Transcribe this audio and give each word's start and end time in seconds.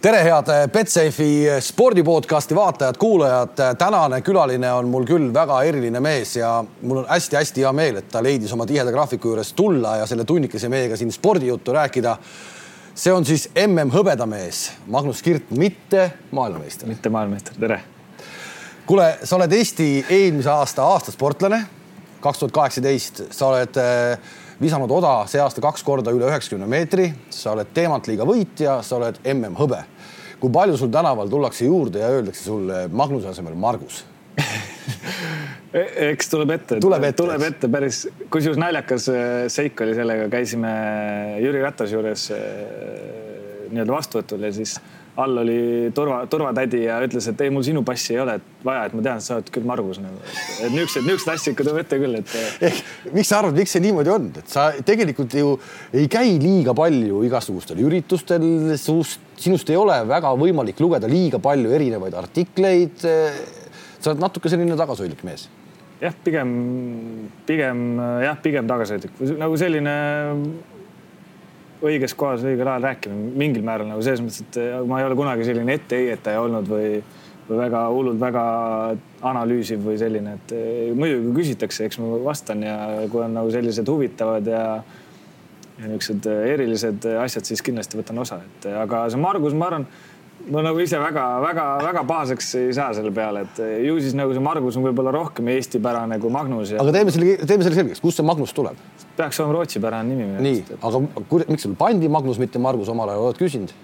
tere, 0.00 0.22
head 0.24 0.70
Betsafe'i 0.72 1.60
spordipodcasti 1.60 2.54
vaatajad-kuulajad. 2.54 3.76
tänane 3.78 4.20
külaline 4.20 4.72
on 4.72 4.88
mul 4.88 5.04
küll 5.04 5.28
väga 5.34 5.62
eriline 5.62 6.00
mees 6.00 6.36
ja 6.36 6.64
mul 6.82 7.02
on 7.02 7.08
hästi-hästi 7.08 7.60
hea 7.60 7.72
meel, 7.72 7.98
et 8.00 8.08
ta 8.08 8.22
leidis 8.24 8.52
oma 8.56 8.66
tiheda 8.66 8.92
graafiku 8.92 9.28
juures 9.28 9.52
tulla 9.52 9.96
ja 10.00 10.06
selle 10.06 10.24
tunnikese 10.24 10.68
meiega 10.68 10.96
siin 10.96 11.12
spordijuttu 11.12 11.72
rääkida. 11.72 12.16
see 12.94 13.12
on 13.12 13.24
siis 13.24 13.48
mm 13.54 13.92
hõbedamees 13.92 14.70
Magnus 14.86 15.22
Kirt, 15.22 15.50
mitte 15.50 16.10
maailmameister. 16.30 16.88
mitte 16.88 17.08
maailmameister, 17.08 17.54
tere. 17.60 17.80
kuule, 18.86 19.18
sa 19.24 19.36
oled 19.36 19.52
Eesti 19.52 20.06
eelmise 20.08 20.50
aasta 20.50 20.82
aastasportlane, 20.82 21.66
kaks 22.20 22.38
tuhat 22.38 22.52
kaheksateist, 22.52 23.22
sa 23.30 23.46
oled 23.46 23.76
äh, 23.76 24.18
visanud 24.60 24.90
oda 24.90 25.24
see 25.26 25.40
aasta 25.40 25.60
kaks 25.60 25.82
korda 25.82 26.12
üle 26.12 26.28
üheksakümne 26.28 26.66
meetri, 26.68 27.10
sa 27.30 27.54
oled 27.54 27.72
teemantliiga 27.74 28.26
võitja, 28.28 28.82
sa 28.82 28.96
oled 28.96 29.20
mm 29.24 29.56
hõbe. 29.56 29.84
Kui 30.40 30.52
palju 30.52 30.78
sul 30.80 30.92
tänaval 30.92 31.28
tullakse 31.30 31.68
juurde 31.68 32.00
ja 32.02 32.10
öeldakse 32.16 32.44
sulle 32.44 32.86
Magnuse 32.92 33.28
asemel 33.30 33.58
Margus? 33.58 34.04
E-, 35.70 36.10
eks 36.10 36.26
tuleb 36.32 36.50
ette, 36.50 36.80
tuleb 36.82 37.04
ette, 37.06 37.16
tuleb 37.20 37.42
ette 37.46 37.68
päris, 37.70 38.00
kusjuures 38.32 38.58
naljakas 38.58 39.04
äh, 39.12 39.26
seik 39.52 39.78
oli 39.84 39.92
sellega, 39.94 40.24
käisime 40.32 40.72
Jüri 41.38 41.60
Ratase 41.62 41.94
juures 41.94 42.24
äh, 42.34 42.40
nii-öelda 43.70 43.94
vastuvõtul 43.94 44.48
ja 44.48 44.50
siis 44.56 44.74
all 45.16 45.38
oli 45.42 45.90
turva, 45.94 46.20
turvatädi 46.30 46.84
ja 46.84 46.98
ütles, 47.04 47.26
et 47.30 47.40
ei, 47.42 47.50
mul 47.52 47.64
sinu 47.66 47.82
passi 47.86 48.14
ei 48.14 48.20
ole 48.22 48.36
et 48.38 48.64
vaja, 48.64 48.86
et 48.86 48.94
ma 48.96 49.04
tean, 49.04 49.20
et 49.20 49.26
sa 49.26 49.36
oled 49.36 49.50
küll 49.52 49.66
Margus 49.68 50.00
nagu. 50.02 50.20
et 50.22 50.72
niisugused, 50.72 51.06
niisugused 51.06 51.32
asjad 51.34 51.54
ikka 51.54 51.66
tuleb 51.66 51.80
ette 51.82 52.00
küll, 52.00 52.18
et. 52.20 52.34
ehk 52.70 53.12
miks 53.16 53.32
sa 53.32 53.40
arvad, 53.40 53.58
miks 53.58 53.74
see 53.76 53.84
niimoodi 53.84 54.12
on, 54.14 54.30
et 54.40 54.54
sa 54.54 54.70
tegelikult 54.86 55.36
ju 55.40 55.54
ei 55.96 56.08
käi 56.12 56.36
liiga 56.42 56.74
palju 56.78 57.24
igasugustel 57.28 57.82
üritustel, 57.84 58.46
sinust, 58.80 59.24
sinust 59.40 59.72
ei 59.72 59.80
ole 59.80 59.98
väga 60.08 60.32
võimalik 60.40 60.80
lugeda 60.82 61.10
liiga 61.10 61.42
palju 61.42 61.72
erinevaid 61.78 62.16
artikleid. 62.22 63.08
sa 64.00 64.12
oled 64.12 64.22
natuke 64.22 64.48
selline 64.48 64.78
tagasihoidlik 64.78 65.26
mees 65.26 65.48
jah, 66.00 66.14
pigem, 66.24 66.50
pigem 67.48 67.80
jah, 68.24 68.38
pigem 68.42 68.68
tagasihoidlik, 68.70 69.18
nagu 69.40 69.58
selline 69.60 69.94
õiges 71.86 72.14
kohas 72.18 72.44
õigel 72.44 72.68
ajal 72.68 72.84
rääkima 72.88 73.16
mingil 73.40 73.64
määral 73.64 73.88
nagu 73.88 74.04
selles 74.04 74.22
mõttes, 74.24 74.44
et 74.44 74.60
äh, 74.60 74.76
ma 74.88 75.00
ei 75.00 75.08
ole 75.08 75.16
kunagi 75.18 75.46
selline 75.48 75.76
etteheidetaja 75.78 76.42
olnud 76.44 76.68
või, 76.68 77.00
või 77.48 77.60
väga 77.62 77.84
hullult 77.94 78.20
väga 78.20 78.44
analüüsiv 79.32 79.84
või 79.86 79.96
selline, 80.00 80.36
et 80.40 80.54
äh, 80.56 80.90
muidugi 80.96 81.32
küsitakse, 81.40 81.88
eks 81.88 82.00
ma 82.02 82.20
vastan 82.26 82.64
ja 82.66 82.76
kui 83.12 83.24
on 83.24 83.36
nagu 83.38 83.52
sellised 83.54 83.88
huvitavad 83.88 84.50
ja 84.50 84.64
ja 85.80 85.88
niisugused 85.88 86.26
äh, 86.28 86.46
erilised 86.54 87.10
asjad, 87.22 87.48
siis 87.48 87.64
kindlasti 87.64 87.96
võtan 87.96 88.20
osa, 88.20 88.42
et 88.44 88.72
aga 88.76 89.06
see 89.08 89.20
Margus, 89.20 89.56
ma 89.56 89.70
arvan, 89.70 89.86
ma 90.52 90.64
nagu 90.64 90.80
ise 90.84 91.00
väga-väga-väga 91.00 92.02
pahaseks 92.08 92.50
ei 92.60 92.74
saa 92.76 92.92
selle 92.96 93.12
peale, 93.16 93.46
et 93.48 93.62
ju 93.86 93.96
siis 94.04 94.16
nagu 94.18 94.36
see 94.36 94.44
Margus 94.44 94.76
on 94.76 94.84
võib-olla 94.84 95.14
rohkem 95.16 95.48
eestipärane 95.54 96.20
kui 96.20 96.32
Magnus 96.32 96.74
ja.... 96.74 96.84
aga 96.84 96.92
teeme 96.98 97.16
selle, 97.16 97.38
teeme 97.40 97.64
selle 97.64 97.80
selgeks, 97.80 98.04
kust 98.04 98.20
see 98.20 98.28
Magnus 98.28 98.52
tuleb? 98.56 98.76
Peaks 99.20 99.40
olema 99.42 99.58
Rootsi-pärane 99.58 100.16
nimi. 100.16 100.42
nii, 100.46 100.80
aga 100.80 101.04
miks 101.52 101.66
sul 101.66 101.76
pandi 101.78 102.10
Magnus, 102.12 102.40
mitte 102.42 102.62
Margus 102.62 102.90
omal 102.92 103.12
ajal, 103.12 103.30
oled 103.30 103.40
küsinud? 103.40 103.74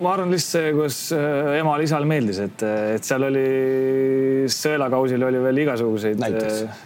ma 0.00 0.12
arvan 0.12 0.32
lihtsalt 0.32 0.58
see, 0.58 0.74
kuidas 0.76 0.98
äh, 1.16 1.54
emale-isale 1.62 2.08
meeldis, 2.08 2.42
et, 2.44 2.66
et 2.96 3.06
seal 3.06 3.24
oli 3.30 3.46
sõelakausil 4.52 5.24
oli 5.24 5.40
veel 5.46 5.64
igasuguseid. 5.64 6.20
näiteks? 6.20 6.60
Äh, 6.66 6.84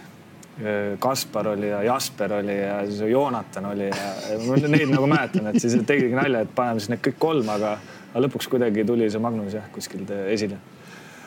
Kaspar 1.01 1.51
oli 1.53 1.71
ja 1.71 1.81
Jasper 1.87 2.37
oli 2.37 2.55
ja 2.55 2.81
siis 2.85 3.01
Joonatan 3.09 3.71
oli 3.71 3.87
ja 3.89 4.37
ma 4.45 4.59
neid 4.61 4.91
nagu 4.91 5.07
mäletan, 5.09 5.49
et 5.51 5.63
siis 5.63 5.75
tegigi 5.87 6.15
nalja, 6.15 6.43
et 6.45 6.53
paneme 6.55 6.83
siis 6.83 6.91
need 6.93 7.03
kõik 7.07 7.17
kolm, 7.23 7.49
aga, 7.51 7.77
aga 8.11 8.23
lõpuks 8.27 8.51
kuidagi 8.51 8.85
tuli 8.87 9.09
see 9.11 9.23
Magnus 9.23 9.57
jah 9.57 9.67
kuskilt 9.73 10.11
esile 10.27 10.59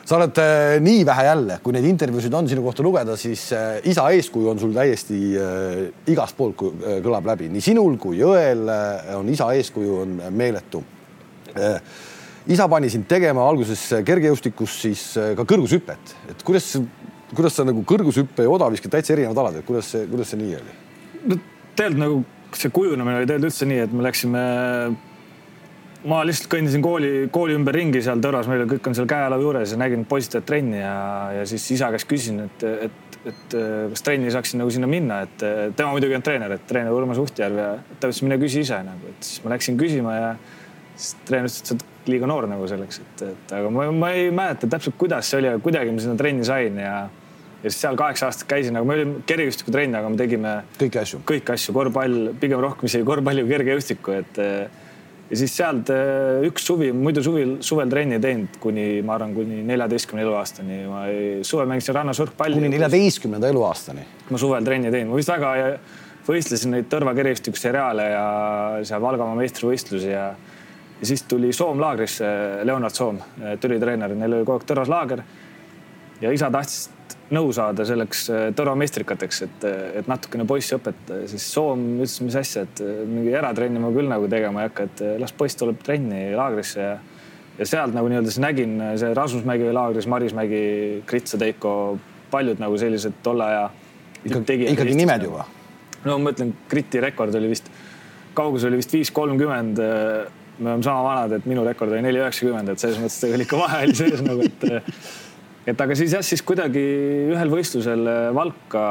sa 0.05 0.19
oled 0.19 0.37
äh, 0.37 0.77
nii 0.85 1.01
vähe 1.07 1.25
jälle, 1.25 1.57
kui 1.65 1.73
neid 1.73 1.85
intervjuusid 1.89 2.33
on 2.37 2.49
sinu 2.49 2.63
kohta 2.65 2.83
lugeda, 2.85 3.15
siis 3.17 3.47
äh, 3.57 3.79
isa 3.89 4.05
eeskuju 4.13 4.51
on 4.51 4.59
sul 4.61 4.73
täiesti 4.75 5.17
äh, 5.41 5.79
igast 6.13 6.37
poolt 6.37 6.59
kõlab 7.05 7.25
läbi, 7.31 7.49
nii 7.53 7.63
sinul 7.65 7.97
kui 8.01 8.19
Jõel 8.19 8.69
on 9.17 9.31
isa 9.33 9.49
eeskuju 9.57 9.97
on 10.03 10.19
meeletu. 10.35 10.83
isa 12.47 12.67
pani 12.69 12.89
sind 12.91 13.07
tegema 13.09 13.47
alguses 13.49 13.81
kergejõustikus 14.05 14.77
siis 14.83 15.03
ka 15.37 15.45
kõrgushüpet, 15.47 16.15
et 16.29 16.43
kuidas, 16.45 16.75
kuidas 17.33 17.57
sa 17.57 17.65
nagu 17.65 17.81
kõrgushüppe 17.87 18.45
ja 18.45 18.51
odavisked 18.51 18.91
täitsa 18.91 19.15
erinevad 19.15 19.41
alad, 19.41 19.59
et 19.59 19.65
kuidas 19.65 19.89
see, 19.95 20.05
kuidas 20.11 20.29
see 20.29 20.41
nii 20.43 20.55
oli? 20.59 20.77
no 21.25 21.39
tegelikult 21.75 22.03
nagu 22.03 22.21
see 22.55 22.71
kujunemine 22.75 23.21
oli 23.21 23.25
tegelikult 23.25 23.49
üldse 23.49 23.69
nii, 23.71 23.81
et 23.87 23.95
me 23.95 24.05
läksime 24.05 24.43
ma 26.09 26.21
lihtsalt 26.25 26.49
kõndisin 26.51 26.83
kooli, 26.85 27.11
kooli 27.33 27.55
ümberringi 27.57 28.01
seal 28.05 28.21
Tõras, 28.23 28.49
meil 28.49 28.65
kõik 28.69 28.89
on 28.89 28.97
seal 28.97 29.07
käeala 29.09 29.39
juures 29.41 29.73
ja 29.73 29.79
nägin, 29.81 30.05
poisid 30.09 30.35
teevad 30.35 30.47
trenni 30.49 30.79
ja, 30.79 30.93
ja 31.39 31.47
siis 31.49 31.65
isa 31.75 31.89
käest 31.93 32.09
küsisin, 32.09 32.43
et, 32.45 32.65
et, 32.87 33.17
et 33.31 33.57
kas 33.93 34.05
trenni 34.05 34.33
saaksin 34.33 34.61
nagu 34.61 34.73
sinna 34.73 34.89
minna, 34.91 35.23
et 35.25 35.41
tema 35.77 35.89
muidugi 35.93 36.17
on 36.17 36.25
treener, 36.25 36.55
et 36.57 36.69
treener 36.69 36.93
Urmas 36.93 37.21
Uhtjärv 37.21 37.59
ja 37.61 37.71
ta 37.95 38.09
ütles, 38.11 38.21
mine 38.25 38.39
küsi 38.41 38.61
ise 38.65 38.79
nagu, 38.85 39.11
et 39.15 39.25
siis 39.25 39.43
ma 39.45 39.55
läksin 39.55 39.81
küsima 39.81 40.15
ja 40.15 40.31
siis 40.93 41.17
treener 41.27 41.49
ütles, 41.49 41.61
et 41.61 41.73
sa 41.73 41.77
oled 41.77 41.91
liiga 42.13 42.29
noor 42.29 42.49
nagu 42.49 42.69
selleks, 42.69 43.01
et, 43.01 43.27
et 43.31 43.53
aga 43.57 43.73
ma, 43.73 43.89
ma 44.05 44.13
ei 44.13 44.29
mäleta 44.35 44.69
täpselt, 44.69 44.97
kuidas 45.01 45.29
see 45.31 45.41
oli, 45.41 45.53
aga 45.53 45.63
kuidagi 45.65 45.93
ma 45.93 46.05
sinna 46.05 46.17
trenni 46.21 46.45
sain 46.47 46.81
ja 46.81 46.97
ja 47.65 47.71
siis 47.71 47.81
seal 47.81 47.95
kaheksa 47.97 48.27
aastat 48.27 48.45
käisin, 48.45 48.75
aga 48.77 48.85
me 48.85 48.93
olime 48.93 49.21
kergejõustikutrenn, 49.25 49.95
aga 49.97 50.09
me 50.13 50.19
tegime 50.19 50.49
kõiki 50.77 50.99
asju, 51.01 51.19
kõiki 51.25 51.53
asju, 51.55 51.73
korvpall, 51.73 52.27
pigem 52.37 52.61
rohkem 52.61 52.85
isegi 52.85 53.07
korvpalli 53.07 53.41
kui 53.41 53.55
kergejõustikku, 53.55 54.13
et 54.19 54.41
ja 55.29 55.39
siis 55.39 55.55
sealt 55.57 55.89
äh, 55.93 56.45
üks 56.45 56.65
suvi, 56.67 56.91
muidu 56.93 57.23
suvil, 57.25 57.55
suvel 57.65 57.89
trenni 57.91 58.19
teinud 58.21 58.59
kuni, 58.61 59.01
ma 59.05 59.15
arvan, 59.17 59.33
kuni 59.35 59.61
neljateistkümne 59.65 60.23
eluaastani. 60.25 60.79
ma 60.89 61.05
ei, 61.09 61.29
suvel 61.47 61.69
mängisin 61.69 61.97
rannas 61.97 62.21
võrkpalli. 62.21 62.59
kuni 62.59 62.73
neljateistkümnenda 62.75 63.49
eluaastani? 63.53 64.05
ma 64.29 64.41
suvel 64.41 64.67
trenni 64.67 64.91
teinud, 64.93 65.13
ma 65.13 65.21
vist 65.21 65.33
väga 65.33 65.53
võistlesin 66.25 66.73
neid 66.73 66.89
tõrvakergestiku 66.89 67.59
seriaale 67.59 68.09
ja 68.09 68.25
seal 68.85 69.01
Valgamaa 69.01 69.37
meistrivõistlusi 69.37 70.09
ja, 70.09 70.27
ja 70.99 71.09
siis 71.09 71.25
tuli 71.29 71.51
Soom 71.53 71.81
laagrisse, 71.81 72.27
Leonard 72.65 72.97
Soom, 72.97 73.19
Türi 73.61 73.77
treener, 73.81 74.15
neil 74.17 74.39
oli 74.39 74.47
kogu 74.47 74.59
aeg 74.59 74.69
tõras 74.69 74.89
laager. 74.89 75.21
ja 76.21 76.31
isa 76.33 76.49
tahtis 76.51 76.89
nõu 77.33 77.49
saada 77.55 77.85
selleks 77.87 78.25
äh, 78.29 78.43
tõrvameistrikateks, 78.57 79.41
et, 79.47 79.65
et 80.01 80.09
natukene 80.09 80.45
poissi 80.49 80.75
õpetada, 80.77 81.23
siis 81.29 81.47
Soom 81.49 81.85
ütles, 81.97 82.19
mis 82.25 82.37
asja, 82.37 82.65
et 82.67 82.81
äh, 82.85 83.01
mingi 83.09 83.33
eratrenni 83.33 83.81
ma 83.81 83.89
küll 83.95 84.09
nagu 84.11 84.29
tegema 84.31 84.61
ei 84.61 84.69
hakka, 84.69 84.87
et 84.89 85.03
äh, 85.05 85.15
las 85.21 85.33
poiss 85.35 85.57
tuleb 85.59 85.81
trenni 85.85 86.27
laagrisse 86.37 86.81
ja 86.81 86.95
ja 87.55 87.63
sealt 87.63 87.93
nagu 87.95 88.09
nii-öelda 88.11 88.27
siis 88.27 88.41
nägin 88.43 88.71
see 88.99 89.13
Rasmus 89.15 89.45
Mägi 89.47 89.69
laagris, 89.71 90.09
Maris 90.11 90.33
Mägi, 90.35 90.57
Kritsa 91.07 91.37
Teiko, 91.39 91.95
paljud 92.27 92.59
nagu 92.59 92.75
sellised 92.75 93.21
tolle 93.23 93.45
aja 93.47 93.61
ikkagi, 94.27 94.65
ikkagi 94.73 94.97
nimed 94.99 95.23
juba? 95.23 95.45
no 96.03 96.17
ma 96.19 96.33
ütlen, 96.35 96.51
Kriti 96.67 96.99
rekord 96.99 97.37
oli 97.39 97.53
vist, 97.53 97.69
kaugus 98.35 98.67
oli 98.67 98.81
vist 98.81 98.91
viis 98.91 99.13
kolmkümmend. 99.15 99.79
me 99.79 100.69
oleme 100.69 100.83
sama 100.83 101.03
vanad, 101.03 101.37
et 101.37 101.47
minu 101.47 101.63
rekord 101.63 101.95
oli 101.95 102.03
neli 102.03 102.19
üheksakümmend, 102.19 102.73
et 102.75 102.83
selles 102.83 102.99
mõttes 102.99 103.23
oli 103.31 103.47
ikka 103.47 103.61
vahe 103.63 103.81
oli 103.87 103.95
sees 104.03 104.21
nagu, 104.27 104.43
et 104.43 104.85
et 105.65 105.81
aga 105.81 105.97
siis 105.97 106.13
jah, 106.13 106.23
siis 106.25 106.43
kuidagi 106.45 106.83
ühel 107.33 107.51
võistlusel 107.51 108.05
äh, 108.09 108.27
Valka, 108.35 108.83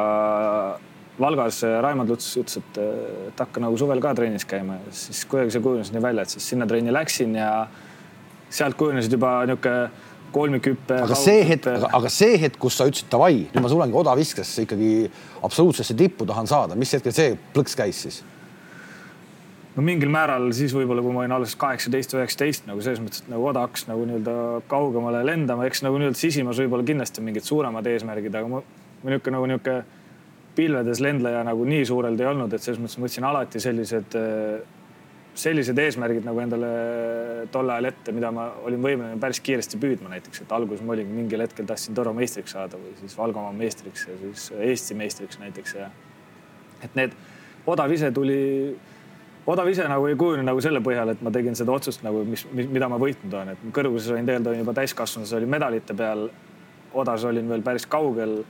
Valgas 1.22 1.60
äh, 1.66 1.76
Raimond 1.84 2.10
Luts 2.10 2.32
ütles, 2.40 2.58
et, 2.60 2.80
äh, 2.82 3.28
et 3.30 3.44
hakka 3.44 3.62
nagu 3.62 3.78
suvel 3.80 4.02
ka 4.02 4.14
trennis 4.18 4.46
käima 4.48 4.80
ja 4.80 4.94
siis 4.94 5.22
kuidagi 5.30 5.54
see 5.54 5.64
kujunes 5.64 5.92
nii 5.94 6.02
välja, 6.04 6.26
et 6.26 6.34
siis 6.34 6.50
sinna 6.54 6.66
trenni 6.70 6.94
läksin 6.94 7.38
ja 7.38 7.52
sealt 8.54 8.78
kujunesid 8.80 9.14
juba 9.14 9.36
niisugune 9.48 10.12
kolmikhüppe. 10.34 10.98
aga 11.06 11.16
see 11.18 11.42
hetk, 11.46 11.68
aga 11.94 12.10
see 12.10 12.38
hetk, 12.42 12.58
kus 12.62 12.78
sa 12.78 12.88
ütlesid 12.90 13.10
davai, 13.12 13.44
nüüd 13.52 13.62
ma 13.62 13.70
tulengi 13.70 13.98
odaviskesse 14.00 14.66
ikkagi 14.66 14.92
absoluutsesse 15.46 15.94
tippu 15.98 16.26
tahan 16.26 16.50
saada, 16.50 16.78
mis 16.78 16.90
hetkel 16.96 17.14
see 17.14 17.36
plõks 17.54 17.78
käis 17.78 18.06
siis? 18.06 18.22
No 19.74 19.82
mingil 19.82 20.10
määral 20.12 20.46
siis 20.54 20.74
võib-olla, 20.76 21.02
kui 21.02 21.14
ma 21.14 21.24
olin 21.24 21.34
alles 21.36 21.56
kaheksateist, 21.58 22.14
üheksateist 22.18 22.68
nagu 22.68 22.82
selles 22.84 23.02
mõttes, 23.02 23.24
et 23.24 23.32
nagu 23.32 23.48
oda 23.50 23.64
hakkas 23.66 23.88
nagu 23.88 24.06
nii-öelda 24.06 24.36
kaugemale 24.70 25.24
lendama, 25.26 25.66
eks 25.68 25.82
nagu 25.86 25.98
nii-öelda 25.98 26.20
sisimas 26.20 26.60
võib-olla 26.62 26.86
kindlasti 26.86 27.24
mingid 27.24 27.46
suuremad 27.46 27.86
eesmärgid, 27.90 28.38
aga 28.38 28.52
ma, 28.52 28.62
ma 29.02 29.12
niisugune 29.12 29.38
nagu 29.38 29.50
niisugune 29.50 29.82
pilvedes 30.54 31.02
lendleja 31.02 31.42
nagu 31.46 31.66
nii 31.66 31.82
suurelt 31.88 32.20
ei 32.22 32.30
olnud, 32.30 32.54
et 32.54 32.62
selles 32.62 32.78
mõttes 32.78 33.00
ma 33.00 33.08
võtsin 33.08 33.26
alati 33.26 33.62
sellised, 33.62 34.16
sellised 35.42 35.80
eesmärgid 35.82 36.26
nagu 36.28 36.38
endale 36.44 36.70
tol 37.50 37.74
ajal 37.74 37.90
ette, 37.90 38.14
mida 38.14 38.30
ma 38.34 38.46
olin 38.62 38.78
võimeline 38.84 39.18
päris 39.22 39.42
kiiresti 39.42 39.80
püüdma 39.82 40.12
näiteks, 40.12 40.44
et 40.44 40.54
alguses 40.54 40.86
ma 40.86 40.94
olingi 40.94 41.16
mingil 41.16 41.42
hetkel 41.42 41.66
tahtsin 41.66 41.98
Tõrva 41.98 42.14
meistriks 42.14 42.54
saada 42.54 42.78
või 42.78 42.94
siis 43.00 43.18
Valgamaa 43.18 43.50
meistriks 43.58 44.06
ja 44.06 44.14
siis 44.22 44.46
Eesti 44.54 44.94
meistriks 44.98 45.42
näiteks 45.42 45.74
ja 45.80 45.90
et 46.86 46.94
need, 46.94 47.18
odav 47.66 47.90
ise 47.90 48.14
tuli 48.14 48.38
odav 49.46 49.68
ise 49.68 49.86
nagu 49.88 50.06
ei 50.08 50.16
kujune 50.18 50.44
nagu 50.46 50.60
selle 50.64 50.80
põhjal, 50.84 51.12
et 51.14 51.22
ma 51.24 51.32
tegin 51.34 51.56
seda 51.58 51.74
otsust 51.74 52.04
nagu, 52.06 52.24
mis, 52.28 52.46
mida 52.54 52.88
ma 52.88 52.98
võitnud 53.00 53.34
olen, 53.34 53.54
et 53.54 53.64
kõrguses 53.76 54.12
olin 54.14 54.28
tegelikult 54.28 54.52
olin 54.52 54.64
juba 54.64 54.76
täiskasvanud, 54.80 55.32
olin 55.38 55.54
medalite 55.56 55.96
peal. 55.96 56.28
odas 56.94 57.24
olin 57.24 57.48
veel 57.48 57.62
päris 57.62 57.86
kaugel. 57.86 58.44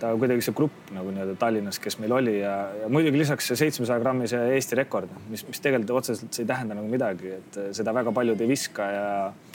ta 0.00 0.12
kuidagi 0.14 0.42
see 0.42 0.54
grupp 0.54 0.87
nagu 0.94 1.12
nii-öelda 1.12 1.36
Tallinnas, 1.40 1.78
kes 1.82 1.98
meil 2.02 2.14
oli 2.16 2.38
ja, 2.38 2.54
ja 2.82 2.88
muidugi 2.92 3.20
lisaks 3.20 3.50
see 3.50 3.58
seitsmesaja 3.62 4.02
grammise 4.02 4.40
Eesti 4.56 4.78
rekord, 4.78 5.12
mis, 5.32 5.44
mis 5.48 5.62
tegelikult 5.64 6.00
otseselt 6.00 6.34
see 6.34 6.44
ei 6.44 6.50
tähenda 6.50 6.76
nagu 6.78 6.88
midagi, 6.90 7.34
et 7.38 7.58
seda 7.76 7.94
väga 7.96 8.12
paljud 8.16 8.40
ei 8.44 8.50
viska 8.50 8.88
ja. 8.92 9.06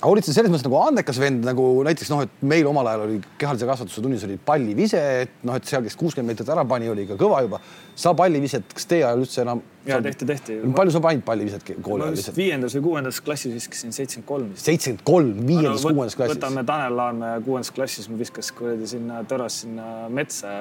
aga 0.02 0.12
olid 0.12 0.28
sa 0.28 0.36
selles 0.36 0.54
mõttes 0.54 0.68
nagu 0.68 0.80
andekas 0.82 1.20
vend 1.22 1.46
nagu 1.48 1.68
näiteks 1.88 2.14
noh, 2.14 2.24
et 2.28 2.46
meil 2.54 2.68
omal 2.70 2.92
ajal 2.92 3.06
oli 3.08 3.20
kehalise 3.42 3.70
kasvatuse 3.70 4.04
tunnis 4.06 4.26
oli 4.28 4.40
pallivise, 4.46 5.04
et 5.26 5.44
noh, 5.48 5.58
et 5.60 5.70
seal, 5.70 5.86
kes 5.86 5.98
kuuskümmend 6.00 6.34
meetrit 6.34 6.54
ära 6.54 6.66
pani, 6.68 6.90
oli 6.92 7.08
ikka 7.08 7.20
kõva 7.20 7.44
juba. 7.46 7.62
sa 7.96 8.14
palliviset, 8.18 8.74
kas 8.74 8.90
teie 8.90 9.06
ajal 9.06 9.26
üldse 9.26 9.44
enam? 9.46 9.62
ja 9.86 10.02
tehti, 10.02 10.26
tehti. 10.26 10.56
palju 10.76 10.94
sa 10.96 11.02
panid 11.04 11.24
palliviset 11.26 11.66
kooli 11.84 12.06
ajal 12.06 12.16
lihtsalt? 12.16 12.38
viiendas 12.38 12.76
või 12.78 12.84
kuuendas 12.88 13.20
klassis 13.22 13.54
viskasin 13.54 13.94
seitsekümmend 13.96 14.28
kolm. 14.30 14.52
seitsekümmend 14.56 15.04
kolm, 15.08 15.34
viiendas, 15.48 15.84
kuuendas 15.84 16.16
klassis? 16.16 16.40
võtame 16.40 16.64
Tanel 16.68 16.96
Laanmäe 16.98 17.42
kuuendas 17.46 17.72
klassis, 17.76 18.08
ma 18.10 18.20
viskas 18.20 18.52
kuradi 18.56 18.88
sinna 18.90 19.24
Tõras 19.28 19.60
sinna 19.64 19.88
metsa 20.14 20.54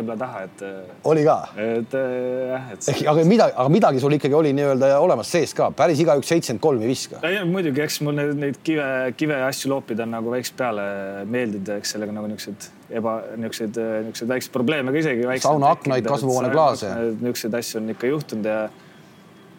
välikäibla 0.00 0.16
taha, 0.16 0.42
et. 0.42 0.62
oli 1.04 1.24
ka? 1.24 1.36
et 1.56 1.92
jah, 1.92 2.72
et. 2.72 2.88
ehk 2.88 3.02
aga 3.12 3.24
midagi, 3.24 3.54
aga 3.56 3.68
midagi 3.68 4.00
sul 4.00 4.16
ikkagi 4.16 4.34
oli 4.34 4.52
nii-öelda 4.56 4.90
olemas 5.00 5.30
sees 5.30 5.54
ka, 5.54 5.70
päris 5.76 6.00
igaüks 6.00 6.28
seitsekümmend 6.28 6.62
kolm 6.62 6.82
ei 6.82 6.88
viska. 6.88 7.20
ei 7.26 7.40
muidugi, 7.44 7.82
eks 7.84 8.00
mul 8.06 8.16
neid, 8.16 8.34
neid 8.40 8.60
kive, 8.64 8.88
kive 9.16 9.38
ja 9.42 9.48
asju 9.50 9.72
loopida 9.72 10.06
on 10.06 10.14
nagu 10.16 10.32
väikest 10.32 10.56
peale 10.58 10.84
meeldinud, 11.24 11.72
eks 11.78 11.96
sellega 11.96 12.14
nagu 12.16 12.30
niisugused 12.30 12.70
eba, 13.00 13.16
niisuguseid, 13.36 13.80
niisuguseid 14.06 14.34
väikseid 14.34 14.54
probleeme 14.54 14.94
ka 14.94 15.02
isegi. 15.02 15.26
saunaaknaid, 15.46 16.06
kasvuhooneklaase. 16.08 16.94
niisuguseid 17.10 17.58
asju 17.60 17.82
on 17.82 17.92
ikka 17.96 18.14
juhtunud 18.14 18.50
ja 18.50 18.62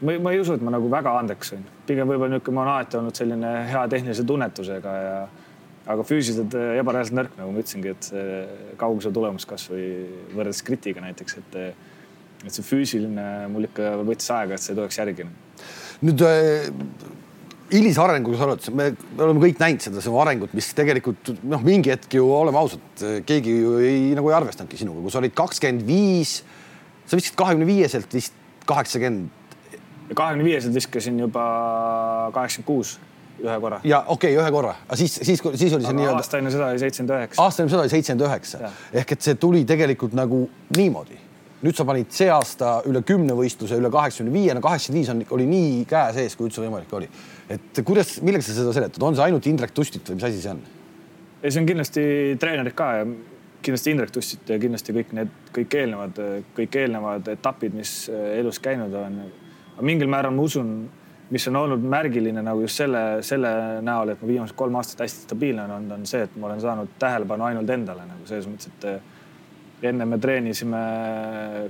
ma, 0.02 0.18
ma 0.18 0.34
ei 0.34 0.42
usu, 0.42 0.58
et 0.58 0.66
ma 0.66 0.74
nagu 0.74 0.90
väga 0.92 1.18
andeks 1.22 1.56
olin, 1.56 1.70
pigem 1.88 2.10
võib-olla 2.10 2.36
niisugune, 2.36 2.58
ma 2.58 2.66
olen 2.66 2.76
alati 2.80 3.02
olnud 3.02 3.24
selline 3.24 3.54
hea 3.70 3.86
tehnilise 3.96 4.28
tunnetusega 4.28 4.98
ja 5.06 5.16
aga 5.90 6.04
füüsiliselt 6.06 6.54
äh, 6.58 6.76
ebareaalselt 6.82 7.18
nõrk, 7.18 7.38
nagu 7.40 7.54
ma 7.54 7.64
ütlesingi, 7.64 7.96
et 7.96 8.10
see 8.12 8.76
kauguse 8.82 9.12
tulemus 9.14 9.48
kasvõi 9.50 9.88
võrreldes 10.36 10.62
Kritiga 10.68 11.04
näiteks, 11.06 11.40
et 11.42 11.58
et 12.42 12.56
see 12.56 12.66
füüsiline 12.66 13.24
mul 13.54 13.68
ikka 13.68 13.92
võttis 14.02 14.32
aega, 14.34 14.56
et 14.58 14.64
see 14.64 14.74
tuleks 14.78 14.98
järgi. 14.98 15.28
nüüd 16.02 16.24
äh, 16.26 16.70
hilisarengus 17.72 18.42
oled, 18.46 18.70
me, 18.76 18.88
me 19.16 19.26
oleme 19.28 19.44
kõik 19.46 19.62
näinud 19.62 19.86
seda 19.86 20.02
sinu 20.04 20.18
arengut, 20.22 20.56
mis 20.58 20.72
tegelikult 20.78 21.34
noh, 21.48 21.62
mingi 21.66 21.94
hetk 21.94 22.18
ju 22.18 22.26
oleme 22.36 22.60
ausad, 22.60 23.06
keegi 23.28 23.54
ju 23.62 23.78
ei 23.82 24.10
nagu 24.18 24.32
ei 24.32 24.38
arvestanudki 24.38 24.80
sinuga, 24.82 25.04
kui 25.04 25.14
sa 25.14 25.22
olid 25.22 25.36
kakskümmend 25.38 25.86
viis, 25.88 26.40
sa 27.06 27.20
viskasid 27.20 27.38
kahekümne 27.40 27.70
viieselt 27.70 28.18
vist 28.18 28.36
kaheksakümmend. 28.70 29.30
kahekümne 30.12 30.46
viieselt 30.46 30.76
viskasin 30.76 31.22
juba 31.22 31.46
kaheksakümmend 32.36 32.68
kuus 32.68 32.98
ühe 33.42 33.58
korra. 33.64 33.80
ja 33.84 34.04
okei 34.08 34.34
okay,, 34.36 34.44
ühe 34.44 34.54
korra, 34.54 34.76
aga 34.88 35.00
siis, 35.00 35.16
siis, 35.22 35.42
siis 35.42 35.74
oli 35.74 35.86
see 35.86 35.98
nii-öelda. 35.98 36.22
aasta 36.22 36.40
enne 36.42 36.54
seda 36.54 36.70
oli 36.70 36.82
seitsekümmend 36.82 37.18
üheksa. 37.18 37.44
aasta 37.44 37.64
enne 37.64 37.74
seda 37.74 37.84
oli 37.86 37.94
seitsekümmend 37.94 38.28
üheksa 38.28 38.72
ehk 39.02 39.14
et 39.16 39.28
see 39.28 39.38
tuli 39.42 39.64
tegelikult 39.70 40.16
nagu 40.18 40.44
niimoodi. 40.78 41.18
nüüd 41.62 41.78
sa 41.78 41.86
panid 41.86 42.14
see 42.16 42.30
aasta 42.34 42.76
üle 42.90 43.04
kümne 43.06 43.36
võistluse, 43.38 43.78
üle 43.78 43.92
kaheksakümne 43.94 44.34
viie, 44.34 44.54
no 44.58 44.62
kaheksakümmend 44.66 45.02
viis 45.02 45.12
on, 45.14 45.26
oli 45.38 45.50
nii 45.50 45.74
käe 45.90 46.14
sees, 46.18 46.38
kui 46.38 46.50
üldse 46.50 46.64
võimalik 46.64 46.94
oli. 46.98 47.10
et 47.50 47.84
kuidas, 47.86 48.16
millega 48.22 48.46
sa 48.46 48.58
seda 48.58 48.74
seletad, 48.78 49.02
on 49.04 49.18
see 49.18 49.28
ainult 49.28 49.50
Indrek 49.52 49.76
Tustit 49.76 50.10
või 50.10 50.22
mis 50.22 50.30
asi 50.30 50.42
see 50.42 50.56
on? 50.56 50.64
ei, 51.42 51.52
see 51.52 51.62
on 51.62 51.70
kindlasti 51.70 52.08
treenerid 52.42 52.78
ka 52.78 52.94
ja 53.02 53.06
kindlasti 53.62 53.94
Indrek 53.94 54.14
Tustit 54.14 54.50
ja 54.50 54.58
kindlasti 54.62 54.96
kõik 54.96 55.14
need, 55.18 55.36
kõik 55.54 55.78
eelnevad, 55.78 56.24
kõik 56.58 56.82
eelnevad 56.82 57.30
etapid, 57.36 57.78
mis 57.78 57.94
elus 58.12 58.60
käinud 58.62 58.94
on. 58.98 59.22
mingil 59.82 60.10
määral 60.10 60.34
ma 60.34 60.44
usun 60.46 60.74
mis 61.32 61.48
on 61.48 61.56
olnud 61.56 61.84
märgiline 61.88 62.44
nagu 62.44 62.62
just 62.66 62.82
selle, 62.82 63.02
selle 63.24 63.52
näol, 63.86 64.12
et 64.12 64.22
ma 64.22 64.28
viimased 64.28 64.56
kolm 64.60 64.76
aastat 64.80 65.06
hästi 65.06 65.26
stabiilne 65.30 65.64
on 65.64 65.76
olnud, 65.78 65.94
on 65.96 66.08
see, 66.10 66.26
et 66.28 66.34
ma 66.36 66.50
olen 66.50 66.64
saanud 66.64 66.96
tähelepanu 67.00 67.48
ainult 67.48 67.72
endale 67.72 68.04
nagu 68.08 68.28
selles 68.28 68.50
mõttes, 68.52 68.72
et 68.72 68.88
eh, 68.92 68.98
enne 69.92 70.06
me 70.06 70.20
treenisime 70.22 70.82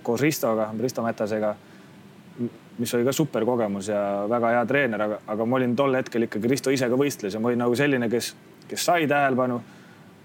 koos 0.04 0.24
Ristoga, 0.26 0.72
Risto 0.82 1.06
Mätasega, 1.06 1.54
mis 2.82 2.96
oli 2.98 3.06
ka 3.06 3.14
super 3.14 3.46
kogemus 3.46 3.92
ja 3.92 4.02
väga 4.30 4.56
hea 4.56 4.64
treener, 4.66 5.06
aga, 5.06 5.20
aga 5.36 5.46
ma 5.46 5.60
olin 5.60 5.76
tol 5.78 5.94
hetkel 6.00 6.26
ikkagi, 6.26 6.50
Risto 6.50 6.74
ise 6.74 6.90
ka 6.90 6.98
võistles 6.98 7.38
ja 7.38 7.44
ma 7.44 7.52
olin 7.52 7.62
nagu 7.62 7.78
selline, 7.78 8.10
kes, 8.10 8.34
kes 8.72 8.90
sai 8.90 9.06
tähelepanu. 9.12 9.62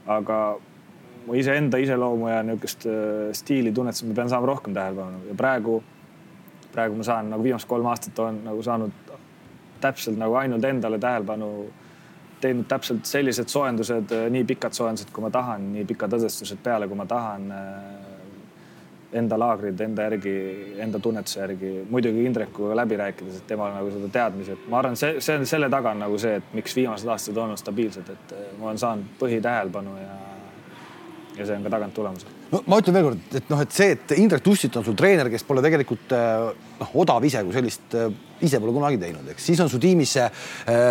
aga 0.07 0.37
ma 1.27 1.35
iseenda 1.35 1.79
iseloomu 1.83 2.29
ja 2.31 2.43
niisugust 2.47 2.87
eh, 2.87 3.33
stiili 3.35 3.73
tunnetasin, 3.73 4.09
ma 4.09 4.15
pean 4.15 4.33
saama 4.33 4.47
rohkem 4.47 4.75
tähelepanu 4.75 5.27
ja 5.29 5.35
praegu, 5.37 5.83
praegu 6.73 6.97
ma 6.97 7.05
saan 7.05 7.31
nagu 7.31 7.43
viimased 7.43 7.69
kolm 7.69 7.87
aastat 7.91 8.19
olen 8.19 8.45
nagu 8.47 8.63
saanud 8.63 9.07
täpselt 9.81 10.19
nagu 10.19 10.35
ainult 10.35 10.65
endale 10.65 10.99
tähelepanu 10.99 11.51
teinud 12.41 12.67
täpselt 12.69 13.07
sellised 13.09 13.49
soojendused, 13.49 14.13
äh, 14.13 14.29
nii 14.31 14.45
pikad 14.45 14.77
soojendused, 14.77 15.11
kui 15.13 15.25
ma 15.25 15.31
tahan, 15.33 15.71
nii 15.73 15.87
pikad 15.89 16.19
õdestused 16.19 16.61
peale, 16.63 16.89
kui 16.89 16.99
ma 16.99 17.09
tahan. 17.09 17.51
Äh, 17.51 18.13
enda 19.17 19.37
laagrid 19.39 19.81
enda 19.81 20.03
järgi, 20.09 20.33
enda 20.83 20.99
tunnetuse 21.01 21.39
järgi, 21.39 21.69
muidugi 21.89 22.25
Indrekuga 22.27 22.75
läbi 22.77 22.99
rääkides, 23.01 23.39
et 23.39 23.47
temal 23.49 23.71
nagu 23.73 23.91
seda 23.95 24.11
teadmisi, 24.13 24.57
et 24.57 24.67
ma 24.69 24.81
arvan, 24.81 24.99
see, 24.99 25.21
see 25.25 25.39
on 25.39 25.47
selle 25.49 25.71
taga 25.73 25.95
on 25.95 26.03
nagu 26.05 26.19
see, 26.21 26.35
et 26.41 26.57
miks 26.59 26.75
viimased 26.77 27.09
aastad 27.15 27.39
on 27.39 27.47
olnud 27.47 27.63
stabiilsed, 27.63 28.11
et 28.13 28.35
äh, 28.37 28.49
ma 28.61 28.73
olen 28.73 28.83
saanud 28.83 29.15
põhitähelepanu 29.23 29.95
ja, 30.03 30.19
ja 31.39 31.47
see 31.47 31.57
on 31.57 31.65
ka 31.65 31.73
tagant 31.79 31.97
tulemused 31.97 32.36
no 32.53 32.63
ma 32.71 32.79
ütlen 32.81 32.97
veel 32.97 33.09
kord, 33.09 33.35
et 33.39 33.51
noh, 33.51 33.61
et 33.65 33.75
see, 33.75 33.93
et 33.97 34.15
Indrek 34.21 34.45
Tussit 34.45 34.77
on 34.79 34.87
sul 34.87 34.97
treener, 34.99 35.31
kes 35.33 35.45
pole 35.47 35.63
tegelikult 35.65 36.15
äh, 36.15 36.49
noh, 36.81 36.95
odav 37.03 37.25
ise 37.27 37.43
kui 37.47 37.55
sellist 37.57 37.97
äh, 37.99 38.09
ise 38.47 38.61
pole 38.63 38.75
kunagi 38.77 39.01
teinud, 39.03 39.27
eks 39.33 39.49
siis 39.51 39.63
on 39.65 39.71
su 39.73 39.81
tiimis 39.83 40.17
äh, 40.23 40.31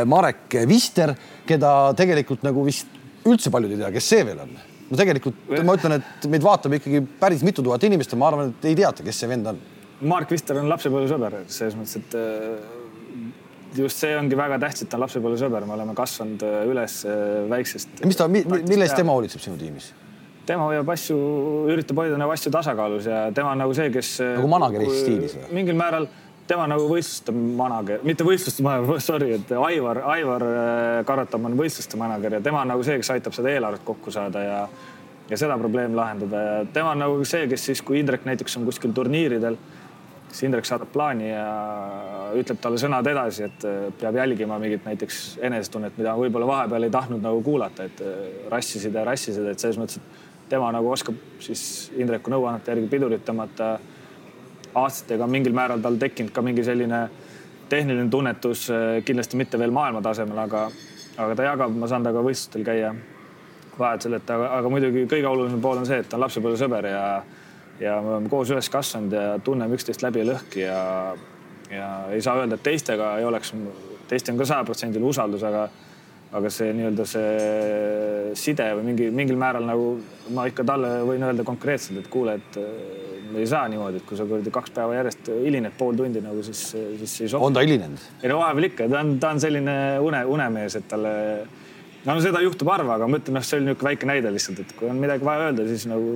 Marek 0.10 0.60
Vister, 0.70 1.16
keda 1.48 1.72
tegelikult 1.98 2.46
nagu 2.48 2.66
vist 2.68 2.92
üldse 3.26 3.52
paljud 3.54 3.74
ei 3.74 3.82
tea, 3.82 3.94
kes 3.96 4.12
see 4.14 4.28
veel 4.28 4.44
on. 4.44 4.56
no 4.90 5.00
tegelikult 5.00 5.56
ma 5.66 5.78
ütlen, 5.80 6.00
et 6.02 6.30
meid 6.32 6.46
vaatab 6.46 6.78
ikkagi 6.80 7.04
päris 7.22 7.46
mitu 7.48 7.64
tuhat 7.66 7.88
inimest 7.88 8.14
ja 8.14 8.20
ma 8.22 8.30
arvan, 8.32 8.54
et 8.54 8.70
ei 8.72 8.78
teata, 8.78 9.06
kes 9.06 9.24
see 9.24 9.32
vend 9.32 9.54
on. 9.54 9.64
Marek 10.06 10.36
Vister 10.36 10.60
on 10.60 10.68
lapsepõlvesõber 10.70 11.46
selles 11.48 11.78
mõttes, 11.80 12.02
et 12.02 13.80
just 13.80 14.04
see 14.04 14.12
ongi 14.20 14.36
väga 14.38 14.60
tähtis, 14.62 14.84
et 14.84 14.92
ta 14.92 15.00
on 15.00 15.06
lapsepõlvesõber, 15.06 15.64
me 15.68 15.78
oleme 15.78 15.96
kasvanud 15.96 16.44
üles 16.68 17.00
väiksest. 17.52 18.02
mis 18.04 18.20
ta, 18.20 18.28
mille 18.28 18.84
eest 18.84 19.00
tema 19.00 19.16
hoolitseb 19.16 19.44
sinu 19.48 19.58
tiimis? 19.60 19.94
Tema 20.46 20.68
hoiab 20.70 20.90
asju, 20.94 21.18
üritab 21.74 22.04
hoida 22.04 22.20
nagu 22.22 22.34
asju 22.36 22.52
tasakaalus 22.54 23.10
ja 23.10 23.26
tema 23.36 23.54
on 23.56 23.64
nagu 23.64 23.74
see, 23.78 23.90
kes. 23.94 24.18
nagu 24.38 24.52
manageri 24.52 24.90
stiilis 24.94 25.38
või? 25.40 25.50
mingil 25.60 25.78
määral 25.80 26.08
tema 26.48 26.68
nagu 26.70 26.86
võistluste 26.90 27.34
manager, 27.34 28.04
mitte 28.06 28.26
võistluste 28.26 28.66
manager, 28.66 29.00
sorry, 29.10 29.32
et 29.40 29.54
Aivar, 29.58 30.02
Aivar 30.16 30.50
äh, 30.50 31.00
Karatam 31.08 31.50
on 31.50 31.58
võistluste 31.60 31.98
manager 32.02 32.38
ja 32.38 32.44
tema 32.46 32.62
on 32.62 32.74
nagu 32.76 32.86
see, 32.86 33.00
kes 33.02 33.16
aitab 33.16 33.38
seda 33.38 33.54
eelarvet 33.54 33.86
kokku 33.88 34.14
saada 34.14 34.44
ja 34.46 34.60
ja 35.30 35.38
seda 35.42 35.58
probleemi 35.58 35.98
lahendada 35.98 36.42
ja 36.42 36.58
tema 36.74 36.92
on 36.94 37.02
nagu 37.02 37.24
see, 37.26 37.48
kes 37.50 37.72
siis, 37.72 37.82
kui 37.82 37.98
Indrek 37.98 38.28
näiteks 38.28 38.60
on 38.60 38.68
kuskil 38.68 38.94
turniiridel, 38.94 39.58
siis 40.30 40.44
Indrek 40.46 40.68
saadab 40.70 40.92
plaani 40.94 41.32
ja 41.32 41.46
ütleb 42.38 42.60
talle 42.62 42.78
sõnad 42.82 43.08
edasi, 43.10 43.48
et 43.50 43.66
äh, 43.66 43.88
peab 44.00 44.20
jälgima 44.20 44.60
mingit 44.62 44.86
näiteks 44.86 45.40
enesetunnet, 45.50 45.98
mida 45.98 46.14
võib-olla 46.20 46.50
vahepeal 46.52 46.88
ei 46.88 46.94
tahtnud 46.94 47.26
nagu 47.26 47.42
kuulata, 47.46 47.90
et 47.90 48.06
äh, 48.06 48.30
rassisid 48.54 48.94
ja 48.94 49.06
rassisid, 49.08 49.50
et 49.50 49.66
selles 49.66 49.82
mõttes, 49.82 49.98
et 49.98 50.25
tema 50.50 50.72
nagu 50.72 50.92
oskab 50.92 51.16
siis 51.40 51.92
Indreku 51.98 52.32
nõuannete 52.32 52.74
järgi 52.74 52.88
pidurit 52.92 53.26
tõmmata. 53.26 53.78
aastatega 54.76 55.28
mingil 55.28 55.54
määral 55.56 55.80
tal 55.80 55.96
tekkinud 55.96 56.34
ka 56.36 56.42
mingi 56.42 56.64
selline 56.64 57.10
tehniline 57.70 58.10
tunnetus, 58.10 58.70
eh, 58.70 59.04
kindlasti 59.06 59.38
mitte 59.38 59.60
veel 59.60 59.72
maailma 59.72 60.02
tasemel, 60.02 60.38
aga, 60.38 60.70
aga 61.18 61.36
ta 61.36 61.44
jagab, 61.44 61.76
ma 61.76 61.88
saan 61.88 62.04
temaga 62.04 62.24
võistlustel 62.26 62.66
käia 62.66 62.94
vajadusel, 63.80 64.18
et 64.20 64.30
aga, 64.30 64.50
aga 64.60 64.70
muidugi 64.70 65.06
kõige 65.12 65.30
olulisem 65.30 65.62
pool 65.62 65.82
on 65.82 65.88
see, 65.88 66.00
et 66.04 66.10
ta 66.10 66.18
on 66.18 66.26
lapsepõlvesõber 66.26 66.90
ja, 66.92 67.06
ja 67.80 67.96
me 68.02 68.14
oleme 68.16 68.30
koos 68.30 68.52
üles 68.54 68.70
kasvanud 68.72 69.16
ja 69.16 69.40
tunneme 69.44 69.80
üksteist 69.80 70.04
läbi 70.06 70.22
ja 70.22 70.28
lõhki 70.30 70.64
ja, 70.64 70.84
ja 71.72 71.90
ei 72.12 72.22
saa 72.22 72.38
öelda, 72.42 72.60
et 72.60 72.64
teistega 72.64 73.16
ei 73.20 73.26
oleks, 73.26 73.54
teiste 74.08 74.32
on 74.32 74.40
ka 74.40 74.48
sajaprotsendiline 74.52 75.10
usaldus, 75.10 75.44
aga 75.44 75.68
aga 76.36 76.52
see 76.52 76.74
nii-öelda 76.76 77.06
see 77.08 78.36
side 78.40 78.68
või 78.78 78.90
mingi 78.92 79.10
mingil 79.16 79.40
määral 79.40 79.66
nagu 79.68 79.92
ma 80.36 80.48
ikka 80.50 80.66
talle 80.68 80.98
võin 81.08 81.24
öelda 81.24 81.46
konkreetselt, 81.48 82.02
et 82.02 82.10
kuule, 82.12 82.38
et 82.40 82.58
me 83.32 83.42
ei 83.44 83.48
saa 83.50 83.68
niimoodi, 83.72 84.02
et 84.02 84.08
kui 84.08 84.18
sa 84.20 84.26
kuradi 84.28 84.52
kaks 84.54 84.74
päeva 84.76 84.98
järjest 84.98 85.30
hilined 85.32 85.76
pool 85.80 85.96
tundi 85.98 86.24
nagu 86.24 86.44
siis, 86.46 86.64
siis 87.02 87.16
ei 87.26 87.32
sobi. 87.32 87.48
on 87.48 87.56
ta 87.56 87.64
hilinenud? 87.66 88.10
ei 88.22 88.32
no 88.32 88.42
vahepeal 88.42 88.70
ikka, 88.70 88.90
ta 88.92 89.04
on, 89.04 89.14
ta 89.22 89.32
on 89.36 89.42
selline 89.44 89.78
une, 90.04 90.26
unemees, 90.36 90.78
et 90.80 90.90
talle 90.92 91.14
no 92.06 92.18
seda 92.24 92.44
juhtub 92.44 92.70
harva, 92.72 93.00
aga 93.00 93.10
ma 93.10 93.22
ütlen, 93.22 93.38
noh, 93.40 93.46
see 93.46 93.60
oli 93.60 93.70
niisugune 93.70 93.92
väike 93.92 94.12
näide 94.12 94.34
lihtsalt, 94.36 94.62
et 94.66 94.76
kui 94.78 94.92
on 94.92 95.02
midagi 95.02 95.26
vaja 95.28 95.50
öelda, 95.50 95.66
siis 95.72 95.88
nagu 95.90 96.14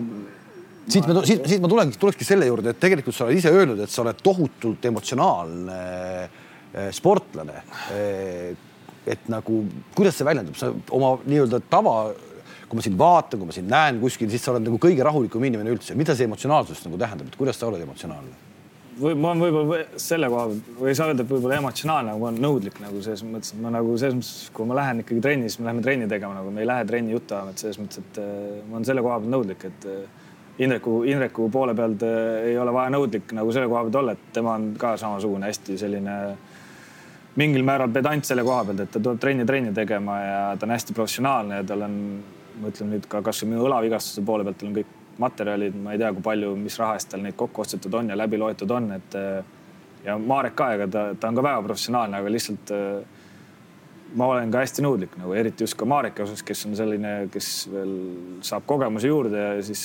siit 0.89 1.09
ma, 1.09 1.23
siit, 1.25 1.43
siit 1.49 1.63
ma 1.63 1.71
tulengi, 1.71 1.99
tulekski 2.01 2.27
selle 2.27 2.47
juurde, 2.49 2.73
et 2.73 2.81
tegelikult 2.81 3.15
sa 3.15 3.27
oled 3.27 3.39
ise 3.39 3.51
öelnud, 3.53 3.81
et 3.83 3.93
sa 3.93 4.03
oled 4.03 4.23
tohutult 4.23 4.89
emotsionaalne 4.89 5.77
eh, 6.23 6.89
sportlane 6.95 7.61
eh, 7.95 8.68
et 9.09 9.29
nagu, 9.31 9.63
kuidas 9.95 10.19
see 10.19 10.27
väljendub, 10.27 10.57
sa 10.59 10.71
oma 10.95 11.15
nii-öelda 11.25 11.61
tava, 11.71 11.95
kui 12.69 12.77
ma 12.77 12.85
sind 12.85 12.99
vaatan, 12.99 13.41
kui 13.41 13.49
ma 13.49 13.55
sind 13.55 13.71
näen 13.71 13.97
kuskil, 14.03 14.29
siis 14.29 14.45
sa 14.45 14.53
oled 14.53 14.67
nagu 14.67 14.77
kõige 14.81 15.05
rahulikum 15.05 15.43
inimene 15.49 15.73
üldse. 15.73 15.97
mida 15.97 16.15
see 16.15 16.29
emotsionaalsus 16.29 16.85
nagu 16.85 17.01
tähendab, 17.01 17.31
et 17.31 17.39
kuidas 17.39 17.57
sa 17.57 17.67
oled 17.71 17.81
emotsionaalne? 17.81 18.45
või 18.99 19.15
ma 19.15 19.29
olen 19.31 19.41
võib-olla 19.45 19.99
selle 20.01 20.27
koha 20.27 20.45
pealt 20.49 20.79
või 20.79 20.89
ei 20.91 20.95
saa 20.99 21.07
öelda, 21.07 21.23
et 21.23 21.31
võib-olla 21.31 21.59
emotsionaalne, 21.61 22.11
aga 22.11 22.19
ma 22.19 22.27
olen 22.29 22.41
nõudlik 22.43 22.81
nagu 22.83 23.03
selles 23.05 23.21
mõttes, 23.23 23.53
et 23.55 23.61
ma 23.63 23.71
nagu 23.71 23.93
selles 24.01 24.17
mõttes, 24.17 24.49
kui 24.55 24.67
ma 24.67 24.75
lähen 24.75 25.03
ikkagi 25.03 25.23
trenni, 25.23 25.47
siis 25.47 25.61
me 25.61 25.69
läheme 25.69 25.83
trenni 25.85 26.09
tegema, 26.11 26.35
nagu 26.35 26.51
me 26.51 26.63
ei 26.63 26.67
lähe 26.67 26.87
trenni 26.89 27.15
juttu 27.15 27.37
ajama, 27.37 27.53
et 27.53 27.63
selles 27.63 27.79
mõttes, 27.79 28.01
et 28.03 28.19
äh, 28.19 28.33
ma 28.67 28.75
olen 28.75 28.89
selle 28.89 29.03
koha 29.05 29.21
pealt 29.21 29.33
nõudlik, 29.35 29.63
et 29.69 29.87
äh, 29.87 30.27
Indreku, 30.59 30.97
Indreku 31.07 31.47
poole 31.47 31.71
pealt 31.75 32.03
ei 32.03 32.57
ole 32.59 32.73
vaja 32.75 32.91
nõudlik 32.91 33.31
nagu 33.37 33.51
selle 33.55 33.69
koha 33.71 33.85
pealt 33.87 33.99
olla, 34.01 34.15
et 34.17 34.31
tema 34.35 34.57
on 34.59 34.73
ka 34.79 34.97
samasugune 34.99 35.47
hästi 35.47 35.77
selline 35.79 36.15
mingil 37.37 37.63
määral 37.67 37.91
pedant 37.93 38.25
selle 38.25 38.43
koha 38.43 38.63
pealt, 38.65 38.85
et 38.85 38.91
ta 38.93 38.99
tuleb 38.99 39.19
trenni-trenni 39.21 39.73
tegema 39.75 40.17
ja 40.21 40.39
ta 40.57 40.65
on 40.65 40.73
hästi 40.75 40.95
professionaalne 40.97 41.61
ja 41.61 41.67
tal 41.67 41.85
on, 41.85 41.99
ma 42.59 42.71
ütlen 42.73 42.91
nüüd 42.95 43.05
ka 43.11 43.21
kasvõi 43.25 43.53
minu 43.53 43.67
õlavigastuse 43.67 44.25
poole 44.25 44.47
pealt, 44.47 44.59
tal 44.59 44.71
on 44.71 44.79
kõik 44.79 44.97
materjalid, 45.19 45.75
ma 45.75 45.93
ei 45.93 46.01
tea, 46.01 46.11
kui 46.15 46.23
palju, 46.25 46.55
mis 46.55 46.79
raha 46.79 46.97
eest 46.97 47.11
tal 47.11 47.23
neid 47.23 47.37
kokku 47.39 47.61
ostetud 47.65 47.93
on 47.99 48.09
ja 48.09 48.17
läbi 48.17 48.39
loetud 48.39 48.71
on, 48.71 48.91
et 48.95 49.17
ja 50.05 50.17
Marek 50.17 50.55
ka, 50.57 50.73
ega 50.77 50.87
ta, 50.87 51.05
ta 51.19 51.31
on 51.31 51.39
ka 51.39 51.43
väga 51.43 51.63
professionaalne, 51.67 52.21
aga 52.21 52.31
lihtsalt 52.31 52.75
ma 54.17 54.29
olen 54.33 54.51
ka 54.51 54.63
hästi 54.63 54.83
nõudlik 54.83 55.13
nagu 55.19 55.35
eriti 55.37 55.65
just 55.65 55.77
ka 55.77 55.87
Mareki 55.89 56.23
osas, 56.25 56.41
kes 56.45 56.65
on 56.69 56.75
selline, 56.77 57.13
kes 57.33 57.49
veel 57.71 57.93
saab 58.45 58.65
kogemusi 58.69 59.11
juurde 59.11 59.43
ja 59.43 59.51
siis, 59.65 59.83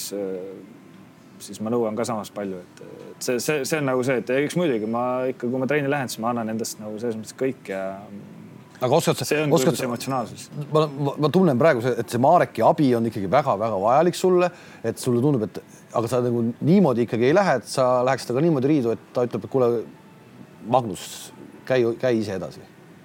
siis 1.42 1.60
ma 1.64 1.72
nõuan 1.72 1.96
ka 1.98 2.06
samas 2.08 2.30
palju, 2.34 2.60
et, 2.62 2.84
et 3.10 3.26
see, 3.26 3.40
see, 3.42 3.64
see 3.68 3.80
on 3.80 3.90
nagu 3.90 4.04
see, 4.06 4.20
et 4.22 4.30
eks 4.36 4.56
muidugi 4.60 4.88
ma 4.90 5.04
ikka, 5.30 5.48
kui 5.48 5.60
ma 5.60 5.68
trenni 5.70 5.90
lähen, 5.90 6.10
siis 6.12 6.22
ma 6.22 6.30
annan 6.34 6.54
endast 6.54 6.80
nagu 6.82 6.98
selles 7.02 7.18
mõttes 7.18 7.36
kõik 7.38 7.72
ja 7.72 7.84
aga 8.84 8.98
oskad 8.98 9.18
sa, 9.18 9.26
see 9.28 9.40
on 9.44 9.54
oskad 9.54 9.78
sa, 9.78 9.86
emotsionaalsus. 9.88 10.48
ma, 10.72 10.84
ma, 10.86 11.14
ma 11.24 11.30
tunnen 11.32 11.60
praegu, 11.60 11.82
et 11.94 12.10
see 12.10 12.20
Mareki 12.22 12.64
abi 12.66 12.90
on 12.98 13.08
ikkagi 13.10 13.30
väga-väga 13.30 13.78
vajalik 13.80 14.18
sulle, 14.18 14.50
et 14.84 15.00
sulle 15.00 15.22
tundub, 15.24 15.46
et 15.46 15.60
aga 15.94 16.10
sa 16.10 16.20
nagu 16.24 16.42
niimoodi 16.64 17.06
ikkagi 17.06 17.30
ei 17.30 17.36
lähe, 17.36 17.58
et 17.60 17.70
sa 17.70 17.88
läheksid 18.06 18.30
temaga 18.30 18.46
niimoodi 18.48 18.70
riidu, 18.70 18.94
et 18.94 19.08
ta 19.14 19.26
ütleb, 19.28 19.46
et 19.46 19.52
kuule, 19.52 19.70
Magnus, 20.70 21.32
käi, 21.68 21.82
käi 22.00 22.20
ise 22.20 22.38
edasi. 22.38 22.62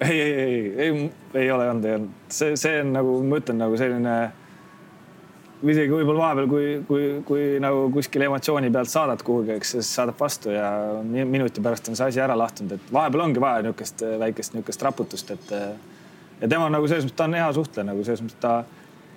ei, 0.07 0.19
ei, 0.19 0.33
ei, 0.43 0.75
ei, 0.79 1.09
ei 1.43 1.51
ole 1.51 1.69
olnud, 1.69 1.85
ei 1.85 1.97
olnud, 1.99 2.13
see, 2.31 2.55
see 2.59 2.79
on 2.83 2.93
nagu 2.95 3.17
ma 3.27 3.41
ütlen 3.41 3.59
nagu 3.59 3.79
selline 3.79 4.15
või 5.59 5.73
isegi 5.75 5.91
võib-olla 5.91 6.23
vahepeal, 6.23 6.47
kui, 6.47 6.67
kui, 6.87 7.07
kui 7.27 7.45
nagu 7.61 7.87
kuskil 7.93 8.23
emotsiooni 8.29 8.71
pealt 8.71 8.91
saadad 8.91 9.23
kuhugi, 9.25 9.57
eks 9.57 9.75
siis 9.75 9.91
saadab 9.99 10.19
vastu 10.19 10.53
ja 10.53 10.69
minuti 11.03 11.63
pärast 11.63 11.89
on 11.91 11.99
see 11.99 12.11
asi 12.13 12.23
ära 12.23 12.37
lahtunud, 12.39 12.77
et 12.77 12.93
vahepeal 12.95 13.25
ongi 13.25 13.43
vaja 13.43 13.65
niisugust 13.65 14.05
väikest 14.21 14.55
niisugust 14.55 14.85
raputust, 14.87 15.33
et 15.35 15.55
ja 16.39 16.47
tema 16.47 16.69
nagu 16.71 16.87
selles 16.87 17.07
mõttes, 17.07 17.17
ta 17.19 17.27
on 17.27 17.37
hea 17.39 17.49
suhtleja 17.59 17.89
nagu 17.91 18.05
selles 18.07 18.23
mõttes 18.23 18.39
ta, 18.43 18.53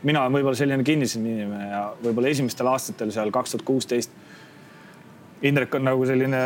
mina 0.02 0.24
olen 0.24 0.38
võib-olla 0.38 0.58
selline 0.58 0.86
kinnisem 0.86 1.26
inimene 1.26 1.68
ja 1.70 1.82
võib-olla 2.02 2.32
esimestel 2.34 2.70
aastatel 2.72 3.14
seal 3.14 3.30
kaks 3.34 3.54
tuhat 3.54 3.66
kuusteist 3.66 4.22
Indrek 5.42 5.74
on 5.74 5.82
nagu 5.88 6.04
selline 6.06 6.40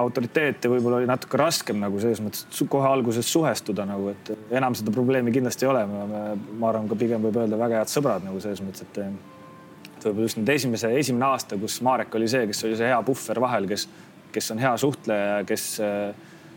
autoriteet 0.00 0.64
ja 0.64 0.70
võib-olla 0.72 1.02
oli 1.02 1.08
natuke 1.10 1.36
raskem 1.36 1.76
nagu 1.82 1.98
selles 2.00 2.22
mõttes 2.24 2.62
kohe 2.72 2.88
alguses 2.88 3.28
suhestuda 3.28 3.84
nagu, 3.88 4.08
et 4.14 4.30
enam 4.56 4.76
seda 4.78 4.94
probleemi 4.94 5.34
kindlasti 5.34 5.66
ei 5.66 5.72
ole. 5.72 5.82
me 5.86 5.98
oleme, 6.00 6.22
ma 6.60 6.70
arvan, 6.70 6.88
ka 6.88 6.96
pigem 6.96 7.20
võib 7.26 7.36
öelda 7.42 7.60
väga 7.60 7.82
head 7.82 7.92
sõbrad 7.92 8.24
nagu 8.24 8.40
selles 8.40 8.64
mõttes, 8.64 8.86
et 8.88 9.02
et 9.02 10.08
võib-olla 10.08 10.26
just 10.26 10.40
nüüd 10.40 10.50
esimese, 10.54 10.90
esimene 10.98 11.28
aasta, 11.28 11.58
kus 11.60 11.76
Marek 11.84 12.14
oli 12.18 12.30
see, 12.30 12.48
kes 12.50 12.64
oli 12.66 12.78
see 12.78 12.88
hea 12.90 13.02
puhver 13.06 13.40
vahel, 13.44 13.68
kes, 13.70 13.86
kes 14.34 14.50
on 14.54 14.62
hea 14.62 14.72
suhtleja 14.80 15.28
ja 15.28 15.44
kes, 15.46 15.66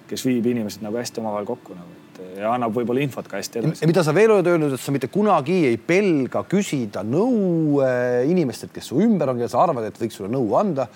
kes 0.09 0.25
viib 0.25 0.47
inimesed 0.49 0.81
nagu 0.85 0.97
hästi 0.97 1.21
omavahel 1.21 1.45
kokku 1.49 1.77
nagu, 1.77 1.99
ja 2.39 2.53
annab 2.55 2.73
võib-olla 2.75 3.03
infot 3.03 3.27
ka 3.29 3.39
hästi 3.39 3.61
edasi. 3.61 3.89
mida 3.89 4.03
sa 4.05 4.15
veel 4.15 4.33
oled 4.37 4.49
öelnud, 4.49 4.73
et 4.75 4.81
sa 4.81 4.93
mitte 4.95 5.11
kunagi 5.13 5.59
ei 5.69 5.77
pelga 5.77 6.45
küsida 6.49 7.03
nõu 7.05 7.83
eh, 7.85 8.23
inimestelt, 8.31 8.73
kes 8.75 8.91
su 8.91 8.99
ümber 9.03 9.31
on, 9.31 9.39
keda 9.39 9.51
sa 9.51 9.61
arvad, 9.65 9.87
et 9.89 10.01
võiks 10.01 10.17
sulle 10.19 10.31
nõu 10.31 10.55
anda 10.59 10.87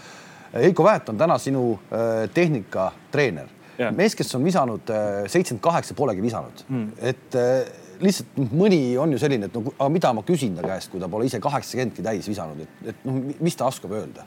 Heiko 0.53 0.83
Väet 0.83 1.09
on 1.09 1.17
täna 1.17 1.37
sinu 1.37 1.79
äh, 1.93 2.29
tehnikatreener. 2.33 3.47
mees, 3.95 4.15
kes 4.15 4.35
on 4.35 4.43
visanud 4.43 4.89
äh, 4.91 5.21
seitsekümmend 5.27 5.63
kaheksa, 5.63 5.93
polegi 5.95 6.21
visanud 6.21 6.65
mm., 6.67 6.87
et 6.99 7.35
äh, 7.39 7.69
lihtsalt 8.03 8.51
mõni 8.51 8.97
on 8.99 9.13
ju 9.13 9.19
selline, 9.21 9.47
et 9.47 9.55
no 9.55 9.63
aga 9.71 9.87
mida 9.93 10.11
ma 10.15 10.23
küsin 10.27 10.57
ta 10.57 10.65
käest, 10.65 10.91
kui 10.91 10.99
ta 10.99 11.07
pole 11.11 11.29
ise 11.29 11.39
kaheksakümmendki 11.43 12.03
täis 12.03 12.27
visanud, 12.27 12.59
et, 12.65 12.83
et 12.91 13.07
noh, 13.07 13.21
mis 13.39 13.55
ta 13.55 13.69
oskab 13.71 13.95
öelda? 13.95 14.25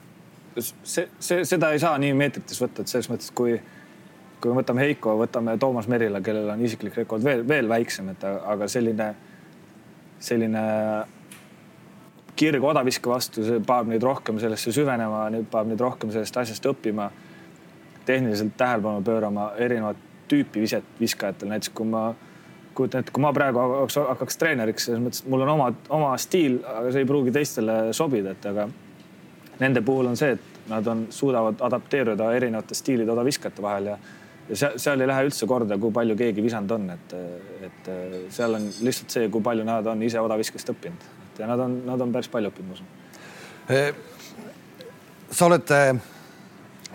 see, 0.56 1.06
see, 1.18 1.44
seda 1.48 1.72
ei 1.72 1.80
saa 1.80 1.98
nii 2.00 2.12
meetrites 2.16 2.60
võtta, 2.60 2.84
et 2.84 2.92
selles 2.92 3.08
mõttes, 3.12 3.32
kui, 3.36 3.58
kui 4.40 4.52
me 4.52 4.60
võtame 4.60 4.84
Heiko, 4.84 5.16
võtame 5.20 5.56
Toomas 5.60 5.88
Merila, 5.88 6.20
kellel 6.24 6.50
on 6.52 6.64
isiklik 6.64 6.96
rekord 7.02 7.24
veel, 7.24 7.44
veel 7.48 7.68
väiksem, 7.68 8.12
et 8.12 8.24
aga 8.28 8.68
selline, 8.68 9.12
selline 10.20 10.64
kirg 12.42 12.64
odaviske 12.66 13.10
vastu, 13.10 13.44
see 13.46 13.60
paneb 13.66 13.92
neid 13.92 14.04
rohkem 14.06 14.40
sellesse 14.42 14.74
süvenema, 14.74 15.26
paneb 15.50 15.74
neid 15.74 15.82
rohkem 15.82 16.10
sellest 16.14 16.38
asjast 16.42 16.66
õppima, 16.72 17.08
tehniliselt 18.06 18.56
tähelepanu 18.58 19.02
pöörama 19.06 19.52
erinevat 19.62 20.00
tüüpi 20.30 20.64
viset 20.64 20.86
viskajatel, 21.00 21.52
näiteks 21.52 21.70
kui 21.76 21.86
ma 21.86 22.08
kujutan 22.74 23.04
ette, 23.04 23.12
kui 23.14 23.22
ma 23.22 23.30
praegu 23.36 23.60
hakkaks, 23.60 23.98
hakkaks 24.08 24.40
treeneriks, 24.40 24.88
selles 24.88 25.02
mõttes, 25.04 25.22
et 25.22 25.30
mul 25.30 25.44
on 25.44 25.52
oma, 25.54 25.68
oma 25.92 26.14
stiil, 26.18 26.58
aga 26.66 26.90
see 26.94 27.04
ei 27.04 27.08
pruugi 27.08 27.34
teistele 27.34 27.76
sobida, 27.94 28.32
et 28.32 28.48
aga 28.48 28.66
nende 29.60 29.84
puhul 29.86 30.10
on 30.10 30.18
see, 30.18 30.34
et 30.38 30.68
nad 30.70 30.86
on, 30.88 31.06
suudavad 31.12 31.62
adapteeruda 31.68 32.32
erinevate 32.34 32.74
stiilide 32.78 33.12
odaviskajate 33.12 33.62
vahel 33.62 33.90
ja, 33.92 33.98
ja 34.48 34.60
seal, 34.64 34.78
seal 34.82 35.04
ei 35.04 35.10
lähe 35.12 35.28
üldse 35.28 35.46
korda, 35.50 35.78
kui 35.78 35.94
palju 35.94 36.16
keegi 36.18 36.42
visanud 36.42 36.78
on, 36.78 36.90
et, 36.96 37.18
et 37.68 37.90
seal 38.34 38.58
on 38.58 38.70
lihtsalt 38.88 39.18
see, 39.18 39.28
kui 39.30 39.44
palju 39.44 39.68
nad 39.68 39.92
on 39.92 40.08
ise 40.08 40.22
odaviskest 40.22 40.72
õppinud 40.74 41.21
ja 41.42 41.48
nad 41.50 41.60
on, 41.60 41.80
nad 41.86 42.00
on 42.00 42.12
päris 42.14 42.30
palju 42.30 42.52
õppinud, 42.52 42.68
ma 42.70 42.74
usun. 42.76 42.90
sa 45.32 45.46
oled 45.48 45.72
eh, 45.74 45.88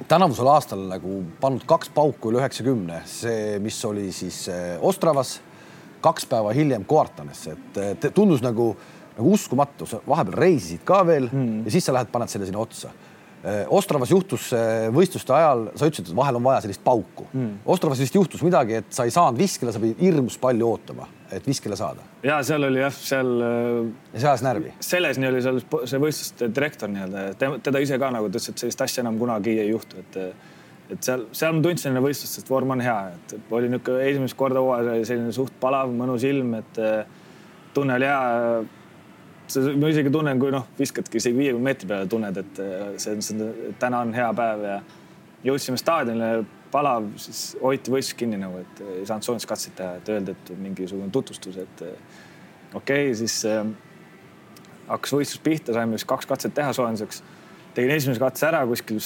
tänavusel 0.08 0.52
aastal 0.52 0.86
nagu 0.88 1.20
pannud 1.42 1.66
kaks 1.68 1.92
pauku 1.96 2.32
üle 2.32 2.40
üheksakümne, 2.42 3.02
see, 3.10 3.58
mis 3.64 3.80
oli 3.90 4.08
siis 4.16 4.46
eh, 4.54 4.78
Ostravas, 4.80 5.38
kaks 6.04 6.30
päeva 6.30 6.54
hiljem 6.56 6.86
Koartanesse, 6.88 7.58
et 7.82 8.08
tundus 8.16 8.44
nagu, 8.46 8.72
nagu 9.18 9.36
uskumatu, 9.36 9.90
sa 9.90 10.00
vahepeal 10.08 10.40
reisisid 10.46 10.86
ka 10.88 11.02
veel 11.08 11.28
mm. 11.28 11.66
ja 11.68 11.76
siis 11.76 11.90
sa 11.90 11.98
lähed, 11.98 12.14
paned 12.14 12.32
selle 12.32 12.48
sinna 12.48 12.64
otsa. 12.64 12.94
Ostravas 13.72 14.10
juhtus 14.12 14.48
võistluste 14.92 15.32
ajal, 15.32 15.68
sa 15.78 15.88
ütlesid, 15.88 16.10
et 16.10 16.18
vahel 16.18 16.40
on 16.40 16.44
vaja 16.44 16.64
sellist 16.66 16.82
pauku. 16.84 17.28
Mm.. 17.32 17.60
Ostravas 17.70 18.02
vist 18.02 18.16
juhtus 18.18 18.42
midagi, 18.44 18.80
et 18.82 18.90
sa 18.92 19.06
ei 19.08 19.14
saanud 19.14 19.40
viskele, 19.40 19.72
sa 19.72 19.80
pidid 19.80 20.02
hirmus 20.04 20.40
palju 20.42 20.68
ootama, 20.68 21.06
et 21.32 21.48
viskele 21.48 21.76
saada. 21.80 22.06
ja 22.24 22.40
seal 22.46 22.64
oli 22.64 22.82
jah, 22.82 22.94
seal. 22.94 23.32
Äh, 23.42 23.80
ja 24.14 24.20
see 24.20 24.30
ajas 24.30 24.46
närvi. 24.46 24.74
Selesni 24.80 25.30
oli 25.30 25.42
seal 25.46 25.60
see 25.62 26.02
võistluste 26.04 26.52
direktor 26.56 26.92
nii-öelda, 26.94 27.58
teda 27.64 27.84
ise 27.84 28.00
ka 28.02 28.12
nagu 28.14 28.30
ta 28.30 28.38
ütles, 28.38 28.52
et 28.54 28.66
sellist 28.66 28.86
asja 28.88 29.04
enam 29.06 29.20
kunagi 29.22 29.58
ei 29.60 29.72
juhtu, 29.72 30.04
et 30.04 30.22
et 30.88 31.04
seal, 31.04 31.26
seal 31.36 31.52
ma 31.52 31.60
tundsin 31.66 31.92
enne 31.92 32.00
võistlust, 32.00 32.40
et 32.40 32.50
vorm 32.50 32.72
on 32.78 32.80
hea, 32.80 32.98
et 33.12 33.52
oli 33.52 33.68
niisugune 33.68 34.06
esimest 34.08 34.38
korda 34.40 34.62
hooajas 34.64 34.94
oli 34.94 35.08
selline 35.10 35.34
suht 35.36 35.58
palav, 35.60 35.92
mõnus 35.92 36.24
ilm, 36.24 36.54
et 36.62 36.80
tunne 37.76 37.98
oli 38.00 38.08
hea 38.08 38.62
ma 39.56 39.90
isegi 39.92 40.12
tunnen, 40.12 40.40
kui 40.40 40.52
noh, 40.52 40.68
viskadki 40.80 41.20
isegi 41.22 41.38
viiekümne 41.38 41.70
meetri 41.70 41.88
peale, 41.90 42.08
tunned, 42.12 42.40
et 42.42 42.60
äh, 42.64 42.88
see 43.00 43.16
on, 43.16 43.52
täna 43.80 44.02
on 44.04 44.14
hea 44.16 44.28
päev 44.36 44.64
ja 44.68 44.78
jõudsime 45.48 45.80
staadionile, 45.80 46.44
palav, 46.72 47.10
siis 47.22 47.42
hoiti 47.62 47.92
võistlus 47.94 48.18
kinni 48.20 48.40
nagu, 48.42 48.62
et 48.64 48.82
ei 48.84 49.06
saanud 49.08 49.26
soojenduskatseid 49.26 49.76
teha, 49.78 49.98
et 50.00 50.14
öeldi, 50.14 50.36
et 50.36 50.54
mingisugune 50.60 51.12
tutvustus, 51.14 51.60
et 51.64 51.84
äh, 51.86 52.16
okei 52.74 53.10
okay,, 53.10 53.18
siis 53.20 53.40
äh, 53.48 53.64
hakkas 54.88 55.16
võistlus 55.18 55.44
pihta, 55.44 55.76
saime 55.76 55.98
vist 55.98 56.08
kaks 56.10 56.30
katset 56.30 56.56
teha 56.58 56.74
soojenduseks. 56.76 57.24
tegin 57.78 57.94
esimese 57.94 58.20
katse 58.20 58.48
ära 58.48 58.64
kuskil, 58.68 59.00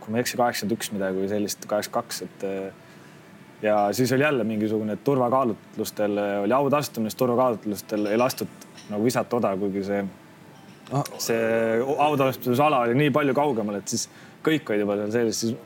kui 0.00 0.12
ma 0.12 0.18
ei 0.18 0.26
eksi, 0.26 0.36
kaheksakümmend 0.36 0.76
üks 0.76 0.92
midagi 0.92 1.22
või 1.22 1.30
sellist, 1.30 1.64
kaheksakümmend 1.70 2.08
kaks, 2.08 2.22
et 2.26 3.62
ja 3.62 3.92
siis 3.92 4.12
oli 4.12 4.22
jälle 4.22 4.44
mingisugune 4.44 4.96
turvakaalutlustel 4.96 6.18
oli 6.42 6.52
autastumine, 6.52 7.10
turvakaalutlustel 7.16 8.06
ei 8.06 8.16
lastud 8.16 8.66
nagu 8.90 9.04
visata 9.04 9.36
oda, 9.36 9.56
kuigi 9.56 9.84
see 9.84 10.04
ah., 10.92 11.04
see 11.18 11.80
autalestusala 11.98 12.84
oli 12.86 12.94
nii 13.02 13.10
palju 13.14 13.34
kaugemal, 13.34 13.80
et 13.80 13.88
siis 13.88 14.06
kõik 14.44 14.70
olid 14.70 14.84
juba 14.84 14.98
seal 15.00 15.14
sees, 15.16 15.40
siis 15.42 15.56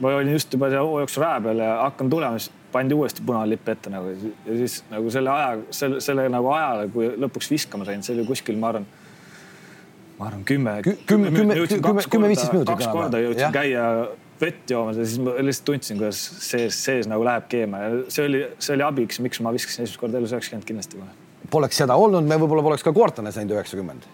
ma 0.00 0.14
olin 0.14 0.32
just 0.32 0.52
juba 0.54 0.70
seal 0.72 0.86
hoo 0.86 1.00
jooksul 1.02 1.24
raja 1.24 1.42
peal 1.44 1.62
ja 1.64 1.74
hakkan 1.82 2.10
tulema, 2.10 2.38
siis 2.38 2.54
pandi 2.72 2.94
uuesti 2.94 3.24
punane 3.26 3.50
lipp 3.50 3.68
ette 3.68 3.90
nagu 3.90 4.12
ja 4.12 4.56
siis 4.62 4.80
nagu 4.92 5.10
selle 5.10 5.32
aja, 5.32 5.58
selle, 5.80 6.00
selle 6.04 6.28
nagu 6.32 6.50
ajale, 6.54 6.88
kui 6.94 7.10
lõpuks 7.24 7.50
viskama 7.50 7.88
sain, 7.88 8.04
see 8.06 8.16
oli 8.16 8.26
kuskil, 8.28 8.58
ma 8.60 8.72
arvan, 8.72 8.88
ma 10.18 10.30
arvan 10.30 10.46
kümme, 10.48 10.78
kümme, 10.84 11.06
kümme, 11.34 11.60
kümme, 11.68 12.08
kümme-viisteist 12.16 12.54
minutit. 12.56 12.74
kaks 12.74 12.90
korda 12.92 13.22
jõudsin 13.24 13.54
käia 13.54 13.86
vett 14.38 14.70
joomas 14.70 15.00
ja 15.00 15.06
siis 15.06 15.22
ma 15.22 15.34
lihtsalt 15.42 15.72
tundsin, 15.72 15.98
kuidas 15.98 16.20
sees, 16.46 16.76
sees 16.84 17.08
nagu 17.10 17.24
läheb 17.26 17.48
keema 17.50 17.80
ja 17.86 17.96
see 18.12 18.28
oli, 18.28 18.44
see 18.62 18.76
oli 18.76 18.86
abiks, 18.86 19.22
miks 19.24 19.42
ma 19.42 19.54
viskasin 19.56 19.86
esimest 19.86 20.00
korda 20.00 20.20
elus 20.20 20.36
üheksakümmend 20.36 20.68
kindlasti 20.68 21.00
kohe 21.00 21.16
poleks 21.50 21.80
seda 21.80 21.96
olnud, 21.98 22.26
me 22.28 22.38
võib-olla 22.40 22.64
poleks 22.64 22.84
ka 22.84 22.92
Quartanes 22.94 23.38
näinud 23.38 23.56
üheksakümmend. 23.56 24.08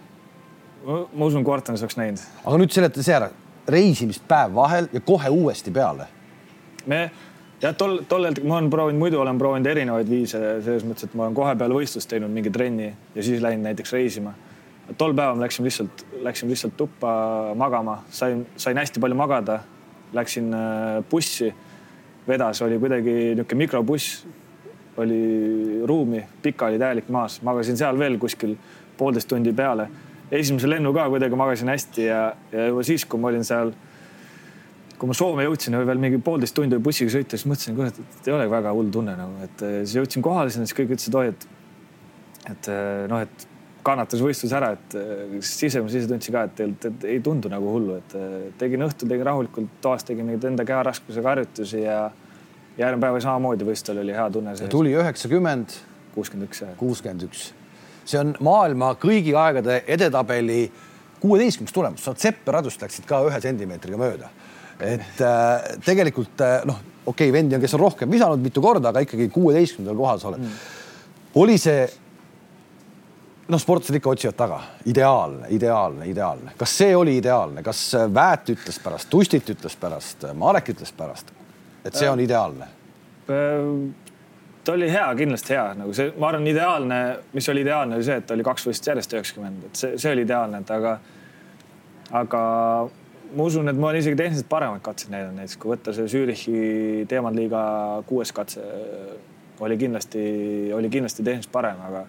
ma 0.84 1.26
usun, 1.26 1.44
Quartanes 1.46 1.82
oleks 1.82 1.96
näinud. 1.98 2.22
aga 2.44 2.60
nüüd 2.60 2.74
seleta 2.74 3.02
see 3.02 3.16
ära, 3.16 3.30
reisimist 3.68 4.24
päev 4.28 4.54
vahel 4.54 4.88
ja 4.92 5.00
kohe 5.00 5.28
uuesti 5.28 5.70
peale. 5.70 6.06
me 6.86 7.10
jah, 7.60 7.74
tol, 7.76 7.98
tollel, 8.08 8.36
ma 8.44 8.58
olen 8.58 8.70
proovinud, 8.70 9.00
muidu 9.00 9.20
olen 9.20 9.38
proovinud 9.40 9.66
erinevaid 9.70 10.10
viise 10.10 10.40
selles 10.64 10.84
mõttes, 10.84 11.08
et 11.08 11.14
ma 11.16 11.26
olen 11.26 11.36
kohe 11.36 11.54
peale 11.56 11.76
võistlust 11.76 12.10
teinud 12.10 12.32
mingi 12.32 12.52
trenni 12.52 12.90
ja 13.14 13.24
siis 13.24 13.42
läinud 13.42 13.64
näiteks 13.70 13.92
reisima. 13.96 14.34
tol 14.98 15.14
päeval 15.14 15.36
me 15.36 15.46
läksime 15.46 15.70
lihtsalt, 15.70 16.06
läksime 16.22 16.50
lihtsalt 16.50 16.76
tuppa 16.76 17.14
magama, 17.56 18.02
sain, 18.10 18.46
sain 18.56 18.76
hästi 18.76 19.00
palju 19.00 19.16
magada. 19.16 19.60
Läksin 20.14 20.52
äh, 20.54 21.04
bussi, 21.10 21.48
vedas, 22.28 22.60
oli 22.62 22.78
kuidagi 22.78 23.10
niisugune 23.34 23.58
mikrobuss 23.58 24.26
oli 24.96 25.82
ruumi, 25.86 26.20
pika 26.42 26.66
oli 26.66 26.78
täielik 26.78 27.08
maas, 27.10 27.40
magasin 27.42 27.76
seal 27.76 27.98
veel 27.98 28.18
kuskil 28.22 28.54
poolteist 28.98 29.28
tundi 29.28 29.52
peale 29.52 29.88
esimese 30.32 30.68
lennu 30.70 30.92
ka 30.96 31.08
kuidagi 31.12 31.38
magasin 31.38 31.70
hästi 31.72 32.06
ja, 32.06 32.20
ja 32.52 32.68
juba 32.70 32.84
siis, 32.86 33.04
kui 33.08 33.20
ma 33.20 33.30
olin 33.30 33.44
seal, 33.46 33.72
kui 34.98 35.10
ma 35.10 35.16
Soome 35.16 35.46
jõudsin 35.46 35.76
veel 35.84 36.00
mingi 36.00 36.20
poolteist 36.24 36.56
tundi 36.56 36.78
bussiga 36.82 37.12
sõita, 37.12 37.38
siis 37.38 37.48
mõtlesin, 37.50 37.76
kurat, 37.78 37.98
et 38.00 38.28
ei 38.30 38.36
ole 38.36 38.46
väga 38.50 38.74
hull 38.76 38.92
tunne 38.94 39.16
nagu, 39.18 39.40
et 39.44 39.64
eh, 39.66 39.80
siis 39.84 39.98
jõudsin 40.00 40.24
kohale 40.24 40.52
sinna, 40.54 40.68
siis 40.68 40.78
kõik 40.78 40.94
ütlesid, 40.96 41.18
oi, 41.20 41.32
et, 41.34 41.48
et 42.52 42.70
eh, 42.72 43.04
noh, 43.10 43.24
et 43.24 43.48
kannatas 43.84 44.22
võistlus 44.24 44.54
ära, 44.56 44.72
et 44.78 44.96
eh, 44.96 45.38
sisemas 45.44 45.96
ise 45.96 46.08
tundsin 46.10 46.36
ka, 46.36 46.46
et 46.48 46.54
tegelikult 46.60 46.90
et 46.90 47.08
ei 47.12 47.24
tundu 47.24 47.52
nagu 47.52 47.74
hullu, 47.74 47.98
et 48.00 48.54
tegin 48.60 48.86
õhtul, 48.86 49.10
tegin 49.10 49.28
rahulikult 49.28 49.80
toas, 49.84 50.06
tegin 50.08 50.30
mingeid 50.30 50.52
enda 50.54 50.66
keharaskusega 50.68 51.34
harjutusi 51.34 51.82
ja 51.84 51.98
järgmine 52.78 53.02
päev 53.04 53.20
samamoodi, 53.22 53.66
võistlusel 53.68 54.00
oli 54.02 54.16
hea 54.16 54.30
tunne. 54.32 54.56
tuli 54.72 54.96
üheksakümmend. 54.96 55.76
kuuskümmend 56.14 56.48
üks. 56.48 56.64
kuuskümmend 56.78 57.28
üks 57.28 57.52
see 58.04 58.20
on 58.20 58.34
maailma 58.44 58.94
kõigi 59.00 59.34
aegade 59.38 59.82
edetabeli 59.86 60.64
kuueteistkümnes 61.20 61.72
tulemus, 61.72 62.08
Sepp 62.20 62.46
ja 62.46 62.58
Radust 62.58 62.82
läksid 62.82 63.06
ka 63.08 63.22
ühe 63.28 63.40
sentimeetriga 63.40 64.00
mööda. 64.00 64.30
et 64.80 65.20
äh, 65.22 65.68
tegelikult 65.84 66.40
äh, 66.42 66.64
noh, 66.66 66.80
okei 67.06 67.28
okay,, 67.28 67.32
vendi 67.32 67.54
on, 67.54 67.62
kes 67.62 67.74
on 67.76 67.80
rohkem 67.80 68.10
visanud 68.10 68.42
mitu 68.42 68.62
korda, 68.62 68.90
aga 68.90 69.04
ikkagi 69.04 69.28
kuueteistkümnendal 69.32 69.96
kohal 69.96 70.18
sa 70.18 70.28
oled 70.32 70.42
mm.. 70.42 70.56
oli 71.40 71.54
see 71.62 71.84
noh, 73.48 73.60
sportlased 73.60 73.96
ikka 74.00 74.10
otsivad 74.10 74.36
taga, 74.36 74.60
ideaalne, 74.90 75.48
ideaalne, 75.54 76.08
ideaalne. 76.10 76.54
kas 76.58 76.76
see 76.82 76.96
oli 76.96 77.16
ideaalne, 77.20 77.62
kas 77.62 77.86
Väät 78.14 78.50
ütles 78.56 78.80
pärast, 78.82 79.10
Tustit 79.10 79.50
ütles 79.54 79.76
pärast, 79.80 80.26
Marek 80.34 80.72
ütles 80.74 80.92
pärast, 80.96 81.32
et 81.84 81.94
see 81.94 82.10
on 82.10 82.20
ideaalne? 82.24 82.68
Äh, 84.64 84.66
ta 84.66 84.72
oli 84.72 84.90
hea, 84.90 85.14
kindlasti 85.14 85.52
hea, 85.52 85.74
nagu 85.76 85.92
see, 85.92 86.12
ma 86.18 86.30
arvan, 86.30 86.46
ideaalne, 86.48 87.00
mis 87.32 87.48
oli 87.48 87.64
ideaalne, 87.64 87.98
oli 87.98 88.06
see, 88.06 88.16
et 88.22 88.30
oli 88.30 88.44
kaks 88.44 88.64
võistlust 88.68 88.88
järjest 88.88 89.12
üheksakümmend, 89.12 89.68
et 89.68 89.76
see, 89.76 89.98
see 90.00 90.12
oli 90.12 90.24
ideaalne, 90.24 90.62
et 90.64 90.70
aga, 90.72 90.96
aga 92.22 92.42
ma 93.34 93.44
usun, 93.44 93.68
et 93.68 93.76
ma 93.76 93.90
olen 93.90 94.00
isegi 94.00 94.16
tehniliselt 94.16 94.48
paremaid 94.48 94.82
katseid 94.84 95.12
näidanud, 95.12 95.36
näiteks 95.40 95.60
kui 95.60 95.74
võtta 95.74 95.94
see 95.96 96.08
Zürichi 96.08 97.06
teemantliiga 97.10 97.62
kuues 98.08 98.32
katse 98.32 98.64
oli 99.64 99.76
kindlasti, 99.78 100.22
oli 100.74 100.90
kindlasti 100.90 101.22
tehniliselt 101.26 101.52
parem, 101.52 101.80
aga 101.84 102.06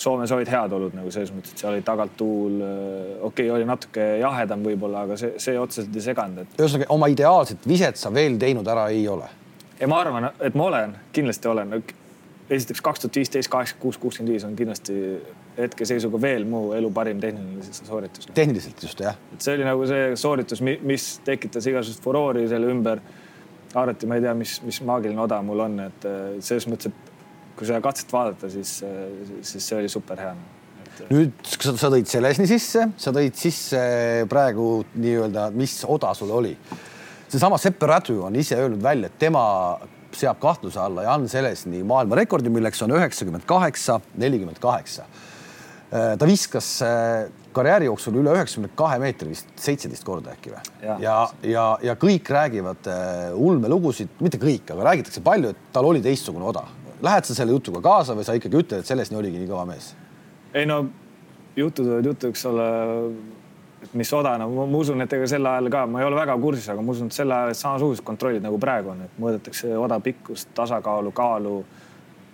Soomes 0.00 0.30
olid 0.32 0.48
head 0.48 0.72
olud 0.72 0.94
nagu 0.96 1.10
selles 1.12 1.32
mõttes, 1.34 1.52
et 1.52 1.60
seal 1.60 1.74
oli 1.74 1.82
tagant 1.84 2.14
tuul, 2.16 2.54
okei 3.20 3.26
okay,, 3.26 3.50
oli 3.52 3.66
natuke 3.68 4.06
jahedam 4.22 4.62
võib-olla, 4.64 5.04
aga 5.04 5.18
see, 5.20 5.34
see 5.42 5.58
otseselt 5.60 5.98
ei 5.98 6.06
seganud, 6.06 6.40
et. 6.40 6.56
ühesõnaga 6.56 6.88
oma 6.94 7.10
ideaalset 7.12 7.68
viset 7.68 8.00
sa 8.00 8.14
veel 8.14 8.38
teinud 8.40 8.70
ära 8.70 8.88
ei 8.94 9.04
ole 9.12 9.28
ja 9.80 9.88
ma 9.88 10.00
arvan, 10.04 10.28
et 10.40 10.56
ma 10.58 10.68
olen, 10.68 10.94
kindlasti 11.16 11.48
olen. 11.48 11.82
esiteks 12.50 12.80
kaks 12.82 13.04
tuhat 13.04 13.16
viisteist, 13.16 13.48
kaheksakümmend 13.50 13.82
kuus, 13.82 13.98
kuuskümmend 14.02 14.32
viis 14.34 14.44
on 14.44 14.56
kindlasti 14.58 14.94
hetkeseisuga 15.56 16.18
veel 16.22 16.44
mu 16.48 16.72
elu 16.74 16.90
parim 16.90 17.20
tehniline 17.20 17.62
sooritus. 17.72 18.28
tehniliselt 18.34 18.82
just 18.82 19.00
jah. 19.00 19.16
et 19.32 19.42
see 19.42 19.54
oli 19.54 19.66
nagu 19.66 19.86
see 19.86 20.16
sooritus, 20.16 20.62
mis 20.62 21.10
tekitas 21.24 21.66
igasugust 21.70 22.02
furoori 22.04 22.48
selle 22.48 22.70
ümber. 22.70 23.00
arvati, 23.74 24.06
ma 24.06 24.18
ei 24.18 24.24
tea, 24.24 24.34
mis, 24.34 24.56
mis 24.66 24.80
maagiline 24.82 25.20
oda 25.22 25.42
mul 25.46 25.60
on, 25.62 25.78
et 25.84 26.06
selles 26.42 26.66
mõttes, 26.66 26.90
et 26.90 27.12
kui 27.56 27.68
seda 27.68 27.78
katset 27.84 28.10
vaadata, 28.12 28.50
siis, 28.50 28.80
siis 29.46 29.68
see 29.68 29.78
oli 29.78 29.88
super 29.92 30.18
hea 30.18 30.34
nüüd 31.08 31.46
sa, 31.46 31.72
sa 31.78 31.88
tõid 31.88 32.08
Selesni 32.10 32.48
sisse, 32.50 32.88
sa 32.98 33.12
tõid 33.14 33.38
sisse 33.38 33.78
praegu 34.28 34.82
nii-öelda, 34.98 35.46
mis 35.54 35.78
oda 35.88 36.10
sul 36.18 36.34
oli 36.34 36.56
seesama 37.30 37.58
Sepp 37.58 37.82
Rädu 37.82 38.20
on 38.26 38.36
ise 38.38 38.58
öelnud 38.58 38.82
välja, 38.82 39.10
et 39.10 39.18
tema 39.18 39.42
seab 40.16 40.40
kahtluse 40.42 40.80
alla 40.82 41.04
Jan 41.06 41.28
Selesni 41.30 41.82
maailmarekordi, 41.86 42.50
milleks 42.50 42.82
on 42.82 42.94
üheksakümmend 42.96 43.46
kaheksa, 43.46 44.00
nelikümmend 44.18 44.58
kaheksa. 44.62 45.06
Äh, 45.90 46.16
ta 46.18 46.26
viskas 46.26 46.68
äh, 46.86 47.30
karjääri 47.54 47.88
jooksul 47.88 48.18
üle 48.20 48.34
üheksakümne 48.34 48.70
kahe 48.78 48.98
meetri 49.02 49.30
vist 49.32 49.48
seitseteist 49.58 50.06
korda 50.06 50.34
äkki 50.36 50.52
või? 50.52 50.60
ja, 50.84 50.96
ja, 51.02 51.16
ja, 51.46 51.64
ja 51.82 51.96
kõik 51.98 52.30
räägivad 52.30 52.90
äh, 52.90 53.24
ulmelugusid, 53.34 54.12
mitte 54.22 54.38
kõik, 54.42 54.70
aga 54.74 54.86
räägitakse 54.92 55.22
palju, 55.26 55.50
et 55.54 55.72
tal 55.74 55.90
oli 55.90 56.02
teistsugune 56.04 56.46
oda. 56.50 56.66
Lähed 57.02 57.26
sa 57.26 57.34
selle 57.34 57.54
jutuga 57.56 57.82
kaasa 57.82 58.14
või 58.14 58.26
sa 58.26 58.36
ikkagi 58.38 58.60
ütled, 58.60 58.82
et 58.82 58.90
Selesni 58.90 59.18
oligi 59.18 59.40
nii 59.40 59.50
kõva 59.50 59.66
mees? 59.70 59.94
ei 60.54 60.66
no 60.66 60.82
jutud 61.54 61.86
võivad 61.86 62.06
jutu, 62.10 62.30
eks 62.30 62.46
ole 62.50 62.66
mis 63.96 64.12
oda, 64.12 64.36
no 64.38 64.48
ma 64.52 64.78
usun, 64.78 65.00
et 65.04 65.12
ega 65.16 65.26
sel 65.30 65.46
ajal 65.46 65.70
ka, 65.72 65.84
ma 65.88 66.02
ei 66.02 66.06
ole 66.08 66.18
väga 66.18 66.36
kursis, 66.40 66.68
aga 66.72 66.82
ma 66.84 66.94
usun, 66.94 67.10
et 67.10 67.16
sel 67.16 67.32
ajal 67.34 67.54
samasugused 67.56 68.04
kontrollid 68.06 68.44
nagu 68.44 68.58
praegu 68.60 68.92
on, 68.92 69.04
et 69.06 69.20
mõõdetakse 69.20 69.72
oda 69.78 70.00
pikkust, 70.04 70.50
tasakaalu, 70.56 71.12
kaalu, 71.16 71.54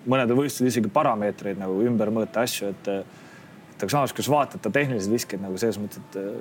mõnedel 0.07 0.39
võistlustel 0.39 0.71
isegi 0.71 0.93
parameetreid 0.93 1.61
nagu 1.61 1.79
ümber 1.87 2.13
mõõta 2.15 2.47
asju, 2.47 2.73
et 2.75 2.93
et 3.77 3.83
aga 3.85 3.93
samas, 3.93 4.15
kui 4.17 4.25
sa 4.25 4.33
vaatad 4.33 4.63
ta 4.65 4.71
tehnilised 4.73 5.13
visked 5.13 5.43
nagu 5.43 5.59
selles 5.61 5.77
mõttes, 5.77 6.01
et 6.01 6.15
äh, 6.17 6.39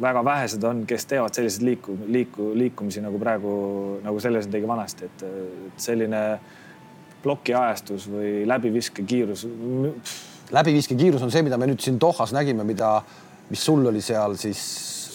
väga 0.00 0.22
vähesed 0.24 0.64
on, 0.64 0.84
kes 0.88 1.04
teevad 1.10 1.36
selliseid 1.36 1.66
liiku, 1.66 1.96
liiku, 2.08 2.46
liikumisi 2.56 3.02
nagu 3.04 3.18
praegu, 3.20 3.50
nagu 4.00 4.22
selles 4.22 4.48
tegi 4.48 4.68
vanasti, 4.68 5.10
et 5.10 5.24
selline 5.76 6.22
plokiajastus 7.20 8.06
või 8.08 8.30
läbiviskekiirus. 8.48 9.46
läbiviskekiirus 10.56 11.22
on 11.22 11.34
see, 11.34 11.42
mida 11.44 11.58
me 11.60 11.68
nüüd 11.68 11.84
siin 11.84 12.00
Dohas 12.00 12.32
nägime, 12.32 12.64
mida 12.64 13.02
mis 13.50 13.64
sul 13.66 13.84
oli 13.90 14.02
seal 14.04 14.36
siis? 14.40 14.62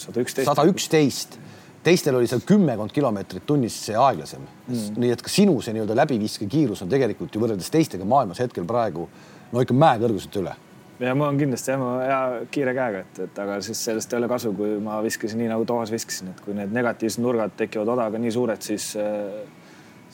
Sada 0.06 0.62
üksteist, 0.70 1.38
teistel 1.82 2.14
oli 2.14 2.28
seal 2.30 2.44
kümmekond 2.46 2.92
kilomeetrit 2.94 3.42
tunnis 3.46 3.74
see 3.88 3.96
aeglasem. 3.98 4.44
Mm.. 4.68 5.00
nii 5.02 5.14
et 5.16 5.24
ka 5.24 5.32
sinu 5.32 5.56
see 5.64 5.74
nii-öelda 5.74 5.96
läbiviskekiirus 5.98 6.84
on 6.84 6.92
tegelikult 6.92 7.34
ju 7.34 7.42
võrreldes 7.42 7.72
teistega 7.74 8.06
maailmas 8.06 8.42
hetkel 8.44 8.68
praegu 8.68 9.08
no 9.52 9.64
ikka 9.64 9.74
mäekõrguselt 9.74 10.38
üle. 10.42 10.54
Ja 11.02 11.12
mul 11.18 11.28
on 11.28 11.38
kindlasti 11.40 11.74
jah, 11.74 11.82
hea 12.00 12.20
kiire 12.54 12.72
käega, 12.76 13.02
et, 13.04 13.18
et 13.26 13.38
aga 13.42 13.58
siis 13.64 13.82
sellest 13.88 14.14
ei 14.14 14.20
ole 14.20 14.30
kasu, 14.30 14.54
kui 14.56 14.78
ma 14.80 15.02
viskasin 15.04 15.42
nii 15.42 15.50
nagu 15.50 15.66
Toomas 15.68 15.92
viskasin, 15.92 16.30
et 16.32 16.40
kui 16.44 16.54
need 16.56 16.72
negatiivsed 16.72 17.20
nurgad 17.20 17.52
tekivad 17.58 17.90
odaga 17.96 18.20
nii 18.22 18.32
suured, 18.32 18.62
siis 18.64 18.94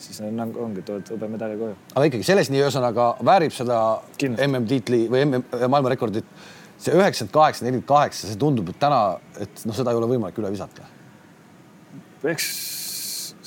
siis 0.03 0.19
need 0.25 0.57
ongi, 0.59 0.81
tulevad 0.81 1.11
hõbemedali 1.13 1.55
koju. 1.59 1.75
aga 1.93 2.09
ikkagi 2.09 2.25
selles 2.27 2.49
nii 2.51 2.63
ühesõnaga 2.65 3.13
väärib 3.25 3.53
seda 3.55 3.77
MM-tiitli 4.19 5.05
või 5.11 5.23
MM 5.27 5.69
maailmarekordit 5.71 6.27
see 6.83 6.95
üheksakümmend 6.97 7.33
kaheksa, 7.33 7.65
nelikümmend 7.65 7.89
kaheksa, 7.89 8.27
see 8.29 8.39
tundub, 8.39 8.69
et 8.73 8.79
täna, 8.81 9.01
et 9.41 9.65
noh, 9.67 9.75
seda 9.77 9.93
ei 9.93 9.99
ole 9.99 10.09
võimalik 10.15 10.39
üle 10.41 10.51
visata. 10.53 10.87
eks 12.23 12.47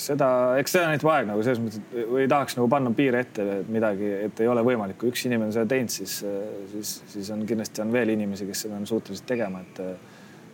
seda, 0.06 0.28
eks 0.60 0.74
seda 0.76 0.90
näitab 0.90 1.10
aeg 1.12 1.28
nagu 1.28 1.44
selles 1.44 1.60
mõttes, 1.62 1.80
et 1.92 2.10
või 2.10 2.26
tahaks 2.30 2.56
nagu 2.58 2.68
panna 2.72 2.92
piire 2.96 3.22
ette 3.24 3.62
midagi, 3.72 4.10
et 4.28 4.42
ei 4.44 4.50
ole 4.50 4.64
võimalik, 4.66 4.98
kui 5.00 5.12
üks 5.12 5.24
inimene 5.28 5.54
seda 5.54 5.66
teinud, 5.70 5.92
siis, 5.92 6.18
siis, 6.72 6.92
siis 7.12 7.32
on 7.34 7.44
kindlasti 7.48 7.84
on 7.84 7.94
veel 7.94 8.12
inimesi, 8.14 8.48
kes 8.48 8.66
seda 8.66 8.78
on 8.80 8.86
suutelised 8.88 9.26
tegema, 9.28 9.64
et 9.64 9.82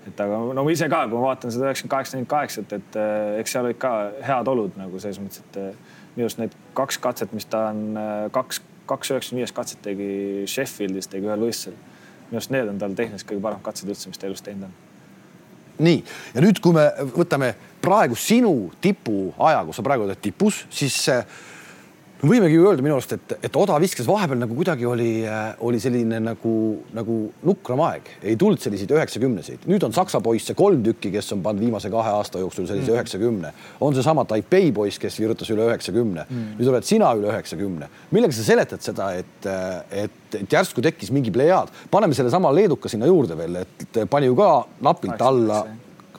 et 0.03 0.19
aga 0.19 0.39
no 0.59 0.65
ise 0.67 0.89
ka, 0.91 1.05
kui 1.07 1.15
ma 1.15 1.29
vaatan 1.29 1.53
seda 1.55 1.69
üheksakümmend 1.69 1.93
kaheksa, 1.93 2.17
nelikümmend 2.17 2.31
kaheksat, 2.33 2.73
et 2.75 2.97
eks 3.39 3.53
seal 3.55 3.69
olid 3.69 3.79
ka 3.83 3.93
head 4.27 4.49
olud 4.51 4.75
nagu 4.81 4.99
selles 5.03 5.21
mõttes, 5.23 5.45
et 5.45 6.17
minu 6.17 6.27
arust 6.27 6.41
need 6.43 6.57
kaks 6.75 6.99
katset, 7.05 7.35
mis 7.37 7.47
ta 7.47 7.69
on 7.71 7.85
kaks, 8.35 8.59
kaks 8.91 9.13
üheksakümne 9.15 9.45
viies 9.45 9.55
katset 9.55 9.79
tegi 9.85 10.09
Sheffieldis, 10.51 11.07
tegi 11.13 11.31
ühel 11.31 11.47
võistlusel 11.47 11.79
minu 12.33 12.41
arust 12.41 12.55
need 12.55 12.73
on 12.73 12.81
tal 12.81 12.97
tehniliselt 12.97 13.29
kõige 13.29 13.45
paremad 13.45 13.65
katsed 13.67 13.93
üldse, 13.93 14.09
mis 14.09 14.21
ta 14.21 14.27
elus 14.27 14.41
teinud 14.45 14.71
on. 14.71 14.75
nii, 15.85 16.03
ja 16.35 16.45
nüüd, 16.45 16.61
kui 16.65 16.73
me 16.77 16.89
võtame 17.13 17.53
praegu 17.85 18.17
sinu 18.17 18.71
tipuaja, 18.81 19.65
kus 19.69 19.81
sa 19.81 19.85
praegu 19.85 20.07
oled 20.07 20.21
tipus, 20.23 20.65
siis 20.73 20.97
võimegi 22.23 22.57
ju 22.57 22.67
öelda 22.69 22.85
minu 22.85 22.95
arust, 22.97 23.15
et, 23.17 23.35
et 23.49 23.57
Oda 23.59 23.77
viskas 23.83 24.07
vahepeal 24.07 24.39
nagu 24.43 24.55
kuidagi 24.55 24.87
oli, 24.87 25.11
äh, 25.27 25.57
oli 25.67 25.81
selline 25.83 26.21
nagu, 26.23 26.55
nagu 26.95 27.17
nukram 27.49 27.83
aeg, 27.89 28.11
ei 28.23 28.37
tulnud 28.39 28.63
selliseid 28.63 28.93
üheksakümneseid. 28.95 29.67
nüüd 29.71 29.83
on 29.87 29.95
Saksa 29.97 30.21
poisse 30.23 30.55
kolm 30.59 30.85
tükki, 30.87 31.11
kes 31.17 31.33
on 31.35 31.43
pannud 31.43 31.65
viimase 31.65 31.91
kahe 31.93 32.15
aasta 32.15 32.43
jooksul 32.43 32.69
sellise 32.71 32.91
mm. 32.91 32.97
üheksakümne 32.97 33.51
mm.. 33.51 33.71
on 33.83 33.97
seesama 33.99 34.25
Taipei 34.29 34.71
poiss, 34.75 35.01
kes 35.03 35.19
virutas 35.21 35.51
üle 35.55 35.67
üheksakümne 35.71 36.27
mm.. 36.29 36.53
nüüd 36.61 36.73
oled 36.73 36.87
sina 36.87 37.11
üle 37.19 37.33
üheksakümne. 37.33 37.89
millega 38.15 38.37
sa 38.37 38.47
seletad 38.47 38.85
seda, 38.85 39.11
et, 39.19 39.49
et, 40.05 40.37
et 40.39 40.59
järsku 40.59 40.85
tekkis 40.85 41.11
mingi 41.15 41.35
plejaad? 41.35 41.73
paneme 41.91 42.15
sellesama 42.15 42.53
leeduka 42.55 42.93
sinna 42.93 43.11
juurde 43.11 43.39
veel, 43.39 43.65
et 43.65 44.05
pani 44.11 44.31
ju 44.31 44.39
ka 44.39 44.53
napilt 44.85 45.27
alla, 45.27 45.65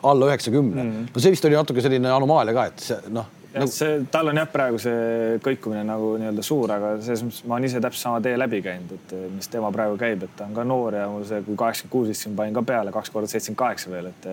alla 0.04 0.34
üheksakümne 0.34 0.84
mm.. 0.84 1.08
no 1.16 1.24
see 1.24 1.32
vist 1.32 1.48
oli 1.48 1.60
natuke 1.60 1.86
selline 1.86 2.12
anomaalia 2.12 2.58
ka, 2.60 2.68
et 2.74 2.86
see 2.92 3.16
noh 3.16 3.32
No, 3.54 3.68
see, 3.70 4.00
tal 4.10 4.32
on 4.32 4.40
jah, 4.40 4.48
praegu 4.50 4.80
see 4.82 5.36
kõikumine 5.46 5.84
nagu 5.86 6.16
nii-öelda 6.18 6.44
suur, 6.46 6.72
aga 6.74 6.96
selles 7.06 7.22
mõttes 7.22 7.44
ma 7.46 7.58
olen 7.58 7.68
ise 7.68 7.82
täpselt 7.84 8.02
sama 8.08 8.22
tee 8.26 8.34
läbi 8.40 8.64
käinud, 8.66 8.96
et 8.96 9.14
mis 9.36 9.50
tema 9.54 9.70
praegu 9.74 9.98
käib, 10.02 10.26
et 10.26 10.34
ta 10.40 10.48
on 10.48 10.56
ka 10.58 10.66
noor 10.66 10.98
ja 10.98 11.04
mul 11.12 11.26
see, 11.30 11.44
kui 11.46 11.58
kaheksakümmend 11.60 11.94
kuus 11.94 12.10
istusin, 12.10 12.34
panin 12.40 12.58
ka 12.58 12.64
peale 12.66 12.94
kaks 12.96 13.14
korda 13.14 13.30
seitsekümmend 13.30 13.62
kaheksa 13.62 13.94
veel, 13.94 14.10
et, 14.10 14.28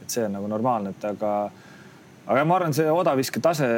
et 0.00 0.16
see 0.16 0.24
on 0.24 0.32
nagu 0.38 0.48
normaalne, 0.48 0.94
et 0.96 1.06
aga, 1.10 1.34
aga 2.24 2.46
ma 2.48 2.56
arvan, 2.56 2.76
see 2.76 2.88
odaviske 2.88 3.44
tase. 3.44 3.68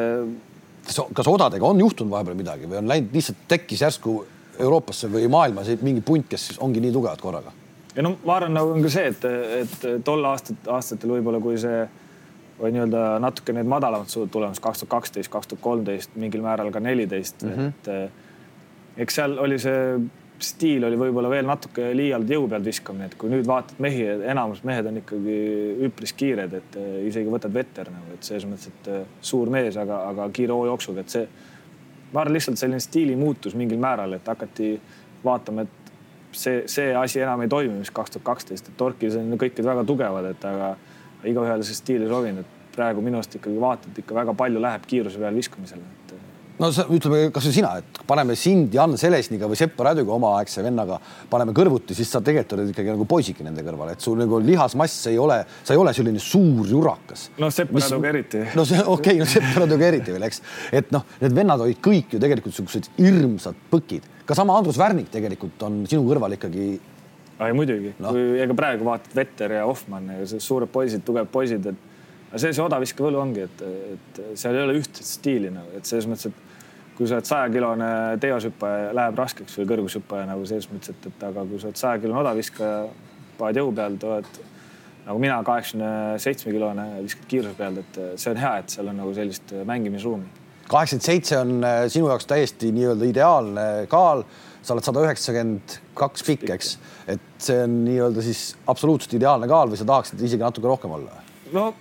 kas, 0.87 1.03
kas 1.18 1.35
odadega 1.35 1.66
on 1.66 1.83
juhtunud 1.83 2.14
vahepeal 2.14 2.38
midagi 2.38 2.70
või 2.70 2.79
on 2.85 2.94
läinud 2.94 3.18
lihtsalt 3.18 3.42
tekkis 3.51 3.83
järsku 3.88 4.20
Euroopasse 4.62 5.11
või 5.12 5.27
maailmas 5.29 5.75
mingi 5.83 6.01
punt, 6.01 6.31
kes 6.31 6.61
ongi 6.62 6.81
nii 6.81 6.94
tugevad 6.94 7.20
korraga? 7.27 7.51
ja 7.96 8.07
no 8.07 8.14
ma 8.22 8.38
arvan, 8.38 8.55
nagu 8.55 8.70
on 8.77 8.87
ka 8.87 8.92
see, 8.92 9.11
et, 9.11 9.31
et 9.64 9.87
tol 10.07 10.22
aastat, 10.31 10.62
aastatel 10.79 11.18
võib-olla, 11.18 11.42
kui 11.42 11.59
see 11.59 11.87
või 12.61 12.73
nii-öelda 12.73 13.07
natuke 13.21 13.53
need 13.53 13.69
madalamad 13.69 14.12
tulemused, 14.33 14.62
kaks 14.64 14.85
tuhat 14.85 14.95
kaksteist, 14.95 15.33
kaks 15.33 15.51
tuhat 15.53 15.64
kolmteist, 15.64 16.14
mingil 16.16 16.45
määral 16.45 16.71
ka 16.73 16.81
neliteist 16.81 17.45
mm, 17.45 17.51
-hmm. 17.51 17.66
et 17.69 19.03
eks 19.05 19.21
seal 19.21 19.38
oli 19.38 19.59
see 19.61 19.99
stiil 20.42 20.85
oli 20.85 20.99
võib-olla 21.01 21.31
veel 21.33 21.47
natuke 21.49 21.90
liialt 21.97 22.29
jõu 22.31 22.47
pealt 22.51 22.66
viskamine, 22.66 23.09
et 23.09 23.16
kui 23.19 23.31
nüüd 23.33 23.47
vaatad 23.49 23.81
mehi, 23.83 24.05
enamus 24.29 24.62
mehed 24.69 24.88
on 24.90 25.01
ikkagi 25.01 25.37
üpris 25.88 26.12
kiired, 26.16 26.57
et 26.59 26.77
äh, 26.81 26.90
isegi 27.09 27.33
võtad 27.33 27.55
vetter 27.55 27.90
nagu, 27.92 28.12
et 28.14 28.27
selles 28.27 28.45
mõttes, 28.49 28.69
et 28.73 28.90
äh, 28.92 29.07
suur 29.25 29.51
mees, 29.53 29.79
aga, 29.81 30.03
aga 30.11 30.29
kiire 30.37 30.57
hoojooksuga, 30.57 31.05
et 31.05 31.14
see, 31.14 31.25
ma 32.12 32.23
arvan, 32.23 32.37
lihtsalt 32.37 32.61
selline 32.61 32.83
stiili 32.85 33.16
muutus 33.16 33.57
mingil 33.57 33.81
määral, 33.81 34.12
et 34.19 34.29
hakati 34.29 34.75
vaatama, 35.25 35.64
et 35.64 36.37
see, 36.37 36.62
see 36.71 36.92
asi 36.97 37.25
enam 37.25 37.47
ei 37.47 37.53
toimi, 37.53 37.81
mis 37.81 37.92
kaks 37.95 38.16
tuhat 38.16 38.29
kaksteist, 38.35 38.69
et 38.69 38.79
torkis 38.81 39.16
on 39.16 39.33
kõik 39.40 39.64
väga 39.64 39.87
tugevad, 39.88 40.31
et 40.35 40.45
aga 40.49 40.75
igaühele 41.24 41.66
see 41.66 41.79
stiil 41.79 42.05
ei 42.05 42.12
sobinud, 42.12 42.44
et 42.44 42.76
praegu 42.76 43.05
minu 43.05 43.20
arust 43.20 43.38
ikkagi 43.38 43.61
vaatad 43.61 44.02
ikka 44.02 44.14
väga 44.14 44.37
palju 44.37 44.62
läheb 44.62 44.88
kiiruse 44.90 45.22
peal 45.22 45.38
viskamisele, 45.40 45.83
et 45.83 46.16
no 46.61 46.70
sa 46.72 46.87
ütleme, 46.92 47.29
kasvõi 47.35 47.55
sina, 47.55 47.72
et 47.81 48.00
paneme 48.09 48.37
sind 48.38 48.74
Jan 48.74 48.96
Selesniga 49.00 49.48
või 49.50 49.59
Sepp 49.59 49.81
Räduga 49.85 50.14
omaaegse 50.16 50.64
vennaga, 50.64 50.98
paneme 51.31 51.55
kõrvuti, 51.57 51.96
siis 51.96 52.11
sa 52.12 52.22
tegelikult 52.24 52.57
oled 52.57 52.72
ikkagi 52.72 52.92
nagu 52.92 53.07
poisike 53.09 53.44
nende 53.44 53.64
kõrval, 53.66 53.92
et 53.92 54.05
sul 54.05 54.18
nagu 54.20 54.40
lihasmass 54.42 55.11
ei 55.11 55.20
ole, 55.20 55.42
sa 55.66 55.76
ei 55.76 55.81
ole 55.81 55.92
selline 55.96 56.22
suur 56.22 56.68
jurakas. 56.70 57.29
no 57.42 57.50
Sepp 57.55 57.74
Räduga 57.76 58.12
eriti. 58.12 58.42
no 58.57 58.66
see 58.68 58.81
okei 58.83 58.96
okay,, 58.96 59.20
no 59.20 59.29
Sepp 59.31 59.61
Räduga 59.61 59.88
eriti 59.90 60.16
veel, 60.16 60.29
eks, 60.29 60.42
et 60.81 60.92
noh, 60.96 61.07
need 61.22 61.37
vennad 61.37 61.64
olid 61.66 61.81
kõik 61.85 62.16
ju 62.16 62.22
tegelikult 62.22 62.55
niisugused 62.55 62.92
hirmsad 62.96 63.64
põkid, 63.72 64.09
ka 64.26 64.37
sama 64.38 64.57
Andrus 64.59 64.81
Värnik 64.81 65.11
tegelikult 65.12 65.61
on 65.66 65.85
sinu 65.88 66.07
kõrval 66.09 66.38
ikkagi. 66.38 66.76
Ai 67.38 67.53
muidugi 67.57 67.92
no., 68.01 68.14
kui 68.14 68.40
ega 68.40 68.57
praegu 68.57 68.87
vaatad 68.88 69.14
Vetter 69.16 69.59
ja 69.59 69.66
Hoffmann 69.68 70.25
suured 70.25 70.70
poisid, 70.72 71.05
tugevad 71.05 71.31
poisid, 71.33 71.68
et 71.72 72.40
see, 72.40 72.53
see 72.53 72.64
odaviske 72.64 73.05
võlu 73.05 73.20
ongi, 73.20 73.44
et, 73.46 73.64
et 73.96 74.20
seal 74.40 74.57
ei 74.57 74.64
ole 74.64 74.79
ühtset 74.81 75.05
stiili 75.07 75.53
nagu, 75.53 75.72
et 75.77 75.88
selles 75.88 76.09
mõttes, 76.11 76.31
et 76.31 76.94
kui 76.96 77.09
sa 77.09 77.18
oled 77.18 77.29
sajakilone 77.29 77.90
teoshüppaja, 78.22 78.92
läheb 78.96 79.20
raskeks 79.20 79.59
või 79.61 79.68
kõrgushüppaja 79.75 80.29
nagu 80.31 80.46
selles 80.49 80.68
mõttes, 80.72 80.94
et, 80.94 81.11
et 81.11 81.27
aga 81.29 81.44
kui 81.49 81.61
sa 81.61 81.70
oled 81.70 81.81
sajakilone 81.83 82.22
odaviskaja, 82.22 82.79
paned 83.37 83.61
jõu 83.61 83.75
pealt, 83.77 84.09
oled 84.09 84.40
nagu 85.07 85.20
mina, 85.22 85.37
kaheksakümne 85.46 85.90
seitsme 86.22 86.55
kilone, 86.57 86.88
viskad 87.05 87.29
kiiruse 87.31 87.55
pealt, 87.59 87.85
et 87.85 88.18
see 88.18 88.33
on 88.33 88.40
hea, 88.40 88.55
et 88.62 88.72
seal 88.75 88.90
on 88.90 89.01
nagu 89.05 89.12
sellist 89.14 89.53
mängimisruumi. 89.68 90.45
Kaheksakümmend 90.68 91.07
seitse 91.07 91.38
on 91.38 91.57
äh, 91.64 91.85
sinu 91.92 92.11
jaoks 92.11 92.26
täiesti 92.26 92.72
nii-öelda 92.74 93.09
ideaalne 93.12 93.66
kaal. 93.92 94.24
sa 94.66 94.74
oled 94.74 94.83
sada 94.83 95.02
üheksakümmend 95.07 95.76
kaks 95.94 96.24
pikk, 96.26 96.48
eks, 96.50 96.72
et 97.07 97.26
see 97.38 97.61
on 97.62 97.74
nii-öelda 97.87 98.22
siis 98.26 98.48
absoluutselt 98.66 99.14
ideaalne 99.14 99.46
kaal 99.46 99.70
või 99.70 99.79
sa 99.79 99.87
tahaksid 99.87 100.22
isegi 100.26 100.42
natuke 100.42 100.66
rohkem 100.66 100.90
olla? 100.98 101.22
no 101.52 101.72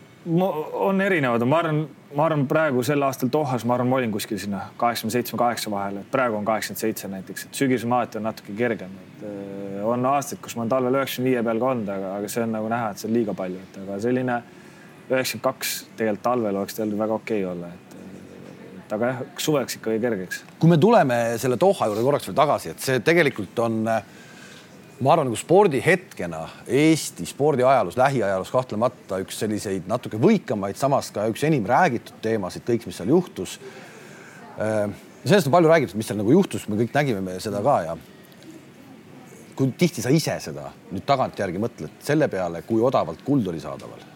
on 0.73 1.01
erinevad, 1.01 1.43
ma 1.45 1.59
arvan, 1.59 1.87
ma 2.15 2.25
arvan 2.25 2.45
praegu 2.49 2.83
sel 2.83 3.03
aastal 3.05 3.29
Dohas, 3.31 3.65
ma 3.65 3.75
arvan, 3.75 3.89
ma 3.89 3.99
olin 3.99 4.11
kuskil 4.13 4.39
sinna 4.41 4.61
kaheksakümne 4.77 5.13
seitsme, 5.13 5.37
kaheksa 5.37 5.71
vahel, 5.71 5.99
et 6.01 6.11
praegu 6.11 6.37
on 6.37 6.45
kaheksakümmend 6.45 6.81
seitse 6.81 7.09
näiteks, 7.11 7.45
et 7.45 7.59
sügisel 7.61 7.91
alati 7.91 8.17
on 8.17 8.25
natuke 8.29 8.55
kergem, 8.57 8.93
et 9.05 9.25
äh, 9.29 9.85
on 9.85 10.05
aastaid, 10.09 10.41
kus 10.41 10.55
ma 10.55 10.65
olen 10.65 10.73
talvel 10.73 10.99
üheksakümne 10.99 11.31
viie 11.31 11.43
peal 11.45 11.61
ka 11.61 11.71
olnud, 11.71 11.91
aga, 11.97 12.13
aga 12.19 12.31
see 12.33 12.45
on 12.45 12.55
nagu 12.57 12.69
näha, 12.73 12.91
et 12.91 13.01
see 13.01 13.09
on 13.09 13.17
liiga 13.17 13.37
palju, 13.37 13.65
et 13.67 13.81
aga 13.83 13.99
selline 14.07 14.37
üheksakümmend 15.09 15.45
kaks 15.45 15.75
tegelikult 15.97 16.25
talvel 16.25 16.61
oleks 16.63 16.79
teil 16.79 16.95
väga 16.97 17.19
okei 17.19 17.43
okay 17.43 17.51
olla, 17.51 17.73
et 17.73 17.84
et 18.85 18.93
aga 18.93 19.09
jah, 19.09 19.23
suveks 19.41 19.79
ikkagi 19.79 20.01
kergeks. 20.03 20.43
kui 20.61 20.69
me 20.69 20.77
tuleme 20.81 21.17
selle 21.41 21.57
Doha 21.61 21.89
juurde 21.89 22.05
korraks 22.05 22.29
veel 22.29 22.37
tagasi, 22.37 22.75
et 22.75 22.85
see 22.85 23.01
tegelikult 23.05 23.59
on 23.65 23.81
äh, 23.89 24.03
ma 25.01 25.15
arvan, 25.15 25.27
nagu 25.29 25.39
spordihetkena 25.39 26.43
Eesti 26.67 27.25
spordiajaloos, 27.27 27.97
lähiajaloos 27.99 28.53
kahtlemata 28.53 29.19
üks 29.23 29.41
selliseid 29.41 29.89
natuke 29.91 30.19
võikamaid, 30.21 30.79
samas 30.79 31.11
ka 31.15 31.27
üks 31.31 31.43
enim 31.47 31.65
räägitud 31.67 32.21
teemasid, 32.23 32.65
kõik, 32.67 32.87
mis 32.87 33.01
seal 33.01 33.11
juhtus. 33.11 33.57
Äh, 34.61 34.87
sellest 35.25 35.49
on 35.49 35.57
palju 35.57 35.71
räägitud, 35.73 35.99
mis 35.99 36.11
seal 36.11 36.21
nagu 36.21 36.35
juhtus, 36.37 36.69
me 36.69 36.79
kõik 36.79 36.95
nägime 36.95 37.23
me 37.25 37.39
seda 37.43 37.63
ka 37.65 37.79
ja 37.89 37.97
kui 39.55 39.71
tihti 39.79 40.03
sa 40.03 40.11
ise 40.11 40.35
seda 40.43 40.69
nüüd 40.91 41.05
tagantjärgi 41.07 41.61
mõtled 41.63 42.03
selle 42.03 42.27
peale, 42.31 42.61
kui 42.67 42.83
odavalt 42.83 43.23
kuld 43.25 43.47
oli 43.47 43.61
saadaval 43.63 44.14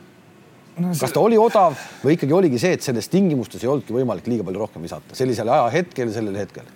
no,? 0.80 0.94
See... 0.94 1.04
kas 1.06 1.16
ta 1.16 1.24
oli 1.24 1.38
odav 1.40 1.78
või 2.04 2.16
ikkagi 2.18 2.36
oligi 2.36 2.62
see, 2.62 2.76
et 2.78 2.86
selles 2.86 3.10
tingimustes 3.12 3.64
ei 3.64 3.72
olnudki 3.72 3.96
võimalik 3.96 4.30
liiga 4.32 4.46
palju 4.48 4.64
rohkem 4.64 4.86
visata 4.86 5.18
sellisel 5.18 5.52
ajahetkel, 5.54 6.12
sellel 6.16 6.40
hetkel? 6.40 6.68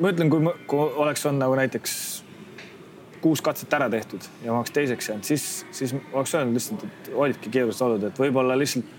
ma 0.00 0.12
ütlen, 0.14 0.32
kui, 0.32 0.54
kui 0.70 0.92
oleks 1.04 1.26
olnud 1.28 1.44
nagu 1.44 1.56
näiteks 1.60 1.94
kuus 3.20 3.42
katset 3.44 3.72
ära 3.76 3.90
tehtud 3.92 4.24
ja 4.44 4.52
ma 4.52 4.62
oleks 4.62 4.72
teiseks 4.72 5.10
jäänud, 5.10 5.28
siis, 5.28 5.66
siis 5.76 5.94
oleks 6.12 6.34
öelnud 6.34 6.56
lihtsalt, 6.56 6.86
et 6.88 7.12
olidki 7.14 7.52
keerulised 7.52 7.84
olud, 7.84 8.08
et 8.08 8.20
võib-olla 8.24 8.56
lihtsalt 8.58 8.96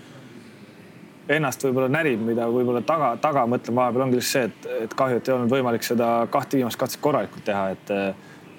ennast 1.32 1.64
võib-olla 1.64 1.88
närib, 1.90 2.22
mida 2.26 2.46
võib-olla 2.50 2.82
taga, 2.86 3.12
taga 3.22 3.44
mõtlen 3.50 3.76
vahepeal 3.78 4.06
ongi 4.06 4.18
lihtsalt 4.18 4.34
see, 4.34 4.50
et, 4.50 4.84
et 4.86 4.94
kahju, 4.98 5.18
et 5.18 5.28
ei 5.28 5.34
olnud 5.34 5.52
võimalik 5.52 5.86
seda 5.86 6.12
kahte 6.30 6.58
viimast 6.58 6.78
katset 6.78 7.02
korralikult 7.02 7.44
teha, 7.46 7.68
et 7.74 7.92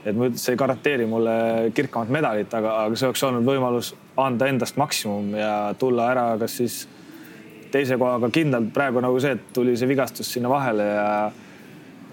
et 0.03 0.15
ma 0.17 0.29
see 0.35 0.53
ei 0.53 0.59
garanteeri 0.59 1.05
mulle 1.07 1.35
kirkamat 1.75 2.11
medalit, 2.11 2.53
aga, 2.53 2.73
aga 2.87 2.99
see 2.99 3.07
oleks 3.07 3.23
olnud 3.23 3.47
võimalus 3.47 3.93
anda 4.19 4.49
endast 4.51 4.77
maksimum 4.79 5.31
ja 5.37 5.53
tulla 5.79 6.09
ära, 6.11 6.25
kas 6.41 6.57
siis 6.59 6.81
teise 7.73 7.97
kohaga 7.97 8.29
kindlalt. 8.33 8.73
praegu 8.73 9.01
nagu 9.01 9.19
see, 9.23 9.37
et 9.37 9.53
tuli 9.55 9.77
see 9.79 9.89
vigastus 9.89 10.29
sinna 10.33 10.51
vahele 10.51 10.89
ja 10.89 11.07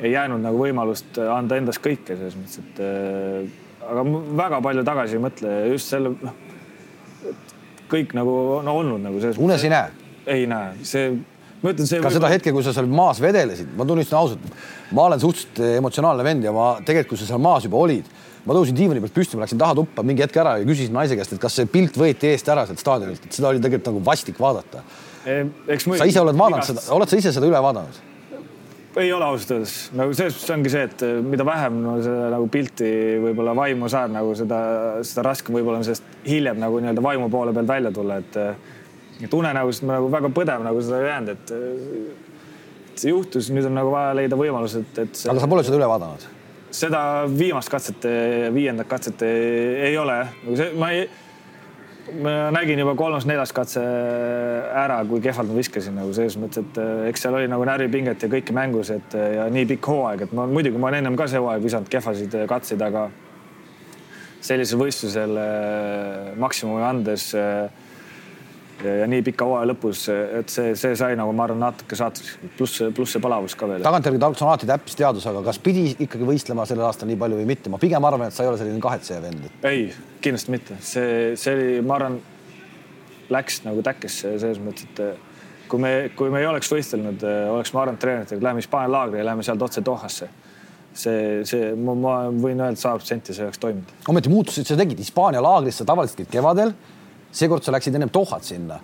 ei 0.00 0.14
jäänud 0.14 0.40
nagu 0.40 0.60
võimalust 0.60 1.18
anda 1.20 1.58
endast 1.60 1.82
kõike 1.84 2.16
selles 2.16 2.38
mõttes, 2.38 2.62
et 2.62 2.80
äh, 2.84 3.50
aga 3.90 4.04
väga 4.38 4.60
palju 4.64 4.84
tagasi 4.86 5.18
ei 5.18 5.24
mõtle 5.24 5.56
just 5.72 5.92
selle, 5.92 6.14
noh, 6.22 6.38
kõik 7.90 8.14
nagu 8.16 8.36
on 8.60 8.70
olnud 8.70 9.02
nagu 9.04 9.20
selles. 9.20 9.40
unes 9.42 9.66
ei 9.66 9.74
näe? 9.74 10.06
ei 10.30 10.46
näe, 10.48 10.72
see, 10.86 11.12
ma 11.60 11.72
ütlen, 11.74 11.88
see. 11.88 12.00
ka 12.02 12.12
seda 12.12 12.30
hetke, 12.32 12.52
kui 12.54 12.64
sa 12.64 12.74
seal 12.76 12.88
maas 12.90 13.20
vedelesid, 13.22 13.70
ma 13.76 13.86
tunnistan 13.88 14.20
ausalt, 14.22 14.58
ma 14.96 15.06
olen 15.08 15.22
suhteliselt 15.22 15.78
emotsionaalne 15.80 16.26
vend 16.26 16.48
ja 16.48 16.54
ma 16.56 16.72
tegelikult, 16.80 17.14
kui 17.14 17.22
sa 17.22 17.30
seal 17.30 17.42
maas 17.42 17.66
juba 17.68 17.80
olid, 17.80 18.10
ma 18.46 18.56
tõusin 18.56 18.76
diivani 18.76 19.02
pealt 19.04 19.16
püsti, 19.16 19.36
ma 19.36 19.44
läksin 19.44 19.60
taha 19.60 19.76
tuppa 19.80 20.04
mingi 20.06 20.24
hetk 20.24 20.40
ära 20.40 20.56
ja 20.60 20.68
küsisin 20.68 20.96
naise 20.96 21.18
käest, 21.18 21.36
et 21.36 21.42
kas 21.42 21.58
see 21.60 21.68
pilt 21.70 21.98
võeti 22.00 22.30
eest 22.32 22.48
ära 22.52 22.66
sealt 22.68 22.80
staadionilt, 22.82 23.26
et 23.26 23.36
seda 23.36 23.50
oli 23.52 23.62
tegelikult 23.62 23.92
nagu 23.92 24.04
vastik 24.06 24.40
vaadata. 24.40 24.84
sa 25.24 26.08
ise 26.08 26.22
oled 26.22 26.38
vaadanud 26.38 26.62
igast... 26.62 26.72
seda, 26.72 26.86
oled 26.96 27.12
sa 27.12 27.20
ise 27.20 27.34
seda 27.36 27.50
üle 27.50 27.60
vaadanud? 27.60 28.06
ei 28.98 29.12
ole 29.14 29.22
ausalt 29.22 29.52
öeldes, 29.54 29.74
nagu 29.94 30.14
selles 30.18 30.34
mõttes 30.34 30.52
ongi 30.56 30.70
see, 30.72 30.82
et 30.88 31.02
mida 31.22 31.44
vähem 31.46 31.76
no, 31.84 31.92
seda 32.02 32.26
nagu 32.32 32.48
pilti 32.50 32.88
võib-olla 33.22 33.52
vaimu 33.54 33.86
saad, 33.92 34.10
nagu 34.16 34.32
seda, 34.34 34.58
seda 35.06 35.22
raskem 35.28 35.54
võib-olla 35.54 35.78
on 35.78 35.86
sellest 35.86 36.26
hiljem 36.26 36.58
nagu 36.58 36.80
nii-öelda 36.82 37.04
vaimu 37.04 37.28
poole 37.30 37.54
pealt 37.54 37.70
välja 37.70 37.92
tulla, 37.94 38.18
et 38.18 38.40
et 39.24 39.34
unenäost 39.36 39.86
ma 39.86 39.98
nagu 39.98 40.10
väga 40.12 40.32
põdev 40.34 40.66
nagu 40.66 40.82
seda 40.84 41.00
ei 41.00 41.08
jäänud, 41.10 41.32
et 41.36 43.00
see 43.00 43.14
juhtus, 43.14 43.48
nüüd 43.54 43.70
on 43.70 43.78
nagu 43.78 43.94
vaja 43.94 44.12
leida 44.18 44.38
võimalus, 44.38 44.76
et, 44.80 44.92
et 44.98 45.16
see.... 45.16 45.30
aga 45.32 45.42
sa 45.42 45.50
pole 45.50 45.64
seda 45.66 45.80
üle 45.80 45.88
vaadanud? 45.90 46.28
seda 46.70 47.00
viimast 47.26 47.70
katset, 47.72 48.04
viiendat 48.54 48.86
katset 48.90 49.24
ei, 49.26 49.96
ole, 49.98 50.20
nagu 50.44 50.58
see, 50.60 50.70
ma 50.78 50.92
ei 50.94 51.08
ma 52.22 52.50
nägin 52.54 52.80
juba 52.80 52.94
kolmas-neljas 52.98 53.52
katse 53.54 53.82
ära, 53.82 55.00
kui 55.08 55.20
kehvalt 55.22 55.50
ma 55.50 55.58
viskasin 55.58 55.96
nagu 55.98 56.12
selles 56.16 56.36
mõttes, 56.40 56.64
et 56.64 56.80
eh, 56.80 57.08
eks 57.10 57.26
seal 57.26 57.36
oli 57.38 57.50
nagu 57.50 57.66
närvipinget 57.68 58.24
ja 58.24 58.30
kõike 58.32 58.54
mängus, 58.56 58.90
et 58.94 59.16
eh, 59.18 59.36
ja 59.36 59.46
nii 59.52 59.68
pikk 59.74 59.90
hooaeg, 59.92 60.24
et 60.26 60.32
ma 60.36 60.46
muidugi 60.50 60.80
ma 60.80 60.90
olen 60.90 61.04
ennem 61.04 61.18
ka 61.18 61.28
see 61.30 61.42
hooaeg 61.42 61.62
visanud 61.64 61.90
kehvasid 61.92 62.36
eh, 62.38 62.46
katseid, 62.50 62.82
aga 62.86 63.06
sellisel 64.40 64.80
võistlusel 64.80 65.36
maksimumi 66.40 66.80
andes 66.80 67.26
ja 68.84 69.06
nii 69.10 69.22
pika 69.26 69.46
hooaja 69.48 69.68
lõpus, 69.70 70.02
et 70.10 70.52
see, 70.52 70.74
see 70.78 70.96
sai 70.98 71.16
nagu 71.18 71.32
ma 71.36 71.46
arvan, 71.46 71.60
natuke 71.64 71.98
saatuseks, 71.98 72.52
pluss, 72.58 72.82
pluss 72.96 73.16
see 73.16 73.22
palavus 73.22 73.56
ka 73.58 73.68
veel. 73.70 73.84
tagantjärgi 73.84 74.20
tarkus 74.22 74.44
on 74.44 74.50
alati 74.50 74.68
täppisteadus, 74.70 75.26
aga 75.30 75.42
kas 75.46 75.60
pidi 75.62 75.86
ikkagi 75.92 76.28
võistlema 76.28 76.66
sellel 76.68 76.88
aastal 76.88 77.10
nii 77.10 77.18
palju 77.20 77.40
või 77.40 77.48
mitte? 77.52 77.72
ma 77.72 77.80
pigem 77.82 78.08
arvan, 78.08 78.28
et 78.28 78.36
sa 78.36 78.44
ei 78.44 78.52
ole 78.52 78.60
selline 78.60 78.82
kahetseja 78.84 79.22
vend. 79.24 79.48
ei, 79.68 79.88
kindlasti 80.24 80.54
mitte, 80.54 80.78
see, 80.84 81.32
see 81.40 81.56
oli, 81.56 81.72
ma 81.86 81.98
arvan, 82.00 82.20
läks 83.30 83.62
nagu 83.66 83.82
täkkesse 83.86 84.36
selles 84.42 84.60
mõttes, 84.62 84.90
et 84.90 85.68
kui 85.70 85.82
me, 85.82 85.94
kui 86.18 86.32
me 86.32 86.42
ei 86.42 86.48
oleks 86.50 86.70
võistelnud, 86.72 87.24
oleks 87.54 87.74
ma 87.76 87.84
arvanud 87.84 88.02
treeneritega, 88.02 88.42
lähme 88.42 88.64
Hispaania 88.64 88.90
laagri 88.96 89.20
ja 89.22 89.26
lähme 89.30 89.46
sealt 89.46 89.62
otse 89.62 89.84
Dohasse 89.86 90.30
see, 90.92 91.42
see, 91.46 91.72
ma, 91.78 91.94
ma 91.94 92.14
võin 92.30 92.60
öelda 92.60 92.80
sada 92.80 92.98
protsenti, 92.98 93.34
see 93.36 93.46
oleks 93.46 93.60
toiminud. 93.62 93.92
ometi 94.10 94.32
muutused 94.32 94.66
sa 94.66 94.78
tegid 94.78 94.98
Hispaania 94.98 95.42
laagris, 95.44 95.78
sa 95.80 95.86
tavaliselt 95.88 96.30
kevadel 96.32 96.74
seekord 97.32 97.64
sa 97.64 97.74
läksid 97.74 97.96
ennem 97.96 98.10
Dohat 98.12 98.46
sinna. 98.46 98.80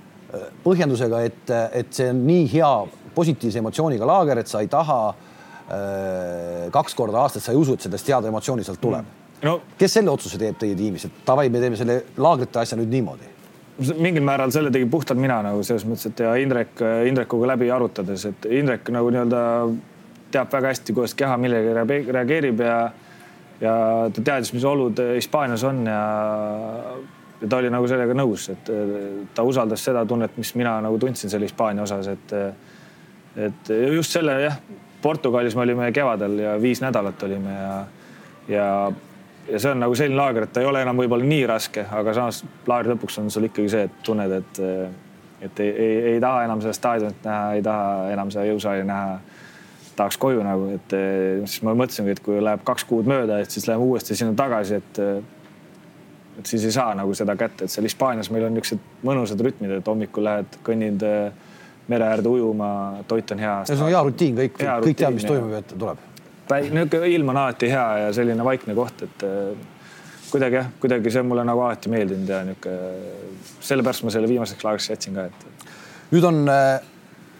Põhjendusega, 0.64 1.20
et, 1.24 1.52
et 1.80 1.92
see 1.94 2.10
on 2.12 2.18
nii 2.26 2.48
hea 2.52 2.70
positiivse 3.14 3.62
emotsiooniga 3.62 4.08
laager, 4.08 4.42
et 4.42 4.50
sa 4.50 4.60
ei 4.60 4.68
taha 4.68 4.98
äh, 5.08 6.66
kaks 6.74 6.96
korda 6.98 7.22
aastas, 7.22 7.46
sa 7.46 7.54
ei 7.54 7.60
usu, 7.60 7.76
et 7.76 7.86
sellest 7.86 8.10
head 8.10 8.28
emotsiooni 8.28 8.66
sealt 8.66 8.82
tuleb. 8.82 9.06
Mm.. 9.06 9.22
No, 9.46 9.58
kes 9.78 9.98
selle 9.98 10.10
otsuse 10.10 10.38
teeb 10.40 10.58
teie 10.60 10.76
tiimis, 10.76 11.06
et 11.08 11.24
davai, 11.26 11.48
me 11.52 11.60
teeme 11.62 11.78
selle 11.78 11.98
laagrite 12.20 12.62
asja 12.62 12.78
nüüd 12.78 12.92
niimoodi? 12.92 13.32
mingil 13.76 14.24
määral 14.24 14.48
selle 14.54 14.70
tegin 14.72 14.88
puhtalt 14.88 15.18
mina 15.20 15.34
nagu 15.44 15.60
selles 15.60 15.82
mõttes, 15.84 16.08
et 16.08 16.20
ja 16.24 16.30
Indrek, 16.40 16.78
Indrekuga 17.10 17.50
läbi 17.50 17.66
arutades, 17.68 18.22
et 18.24 18.46
Indrek 18.48 18.88
nagu 18.88 19.10
nii-öelda 19.12 19.42
teab 20.32 20.48
väga 20.52 20.70
hästi, 20.72 20.94
kuidas 20.96 21.12
keha 21.18 21.36
millegi 21.36 21.74
reageerib 22.16 22.62
ja 22.64 22.78
ja 23.60 23.74
ta 24.12 24.22
teadis, 24.22 24.52
mis 24.52 24.64
olud 24.68 25.00
Hispaanias 25.16 25.64
on 25.68 25.84
ja 25.88 26.00
ja 27.40 27.48
ta 27.48 27.60
oli 27.60 27.70
nagu 27.72 27.88
sellega 27.88 28.14
nõus, 28.16 28.48
et 28.52 28.70
ta 29.34 29.44
usaldas 29.44 29.84
seda 29.84 30.06
tunnet, 30.08 30.36
mis 30.40 30.54
mina 30.56 30.78
nagu 30.84 30.98
tundsin 30.98 31.30
selle 31.32 31.48
Hispaania 31.48 31.84
osas, 31.84 32.08
et 32.08 32.36
et 33.36 33.70
just 33.92 34.16
selle 34.16 34.38
jah, 34.40 34.56
Portugalis 35.02 35.56
me 35.56 35.66
olime 35.66 35.90
kevadel 35.92 36.38
ja 36.40 36.54
viis 36.60 36.80
nädalat 36.80 37.22
olime 37.22 37.52
ja, 37.52 37.74
ja, 38.48 38.68
ja 39.50 39.58
see 39.60 39.74
on 39.74 39.82
nagu 39.84 39.94
selline 39.98 40.18
laager, 40.18 40.46
et 40.46 40.54
ta 40.54 40.62
ei 40.62 40.68
ole 40.70 40.82
enam 40.82 40.96
võib-olla 41.02 41.28
nii 41.28 41.44
raske, 41.50 41.84
aga 41.84 42.14
samas 42.16 42.40
laagri 42.66 42.94
lõpuks 42.94 43.20
on 43.20 43.30
sul 43.30 43.50
ikkagi 43.50 43.72
see, 43.74 43.84
et 43.90 44.00
tunned, 44.06 44.32
et, 44.40 44.62
et 45.46 45.62
ei, 45.62 45.70
ei, 45.70 45.96
ei 46.14 46.22
taha 46.24 46.46
enam 46.48 46.64
seda 46.64 46.74
staadionit 46.76 47.28
näha, 47.28 47.52
ei 47.58 47.64
taha 47.66 48.12
enam 48.14 48.32
seda 48.34 48.46
jõusaali 48.48 48.86
näha. 48.88 49.18
tahaks 49.96 50.18
koju 50.20 50.42
nagu, 50.44 50.66
et 50.76 50.92
siis 51.48 51.62
ma 51.64 51.72
mõtlesingi, 51.72 52.12
et 52.12 52.18
kui 52.20 52.40
läheb 52.40 52.64
kaks 52.68 52.84
kuud 52.84 53.06
mööda, 53.08 53.38
et 53.40 53.50
siis 53.50 53.64
läheme 53.68 53.84
uuesti 53.84 54.16
sinna 54.16 54.34
tagasi, 54.36 54.80
et 54.82 54.98
et 56.38 56.46
siis 56.46 56.64
ei 56.64 56.72
saa 56.72 56.94
nagu 56.96 57.14
seda 57.16 57.36
kätte, 57.38 57.66
et 57.66 57.72
seal 57.72 57.86
Hispaanias 57.88 58.30
meil 58.32 58.46
on 58.48 58.56
niisugused 58.56 59.04
mõnusad 59.06 59.42
rütmid, 59.44 59.76
et 59.78 59.88
hommikul 59.88 60.26
lähed, 60.26 60.58
kõnnid 60.66 61.04
mere 61.88 62.08
äärde 62.10 62.28
ujuma, 62.28 62.68
toit 63.08 63.30
on 63.32 63.40
hea. 63.42 63.54
see 63.68 63.78
on 63.78 63.92
hea 63.92 64.02
rutiin, 64.08 64.36
kõik, 64.40 64.58
kõik 64.58 64.98
teavad, 64.98 65.16
mis 65.16 65.28
toimub 65.28 65.54
ja 65.54 65.62
tuleb. 65.70 66.02
niisugune 66.50 67.12
ilm 67.14 67.32
on 67.32 67.40
alati 67.44 67.70
hea 67.72 67.86
ja 68.04 68.10
selline 68.16 68.44
vaikne 68.44 68.74
koht, 68.78 69.06
et 69.06 69.26
kuidagi 70.30 70.60
jah, 70.60 70.72
kuidagi 70.82 71.14
see 71.14 71.22
on 71.22 71.30
mulle 71.30 71.46
nagu 71.46 71.62
alati 71.68 71.92
meeldinud 71.92 72.34
ja 72.34 72.42
niisugune, 72.48 73.14
sellepärast 73.70 74.04
ma 74.06 74.12
selle 74.14 74.28
viimaseks 74.30 74.66
laagriks 74.66 74.90
jätsin 74.92 75.16
ka, 75.16 75.30
et. 75.30 75.72
nüüd 76.10 76.28
on 76.28 76.44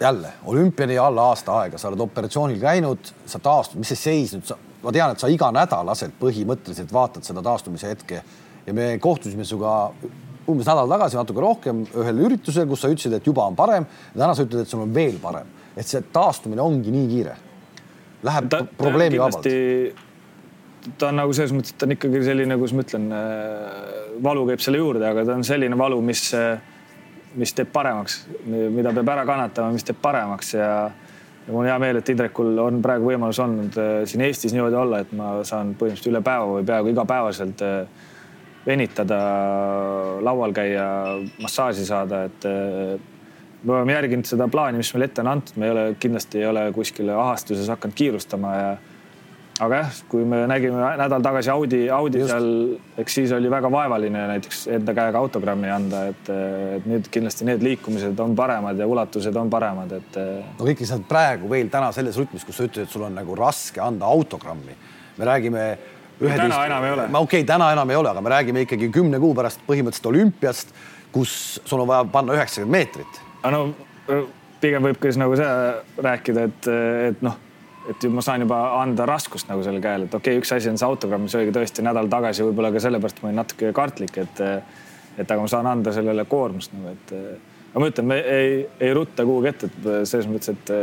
jälle 0.01 0.33
olümpiani 0.45 0.99
alla 0.99 1.29
aasta 1.33 1.59
aega, 1.61 1.79
sa 1.79 1.89
oled 1.89 2.01
operatsioonil 2.01 2.61
käinud, 2.61 3.13
sa 3.27 3.39
taastud, 3.43 3.81
mis 3.81 3.93
see 3.95 4.03
seis 4.03 4.35
nüüd, 4.37 4.51
ma 4.83 4.93
tean, 4.93 5.13
et 5.13 5.23
sa 5.23 5.31
iga 5.33 5.49
nädal 5.55 5.87
lased 5.89 6.13
põhimõtteliselt 6.21 6.93
vaatad 6.93 7.25
seda 7.27 7.43
taastumise 7.43 7.95
hetke 7.95 8.23
ja 8.67 8.75
me 8.75 8.89
kohtusime 9.03 9.45
sinuga 9.47 9.77
umbes 10.47 10.69
nädal 10.69 10.91
tagasi, 10.91 11.19
natuke 11.19 11.43
rohkem 11.43 11.83
ühel 11.99 12.23
üritusel, 12.29 12.67
kus 12.71 12.85
sa 12.85 12.91
ütlesid, 12.93 13.17
et 13.19 13.27
juba 13.27 13.47
on 13.51 13.57
parem 13.59 13.87
täna 14.13 14.33
sa 14.35 14.47
ütled, 14.47 14.63
et 14.63 14.71
sul 14.71 14.85
on 14.85 14.95
veel 14.95 15.19
parem, 15.23 15.49
et 15.75 15.87
see 15.87 16.03
taastumine 16.13 16.63
ongi 16.63 16.95
nii 16.95 17.09
kiire. 17.11 17.35
Läheb 18.27 18.51
ta, 18.51 18.63
probleemi 18.79 19.19
vabalt. 19.21 19.49
ta 20.99 21.11
on 21.11 21.19
nagu 21.19 21.35
selles 21.35 21.55
mõttes, 21.55 21.75
et 21.75 21.81
ta 21.81 21.89
on 21.89 21.97
ikkagi 21.97 22.23
selline, 22.27 22.59
kuidas 22.59 22.77
ma 22.77 22.87
ütlen, 22.87 23.11
äh, 23.13 23.99
valu 24.23 24.47
käib 24.53 24.63
selle 24.63 24.81
juurde, 24.83 25.07
aga 25.09 25.27
ta 25.27 25.35
on 25.35 25.45
selline 25.47 25.79
valu, 25.79 25.99
mis, 26.07 26.29
äh, 26.35 26.63
mis 27.35 27.53
teeb 27.55 27.73
paremaks, 27.75 28.23
mida 28.47 28.95
peab 28.95 29.15
ära 29.17 29.27
kannatama, 29.29 29.75
mis 29.75 29.87
teeb 29.87 29.99
paremaks 30.03 30.55
ja 30.55 30.71
ja 31.47 31.53
mul 31.53 31.63
on 31.63 31.69
hea 31.69 31.79
meel, 31.79 32.01
et 32.01 32.09
Indrekul 32.11 32.59
on 32.59 32.81
praegu 32.83 33.07
võimalus 33.11 33.39
olnud 33.43 33.77
äh, 33.79 34.01
siin 34.09 34.25
Eestis 34.27 34.55
niimoodi 34.55 34.79
olla, 34.79 35.03
et 35.05 35.13
ma 35.17 35.37
saan 35.47 35.75
põhimõtteliselt 35.79 36.11
üle 36.11 36.23
päeva 36.27 36.49
või 36.57 36.67
peaaegu 36.67 36.91
igapäevaselt 36.91 37.63
äh, 37.63 38.07
venitada, 38.67 39.19
laual 40.27 40.55
käia, 40.57 40.87
massaaži 41.43 41.87
saada, 41.87 42.25
et 42.27 42.49
me 43.63 43.73
oleme 43.73 43.95
järginud 43.95 44.29
seda 44.29 44.49
plaani, 44.51 44.81
mis 44.83 44.93
meile 44.95 45.09
ette 45.11 45.23
on 45.23 45.33
antud, 45.37 45.57
me 45.61 45.69
ei 45.69 45.75
ole, 45.75 45.87
kindlasti 46.03 46.43
ei 46.43 46.51
ole 46.51 46.67
kuskile 46.75 47.15
ahastuses 47.15 47.71
hakanud 47.73 47.97
kiirustama 47.99 48.53
ja 48.57 48.69
aga 49.65 49.79
jah, 49.81 50.01
kui 50.11 50.25
me 50.29 50.43
nägime 50.51 50.81
nädal 51.01 51.25
tagasi 51.25 51.51
Audi, 51.53 51.81
Audi 51.93 52.21
Just. 52.21 52.33
seal, 52.33 52.49
eks 53.01 53.17
siis 53.21 53.33
oli 53.33 53.51
väga 53.53 53.71
vaevaline 53.73 54.27
näiteks 54.33 54.67
enda 54.77 54.95
käega 54.97 55.23
autogrammi 55.23 55.71
anda, 55.73 56.03
et, 56.13 56.31
et 56.77 56.89
nüüd 56.89 57.09
kindlasti 57.13 57.49
need 57.49 57.65
liikumised 57.65 58.21
on 58.23 58.37
paremad 58.37 58.79
ja 58.79 58.89
ulatused 58.91 59.37
on 59.41 59.51
paremad, 59.53 59.97
et. 59.97 60.21
no 60.59 60.69
ikkagi 60.69 60.89
sa 60.89 60.99
oled 60.99 61.09
praegu 61.09 61.51
veel 61.51 61.73
täna 61.73 61.91
selles 61.97 62.19
rütmis, 62.21 62.45
kus 62.45 62.61
sa 62.61 62.69
ütled, 62.69 62.87
et 62.87 62.93
sul 62.93 63.07
on 63.09 63.17
nagu 63.17 63.39
raske 63.39 63.81
anda 63.83 64.09
autogrammi. 64.13 64.77
me 65.17 65.25
räägime 65.25 65.67
täna 66.19 66.65
enam 66.67 66.85
ei 66.85 66.93
ole. 66.93 67.07
okei 67.07 67.23
okay,, 67.23 67.45
täna 67.49 67.71
enam 67.73 67.91
ei 67.91 67.97
ole, 67.97 68.11
aga 68.11 68.21
me 68.25 68.33
räägime 68.33 68.65
ikkagi 68.67 68.89
kümne 68.95 69.21
kuu 69.23 69.35
pärast 69.37 69.63
põhimõtteliselt 69.69 70.11
olümpiast, 70.13 70.75
kus 71.13 71.61
sul 71.65 71.83
on 71.85 71.91
vaja 71.91 72.07
panna 72.13 72.37
üheksakümmend 72.37 72.73
meetrit. 72.73 73.21
no 73.45 73.67
pigem 74.61 74.87
võib 74.89 75.01
ka 75.01 75.11
siis 75.11 75.21
nagu 75.21 75.37
see 75.39 75.51
rääkida, 76.07 76.47
et, 76.49 76.71
et 77.11 77.27
noh, 77.27 77.37
et 77.91 78.07
ma 78.11 78.25
saan 78.25 78.47
juba 78.47 78.61
anda 78.81 79.07
raskust 79.09 79.51
nagu 79.51 79.63
selle 79.67 79.83
käel, 79.85 80.07
et 80.07 80.15
okei 80.15 80.37
okay,, 80.37 80.43
üks 80.43 80.55
asi 80.57 80.71
on 80.73 80.81
see 80.81 80.89
autogramm, 80.89 81.27
mis 81.27 81.37
oligi 81.39 81.55
tõesti 81.55 81.85
nädal 81.87 82.09
tagasi, 82.13 82.45
võib-olla 82.47 82.73
ka 82.75 82.83
sellepärast 82.83 83.23
ma 83.23 83.31
olin 83.31 83.41
natuke 83.43 83.73
kartlik, 83.77 84.19
et, 84.23 84.43
et 85.17 85.29
aga 85.29 85.39
ma 85.43 85.53
saan 85.53 85.69
anda 85.71 85.95
sellele 85.95 86.27
koormust 86.31 86.75
nagu, 86.77 86.97
et 86.97 87.15
aga 87.71 87.85
ma 87.85 87.91
ütlen, 87.93 88.11
me 88.11 88.21
ei, 88.25 88.59
ei 88.81 88.93
rutta 88.97 89.27
kuhugi 89.29 89.53
ette, 89.53 89.71
et 89.71 89.89
selles 90.09 90.29
mõttes, 90.31 90.57
et 90.57 90.75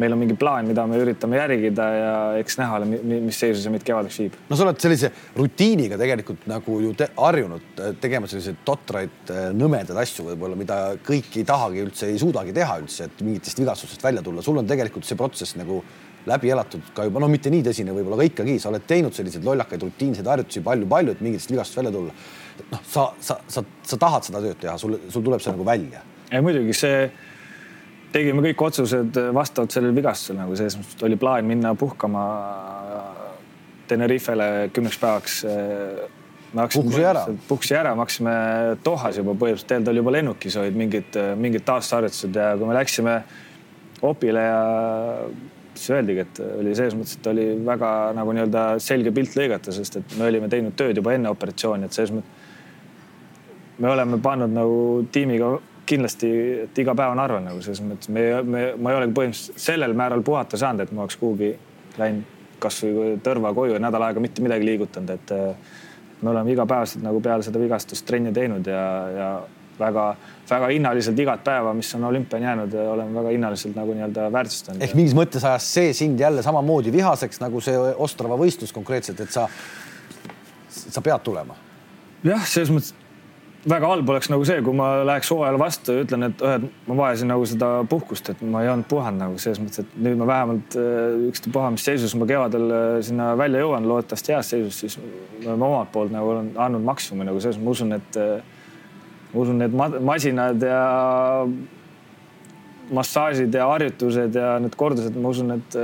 meil 0.00 0.14
on 0.14 0.20
mingi 0.22 0.36
plaan, 0.38 0.68
mida 0.68 0.84
me 0.88 0.98
üritame 1.02 1.36
järgida 1.36 1.86
ja 1.92 2.12
eks 2.40 2.56
näha 2.60 2.78
ole, 2.78 3.00
mis 3.12 3.38
seisu 3.38 3.60
see 3.60 3.72
meid 3.72 3.84
kevadeks 3.86 4.20
viib. 4.22 4.36
no 4.48 4.56
sa 4.56 4.64
oled 4.66 4.80
sellise 4.80 5.10
rutiiniga 5.36 5.98
tegelikult 6.00 6.46
nagu 6.50 6.78
ju 6.84 6.92
te 6.98 7.10
harjunud 7.16 7.82
tegema 8.00 8.30
selliseid 8.30 8.62
totraid 8.64 9.32
nõmedaid 9.58 9.98
asju 10.04 10.30
võib-olla, 10.30 10.56
mida 10.58 10.78
kõik 11.04 11.36
ei 11.36 11.44
tahagi 11.48 11.84
üldse, 11.84 12.08
ei 12.08 12.20
suudagi 12.22 12.54
teha 12.56 12.78
üldse, 12.82 13.10
et 13.10 13.20
mingitest 13.24 13.60
vigastustest 13.60 14.04
välja 14.04 14.24
tulla. 14.24 14.42
sul 14.42 14.60
on 14.62 14.68
tegelikult 14.68 15.08
see 15.08 15.18
protsess 15.18 15.58
nagu 15.60 15.82
läbi 16.26 16.52
elatud 16.54 16.92
ka 16.94 17.04
juba, 17.08 17.20
no 17.20 17.28
mitte 17.30 17.50
nii 17.50 17.64
tõsine 17.66 17.94
võib-olla, 17.94 18.20
aga 18.20 18.28
ikkagi 18.30 18.54
sa 18.62 18.70
oled 18.70 18.86
teinud 18.88 19.14
selliseid 19.16 19.44
lollakaid 19.44 19.82
rutiinseid 19.82 20.28
harjutusi 20.30 20.62
palju-palju, 20.64 21.16
et 21.16 21.24
mingitest 21.24 21.50
vigastust 21.50 21.80
välja 21.80 21.92
tulla. 21.94 22.14
noh, 22.70 22.80
sa, 22.88 23.08
sa, 23.20 23.38
sa, 23.48 23.64
sa 23.82 23.98
tahad 23.98 24.28
seda 24.28 24.42
tööd 24.44 24.60
teha, 24.62 24.76
sul, 24.78 24.98
sul 25.10 25.24
tuleb 25.24 25.42
see 25.42 25.52
nagu 25.52 25.66
välja. 25.66 26.02
muidugi 26.32 26.76
see 26.76 27.10
tegime 28.12 28.44
kõik 28.48 28.64
otsused 28.68 29.18
vastavalt 29.34 29.74
sellele 29.74 29.96
vigastusele 29.96 30.42
nagu 30.42 30.56
selles 30.58 30.76
mõttes 30.80 31.06
oli 31.06 31.18
plaan 31.20 31.48
minna 31.48 31.74
puhkama 31.78 32.24
Tenerifele 33.88 34.70
kümneks 34.72 34.98
päevaks. 35.00 35.38
puhkusi 36.54 37.04
ära. 37.04 37.24
puhkusi 37.48 37.74
ära, 37.76 37.94
me 37.94 38.04
hakkasime 38.04 38.34
Dohas 38.84 39.16
juba 39.18 39.32
põhimõtteliselt, 39.32 39.68
tegelikult 39.68 39.92
oli 39.92 40.02
juba 40.02 40.12
lennukis 40.16 40.56
olid 40.56 40.76
mingid, 40.76 41.18
mingid 41.36 41.64
taastusharjutused 41.64 42.36
ja 42.36 42.52
kui 42.56 42.68
me 42.68 42.76
läksime 42.76 43.16
opile 44.02 44.44
ja 44.44 44.62
siis 45.74 45.90
öeldigi, 45.90 46.24
et 46.24 46.40
oli 46.58 46.74
selles 46.76 46.96
mõttes, 46.96 47.18
et 47.18 47.26
oli 47.32 47.46
väga 47.66 47.90
nagu 48.16 48.32
nii-öelda 48.36 48.64
selge 48.82 49.12
pilt 49.14 49.36
lõigata, 49.38 49.72
sest 49.72 50.00
et 50.00 50.16
me 50.18 50.28
olime 50.28 50.48
teinud 50.52 50.76
tööd 50.78 50.96
juba 51.00 51.14
enne 51.16 51.32
operatsiooni, 51.32 51.88
et 51.88 51.96
selles 51.96 52.14
mõttes 52.16 52.40
me 53.82 53.90
oleme 53.90 54.18
pannud 54.22 54.52
nagu 54.52 54.80
tiimiga 55.12 55.54
kindlasti, 55.86 56.28
et 56.66 56.78
iga 56.78 56.94
päev 56.98 57.14
on 57.14 57.22
arvel 57.22 57.42
nagu 57.44 57.62
selles 57.64 57.82
mõttes, 57.84 58.10
me, 58.12 58.26
me, 58.42 58.66
ma 58.78 58.92
ei 58.92 59.00
olegi 59.00 59.16
põhimõtteliselt 59.18 59.64
sellel 59.64 59.96
määral 59.98 60.22
puhata 60.26 60.60
saanud, 60.60 60.84
et 60.84 60.92
ma 60.94 61.04
oleks 61.06 61.18
kuhugi 61.20 61.52
läinud 61.98 62.38
kasvõi 62.62 63.16
Tõrva 63.22 63.50
koju 63.56 63.74
ja 63.74 63.80
nädal 63.82 64.04
aega 64.06 64.22
mitte 64.22 64.44
midagi 64.44 64.66
liigutanud, 64.68 65.10
et 65.10 65.32
me 66.22 66.30
oleme 66.30 66.54
igapäevaselt 66.54 67.02
nagu 67.02 67.20
peale 67.20 67.42
seda 67.42 67.58
vigastust 67.58 68.06
trenni 68.06 68.32
teinud 68.34 68.68
ja, 68.70 68.84
ja 69.16 69.28
väga-väga 69.78 70.68
hinnaliselt 70.72 71.18
igat 71.18 71.42
päeva, 71.44 71.72
mis 71.74 71.90
on 71.96 72.04
olümpiani 72.04 72.46
jäänud, 72.46 72.74
oleme 72.92 73.18
väga 73.18 73.34
hinnaliselt 73.34 73.76
nagu 73.76 73.94
nii-öelda 73.96 74.28
väärtustanud. 74.32 74.82
ehk 74.84 74.94
mingis 74.98 75.16
mõttes 75.18 75.46
ajas 75.48 75.68
see 75.74 75.92
sind 75.96 76.20
jälle 76.20 76.42
samamoodi 76.42 76.92
vihaseks 76.92 77.42
nagu 77.42 77.60
see 77.64 77.78
Ostrava 78.06 78.38
võistlus 78.38 78.72
konkreetselt, 78.74 79.20
et 79.20 79.34
sa, 79.34 79.48
sa 80.68 81.02
pead 81.02 81.24
tulema? 81.26 81.58
jah, 82.24 82.46
selles 82.46 82.70
mõttes 82.70 82.94
väga 83.68 83.88
halb 83.92 84.08
oleks 84.10 84.28
nagu 84.32 84.44
see, 84.46 84.62
kui 84.64 84.74
ma 84.74 84.88
läheks 85.06 85.30
hooajale 85.30 85.58
vastu 85.60 85.94
ja 85.94 86.04
ütlen, 86.04 86.26
et 86.26 86.40
õhed, 86.42 86.64
ma 86.88 86.96
vajasin 86.98 87.30
nagu 87.30 87.44
seda 87.46 87.68
puhkust, 87.90 88.32
et 88.32 88.40
ma 88.42 88.64
ei 88.64 88.70
olnud 88.72 88.88
puhanud 88.90 89.22
nagu 89.22 89.38
selles 89.42 89.60
mõttes, 89.62 89.84
et 89.84 89.92
nüüd 90.02 90.18
ma 90.18 90.26
vähemalt 90.30 90.78
äh, 90.80 91.28
ükstapuha, 91.28 91.70
mis 91.74 91.86
seisus 91.86 92.16
ma 92.18 92.26
kevadel 92.28 92.66
äh, 92.74 92.96
sinna 93.06 93.32
välja 93.38 93.62
jõuan, 93.62 93.86
loodetavasti 93.90 94.34
heas 94.34 94.50
seisus, 94.54 94.80
siis 94.82 94.98
oleme 95.44 95.68
omalt 95.68 95.92
poolt 95.94 96.14
nagu 96.14 96.34
andnud 96.40 96.82
maksimumi 96.88 97.28
nagu 97.30 97.44
selles, 97.44 97.60
ma 97.62 97.76
usun, 97.76 97.94
et 97.98 98.18
äh, 98.18 98.42
ma 99.30 99.46
usun, 99.46 99.62
need 99.62 99.78
masinad 100.10 100.66
ja 100.66 100.82
massaažid 102.92 103.54
ja 103.54 103.70
harjutused 103.70 104.34
ja 104.36 104.56
need 104.60 104.74
kordused, 104.76 105.14
ma 105.16 105.30
usun, 105.30 105.54
et 105.54 105.78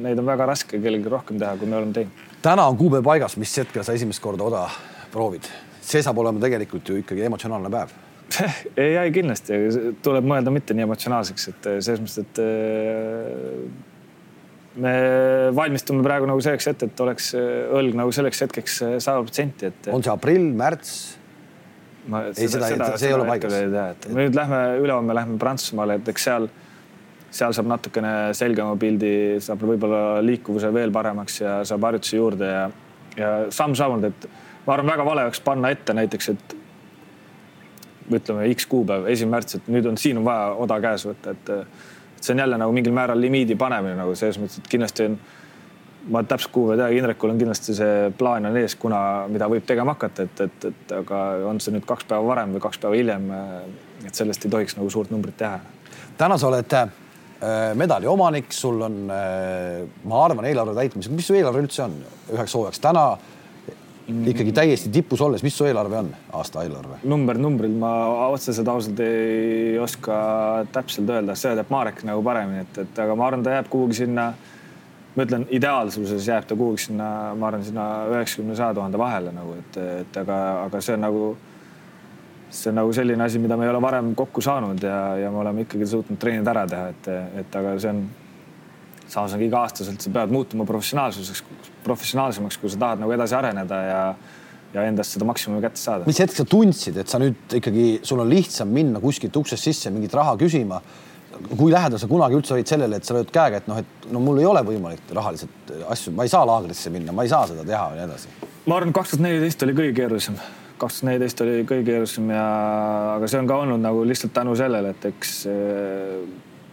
neid 0.00 0.22
on 0.22 0.30
väga 0.30 0.46
raske 0.54 0.78
kellelgi 0.80 1.10
rohkem 1.10 1.42
teha, 1.42 1.58
kui 1.58 1.68
me 1.68 1.76
oleme 1.80 1.92
teinud. 1.96 2.24
täna 2.44 2.70
on 2.70 2.78
kuupäev 2.80 3.04
paigas, 3.04 3.36
mis 3.36 3.52
hetkel 3.60 3.84
sa 3.84 3.98
esimest 3.98 4.22
korda 4.24 4.46
oda 4.46 4.64
proovid? 5.12 5.50
See 5.84 6.02
saab 6.04 6.18
olema 6.24 6.42
tegelikult 6.42 6.88
ju 6.88 6.98
ikkagi 7.02 7.26
emotsionaalne 7.28 7.70
päev 7.72 7.94
ei, 8.82 8.94
ei 8.96 9.10
kindlasti 9.14 9.58
tuleb 10.04 10.26
mõelda 10.28 10.52
mitte 10.54 10.76
nii 10.76 10.86
emotsionaalseks, 10.86 11.48
et 11.52 11.66
eh, 11.70 11.80
selles 11.84 12.00
mõttes, 12.02 12.18
et 12.24 12.40
eh, 12.42 13.58
me 14.84 14.94
valmistume 15.54 16.04
praegu 16.06 16.28
nagu 16.28 16.40
selleks 16.44 16.70
ette, 16.72 16.88
et 16.90 17.04
oleks 17.04 17.32
eh, 17.38 17.74
õlg 17.78 17.98
nagu 18.00 18.14
selleks 18.14 18.44
hetkeks 18.46 18.78
sada 19.04 19.20
protsenti, 19.20 19.70
et. 19.70 19.90
on 19.92 20.04
see 20.04 20.14
aprill, 20.14 20.48
märts? 20.56 20.96
ma 22.10 22.26
ei, 22.28 22.34
seda, 22.36 22.68
seda, 22.68 22.90
see 23.00 23.08
ei 23.08 23.16
ole 23.16 23.26
paigas. 23.28 23.56
ei 23.56 23.70
tea, 23.72 23.86
et 23.94 24.08
nüüd 24.12 24.36
lähme 24.36 24.60
ülehomme 24.82 25.16
lähme 25.16 25.38
Prantsusmaale, 25.40 25.98
et 26.00 26.10
eks 26.12 26.26
seal, 26.28 26.48
seal 27.34 27.54
saab 27.56 27.70
natukene 27.70 28.14
selgema 28.36 28.74
pildi, 28.80 29.14
saab 29.44 29.64
võib-olla 29.64 30.20
liikuvuse 30.24 30.72
veel 30.74 30.92
paremaks 30.94 31.40
ja 31.40 31.58
saab 31.68 31.86
harjutusi 31.88 32.18
juurde 32.18 32.50
ja, 32.50 32.66
ja 33.16 33.30
samm-sammult, 33.54 34.10
et 34.10 34.28
ma 34.66 34.74
arvan, 34.74 34.92
väga 34.92 35.04
vale 35.04 35.24
oleks 35.28 35.40
panna 35.44 35.70
ette 35.74 35.94
näiteks, 35.96 36.28
et 36.34 36.56
ütleme 38.12 38.48
X 38.52 38.66
kuupäev, 38.68 39.06
esimene 39.12 39.38
märts, 39.38 39.58
et 39.58 39.70
nüüd 39.72 39.86
on, 39.88 39.96
siin 40.00 40.20
on 40.20 40.26
vaja 40.26 40.50
oda 40.60 40.80
käes 40.84 41.06
võtta, 41.08 41.32
et, 41.32 41.52
et 41.54 42.24
see 42.24 42.34
on 42.34 42.42
jälle 42.44 42.58
nagu 42.60 42.72
mingil 42.76 42.92
määral 42.96 43.20
limiidi 43.20 43.56
panemine 43.60 43.96
nagu 43.98 44.14
selles 44.18 44.38
mõttes, 44.40 44.60
et 44.60 44.68
kindlasti 44.70 45.08
on, 45.08 45.16
ma 46.12 46.20
täpselt 46.28 46.52
kuupäeva 46.52 46.74
ei 46.74 46.82
tea, 46.82 46.98
Indrekul 47.00 47.32
on 47.32 47.40
kindlasti 47.40 47.76
see 47.76 48.10
plaan 48.18 48.48
on 48.50 48.58
ees, 48.60 48.76
kuna, 48.80 48.98
mida 49.32 49.48
võib 49.48 49.64
tegema 49.68 49.96
hakata, 49.96 50.28
et, 50.28 50.42
et, 50.48 50.66
et 50.70 50.96
aga 50.98 51.22
on 51.48 51.60
see 51.64 51.72
nüüd 51.76 51.86
kaks 51.88 52.08
päeva 52.10 52.26
varem 52.28 52.52
või 52.56 52.64
kaks 52.64 52.82
päeva 52.82 52.98
hiljem. 52.98 53.30
et 54.04 54.12
sellest 54.14 54.44
ei 54.44 54.52
tohiks 54.52 54.76
nagu 54.76 54.90
suurt 54.92 55.10
numbrit 55.10 55.36
teha. 55.40 55.60
täna 56.18 56.36
sa 56.38 56.50
oled 56.50 56.76
äh, 56.76 56.90
medali 57.74 58.06
omanik, 58.06 58.52
sul 58.52 58.82
on, 58.84 58.98
ma 59.08 60.24
arvan, 60.24 60.44
eelarve 60.44 60.74
täitmisega, 60.76 61.16
mis 61.16 61.26
su 61.26 61.34
eelarve 61.34 61.64
üldse 61.64 61.82
on 61.86 61.96
üheks 62.36 62.54
hooajaks 62.56 62.84
täna 62.84 63.06
ikkagi 64.08 64.52
täiesti 64.52 64.90
tipus 64.92 65.20
olles, 65.24 65.42
mis 65.44 65.54
su 65.56 65.64
eelarve 65.68 65.96
on, 65.96 66.10
aasta 66.36 66.64
eelarve? 66.64 66.98
number 67.08 67.38
numbrilt 67.40 67.76
ma 67.80 67.92
otseselt 68.28 68.68
ausalt 68.68 69.00
ei 69.04 69.78
oska 69.80 70.16
täpselt 70.72 71.08
öelda, 71.10 71.36
seda 71.38 71.62
teab 71.62 71.72
Marek 71.72 72.02
nagu 72.08 72.24
paremini, 72.24 72.66
et, 72.66 72.82
et 72.84 73.00
aga 73.04 73.16
ma 73.16 73.28
arvan, 73.30 73.44
ta 73.46 73.54
jääb 73.56 73.70
kuhugi 73.72 74.02
sinna. 74.02 74.32
ma 75.14 75.22
ütlen, 75.22 75.46
ideaalsuses 75.54 76.26
jääb 76.26 76.46
ta 76.50 76.56
kuhugi 76.58 76.88
sinna, 76.88 77.08
ma 77.38 77.48
arvan, 77.48 77.64
sinna 77.64 77.88
üheksakümne, 78.12 78.56
saja 78.58 78.74
tuhande 78.74 78.98
vahele 78.98 79.32
nagu, 79.32 79.56
et, 79.62 79.80
et 80.02 80.20
aga, 80.24 80.40
aga 80.66 80.82
see 80.84 80.98
on 80.98 81.04
nagu, 81.06 81.22
see 82.50 82.72
on 82.72 82.80
nagu 82.82 82.92
selline 82.92 83.24
asi, 83.24 83.40
mida 83.40 83.56
me 83.56 83.64
ei 83.64 83.72
ole 83.72 83.80
varem 83.82 84.12
kokku 84.18 84.44
saanud 84.44 84.82
ja, 84.84 84.98
ja 85.22 85.30
me 85.30 85.40
oleme 85.44 85.64
ikkagi 85.64 85.88
suutnud 85.94 86.20
treenid 86.20 86.50
ära 86.50 86.66
teha, 86.68 86.92
et, 86.92 87.10
et 87.40 87.58
aga 87.62 87.78
see 87.78 87.94
on 87.94 88.04
samas 89.14 89.34
on 89.36 89.42
iga-aastaselt 89.46 90.02
sa 90.02 90.12
pead 90.14 90.32
muutuma 90.34 90.66
professionaalsuseks, 90.68 91.44
professionaalsemaks, 91.84 92.58
kui 92.60 92.72
sa 92.72 92.80
tahad 92.82 93.04
nagu 93.04 93.14
edasi 93.14 93.38
areneda 93.38 93.82
ja 93.88 94.00
ja 94.74 94.82
endast 94.88 95.14
seda 95.14 95.26
maksimumi 95.28 95.62
kätte 95.62 95.78
saada. 95.78 96.06
mis 96.08 96.18
hetk 96.18 96.34
sa 96.34 96.44
tundsid, 96.50 96.96
et 96.98 97.10
sa 97.10 97.20
nüüd 97.22 97.58
ikkagi, 97.60 97.86
sul 98.06 98.22
on 98.24 98.30
lihtsam 98.30 98.72
minna 98.74 98.98
kuskilt 99.02 99.36
uksest 99.38 99.70
sisse 99.70 99.92
mingit 99.94 100.14
raha 100.14 100.36
küsima? 100.40 100.80
kui 101.58 101.72
lähedal 101.72 101.98
sa 101.98 102.06
kunagi 102.06 102.36
üldse 102.38 102.54
olid 102.54 102.68
sellele, 102.70 102.98
et 103.00 103.06
sa 103.06 103.14
lööd 103.16 103.30
käega, 103.34 103.58
et 103.58 103.64
noh, 103.66 103.80
et 103.82 104.04
no 104.14 104.20
mul 104.22 104.38
ei 104.38 104.46
ole 104.46 104.60
võimalik 104.62 105.08
rahaliselt 105.16 105.72
asju, 105.90 106.12
ma 106.14 106.22
ei 106.26 106.30
saa 106.30 106.44
laagrisse 106.46 106.92
minna, 106.94 107.10
ma 107.10 107.24
ei 107.26 107.32
saa 107.32 107.48
seda 107.50 107.64
teha 107.66 107.88
ja 107.90 107.96
nii 107.96 108.04
edasi. 108.06 108.30
ma 108.66 108.76
arvan, 108.76 108.92
et 108.92 108.98
kaks 109.00 109.14
tuhat 109.14 109.24
neliteist 109.26 109.64
oli 109.66 109.74
kõige 109.80 109.96
keerulisem, 109.98 110.36
kaks 110.78 111.00
tuhat 111.00 111.08
neliteist 111.10 111.42
oli 111.42 111.56
kõige 111.66 111.88
keerulisem 111.88 112.30
ja, 112.30 112.44
aga 113.16 113.30
see 113.32 113.42
on 113.42 113.50
ka 113.50 113.58
olnud 113.64 113.82
nagu 113.82 114.06
lihtsalt 114.06 114.34
tänu 114.36 114.54
sellele, 114.58 114.94
et 114.94 115.08
eks 115.10 115.34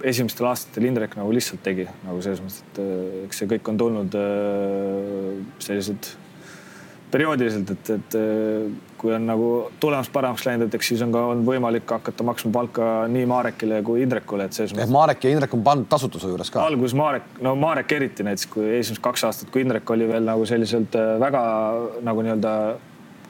esimestel 0.07 0.49
aastatel 0.49 0.87
Indrek 0.89 1.15
nagu 1.19 1.31
lihtsalt 1.33 1.61
tegi 1.65 1.85
nagu 2.05 2.21
selles 2.23 2.41
mõttes, 2.43 2.65
et 2.65 2.81
äh, 2.83 3.21
eks 3.27 3.41
see 3.41 3.49
kõik 3.51 3.71
on 3.71 3.79
tulnud 3.79 4.17
äh, 4.17 5.39
sellised 5.63 6.11
perioodiliselt, 7.11 7.73
et, 7.73 7.89
et 7.97 8.15
äh, 8.15 8.67
kui 9.01 9.11
on 9.15 9.25
nagu 9.27 9.47
tulemus 9.83 10.09
paremaks 10.13 10.45
läinud, 10.47 10.69
et 10.69 10.77
eks 10.77 10.93
siis 10.93 11.01
on 11.03 11.11
ka 11.13 11.23
on 11.33 11.41
võimalik 11.47 11.89
hakata 11.91 12.25
maksma 12.27 12.53
palka 12.55 12.91
nii 13.11 13.25
Marekile 13.27 13.81
kui 13.87 14.05
Indrekule, 14.05 14.47
et 14.47 14.57
selles 14.57 14.75
mõttes. 14.75 14.93
Marek 14.93 15.27
ja 15.27 15.33
Indrek 15.35 15.57
on 15.57 15.65
pandud 15.65 15.89
tasutuse 15.91 16.31
juures 16.31 16.53
ka. 16.53 16.63
alguses 16.71 16.95
Marek, 16.97 17.27
no 17.43 17.55
Marek 17.59 17.97
eriti 17.97 18.27
näiteks, 18.27 18.47
kui 18.53 18.69
esimesed 18.77 19.03
kaks 19.03 19.27
aastat, 19.27 19.51
kui 19.51 19.65
Indrek 19.65 19.89
oli 19.91 20.07
veel 20.09 20.23
nagu 20.27 20.47
selliselt 20.49 20.95
väga 21.25 21.43
nagu 22.07 22.23
nii-öelda 22.23 22.55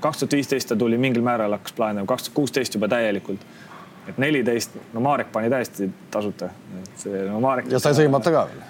kaks 0.01 0.21
tuhat 0.21 0.38
viisteist 0.38 0.69
ta 0.71 0.77
tuli 0.77 0.97
mingil 0.97 1.25
määral 1.25 1.53
hakkas 1.57 1.75
plaanima, 1.77 2.10
kaks 2.10 2.27
tuhat 2.27 2.38
kuusteist 2.38 2.77
juba 2.77 2.89
täielikult 2.91 3.43
et 4.12 4.19
neliteist, 4.21 4.76
no 4.95 5.04
Marek 5.04 5.32
pani 5.34 5.50
täiesti 5.52 5.88
tasuta. 6.12 6.52
see 7.02 7.24
no 7.30 7.39
Marek. 7.43 7.69
ja 7.71 7.80
sai 7.82 7.95
sõimata 7.97 8.34
ka 8.34 8.43
veel. 8.50 8.62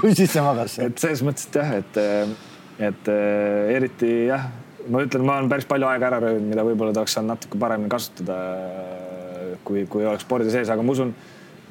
kui 0.00 0.14
sisse 0.16 0.42
magas. 0.48 0.78
et 0.82 0.98
selles 0.98 1.22
mõttes, 1.26 1.48
et 1.48 1.58
jah, 1.60 1.72
et, 1.78 2.00
et 2.90 3.10
eriti 3.76 4.12
jah, 4.28 4.48
ma 4.90 5.04
ütlen, 5.06 5.24
ma 5.26 5.38
olen 5.38 5.50
päris 5.52 5.68
palju 5.70 5.88
aega 5.88 6.10
ära 6.10 6.20
röövinud, 6.24 6.50
mida 6.50 6.66
võib-olla 6.66 6.94
ta 6.94 7.04
oleks 7.04 7.16
saanud 7.18 7.34
natuke 7.34 7.60
paremini 7.60 7.92
kasutada. 7.92 8.38
kui, 9.64 9.86
kui 9.88 10.04
oleks 10.04 10.26
spordi 10.26 10.50
sees, 10.52 10.68
aga 10.68 10.82
ma 10.84 10.92
usun, 10.92 11.14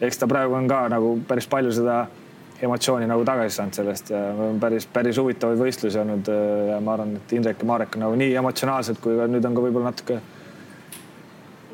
eks 0.01 0.17
ta 0.17 0.27
praegu 0.27 0.55
on 0.57 0.67
ka 0.67 0.87
nagu 0.89 1.17
päris 1.27 1.45
palju 1.51 1.71
seda 1.75 2.05
emotsiooni 2.63 3.05
nagu 3.09 3.25
tagasi 3.27 3.57
saanud 3.57 3.77
sellest 3.77 4.09
ja 4.13 4.21
on 4.47 4.59
päris, 4.61 4.87
päris 4.89 5.17
huvitavaid 5.19 5.59
võistlusi 5.59 5.99
olnud 5.99 6.29
ja 6.69 6.79
ma 6.81 6.95
arvan, 6.95 7.17
et 7.19 7.35
Indrek 7.35 7.61
ja 7.61 7.67
Marek 7.69 7.97
nagu 8.01 8.15
nii 8.17 8.33
emotsionaalsed 8.39 9.01
kui 9.03 9.17
ka 9.19 9.27
nüüd 9.29 9.45
on 9.45 9.57
ka 9.57 9.65
võib-olla 9.65 9.91
natuke 9.91 10.21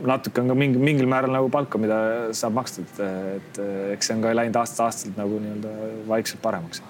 natuke 0.07 0.41
on 0.41 0.51
ka 0.51 0.55
mingi, 0.57 0.79
mingil 0.81 1.09
määral 1.09 1.33
nagu 1.33 1.49
palka, 1.51 1.79
mida 1.81 1.99
saab 2.37 2.55
maksta, 2.59 2.83
et, 2.85 3.01
et 3.39 3.59
eks 3.95 4.09
see 4.09 4.17
on 4.17 4.23
ka 4.23 4.33
läinud 4.37 4.59
aastast-aastaselt 4.61 5.19
nagu 5.19 5.39
nii-öelda 5.43 5.91
vaikselt 6.09 6.41
paremaks. 6.43 6.83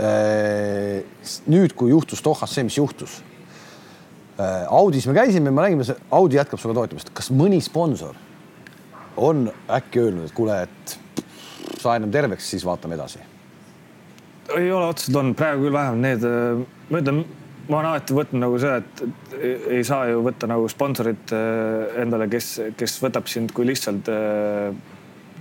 Äh, 0.00 1.02
nüüd, 1.50 1.74
kui 1.76 1.92
juhtus 1.92 2.22
Dohas 2.24 2.54
see, 2.54 2.64
mis 2.66 2.78
juhtus. 2.78 3.20
Äh, 4.40 4.64
Audis 4.68 5.08
me 5.08 5.16
käisime, 5.16 5.52
me 5.52 5.66
nägime, 5.66 5.96
Audi 6.16 6.40
jätkab 6.40 6.60
sulle 6.62 6.76
toetamist. 6.76 7.12
kas 7.16 7.30
mõni 7.34 7.60
sponsor 7.64 8.16
on 9.20 9.48
äkki 9.68 10.06
öelnud, 10.06 10.30
et 10.30 10.36
kuule, 10.36 10.62
et 10.64 10.96
saa 11.80 11.98
enam 12.00 12.12
terveks, 12.12 12.48
siis 12.54 12.64
vaatame 12.66 12.96
edasi? 12.98 13.26
ei 14.50 14.72
ole 14.74 14.88
otseselt 14.90 15.14
olnud, 15.14 15.36
praegu 15.38 15.62
küll 15.62 15.74
vähemalt 15.76 16.02
need, 16.02 16.24
ma 16.90 16.98
ütlen 16.98 17.20
ma 17.70 17.78
olen 17.78 17.90
alati 17.92 18.14
võtnud 18.16 18.42
nagu 18.42 18.58
see, 18.60 18.80
et 18.80 19.68
ei 19.76 19.82
saa 19.86 20.08
ju 20.10 20.24
võtta 20.26 20.48
nagu 20.50 20.66
sponsorit 20.70 21.32
äh, 21.36 22.00
endale, 22.02 22.26
kes, 22.30 22.52
kes 22.78 22.96
võtab 23.04 23.30
sind 23.30 23.54
kui 23.54 23.68
lihtsalt 23.68 24.10
äh,, 24.10 24.74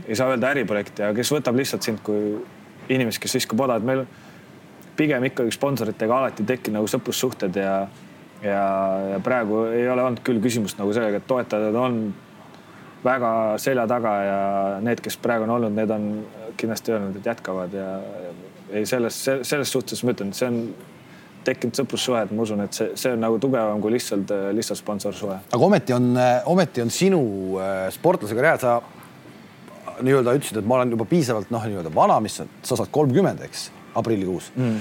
ei 0.06 0.18
saa 0.18 0.32
öelda 0.34 0.52
äriprojekti, 0.54 1.04
aga 1.06 1.18
kes 1.18 1.34
võtab 1.34 1.58
lihtsalt 1.58 1.86
sind 1.86 2.04
kui 2.06 2.38
inimest, 2.89 3.22
kes 3.22 3.39
viskab 3.39 3.65
oda, 3.65 3.80
et 3.80 3.86
meil 3.86 4.06
pigem 5.00 5.26
ikkagi 5.30 5.54
sponsoritega 5.56 6.22
alati 6.22 6.46
tekkinud 6.46 6.80
nagu 6.80 6.89
sõprussuhted 6.92 7.58
ja, 7.58 7.74
ja, 8.44 8.63
ja 9.13 9.20
praegu 9.24 9.65
ei 9.74 9.88
ole 9.89 10.04
olnud 10.04 10.24
küll 10.26 10.42
küsimust 10.44 10.80
nagu 10.82 10.94
sellega, 10.96 11.22
et 11.22 11.30
toetajad 11.30 11.78
on 11.80 12.02
väga 13.04 13.32
selja 13.63 13.86
taga 13.88 14.13
ja 14.26 14.39
need, 14.84 15.02
kes 15.04 15.18
praegu 15.24 15.48
on 15.48 15.56
olnud, 15.56 15.76
need 15.78 15.94
on 15.96 16.08
kindlasti 16.60 16.94
öelnud, 16.94 17.20
et 17.22 17.30
jätkavad 17.32 17.74
ja 17.74 17.89
ei 18.76 18.86
selles, 18.86 19.18
selles 19.24 19.72
suhtes 19.72 20.04
ma 20.04 20.13
ütlen, 20.13 20.34
see 20.36 20.50
on 20.50 20.60
tekkinud 21.50 21.82
sõprussuhed, 21.82 22.32
ma 22.36 22.46
usun, 22.46 22.64
et 22.66 22.78
see, 22.78 22.94
see 23.00 23.16
on 23.16 23.26
nagu 23.26 23.40
tugevam 23.42 23.82
kui 23.84 23.94
lihtsalt, 23.96 24.32
lihtsalt 24.56 24.82
sponsorsuhe. 24.82 25.42
aga 25.50 25.68
ometi 25.70 25.96
on, 25.96 26.14
ometi 26.54 26.86
on 26.86 26.94
sinu 26.94 27.22
äh, 27.60 27.90
sportlase 27.96 28.38
karjäär, 28.38 28.62
sa 28.62 28.80
nii-öelda 30.06 30.36
ütlesid, 30.38 30.62
et 30.62 30.68
ma 30.68 30.80
olen 30.80 30.96
juba 30.96 31.08
piisavalt 31.10 31.52
noh, 31.54 31.66
nii-öelda 31.68 31.92
vana, 31.94 32.20
mis 32.24 32.40
on, 32.44 32.50
sa 32.64 32.78
saad 32.80 32.92
kolmkümmend, 32.96 33.44
eks, 33.48 33.70
aprillikuus 34.00 34.52
mm. 34.56 34.78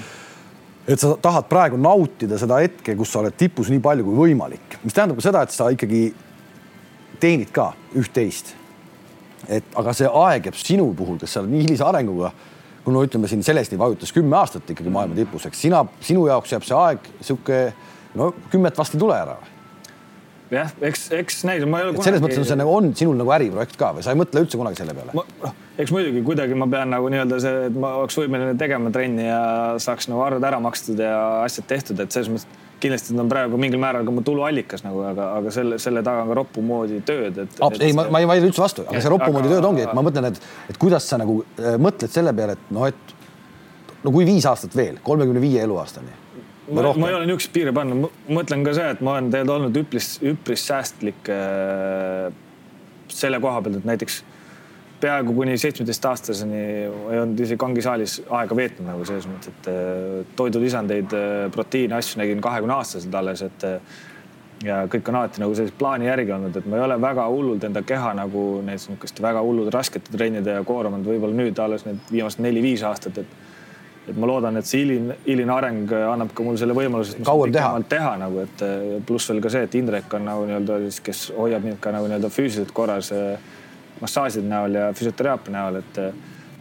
et 0.93 1.03
sa 1.03 1.15
tahad 1.23 1.49
praegu 1.51 1.81
nautida 1.81 2.39
seda 2.41 2.61
hetke, 2.63 2.95
kus 2.99 3.13
sa 3.13 3.23
oled 3.23 3.37
tipus 3.39 3.71
nii 3.73 3.83
palju 3.85 4.07
kui 4.07 4.21
võimalik, 4.27 4.79
mis 4.85 4.97
tähendab 4.97 5.19
ka 5.19 5.27
seda, 5.29 5.45
et 5.47 5.55
sa 5.55 5.71
ikkagi 5.75 6.03
teenid 7.23 7.51
ka 7.55 7.73
üht-teist. 7.99 8.55
et 9.49 9.65
aga 9.79 9.95
see 9.97 10.09
aeg 10.11 10.51
jääb 10.51 10.61
sinu 10.61 10.93
puhul, 10.97 11.19
kes 11.19 11.35
sa 11.35 11.43
oled 11.43 11.55
nii 11.55 11.67
hilise 11.67 11.87
arenguga 11.87 12.33
no 12.95 13.05
ütleme 13.07 13.31
siin 13.31 13.45
Selesni 13.47 13.79
vajutas 13.81 14.13
kümme 14.15 14.37
aastat 14.39 14.71
ikkagi 14.71 14.93
maailma 14.93 15.19
tipus, 15.19 15.47
eks 15.49 15.63
sina, 15.67 15.85
sinu 16.05 16.27
jaoks 16.31 16.53
jääb 16.55 16.67
see 16.67 16.79
aeg 16.79 17.13
sihuke 17.21 17.63
no 18.19 18.33
kümmet 18.53 18.79
vast 18.79 18.97
ei 18.97 19.03
tule 19.03 19.17
ära 19.19 19.39
jah, 20.53 20.71
eks, 20.89 21.09
eks 21.17 21.43
näis, 21.49 21.65
ma 21.69 21.81
ei 21.81 21.89
ole. 21.89 21.95
Kunagi... 21.97 22.07
selles 22.09 22.23
mõttes 22.25 22.41
on 22.41 22.47
see 22.49 22.59
nagu 22.59 22.73
on 22.73 22.93
sinul 22.97 23.19
nagu 23.19 23.33
äriprojekt 23.37 23.77
ka 23.81 23.91
või 23.97 24.05
sa 24.05 24.15
ei 24.15 24.21
mõtle 24.21 24.45
üldse 24.45 24.61
kunagi 24.61 24.81
selle 24.81 24.95
peale? 24.97 25.15
noh, 25.17 25.59
eks 25.81 25.93
muidugi 25.95 26.23
kuidagi 26.27 26.57
ma 26.59 26.69
pean 26.71 26.93
nagu 26.95 27.11
nii-öelda 27.13 27.41
see, 27.43 27.67
et 27.69 27.77
ma 27.85 27.95
oleks 28.01 28.17
võimeline 28.19 28.55
tegema 28.61 28.93
trenni 28.95 29.29
ja 29.29 29.43
saaks 29.83 30.09
nagu 30.13 30.25
arved 30.25 30.49
ära 30.49 30.61
makstud 30.65 31.01
ja 31.05 31.19
asjad 31.45 31.69
tehtud, 31.71 32.01
et 32.05 32.15
selles 32.15 32.33
mõttes 32.33 32.65
kindlasti 32.83 33.15
ta 33.15 33.23
on 33.25 33.31
praegu 33.31 33.59
mingil 33.61 33.81
määral 33.83 34.07
ka 34.07 34.15
mu 34.15 34.23
tuluallikas 34.27 34.85
nagu, 34.87 35.03
aga, 35.11 35.29
aga 35.41 35.53
selle, 35.55 35.79
selle 35.83 36.03
taga 36.07 36.25
on 36.25 36.33
ka 36.33 36.39
roppu 36.39 36.65
moodi 36.65 37.01
tööd, 37.07 37.43
et. 37.45 37.59
ei, 37.81 37.93
ma, 37.97 38.07
ma 38.13 38.23
ei 38.23 38.31
vaidle 38.31 38.51
üldse 38.51 38.63
vastu, 38.63 38.87
aga 38.89 39.03
see 39.05 39.13
roppu 39.13 39.31
moodi 39.35 39.53
tööd 39.53 39.69
ongi, 39.69 39.85
et 39.87 39.95
ma 39.97 40.05
mõtlen, 40.07 40.31
et, 40.31 40.41
et 40.73 40.81
kuidas 40.81 41.09
sa 41.11 41.21
nagu 41.21 41.41
äh, 41.59 41.77
mõtled 41.81 42.15
selle 42.15 42.35
peale, 42.37 42.57
et 42.59 42.73
noh, 42.75 42.89
et 42.89 43.15
no 44.05 44.15
kui 44.15 44.27
viis 44.29 44.47
aastat 44.49 44.77
veel, 44.79 44.99
kolmekümne 45.05 45.43
viie 45.43 45.63
eluaastani. 45.67 46.17
ma, 46.73 46.89
ma 46.93 47.11
ei 47.11 47.19
ole 47.19 47.29
niisuguseid 47.29 47.55
piire 47.55 47.75
pannud, 47.77 48.07
ma 48.07 48.41
mõtlen 48.41 48.65
ka 48.67 48.77
see, 48.79 48.91
et 48.97 49.05
ma 49.05 49.17
olen 49.17 49.31
tegelikult 49.35 49.57
olnud 49.59 49.83
üpris, 49.83 50.11
üpris 50.35 50.67
säästlik 50.71 51.31
äh, 51.35 52.29
selle 53.13 53.41
koha 53.43 53.63
pealt, 53.65 53.81
et 53.81 53.89
näiteks 53.89 54.23
peaaegu 55.01 55.35
kuni 55.35 55.57
seitsmeteistaastaseni 55.59 56.59
ei 56.59 57.19
olnud 57.21 57.41
isegi 57.41 57.59
kangisaalis 57.61 58.19
aega 58.41 58.57
veetnud 58.59 58.89
nagu 58.91 59.07
selles 59.09 59.27
mõttes, 59.31 59.55
et 59.55 59.71
äh, 59.73 60.37
toidulisandeid, 60.39 61.15
äh, 61.17 61.49
proteiine, 61.55 61.99
asju 61.99 62.23
nägin 62.23 62.43
kahekümne 62.45 62.75
aastaselt 62.79 63.15
alles, 63.15 63.43
et 63.47 63.67
äh, 63.69 63.99
ja 64.67 64.81
kõik 64.91 65.11
on 65.11 65.21
alati 65.21 65.43
nagu 65.43 65.55
sellise 65.55 65.77
plaani 65.79 66.09
järgi 66.09 66.35
olnud, 66.35 66.57
et 66.59 66.67
ma 66.67 66.81
ei 66.81 66.87
ole 66.89 66.97
väga 67.03 67.27
hullult 67.31 67.67
enda 67.69 67.85
keha 67.87 68.15
nagu 68.19 68.47
näiteks 68.67 68.89
niisuguste 68.89 69.23
väga 69.23 69.43
hullude 69.47 69.75
raskete 69.75 70.15
trennide 70.15 70.57
ja 70.59 70.65
koormanud 70.67 71.07
võib-olla 71.07 71.39
nüüd 71.45 71.61
alles 71.63 71.87
need 71.87 72.11
viimased 72.11 72.43
neli-viis 72.43 72.87
aastat, 72.89 73.23
et 73.23 73.39
et 74.09 74.17
ma 74.17 74.25
loodan, 74.25 74.57
et 74.57 74.65
see 74.65 74.79
hiline, 74.81 75.19
hiline 75.27 75.53
areng 75.53 75.91
annab 75.93 76.31
ka 76.33 76.41
mulle 76.41 76.57
selle 76.57 76.73
võimaluse. 76.73 77.19
kauem 77.29 77.53
teha. 77.53 77.75
teha 77.91 78.15
nagu, 78.17 78.41
et 78.41 78.63
pluss 79.05 79.29
veel 79.29 79.43
ka 79.45 79.51
see, 79.53 79.67
et 79.69 79.75
Indrek 79.77 80.15
on 80.17 80.25
nagu 80.25 80.47
nii-öelda 80.49 80.79
siis, 80.87 81.01
kes 81.05 81.21
hoiab 81.37 81.67
mind 81.69 81.77
ka 81.85 81.93
nagu 81.93 82.09
nii-öelda 82.09 82.31
füüsiliselt 82.33 82.73
korras 82.73 83.13
massaažide 84.01 84.49
näol 84.49 84.77
ja 84.79 84.91
füsioteraapia 84.97 85.55
näol, 85.55 85.81
et, 85.83 86.03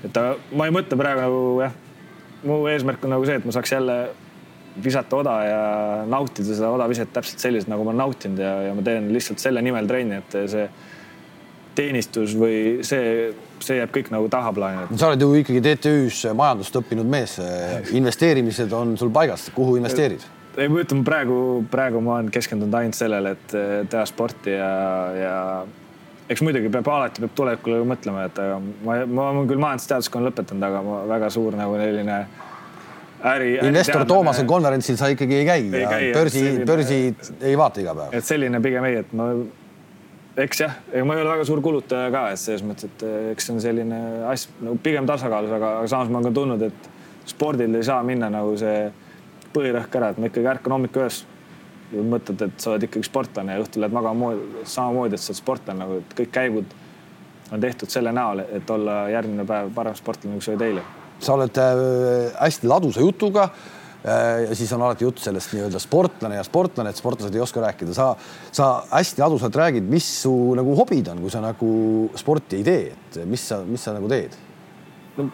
et 0.07 0.21
ma 0.57 0.67
ei 0.67 0.73
mõtle 0.73 0.99
praegu 0.99 1.25
nagu 1.25 1.41
jah, 1.65 1.75
mu 2.47 2.61
eesmärk 2.71 3.05
on 3.05 3.15
nagu 3.15 3.27
see, 3.27 3.39
et 3.39 3.47
ma 3.47 3.55
saaks 3.55 3.73
jälle 3.73 3.97
visata 4.83 5.17
oda 5.17 5.33
ja 5.45 5.61
nautida 6.09 6.53
seda 6.53 6.69
odaviset 6.69 7.09
täpselt 7.13 7.41
selliselt, 7.41 7.71
nagu 7.71 7.85
ma 7.85 7.93
olen 7.93 8.03
nautinud 8.03 8.41
ja, 8.41 8.53
ja 8.67 8.75
ma 8.77 8.85
teen 8.85 9.09
lihtsalt 9.13 9.41
selle 9.41 9.63
nimel 9.65 9.89
trenni, 9.89 10.21
et 10.21 10.37
see 10.51 10.67
teenistus 11.77 12.33
või 12.37 12.85
see, 12.85 13.31
see 13.61 13.77
jääb 13.79 13.91
kõik 13.93 14.09
nagu 14.13 14.29
tahaplaanile. 14.33 14.97
sa 14.97 15.11
oled 15.11 15.21
ju 15.21 15.29
ikkagi 15.41 15.61
TTÜ-s 15.65 16.31
majandust 16.37 16.77
õppinud 16.79 17.09
mees, 17.09 17.37
investeerimised 17.97 18.73
on 18.73 18.95
sul 18.97 19.13
paigas, 19.13 19.49
kuhu 19.55 19.77
investeerid? 19.81 20.25
ei, 20.57 20.69
ma 20.73 20.81
ütlen 20.81 21.03
praegu, 21.05 21.39
praegu 21.71 22.01
ma 22.01 22.17
olen 22.17 22.31
keskendunud 22.33 22.73
ainult 22.79 22.97
sellele, 22.97 23.35
et 23.37 23.57
teha 23.91 24.05
sporti 24.09 24.55
ja, 24.55 24.71
ja 25.13 25.35
eks 26.29 26.43
muidugi 26.43 26.71
peab 26.71 26.89
alati 26.91 27.23
peab 27.23 27.35
tulevikule 27.37 27.79
mõtlema, 27.87 28.25
et 28.27 28.41
aga 28.43 28.57
ma, 28.59 28.97
ma 29.05 29.29
olen 29.31 29.47
küll 29.49 29.61
majandusteaduskonna 29.63 30.31
lõpetanud, 30.31 30.65
aga 30.67 30.81
ma 30.85 30.99
väga 31.13 31.29
suur 31.33 31.55
nagu 31.57 31.77
selline 31.79 32.17
äri. 33.31 33.53
investor 33.67 34.05
Toomase 34.09 34.43
konverentsil 34.49 34.99
sa 34.99 35.09
ikkagi 35.13 35.39
ei 35.39 35.47
käi 35.47 35.61
ei 35.61 35.83
ja 35.83 35.93
käi, 35.93 36.09
börsi, 36.17 36.43
börsi 36.67 36.99
ei 37.41 37.55
vaata 37.57 37.81
iga 37.83 37.95
päev. 37.97 38.17
et 38.19 38.27
selline 38.27 38.61
pigem 38.63 38.89
ei, 38.89 38.99
et 39.03 39.15
ma, 39.17 39.29
eks 40.43 40.61
jah, 40.65 40.75
ega 40.91 41.07
ma 41.07 41.15
ei 41.15 41.23
ole 41.23 41.33
väga 41.35 41.47
suur 41.47 41.63
kulutaja 41.65 42.11
ka, 42.13 42.27
et 42.33 42.43
selles 42.43 42.65
mõttes, 42.67 42.91
et 42.91 43.07
eh, 43.07 43.31
eks 43.31 43.47
see 43.47 43.55
on 43.55 43.63
selline 43.63 44.03
asj 44.33 44.51
nagu 44.61 44.77
pigem 44.83 45.07
tasakaalus, 45.09 45.55
aga, 45.57 45.73
samas 45.87 46.11
ma 46.11 46.19
olen 46.19 46.29
ka 46.29 46.39
tundnud, 46.41 46.67
et 46.67 46.91
spordil 47.27 47.79
ei 47.79 47.87
saa 47.87 48.03
minna 48.07 48.29
nagu 48.33 48.53
see 48.59 48.87
põhirõhk 49.55 49.97
ära, 49.99 50.11
et 50.11 50.21
ma 50.21 50.29
ikkagi 50.29 50.51
ärkan 50.57 50.75
hommikul 50.75 51.07
öös 51.07 51.23
mõtled, 51.91 52.41
et 52.43 52.59
sa 52.61 52.73
oled 52.73 52.83
ikkagi 52.87 53.07
sportlane 53.07 53.55
ja 53.55 53.63
õhtul 53.63 53.83
lähed 53.83 53.95
magama 53.95 54.33
samamoodi, 54.67 55.15
et 55.15 55.23
sa 55.23 55.31
oled 55.31 55.39
sportlane 55.39 55.79
nagu, 55.83 56.01
et 56.01 56.13
kõik 56.17 56.33
käigud 56.35 56.75
on 57.51 57.63
tehtud 57.63 57.91
selle 57.91 58.11
näol, 58.15 58.43
et 58.43 58.69
olla 58.73 59.05
järgmine 59.13 59.45
päev 59.47 59.71
parem 59.75 59.95
sportlane, 59.95 60.35
kui 60.35 60.45
sa 60.45 60.53
olid 60.53 60.65
eile. 60.67 60.85
sa 61.19 61.33
oled 61.33 61.59
äh, 61.63 62.35
hästi 62.41 62.67
ladusa 62.67 63.01
jutuga 63.01 63.47
äh, 63.47 64.43
ja 64.49 64.55
siis 64.55 64.73
on 64.75 64.83
alati 64.83 65.07
jutt 65.07 65.23
sellest 65.23 65.55
nii-öelda 65.55 65.79
sportlane 65.81 66.37
ja 66.37 66.43
sportlane, 66.43 66.91
et 66.91 66.99
sportlased 66.99 67.35
ei 67.35 67.41
oska 67.41 67.63
rääkida. 67.63 67.95
sa, 67.95 68.11
sa 68.51 68.69
hästi 68.91 69.23
ladusalt 69.23 69.55
räägid, 69.55 69.87
mis 69.87 70.09
su 70.21 70.35
nagu 70.59 70.75
hobid 70.75 71.07
on, 71.13 71.23
kui 71.23 71.31
sa 71.33 71.41
nagu 71.41 71.71
sporti 72.15 72.59
ei 72.59 72.67
tee, 72.67 72.87
et 72.91 73.21
mis 73.25 73.47
sa, 73.47 73.63
mis 73.65 73.83
sa 73.83 73.95
nagu 73.95 74.11
teed 74.11 74.35
no,? 75.17 75.31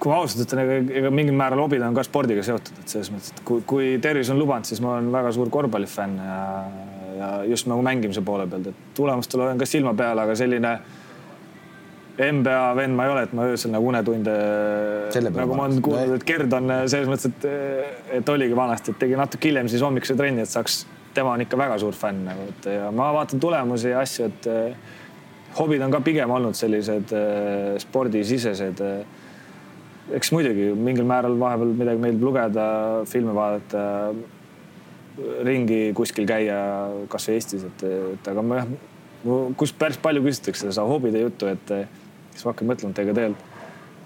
Kui 0.00 0.14
ausalt 0.16 0.46
ütlen, 0.46 0.62
ega, 0.64 0.78
ega 1.00 1.10
mingil 1.14 1.36
määral 1.36 1.60
hobid 1.64 1.82
on 1.84 1.96
ka 1.96 2.04
spordiga 2.06 2.44
seotud, 2.46 2.78
et 2.82 2.94
selles 2.94 3.10
mõttes, 3.12 3.34
et 3.34 3.42
kui, 3.46 3.64
kui 3.68 3.90
tervis 4.02 4.30
on 4.32 4.40
lubanud, 4.40 4.68
siis 4.68 4.80
ma 4.84 4.96
olen 4.96 5.10
väga 5.12 5.32
suur 5.36 5.50
korvpallifänn 5.52 6.16
ja, 6.24 6.40
ja 7.18 7.28
just 7.50 7.68
nagu 7.70 7.84
mängimise 7.84 8.24
poole 8.24 8.48
pealt, 8.50 8.70
et 8.72 8.96
tulemustel 8.96 9.44
olen 9.44 9.60
ka 9.60 9.68
silma 9.68 9.92
peal, 9.98 10.22
aga 10.24 10.36
selline 10.38 10.74
NBA 12.20 12.56
vend 12.76 12.96
ma 12.96 13.06
ei 13.06 13.12
ole, 13.14 13.26
et 13.28 13.34
ma 13.36 13.46
öösel 13.48 13.72
nagu 13.72 13.86
unetunde, 13.88 14.32
nagu 15.30 15.56
ma 15.56 15.68
olen 15.68 15.84
kuulnud, 15.84 16.16
et 16.18 16.26
Gerd 16.28 16.56
on 16.56 16.72
selles 16.90 17.08
mõttes, 17.08 17.30
et, 17.30 17.46
et 18.20 18.32
oligi 18.32 18.56
vanasti, 18.56 18.94
et 18.94 19.00
tegi 19.04 19.20
natuke 19.20 19.48
hiljem 19.48 19.70
siis 19.72 19.84
hommikuse 19.84 20.16
trenni, 20.18 20.44
et 20.44 20.52
saaks, 20.52 20.82
tema 21.16 21.34
on 21.36 21.44
ikka 21.44 21.58
väga 21.60 21.78
suur 21.82 21.96
fänn 21.96 22.24
nagu, 22.28 22.48
et 22.52 22.72
ja 22.76 22.90
ma 22.94 23.08
vaatan 23.16 23.40
tulemusi 23.42 23.92
ja 23.92 24.02
asju, 24.04 24.28
et 24.28 25.56
hobid 25.58 25.82
on 25.82 25.92
ka 25.92 26.02
pigem 26.04 26.30
olnud 26.30 26.56
sellised 26.56 27.14
spordisisesed 27.82 28.84
eks 30.16 30.32
muidugi 30.34 30.70
mingil 30.76 31.06
määral 31.08 31.36
vahepeal 31.40 31.74
midagi 31.76 32.02
meeldib 32.02 32.26
lugeda, 32.26 32.66
filme 33.10 33.34
vaadata, 33.36 33.84
ringi 35.46 35.90
kuskil 35.96 36.26
käia, 36.28 36.58
kasvõi 37.12 37.36
Eestis, 37.38 37.66
et, 37.68 37.84
et 38.14 38.32
aga 38.32 38.44
ma 38.46 38.62
jah, 38.62 38.72
kus 39.60 39.74
päris 39.76 40.00
palju 40.00 40.24
küsitakse 40.24 40.70
seda 40.70 40.86
hobide 40.88 41.22
juttu, 41.22 41.50
et 41.50 41.74
siis 42.32 42.46
ma 42.46 42.54
hakkan 42.54 42.70
mõtlema, 42.72 42.94
et 42.94 43.02
ega 43.04 43.16
tegelikult 43.18 43.46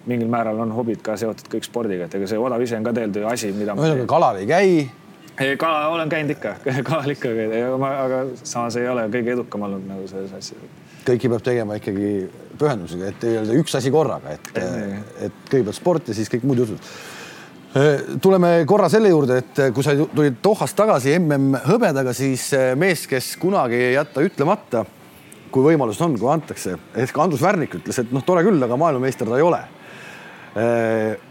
mingil 0.04 0.28
määral 0.28 0.58
on 0.60 0.72
hobid 0.76 1.00
ka 1.04 1.14
seotud 1.16 1.48
kõik 1.52 1.64
spordiga, 1.64 2.08
et 2.08 2.14
ega 2.18 2.28
see 2.28 2.40
odav 2.40 2.60
ise 2.60 2.76
on 2.76 2.84
ka 2.84 2.92
tegelikult 2.92 3.22
ju 3.22 3.30
asi, 3.30 3.52
mida. 3.56 3.76
ühesõnaga 3.78 4.08
kalal 4.10 4.40
ei 4.42 4.48
käi. 4.50 4.72
ei, 5.40 5.56
kala 5.60 5.86
olen 5.94 6.12
käinud 6.12 6.34
ikka 6.36 6.56
kalal 6.90 7.14
ikka, 7.14 7.32
aga 7.88 8.24
samas 8.42 8.76
ei 8.80 8.88
ole 8.90 9.06
kõige 9.14 9.38
edukam 9.38 9.64
olnud 9.68 9.86
nagu 9.88 10.08
selles 10.10 10.34
asjas 10.36 10.82
kõike 11.04 11.30
peab 11.32 11.44
tegema 11.44 11.76
ikkagi 11.78 12.10
pühendumisega, 12.58 13.10
et 13.10 13.26
nii-öelda 13.26 13.58
üks 13.60 13.76
asi 13.78 13.92
korraga, 13.94 14.34
et, 14.36 14.50
et 15.28 15.44
kõigepealt 15.50 15.78
sport 15.78 16.10
ja 16.10 16.16
siis 16.16 16.30
kõik 16.32 16.46
muud 16.48 16.62
jutud. 16.64 16.90
tuleme 18.22 18.50
korra 18.70 18.88
selle 18.88 19.10
juurde, 19.10 19.38
et 19.42 19.62
kui 19.74 19.86
sa 19.86 19.96
tulid 19.98 20.36
Dohast 20.44 20.76
tagasi 20.78 21.16
mm 21.18 21.58
hõbedaga, 21.66 22.12
siis 22.14 22.50
mees, 22.78 23.06
kes 23.10 23.34
kunagi 23.42 23.80
ei 23.90 23.94
jäta 23.96 24.22
ütlemata, 24.22 24.84
kui 25.54 25.62
võimalus 25.62 26.00
on, 26.02 26.16
kui 26.18 26.30
antakse, 26.30 26.76
ehk 26.98 27.18
Andrus 27.22 27.42
Värnik 27.42 27.74
ütles, 27.78 27.98
et 28.02 28.12
noh, 28.14 28.24
tore 28.26 28.42
küll, 28.46 28.62
aga 28.62 28.78
maailmameister 28.78 29.28
ta 29.30 29.38
ei 29.38 29.46
ole. 29.46 29.62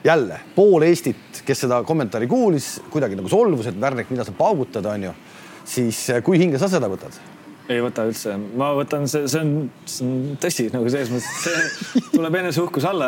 jälle 0.03 0.39
pool 0.55 0.83
Eestit, 0.83 1.43
kes 1.47 1.61
seda 1.63 1.77
kommentaari 1.87 2.27
kuulis, 2.27 2.81
kuidagi 2.91 3.15
nagu 3.15 3.29
solvus, 3.31 3.67
et 3.67 3.79
Värnik, 3.79 4.09
mida 4.11 4.25
sa 4.27 4.35
paugutad, 4.35 4.85
onju, 4.85 5.13
siis 5.63 6.09
kui 6.23 6.39
hinge 6.39 6.59
sa 6.59 6.67
seda 6.67 6.89
võtad? 6.91 7.15
Ei 7.71 7.79
võta 7.83 8.03
üldse, 8.09 8.33
ma 8.59 8.71
võtan, 8.75 9.05
see, 9.07 9.27
see 9.31 9.39
on, 9.39 9.51
see 9.87 10.03
on 10.07 10.39
tõsi 10.41 10.65
nagu 10.73 10.89
selles 10.91 11.11
mõttes, 11.13 11.45
see 11.45 12.03
tuleb 12.11 12.37
eneseuhkus 12.41 12.87
alla 12.89 13.07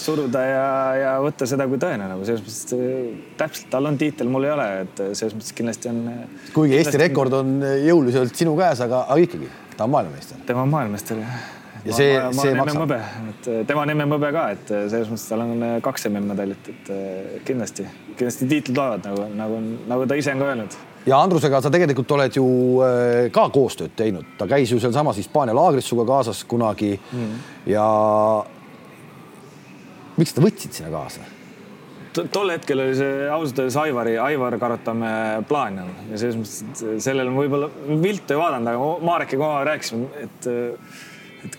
suruda 0.00 0.42
ja, 0.44 0.66
ja 1.00 1.14
võtta 1.24 1.48
seda 1.48 1.66
kui 1.70 1.80
tõene 1.80 2.10
nagu 2.10 2.26
selles 2.28 2.44
mõttes 2.44 3.16
täpselt, 3.40 3.70
tal 3.72 3.88
on 3.88 3.98
tiitel, 4.00 4.28
mul 4.32 4.48
ei 4.48 4.52
ole, 4.52 4.68
et 4.84 5.02
selles 5.16 5.36
mõttes 5.38 5.56
kindlasti 5.56 5.92
on. 5.92 6.04
kuigi 6.52 6.78
Eesti 6.82 7.00
rekord 7.00 7.40
on 7.40 7.56
jõuliselt 7.64 8.36
sinu 8.36 8.56
käes, 8.60 8.84
aga, 8.84 9.06
aga 9.08 9.24
ikkagi, 9.24 9.50
ta 9.78 9.88
on 9.88 9.94
maailmameister. 9.96 10.46
tema 10.52 10.66
on 10.66 10.74
maailmameister 10.76 11.24
jah. 11.24 11.42
ja 11.88 11.98
see, 12.00 12.22
see 12.42 12.56
maksab. 12.60 12.96
et 13.32 13.52
tema 13.70 13.86
on 13.86 13.96
MM-hõbe 13.96 14.34
ka, 14.36 14.48
et 14.58 14.74
selles 14.92 15.12
mõttes 15.14 15.30
tal 15.32 15.46
on 15.46 15.68
kaks 15.84 16.10
MM-medalit, 16.12 16.74
et 16.76 16.96
kindlasti, 17.48 17.88
kindlasti 18.18 18.52
tiitlid 18.52 18.82
loevad 18.82 19.08
nagu, 19.08 19.30
nagu, 19.44 19.62
nagu 19.94 20.10
ta 20.12 20.20
ise 20.20 20.36
on 20.36 20.44
ka 20.44 20.52
öelnud 20.52 20.82
ja 21.06 21.20
Andrusega 21.20 21.60
sa 21.62 21.72
tegelikult 21.72 22.10
oled 22.16 22.36
ju 22.38 22.46
äh, 22.84 23.28
ka 23.34 23.46
koostööd 23.52 23.94
teinud, 23.96 24.34
ta 24.38 24.48
käis 24.50 24.72
ju 24.72 24.80
sealsamas 24.82 25.20
Hispaania 25.20 25.56
laagris 25.56 25.88
sinuga 25.90 26.08
kaasas 26.14 26.44
kunagi 26.48 26.94
mm. 26.96 27.32
ja 27.72 27.86
miks 30.18 30.34
sa 30.34 30.44
võtsid 30.44 30.76
sinna 30.76 30.92
kaasa? 30.94 31.30
tol 32.14 32.52
hetkel 32.52 32.78
oli 32.78 32.94
see 32.94 33.24
ausalt 33.26 33.58
öeldes 33.58 33.76
Aivari, 33.80 34.12
Aivar 34.22 34.54
Karotamäe 34.62 35.40
plaan 35.48 35.80
nagu 35.80 36.12
ja 36.12 36.20
selles 36.20 36.36
mõttes, 36.38 36.60
et 36.62 37.02
sellel 37.02 37.32
on 37.32 37.40
võib-olla 37.40 37.70
viltu 38.04 38.36
ei 38.36 38.38
vaadanud, 38.38 38.70
aga 38.70 38.92
Marekiga 39.08 39.42
omavahel 39.42 39.72
rääkisime, 39.72 40.12
et 40.22 40.48
et 41.44 41.56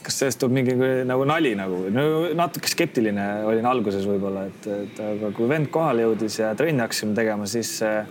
kas 0.00 0.20
sellest 0.22 0.40
tuleb 0.40 0.54
mingi 0.56 0.76
nagu 1.04 1.26
nali 1.28 1.50
nagu 1.58 1.82
no,, 1.92 2.04
natuke 2.38 2.70
skeptiline 2.72 3.24
olin 3.44 3.66
alguses 3.68 4.06
võib-olla, 4.08 4.46
et, 4.48 4.68
et 4.86 5.02
aga 5.10 5.32
kui 5.36 5.50
vend 5.50 5.68
kohale 5.74 6.06
jõudis 6.06 6.38
ja 6.40 6.54
trenni 6.56 6.80
hakkasime 6.84 7.12
tegema, 7.18 7.48
siis 7.50 7.74
äh, 7.84 8.06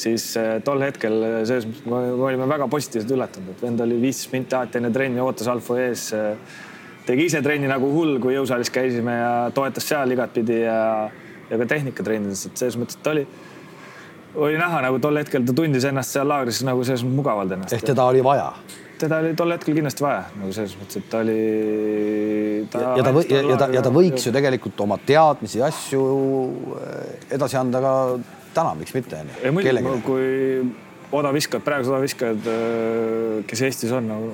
siis 0.00 0.30
äh, 0.40 0.56
tol 0.64 0.82
hetkel 0.84 1.16
äh, 1.22 1.36
selles 1.48 1.68
mõttes 1.68 1.86
me 1.90 2.00
olime 2.28 2.48
väga 2.50 2.68
positiivselt 2.70 3.14
üllatunud, 3.16 3.54
et 3.54 3.62
vend 3.64 3.84
oli 3.84 4.00
viisteist 4.02 4.34
minti 4.34 4.56
alati 4.56 4.80
enne 4.80 4.90
trenni, 4.94 5.22
ootas 5.22 5.50
Alfo 5.52 5.76
ees. 5.80 6.10
Äh, 6.16 6.58
tegi 7.06 7.26
ise 7.30 7.42
trenni 7.44 7.70
nagu 7.70 7.90
hull, 7.94 8.18
kui 8.22 8.36
jõusaalis 8.36 8.72
käisime 8.72 9.16
ja 9.16 9.32
toetas 9.54 9.88
seal 9.90 10.12
igatpidi 10.14 10.60
ja, 10.62 10.82
ja 11.50 11.60
ka 11.60 11.70
tehnikatrennides, 11.74 12.44
et 12.50 12.60
selles 12.60 12.78
mõttes, 12.80 12.98
et 12.98 13.06
ta 13.06 13.14
oli, 13.14 13.24
oli 14.38 14.60
näha 14.60 14.84
nagu 14.86 15.00
tol 15.02 15.18
hetkel 15.18 15.46
ta 15.46 15.56
tundis 15.56 15.88
ennast 15.88 16.14
seal 16.14 16.28
laagris 16.30 16.62
nagu 16.66 16.84
selles 16.86 17.02
mõttes 17.02 17.18
mugavalt 17.22 17.56
ennast. 17.56 17.74
ehk 17.74 17.90
teda 17.92 18.06
oli 18.12 18.22
vaja? 18.24 18.52
teda 19.00 19.22
oli 19.24 19.32
tol 19.34 19.56
hetkel 19.56 19.74
kindlasti 19.74 20.04
vaja 20.04 20.26
nagu 20.36 20.52
selles 20.54 20.76
mõttes, 20.78 21.00
et 21.00 21.08
ta 21.10 21.22
oli 21.24 21.38
ta. 22.70 22.82
ja, 22.84 22.90
ja 23.00 23.06
ta, 23.06 23.14
ja, 23.24 23.40
ja 23.40 23.56
ta, 23.62 23.70
ja 23.78 23.84
ta 23.86 23.94
võiks 23.94 24.28
ju 24.28 24.34
tegelikult 24.36 24.84
oma 24.84 25.00
teadmisi, 25.06 25.64
asju 25.64 26.04
edasi 27.32 27.58
anda 27.58 27.80
ka 27.82 27.94
täna, 28.54 28.74
miks 28.78 28.94
mitte 28.96 29.20
onju. 29.20 29.98
kui 30.06 30.28
odaviskajad, 31.12 31.64
praegused 31.66 31.92
odaviskajad, 31.92 32.46
äh, 32.46 33.44
kes 33.50 33.62
Eestis 33.66 33.92
on 33.96 34.08
nagu 34.10 34.32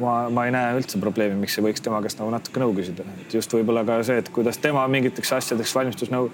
ma, 0.00 0.14
ma 0.32 0.46
ei 0.46 0.54
näe 0.54 0.78
üldse 0.78 1.00
probleemi, 1.02 1.40
miks 1.42 1.58
ei 1.58 1.66
võiks 1.66 1.84
tema 1.84 2.00
käest 2.04 2.20
nagu 2.20 2.32
natuke 2.32 2.62
nõu 2.62 2.74
küsida, 2.76 3.06
et 3.24 3.36
just 3.36 3.52
võib-olla 3.54 3.84
ka 3.88 4.00
see, 4.06 4.22
et 4.22 4.30
kuidas 4.34 4.60
tema 4.62 4.84
mingiteks 4.90 5.34
asjadeks 5.38 5.74
valmistus 5.76 6.12
nõu. 6.12 6.30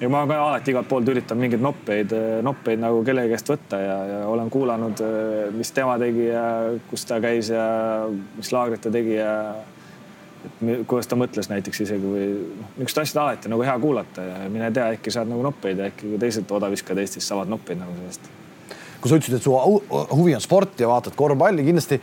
ja 0.00 0.08
ma 0.12 0.26
ka 0.28 0.40
alati 0.48 0.72
igalt 0.72 0.88
poolt 0.88 1.08
üritan 1.08 1.38
mingeid 1.40 1.62
noppeid, 1.64 2.12
noppeid 2.44 2.80
nagu 2.82 3.00
kellegi 3.04 3.32
käest 3.32 3.48
võtta 3.52 3.80
ja, 3.80 3.96
ja 4.10 4.18
olen 4.28 4.50
kuulanud, 4.52 5.00
äh, 5.04 5.54
mis 5.56 5.72
tema 5.76 5.98
tegi 6.00 6.28
ja 6.28 6.44
kus 6.90 7.06
ta 7.08 7.20
käis 7.20 7.52
ja 7.52 7.66
mis 8.36 8.52
laagrit 8.52 8.84
ta 8.84 8.92
tegi 8.92 9.16
ja 9.20 9.32
et 10.46 10.86
kuidas 10.88 11.08
ta 11.10 11.18
mõtles 11.18 11.50
näiteks 11.50 11.82
isegi 11.84 12.12
või 12.12 12.26
noh, 12.32 12.70
niisugust 12.76 13.02
asja 13.02 13.22
alati 13.22 13.50
nagu 13.52 13.64
hea 13.66 13.74
kuulata 13.82 14.24
ja 14.24 14.38
mine 14.52 14.70
tea, 14.74 14.88
äkki 14.96 15.12
saad 15.14 15.30
nagu 15.30 15.44
noppeid 15.46 15.82
ja 15.82 15.90
äkki 15.90 16.16
teised 16.22 16.50
odaviskajad 16.58 17.02
Eestis 17.02 17.28
saavad 17.28 17.50
noppeid 17.52 17.80
nagu 17.80 17.94
sellest. 17.98 18.30
kui 19.00 19.10
sa 19.10 19.18
ütlesid, 19.18 19.36
et 19.38 19.44
su 19.44 19.54
huvi 20.16 20.34
on 20.34 20.44
sport 20.44 20.80
ja 20.80 20.88
vaatad 20.90 21.16
korvpalli, 21.18 21.66
kindlasti 21.66 22.00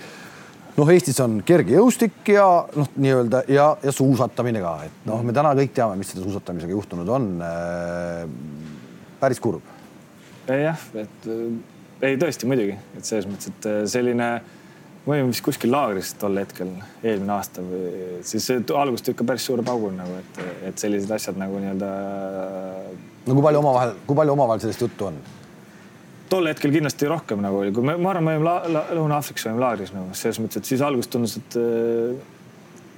noh, 0.78 0.94
Eestis 0.94 1.20
on 1.24 1.40
kergejõustik 1.46 2.34
ja 2.36 2.48
noh, 2.76 2.90
nii-öelda 2.96 3.44
ja, 3.54 3.70
ja 3.84 3.94
suusatamine 3.96 4.64
ka, 4.64 4.74
et 4.88 5.06
noh, 5.10 5.22
me 5.26 5.36
täna 5.36 5.54
kõik 5.58 5.76
teame, 5.76 6.00
mis 6.00 6.14
selle 6.14 6.26
suusatamisega 6.28 6.76
juhtunud 6.76 7.14
on 7.18 7.30
äh,. 7.44 8.26
päris 9.22 9.40
kurb. 9.44 9.64
jah, 10.50 10.90
et 11.00 11.32
ei 12.04 12.20
tõesti 12.20 12.50
muidugi, 12.50 12.76
et 12.98 13.08
selles 13.08 13.30
mõttes, 13.30 13.54
et 13.54 13.72
selline 13.90 14.34
me 15.06 15.16
olime 15.18 15.34
vist 15.34 15.44
kuskil 15.44 15.72
laagris 15.74 16.14
tol 16.20 16.38
hetkel, 16.40 16.70
eelmine 17.04 17.34
aasta 17.36 17.64
või 17.66 18.20
siis 18.28 18.50
alguses 18.54 19.04
tuli 19.04 19.18
ikka 19.18 19.26
päris 19.28 19.48
suure 19.50 19.66
paugu 19.66 19.92
nagu, 19.92 20.20
et, 20.22 20.44
et 20.70 20.84
sellised 20.84 21.12
asjad 21.12 21.40
nagu 21.40 21.60
nii-öelda. 21.60 21.90
no 23.26 23.36
kui 23.36 23.44
palju 23.44 23.64
omavahel, 23.64 23.96
kui 24.08 24.20
palju 24.20 24.36
omavahel 24.38 24.64
sellest 24.64 24.86
juttu 24.86 25.10
on? 25.12 25.18
tol 26.32 26.48
hetkel 26.50 26.72
kindlasti 26.74 27.10
rohkem 27.12 27.44
nagu 27.44 27.60
oli, 27.62 27.74
kui 27.76 27.86
me, 27.86 27.98
ma 28.00 28.14
arvan, 28.14 28.30
me 28.30 28.38
olime 28.40 28.86
Lõuna-Aafrikas 28.98 29.50
olime 29.50 29.62
laagris 29.66 29.92
nagu 29.94 30.16
selles 30.18 30.40
mõttes, 30.42 30.64
et 30.64 30.72
siis 30.72 30.82
alguses 30.82 31.12
tundus, 31.12 31.36
et 31.38 31.60
äh, 31.60 32.16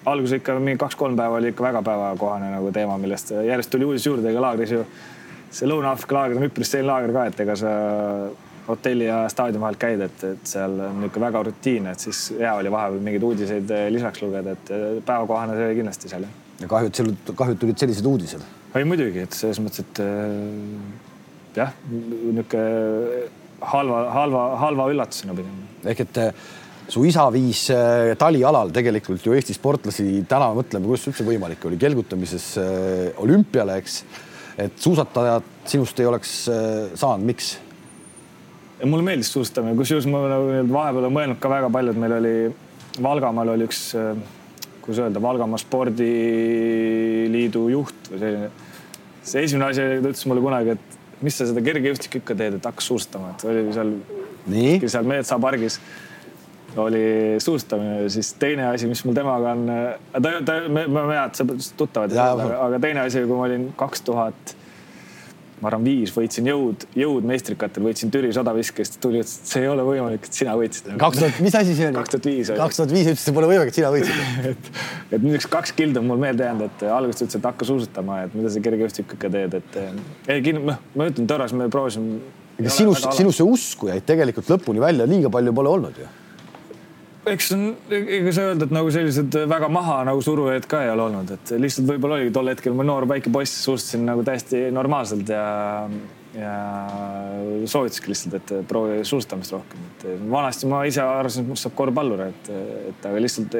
alguses 0.08 0.38
ikka 0.38 0.56
mingi 0.62 0.80
kaks-kolm 0.80 1.18
päeva 1.20 1.42
oli 1.42 1.52
ikka 1.52 1.66
väga 1.66 1.82
päevakohane 1.84 2.54
nagu 2.54 2.72
teema, 2.76 3.00
millest 3.02 3.34
järjest 3.36 3.74
tuli 3.74 3.90
uudis 3.90 4.06
juurde, 4.06 4.30
ega 4.30 4.46
laagris 4.46 4.78
ju 4.78 4.86
see 5.56 5.68
Lõuna-Aafrika 5.72 6.20
laager 6.20 6.40
on 6.40 6.48
üpris 6.48 6.72
selline 6.72 6.92
laager 6.92 7.16
ka, 7.16 7.26
et 7.32 7.44
ega 7.46 7.58
sa 7.60 7.74
hotelli 8.68 9.06
ja 9.06 9.26
staadioni 9.30 9.62
vahel 9.62 9.78
käid, 9.80 10.02
et, 10.06 10.24
et 10.32 10.50
seal 10.50 10.74
on 10.88 11.00
niisugune 11.00 11.28
väga 11.28 11.44
rutiinne, 11.48 11.94
et 11.94 12.06
siis 12.08 12.22
hea 12.40 12.54
oli 12.58 12.72
vahepeal 12.74 13.06
mingeid 13.06 13.28
uudiseid 13.28 13.72
eh, 13.76 13.86
lisaks 13.94 14.24
lugeda, 14.24 14.56
et 14.58 14.74
eh, 14.74 14.86
päevakohane 15.06 15.58
see 15.58 15.70
oli 15.70 15.80
kindlasti 15.80 16.12
seal. 16.12 16.28
ja 16.62 16.70
kahju, 16.72 16.92
et 16.92 17.02
seal, 17.02 17.14
kahju, 17.32 17.58
et 17.58 17.62
tulid 17.62 17.82
sellised 17.84 18.10
uudised. 18.10 18.46
ei 18.76 18.88
muidugi, 18.90 19.26
et 19.28 19.38
selles 19.38 19.62
mõttes, 19.64 19.86
et 19.86 20.04
eh, 20.04 21.58
jah, 21.62 21.74
niisugune 21.92 23.26
halva, 23.66 24.04
halva, 24.14 24.46
halva 24.66 24.92
üllatusena 24.94 25.38
pigem. 25.38 25.66
ehk 25.86 26.06
et 26.08 26.22
su 26.92 27.02
isa 27.08 27.24
viis 27.34 27.64
talialal 28.22 28.74
tegelikult 28.74 29.26
ju 29.26 29.34
Eesti 29.34 29.56
sportlasi, 29.58 30.08
täna 30.30 30.52
mõtleme, 30.58 30.90
kuidas 30.90 31.08
üldse 31.10 31.26
võimalik 31.26 31.64
oli, 31.66 31.80
kelgutamises 31.82 32.52
olümpiale, 33.22 33.78
eks. 33.82 34.02
et 34.68 34.82
suusatajad 34.82 35.54
sinust 35.70 36.02
ei 36.02 36.10
oleks 36.10 36.34
saanud, 36.46 37.26
miks? 37.26 37.56
Ja 38.86 38.92
mulle 38.92 39.06
meeldis 39.06 39.32
suustamine, 39.34 39.76
kusjuures 39.80 40.06
ma 40.12 40.20
nagu 40.30 40.50
vahepeal 40.70 41.02
olen 41.02 41.14
mõelnud 41.16 41.40
ka 41.42 41.50
väga 41.50 41.70
palju, 41.74 41.92
et 41.96 42.02
meil 42.02 42.14
oli 42.20 42.34
Valgamaal 43.02 43.50
oli 43.56 43.66
üks, 43.68 43.80
kuidas 44.86 45.00
öelda, 45.04 45.20
Valgamaa 45.24 45.60
spordiliidu 45.60 47.62
juht 47.74 48.02
või 48.12 48.20
selline. 48.22 48.50
see 49.26 49.40
esimene 49.48 49.66
asi, 49.72 49.82
ta 49.82 50.10
ütles 50.14 50.26
mulle 50.30 50.42
kunagi, 50.46 50.70
et 50.78 50.86
mis 51.26 51.36
sa 51.40 51.44
seda 51.50 51.62
kergejõustikku 51.66 52.18
ikka 52.22 52.34
teed, 52.38 52.54
et 52.60 52.66
hakka 52.70 52.82
suustama, 52.86 53.28
et 53.34 53.42
oli 53.50 53.62
seal, 53.74 53.92
seal 54.86 55.06
Meetsa-pargis 55.10 55.76
oli 56.80 57.04
suustamine 57.40 58.04
ja 58.04 58.10
siis 58.12 58.34
teine 58.38 58.68
asi, 58.68 58.88
mis 58.92 59.06
mul 59.08 59.16
temaga 59.18 59.52
on, 59.56 59.62
ta, 60.12 60.30
ta, 60.46 60.54
me, 60.70 60.82
me 60.92 61.00
head 61.10 61.32
tuttavad, 61.80 62.12
aga, 62.12 62.46
aga 62.68 62.78
teine 62.84 63.00
asi, 63.08 63.20
kui 63.26 63.36
ma 63.36 63.44
olin 63.50 63.64
kaks 63.80 64.00
tuhat 64.06 64.56
ma 65.62 65.70
arvan, 65.70 65.86
viis 65.88 66.12
võitsin 66.12 66.50
jõud, 66.50 66.84
jõud 67.00 67.28
meistrikatel, 67.28 67.86
võitsin 67.88 68.12
Türi 68.12 68.32
sadaviskest, 68.36 68.98
tuli, 69.04 69.22
ütles, 69.24 69.38
et 69.40 69.52
see 69.54 69.64
ei 69.64 69.70
ole 69.72 69.86
võimalik, 69.88 70.28
et 70.28 70.40
sina 70.40 70.56
võitsid. 70.60 70.90
kaks 71.00 71.22
tuhat, 71.22 71.40
mis 71.46 71.56
asi 71.60 71.76
see 71.78 71.88
oli? 71.90 71.96
kaks 71.96 72.16
tuhat 72.16 72.28
viis. 72.30 72.52
kaks 72.60 72.82
tuhat 72.82 72.96
viis 72.96 73.08
ütles, 73.12 73.24
et 73.24 73.38
pole 73.38 73.50
võimalik, 73.52 73.72
et 73.72 73.80
sina 73.80 73.92
võitsid 73.94 74.20
et, 74.52 74.70
et 75.16 75.24
niisugust 75.24 75.52
kaks 75.54 75.76
kildu 75.78 76.02
on 76.04 76.10
mul 76.12 76.20
meelde 76.26 76.50
jäänud, 76.50 76.68
et 76.68 76.84
alguses 76.90 77.24
ütles, 77.24 77.40
et 77.40 77.48
hakka 77.52 77.70
suusatama, 77.72 78.20
et 78.28 78.36
mida 78.36 78.52
sa 78.52 78.66
kergejõustikku 78.68 79.20
ikka 79.20 79.32
teed, 79.38 79.58
et 79.62 79.80
ei, 80.36 80.58
noh, 80.60 80.84
ma 80.96 81.10
ütlen, 81.12 81.32
Tõras, 81.32 81.56
me 81.56 81.70
proovisime. 81.72 82.20
sinust, 82.68 83.08
sinusse 83.16 83.48
uskujaid 83.48 84.06
tegelikult 84.08 84.52
lõpuni 84.52 84.84
välja 84.84 85.08
liiga 85.10 85.32
palju 85.32 85.56
pole 85.56 85.76
olnud 85.78 86.04
ju 86.04 86.12
eks 87.32 87.52
on, 87.56 87.64
ega 87.92 88.34
saa 88.36 88.52
öelda, 88.52 88.68
et 88.68 88.74
nagu 88.76 88.92
sellised 88.94 89.38
väga 89.50 89.70
maha 89.72 90.02
nagu 90.08 90.22
surujaid 90.24 90.68
ka 90.70 90.84
ei 90.86 90.92
ole 90.94 91.08
olnud, 91.08 91.32
et 91.36 91.56
lihtsalt 91.62 91.88
võib-olla 91.90 92.20
oligi 92.20 92.34
tol 92.36 92.52
hetkel 92.52 92.78
ma 92.78 92.86
noor 92.88 93.08
väike 93.10 93.34
poiss, 93.34 93.64
suhtlesin 93.66 94.06
nagu 94.08 94.26
täiesti 94.26 94.68
normaalselt 94.76 95.32
ja, 95.34 95.46
ja 96.36 96.54
soovitaski 97.72 98.14
lihtsalt, 98.14 98.38
et 98.40 98.54
proovi 98.70 99.02
suustamist 99.08 99.56
rohkem, 99.56 99.90
et 99.96 100.08
vanasti 100.32 100.70
ma 100.72 100.84
ise 100.90 101.04
arvasin, 101.06 101.46
et 101.46 101.56
must 101.56 101.68
saab 101.68 101.76
korvpallur, 101.80 102.28
et, 102.30 102.54
et 102.92 103.10
aga 103.10 103.26
lihtsalt 103.26 103.60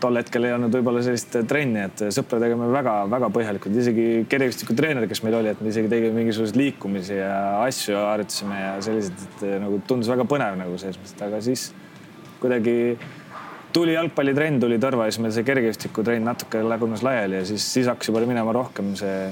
tol 0.00 0.16
hetkel 0.16 0.46
ei 0.48 0.54
olnud 0.56 0.72
võib-olla 0.72 1.02
sellist 1.04 1.34
trenni, 1.48 1.82
et 1.84 2.02
sõpradega 2.16 2.56
me 2.56 2.70
väga-väga 2.72 3.28
põhjalikult, 3.34 3.76
isegi 3.82 4.06
kergejõustikutreener, 4.32 5.04
kes 5.10 5.20
meil 5.26 5.36
oli, 5.42 5.52
et 5.52 5.60
me 5.60 5.68
isegi 5.72 5.90
tegime 5.92 6.16
mingisuguseid 6.22 6.56
liikumisi 6.56 7.18
ja 7.18 7.34
asju 7.66 7.98
harjutasime 8.00 8.62
ja 8.62 8.72
sellised, 8.84 9.26
et 9.28 9.44
nagu 9.60 9.82
tundus 9.88 10.08
väga 10.08 10.24
põnev 10.28 10.56
nagu 10.60 10.80
selles 10.80 10.96
mõttes, 11.02 11.20
aga 11.28 11.42
siis 11.44 11.68
kuidagi 12.40 12.76
tuli 13.72 13.94
jalgpallitrenn, 13.94 14.60
tuli 14.62 14.78
Tõrva 14.82 15.06
ja 15.06 15.14
siis 15.14 15.22
meil 15.24 15.34
see 15.34 15.46
kergejõustikutrenn 15.46 16.26
natuke 16.26 16.62
lagunes 16.64 17.04
laiali 17.06 17.40
ja 17.40 17.46
siis, 17.46 17.66
siis 17.74 17.88
hakkas 17.90 18.10
juba 18.10 18.24
minema 18.26 18.54
rohkem 18.56 18.94
see. 18.98 19.30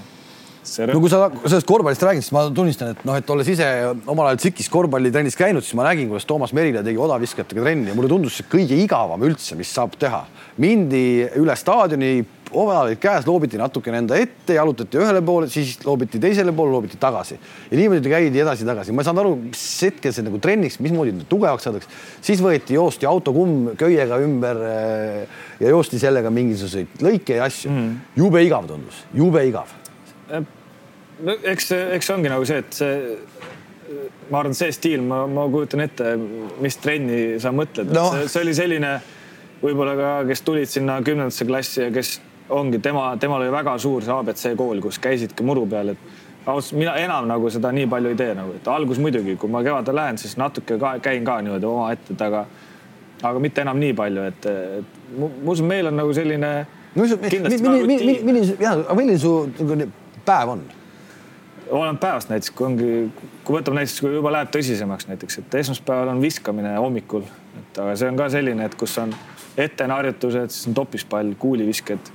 No 0.91 1.03
kui 1.03 1.13
sa 1.13 1.29
sellest 1.45 1.69
korvpallist 1.69 2.05
räägid, 2.07 2.27
siis 2.27 2.35
ma 2.37 2.45
tunnistan, 2.55 2.95
et 2.95 3.05
noh, 3.09 3.19
et 3.19 3.35
olles 3.35 3.51
ise 3.55 3.69
omal 4.07 4.31
ajal 4.31 4.43
TSIK-is 4.43 4.71
korvpallitrennis 4.73 5.39
käinud, 5.39 5.67
siis 5.67 5.77
ma 5.79 5.89
nägin, 5.89 6.11
kuidas 6.11 6.29
Toomas 6.29 6.55
Merila 6.57 6.85
tegi 6.87 7.01
odaviskajatega 7.03 7.67
trenni 7.67 7.93
ja 7.93 7.99
mulle 7.99 8.11
tundus 8.13 8.39
see 8.39 8.49
kõige 8.51 8.79
igavam 8.79 9.25
üldse, 9.29 9.59
mis 9.59 9.73
saab 9.75 9.97
teha. 10.01 10.25
mindi 10.59 11.23
üle 11.39 11.55
staadioni 11.57 12.13
omal 12.53 12.87
olid 12.87 13.01
käes, 13.01 13.27
loobiti 13.29 13.59
natukene 13.61 14.03
enda 14.03 14.19
ette, 14.19 14.57
jalutati 14.57 14.99
ühele 15.01 15.21
poole, 15.25 15.49
siis 15.53 15.77
loobiti 15.85 16.21
teisele 16.23 16.53
poole, 16.57 16.73
loobiti 16.73 16.99
tagasi 17.01 17.37
ja 17.37 17.77
niimoodi 17.77 18.13
käidi 18.13 18.43
edasi-tagasi. 18.43 18.93
ma 18.93 19.03
ei 19.03 19.09
saanud 19.09 19.23
aru, 19.25 19.35
mis 19.43 19.65
hetkel 19.89 20.15
see 20.15 20.27
nagu 20.27 20.41
trenniks, 20.43 20.79
mismoodi 20.85 21.15
tugevaks 21.29 21.69
saadakse. 21.69 21.91
siis 22.25 22.43
võeti, 22.45 22.77
joosti 22.79 23.09
autokumm 23.09 23.75
köiega 23.81 24.21
ümber 24.25 24.63
äh, 24.69 25.41
ja 25.61 25.75
joosti 25.75 26.01
sellega 26.01 26.33
mingisuguseid 26.35 27.03
lõike 27.05 27.41
ja 27.41 27.49
asju 27.49 27.73
mm. 27.73 27.91
jube 28.23 28.45
igav 28.47 28.69
tundus, 28.71 29.05
jube 29.17 29.45
igav. 29.49 29.75
No 31.25 31.37
eks, 31.43 31.73
eks 31.99 32.11
ongi 32.15 32.31
nagu 32.33 32.47
see, 32.49 32.63
et 32.63 32.81
see 32.81 32.95
ma 34.31 34.43
arvan, 34.43 34.55
see 34.57 34.73
stiil, 34.75 35.03
ma, 35.05 35.23
ma 35.31 35.47
kujutan 35.51 35.83
ette, 35.85 36.15
mis 36.63 36.77
trenni 36.83 37.39
sa 37.43 37.53
mõtled 37.55 37.93
no., 37.95 38.09
see, 38.15 38.29
see 38.33 38.45
oli 38.45 38.55
selline 38.57 38.95
võib-olla 39.63 39.95
ka, 39.99 40.11
kes 40.29 40.45
tulid 40.47 40.71
sinna 40.71 40.99
kümnendasse 41.05 41.47
klassi 41.49 41.83
ja 41.87 41.91
kes 41.95 42.19
ongi 42.55 42.81
tema, 42.85 43.11
temal 43.21 43.43
oli 43.43 43.53
väga 43.53 43.77
suur 43.81 44.05
see 44.05 44.15
abc 44.15 44.45
kool, 44.57 44.81
kus 44.85 45.01
käisidki 45.03 45.45
muru 45.47 45.67
peal, 45.69 45.95
et 45.95 46.49
ausalt 46.49 46.79
mina 46.81 46.95
enam 47.01 47.29
nagu 47.29 47.51
seda 47.53 47.73
nii 47.75 47.89
palju 47.91 48.13
ei 48.13 48.19
tee 48.19 48.33
nagu, 48.37 48.55
et 48.57 48.71
algus 48.73 49.01
muidugi, 49.03 49.37
kui 49.41 49.53
ma 49.53 49.63
kevadel 49.67 49.99
lähen, 49.99 50.21
siis 50.21 50.37
natuke 50.41 50.79
ka 50.81 50.95
käin 51.05 51.27
ka 51.27 51.41
niimoodi 51.45 51.69
omaette, 51.69 52.17
et 52.17 52.25
aga, 52.25 52.45
mitte 53.43 53.65
enam 53.65 53.81
nii 53.81 53.97
palju, 53.99 54.27
et, 54.33 54.51
et 54.81 55.15
ma 55.19 55.53
usun, 55.53 55.69
meil 55.69 55.91
on 55.91 55.99
nagu 56.01 56.15
selline. 56.17 56.53
milline, 58.25 58.45
jah, 58.61 58.81
milline 58.97 59.21
su 59.21 59.35
nagu 59.59 59.89
päev 60.29 60.57
on? 60.57 60.69
Oleneb 61.71 62.01
päevast 62.01 62.31
näiteks, 62.33 62.53
kui 62.57 62.67
ongi, 62.67 62.93
kui 63.45 63.59
võtame 63.59 63.83
näiteks, 63.83 64.01
kui 64.05 64.15
juba 64.15 64.33
läheb 64.35 64.53
tõsisemaks 64.55 65.09
näiteks, 65.11 65.41
et 65.43 65.59
esmaspäeval 65.63 66.13
on 66.15 66.23
viskamine 66.23 66.77
hommikul, 66.77 67.27
et 67.61 67.83
aga 67.83 67.97
see 67.99 68.11
on 68.13 68.21
ka 68.21 68.29
selline, 68.33 68.69
et 68.69 68.79
kus 68.79 68.97
on 69.03 69.15
ette 69.59 69.85
on 69.85 69.97
harjutused, 69.97 70.55
siis 70.55 70.71
on 70.71 70.79
topispall, 70.79 71.35
kuulivisked 71.39 72.13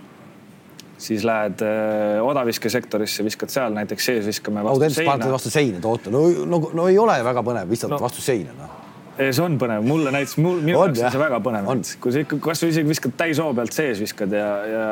siis 1.04 1.26
lähed 1.28 1.62
äh, 1.66 2.22
odaviskesektorisse, 2.24 3.26
viskad 3.26 3.52
seal 3.52 3.74
näiteks 3.76 4.06
sees 4.06 4.28
viskame 4.30 4.64
vastu 4.64 4.80
Audents, 4.80 4.96
seina. 4.96 5.32
vastu 5.32 5.52
seina, 5.52 5.82
oota, 5.90 6.14
no, 6.14 6.24
no, 6.48 6.62
no 6.74 6.88
ei 6.88 7.00
ole 7.02 7.18
väga 7.26 7.44
põnev 7.44 7.70
visata 7.74 7.96
no, 7.96 8.02
vastu 8.04 8.24
seina 8.24 8.56
noh. 8.58 8.80
See 9.14 9.44
on 9.44 9.60
põnev, 9.62 9.84
mulle 9.86 10.10
näiteks, 10.10 10.40
mul, 10.42 10.62
minu 10.66 10.80
jaoks 10.80 11.04
on 11.04 11.12
see 11.14 11.20
väga 11.22 11.38
põnev. 11.46 11.68
kui 12.02 12.14
sa 12.16 12.24
ikka 12.24 12.40
kasvõi 12.48 12.72
isegi 12.74 12.90
viskad 12.90 13.18
täishoo 13.20 13.52
pealt 13.54 13.76
sees 13.76 14.00
viskad 14.02 14.32
ja, 14.34 14.48
ja 14.66 14.86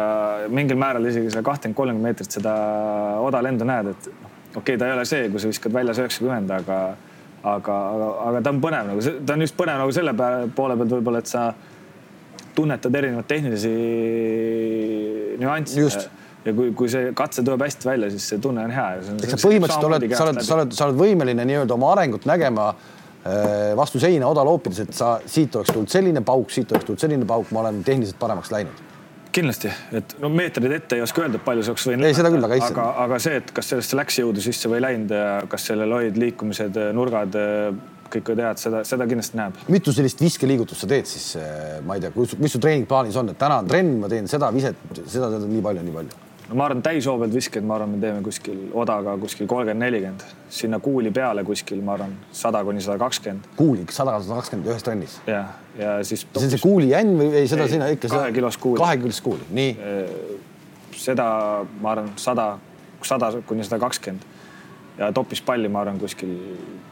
mingil 0.53 0.78
määral 0.78 1.07
isegi 1.09 1.32
seda 1.34 1.41
kahtekümmend, 1.47 1.78
kolmkümmend 1.80 2.05
meetrit 2.09 2.38
seda 2.38 2.53
odalendu 3.24 3.66
näed, 3.66 3.95
et 3.95 4.12
okei 4.56 4.76
okay,, 4.76 4.78
ta 4.78 4.88
ei 4.88 4.95
ole 4.97 5.06
see, 5.08 5.30
kui 5.32 5.41
sa 5.41 5.52
viskad 5.52 5.74
väljas 5.74 5.99
üheksakümmend, 6.02 6.52
aga, 6.56 6.80
aga, 7.43 7.76
aga, 7.95 8.08
aga 8.30 8.41
ta 8.43 8.54
on 8.54 8.62
põnev 8.64 8.89
nagu, 8.91 9.04
ta 9.26 9.38
on 9.38 9.45
just 9.45 9.58
põnev 9.60 9.80
nagu 9.82 9.93
selle 9.95 10.16
poole 10.56 10.78
pealt 10.80 10.95
võib-olla, 10.97 11.22
et 11.24 11.32
sa 11.32 11.52
tunnetad 12.56 12.95
erinevaid 12.99 13.30
tehnilisi 13.30 13.72
nüansse. 15.39 16.10
ja 16.45 16.56
kui, 16.58 16.72
kui 16.76 16.89
see 16.91 17.12
katse 17.18 17.43
tuleb 17.45 17.64
hästi 17.64 17.88
välja, 17.88 18.10
siis 18.12 18.28
see 18.34 18.41
tunne 18.43 18.66
on 18.66 18.74
hea. 18.76 18.88
eks 18.97 19.36
sa 19.36 19.41
põhimõtteliselt 19.45 19.88
oled, 19.88 20.08
sa 20.12 20.26
oled, 20.28 20.41
sa 20.43 20.58
oled, 20.58 20.76
sa 20.76 20.89
oled 20.89 20.99
võimeline 20.99 21.47
nii-öelda 21.47 21.78
oma 21.78 21.93
arengut 21.95 22.28
nägema 22.28 22.72
äh, 22.74 23.72
vastu 23.78 24.02
seina 24.04 24.28
oda 24.28 24.43
loopides, 24.47 24.84
et 24.84 24.95
sa 24.97 25.16
siit 25.26 25.56
oleks 25.56 25.72
tulnud 25.72 25.91
selline 25.93 26.26
pauk, 26.26 26.52
siit 26.52 26.72
oleks 26.74 26.89
tulnud 26.89 27.04
selline 27.08 27.30
pauk, 27.30 27.54
ma 27.56 27.64
olen 27.64 27.84
tehniliselt 27.88 28.20
paremaks 28.20 28.52
läinud 28.52 28.90
kindlasti, 29.36 29.71
et 29.97 30.15
no 30.21 30.29
meetreid 30.34 30.75
ette 30.75 30.99
ei 30.99 31.05
oska 31.05 31.25
öelda, 31.25 31.39
palju 31.43 31.65
see 31.65 31.73
oleks 31.73 31.88
võinud. 31.89 32.07
ei, 32.07 32.17
seda 32.17 32.32
küll, 32.34 32.47
aga 32.47 32.59
issand. 32.59 32.77
aga, 32.77 32.89
aga 33.05 33.19
see, 33.23 33.39
et 33.41 33.53
kas 33.55 33.71
sellest 33.73 33.95
läks 33.97 34.19
jõudu 34.21 34.43
sisse 34.43 34.71
või 34.71 34.79
ei 34.82 34.86
läinud 34.88 35.15
ja 35.15 35.25
kas 35.51 35.69
sellel 35.71 35.97
olid 35.97 36.19
liikumised, 36.21 36.79
nurgad, 36.97 37.38
kõik 38.11 38.34
tead, 38.36 38.59
seda, 38.61 38.82
seda 38.88 39.07
kindlasti 39.09 39.39
näeb. 39.39 39.61
mitu 39.71 39.93
sellist 39.95 40.21
viskeliigutust 40.23 40.84
sa 40.84 40.89
teed 40.91 41.07
siis, 41.09 41.29
eh, 41.39 41.77
ma 41.86 41.97
ei 41.97 42.03
tea, 42.03 42.11
mis 42.15 42.51
su 42.55 42.59
treeningplaanis 42.61 43.19
on, 43.21 43.32
et 43.32 43.39
täna 43.39 43.61
on 43.63 43.71
trenn, 43.71 43.99
ma 44.01 44.11
teen 44.11 44.27
seda 44.32 44.51
viset, 44.55 44.77
seda, 45.05 45.32
seda 45.32 45.45
nii 45.47 45.63
palju, 45.67 45.88
nii 45.88 45.97
palju? 45.99 46.19
No 46.52 46.58
ma 46.60 46.66
arvan, 46.68 46.82
täishoo 46.84 47.16
pealt 47.20 47.34
viskeid, 47.36 47.64
ma 47.68 47.78
arvan, 47.78 47.93
me 47.95 47.99
teeme 48.02 48.22
kuskil 48.26 48.60
odaga 48.78 49.14
kuskil 49.22 49.47
kolmkümmend, 49.47 49.86
nelikümmend, 49.86 50.26
sinna 50.52 50.82
kuuli 50.84 51.12
peale 51.16 51.45
kuskil, 51.47 51.80
ma 51.86 51.95
arvan, 51.95 52.12
sada 52.36 52.64
kuni 52.68 52.84
sada 52.84 52.99
kakskümmend. 52.99 53.47
kuuli, 53.56 53.86
sada, 53.89 54.18
sada 54.20 54.41
kakskümmend 54.41 54.72
ühes 54.72 54.84
trennis? 54.84 55.16
jah, 55.28 55.54
ja 55.80 55.95
siis. 56.04 56.26
see 56.36 56.43
on 56.43 56.52
see 56.52 56.64
kuuli 56.64 56.91
jänn 56.91 57.16
või 57.20 57.32
ei, 57.39 57.47
seda 57.52 57.68
ei, 57.70 57.76
sinna 57.76 57.88
ikka. 57.95 58.12
kahekilost 58.12 58.62
kuuli. 58.64 58.82
kahekilost 58.84 59.24
kuuli, 59.24 59.47
nii. 59.56 59.95
seda 60.99 61.30
ma 61.80 61.95
arvan, 61.95 62.12
sada, 62.20 62.52
sada 63.08 63.32
kuni 63.47 63.68
sada 63.68 63.80
kakskümmend 63.86 64.28
ja 64.99 65.14
topispalli, 65.16 65.72
ma 65.72 65.86
arvan, 65.86 66.04
kuskil 66.04 66.36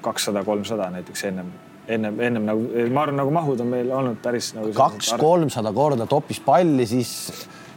kakssada, 0.05 0.45
kolmsada 0.47 0.87
näiteks 0.95 1.27
ennem, 1.33 1.51
ennem, 1.87 2.23
ennem 2.29 2.47
nagu, 2.47 2.67
ma 2.95 3.03
arvan, 3.03 3.19
nagu 3.25 3.39
mahud 3.41 3.67
on 3.67 3.75
meil 3.75 3.91
olnud 3.91 4.23
päris 4.23 4.53
nagu. 4.55 4.71
kaks-kolmsada 4.77 5.75
korda 5.75 6.07
topispalli, 6.07 6.87
siis 6.87 7.17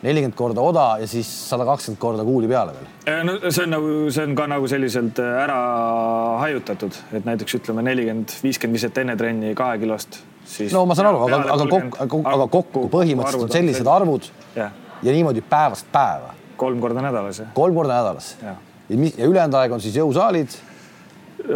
nelikümmend 0.02 0.36
korda 0.36 0.62
oda 0.64 0.86
ja 1.00 1.06
siis 1.10 1.28
sada 1.48 1.66
kakskümmend 1.66 2.00
korda 2.02 2.24
kuuli 2.26 2.48
peale 2.50 2.74
veel. 2.74 3.22
no 3.26 3.36
see 3.48 3.64
on 3.66 3.74
nagu, 3.76 3.92
see 4.14 4.26
on 4.26 4.34
ka 4.38 4.48
nagu 4.50 4.68
selliselt 4.70 5.20
äh, 5.22 5.38
ära 5.44 5.58
hajutatud, 6.42 6.98
et 7.18 7.28
näiteks 7.28 7.58
ütleme 7.60 7.84
nelikümmend, 7.86 8.34
viiskümmend 8.42 8.80
viset 8.80 8.98
enne 9.04 9.16
trenni 9.20 9.54
kahekilost, 9.58 10.18
siis. 10.44 10.74
no 10.74 10.84
ma 10.90 10.98
saan 10.98 11.12
aru, 11.12 11.22
aga, 11.28 11.40
aga 11.54 11.68
kokku, 11.76 12.22
aga 12.34 12.48
kokku 12.58 12.84
põhimõtteliselt 12.92 13.48
on 13.48 13.54
sellised 13.58 13.92
arvud 13.94 14.28
ja. 14.58 14.72
ja 15.02 15.14
niimoodi 15.14 15.44
päevast 15.46 15.88
päeva. 15.94 16.34
kolm 16.56 16.82
korda 16.82 17.04
nädalas, 17.04 17.44
jah. 17.44 17.54
kolm 17.54 17.78
korda 17.78 18.02
nädalas 18.02 18.34
ja, 18.42 18.58
ja 18.90 19.26
ülejäänud 19.26 19.58
aeg 19.62 19.78
on 19.78 19.84
siis 19.84 19.96
jõusaalid 20.02 20.58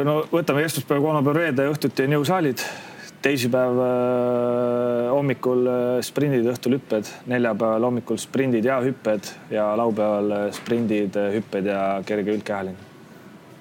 no 0.06 0.20
võtame 0.30 0.64
esmaspäev, 0.66 1.02
kolmapäev, 1.02 1.36
reede 1.36 1.66
õhtuti 1.70 2.06
on 2.06 2.20
jõusaalid 2.20 2.62
teisipäev 3.22 3.78
äh, 3.80 5.10
hommikul 5.10 5.68
äh, 5.70 6.00
sprindid, 6.04 6.46
õhtul 6.50 6.76
hüpped, 6.76 7.08
neljapäeval 7.30 7.88
hommikul 7.88 8.20
sprindid 8.20 8.66
ja 8.68 8.78
hüpped 8.84 9.30
ja 9.52 9.70
laupäeval 9.78 10.34
äh, 10.36 10.44
sprindid, 10.56 11.16
hüpped 11.34 11.70
ja 11.70 11.80
kerge 12.06 12.36
üldkehaline. 12.36 12.92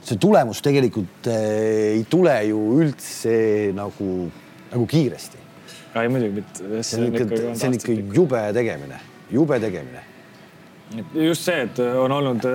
see 0.05 0.19
tulemus 0.21 0.59
tegelikult 0.61 1.27
ei 1.31 2.03
tule 2.09 2.35
ju 2.45 2.59
üldse 2.81 3.37
nagu, 3.73 4.09
nagu 4.73 4.85
kiiresti. 4.85 5.41
ei 6.01 6.11
muidugi 6.13 6.41
mitte. 6.41 6.83
see 6.83 7.01
on 7.01 7.09
ikka, 7.09 7.41
see 7.55 7.71
on 7.71 7.79
ikka 7.79 7.97
jube 8.19 8.43
tegemine, 8.53 9.01
jube 9.31 9.59
tegemine. 9.59 10.03
just 11.13 11.47
see, 11.47 11.65
et 11.65 11.79
on 11.79 12.11
olnud 12.11 12.45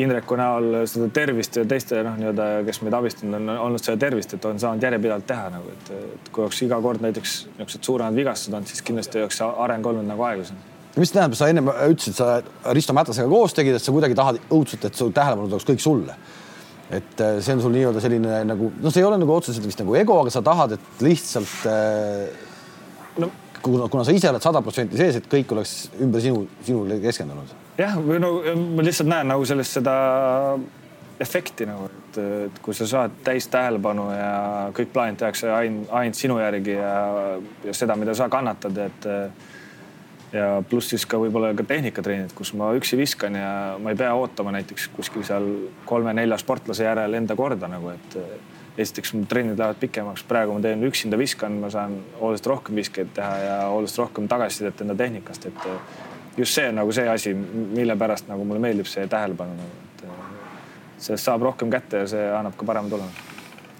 Indreku 0.00 0.36
näol 0.38 0.82
seda 0.90 1.08
tervist 1.14 1.56
ja 1.58 1.64
teiste 1.68 2.00
noh, 2.06 2.16
nii-öelda, 2.20 2.48
kes 2.66 2.80
meid 2.84 2.96
abistanud 2.96 3.38
on, 3.38 3.52
olnud 3.66 3.82
seda 3.82 3.98
tervist, 4.00 4.34
et 4.36 4.44
on 4.48 4.60
saanud 4.62 4.84
järjepidevalt 4.86 5.26
teha 5.28 5.48
nagu, 5.54 5.72
et, 5.74 5.92
et 6.14 6.30
kui 6.34 6.44
oleks 6.44 6.60
iga 6.66 6.80
kord 6.82 7.04
näiteks 7.04 7.36
niisugused 7.58 7.88
suuremad 7.88 8.18
vigastused 8.18 8.56
olnud, 8.56 8.70
siis 8.70 8.84
kindlasti 8.86 9.22
oleks 9.22 9.40
areng 9.46 9.88
olnud 9.92 10.08
nagu 10.08 10.26
aeglasem. 10.28 10.60
mis 10.96 11.14
tähendab, 11.14 11.38
sa 11.38 11.48
ennem 11.52 11.70
ütlesid, 11.70 12.18
sa 12.18 12.72
Risto 12.76 12.96
Mätasega 12.96 13.30
koos 13.30 13.56
tegid, 13.56 13.78
et 13.78 13.84
sa 13.84 13.94
kuidagi 13.94 14.18
tahad 14.18 14.40
õudselt, 14.48 14.86
et 14.88 14.98
su 14.98 15.10
tähelepanu 15.14 15.50
tuleks 15.52 15.68
kõik 15.72 15.84
sulle. 15.84 16.16
et 16.90 17.20
äh, 17.22 17.36
see 17.38 17.54
on 17.54 17.60
sul 17.62 17.74
nii-öelda 17.76 18.00
selline 18.02 18.40
nagu, 18.48 18.72
no 18.82 18.90
see 18.90 19.04
ei 19.04 19.06
ole 19.06 19.18
nagu 19.22 19.34
otseselt 19.36 19.66
vist 19.66 19.78
nagu 19.78 19.94
ego, 19.94 20.16
aga 20.22 20.32
sa 20.34 20.42
tahad, 20.42 20.74
et 20.74 21.04
lihtsalt 21.06 21.66
äh, 21.70 22.30
no 23.22 23.30
kuna, 23.62 23.88
kuna 23.88 24.04
sa 24.04 24.14
ise 24.14 24.30
oled 24.30 24.42
sada 24.42 24.62
protsenti 24.64 24.98
sees, 24.98 25.20
et 25.20 25.28
kõik 25.30 25.52
oleks 25.54 25.74
ümber 26.02 26.22
sinu, 26.24 26.46
sinule 26.66 26.98
keskendunud 27.02 27.52
jah, 27.80 27.96
või 28.04 28.20
no 28.22 28.34
ma 28.76 28.84
lihtsalt 28.84 29.10
näen 29.10 29.30
nagu 29.32 29.46
sellest 29.48 29.78
seda 29.80 29.94
efekti 31.20 31.66
nagu, 31.68 31.88
et, 31.90 32.18
et 32.46 32.60
kui 32.64 32.76
sa 32.76 32.88
saad 32.88 33.20
täis 33.24 33.48
tähelepanu 33.52 34.08
ja 34.14 34.34
kõik 34.76 34.92
plaanid 34.94 35.20
tehakse 35.20 35.50
ainult, 35.52 35.90
ainult 35.92 36.18
sinu 36.18 36.38
järgi 36.40 36.76
ja, 36.78 36.92
ja 37.66 37.74
seda, 37.76 37.96
mida 38.00 38.14
sa 38.16 38.30
kannatad, 38.32 38.78
et 38.86 39.10
ja 40.32 40.46
pluss 40.70 40.92
siis 40.92 41.04
ka 41.10 41.18
võib-olla 41.20 41.50
ka 41.58 41.66
tehnikatreenid, 41.66 42.32
kus 42.36 42.54
ma 42.56 42.70
üksi 42.78 42.98
viskan 43.00 43.36
ja 43.36 43.50
ma 43.82 43.92
ei 43.92 43.98
pea 43.98 44.12
ootama 44.16 44.54
näiteks 44.54 44.88
kuskil 44.94 45.26
seal 45.26 45.48
kolme-nelja 45.88 46.38
sportlase 46.40 46.86
järel 46.86 47.18
enda 47.18 47.36
korda 47.38 47.68
nagu, 47.70 47.92
et 47.92 48.18
esiteks 48.80 49.12
mu 49.16 49.24
trennid 49.28 49.58
lähevad 49.58 49.80
pikemaks, 49.82 50.22
praegu 50.28 50.54
ma 50.54 50.62
teen 50.64 50.86
üksinda 50.86 51.18
viskan, 51.20 51.58
ma 51.60 51.68
saan 51.72 51.98
oluliselt 52.20 52.48
rohkem 52.52 52.78
viskeid 52.80 53.10
teha 53.16 53.34
ja 53.42 53.56
oluliselt 53.74 54.06
rohkem 54.06 54.30
tagasisidet 54.30 54.84
enda 54.86 54.96
tehnikast, 54.96 55.50
et 55.50 55.68
just 56.36 56.54
see 56.54 56.68
on 56.68 56.78
nagu 56.80 56.92
see 56.92 57.08
asi, 57.08 57.34
mille 57.34 57.96
pärast 57.98 58.28
nagu 58.30 58.44
mulle 58.46 58.62
meeldib 58.62 58.88
see 58.88 59.06
tähelepanu 59.10 59.56
nagu, 59.56 59.80
et 59.94 61.02
sellest 61.06 61.26
saab 61.26 61.48
rohkem 61.48 61.72
kätte 61.72 62.04
ja 62.04 62.10
see 62.10 62.28
annab 62.36 62.56
ka 62.58 62.68
parema 62.68 62.92
tulemuse. 62.92 63.26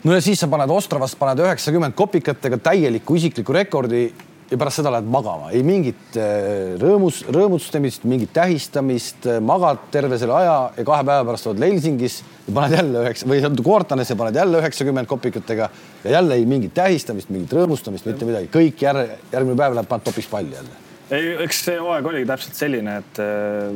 no 0.05 0.17
ja 0.17 0.25
siis 0.25 0.41
sa 0.41 0.49
paned 0.51 0.73
Ostravast, 0.75 1.19
paned 1.21 1.45
üheksakümmend 1.45 1.97
kopikatega 1.99 2.59
täieliku 2.71 3.17
isikliku 3.21 3.57
rekordi 3.57 4.09
ja 4.51 4.59
pärast 4.59 4.81
seda 4.81 4.91
lähed 4.91 5.07
magama, 5.07 5.53
ei 5.55 5.63
mingit 5.63 6.19
äh, 6.19 6.75
rõõmus, 6.81 7.23
rõõmustamist, 7.31 8.03
mingit 8.11 8.33
tähistamist, 8.35 9.29
magad 9.47 9.87
terve 9.95 10.19
selle 10.19 10.35
aja 10.41 10.57
ja 10.75 10.87
kahe 10.89 11.07
päeva 11.07 11.29
pärast 11.29 11.47
oled 11.53 11.63
Helsingis 11.63 12.19
ja 12.49 12.57
paned 12.59 12.77
jälle 12.81 13.07
üheksa 13.07 13.31
või 13.31 13.63
Koortanes 13.63 14.11
ja 14.11 14.19
paned 14.19 14.43
jälle 14.43 14.59
üheksakümmend 14.65 15.11
kopikatega 15.11 15.71
ja 16.05 16.19
jälle 16.19 16.41
ei 16.41 16.47
mingit 16.51 16.75
tähistamist, 16.75 17.31
mingit 17.31 17.55
rõõmustamist, 17.55 18.11
mitte 18.11 18.27
midagi, 18.27 18.51
kõik 18.51 18.87
järg, 18.89 19.19
järgmine 19.31 19.59
päev 19.63 19.79
läheb, 19.79 19.93
paned 19.95 20.11
topis 20.11 20.27
palli 20.31 20.59
jälle 20.59 20.90
ei, 21.11 21.33
eks 21.47 21.65
see 21.67 21.79
hooaeg 21.81 22.07
oligi 22.13 22.29
täpselt 22.29 22.59
selline, 22.59 22.97
et 23.03 23.21
äh, 23.23 23.73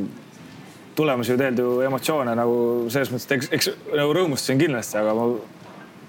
tulemusi 0.95 1.33
ju 1.33 1.39
tegelikult 1.39 1.81
ju 1.81 1.87
emotsioone 1.89 2.35
nagu 2.37 2.59
selles 2.93 3.11
mõttes, 3.11 3.27
et 3.27 3.35
eks, 3.37 3.51
eks 3.57 3.71
nagu 3.95 4.13
rõõmustasin 4.15 4.61
kindlasti, 4.61 4.99
aga 5.01 5.15
ma 5.17 5.27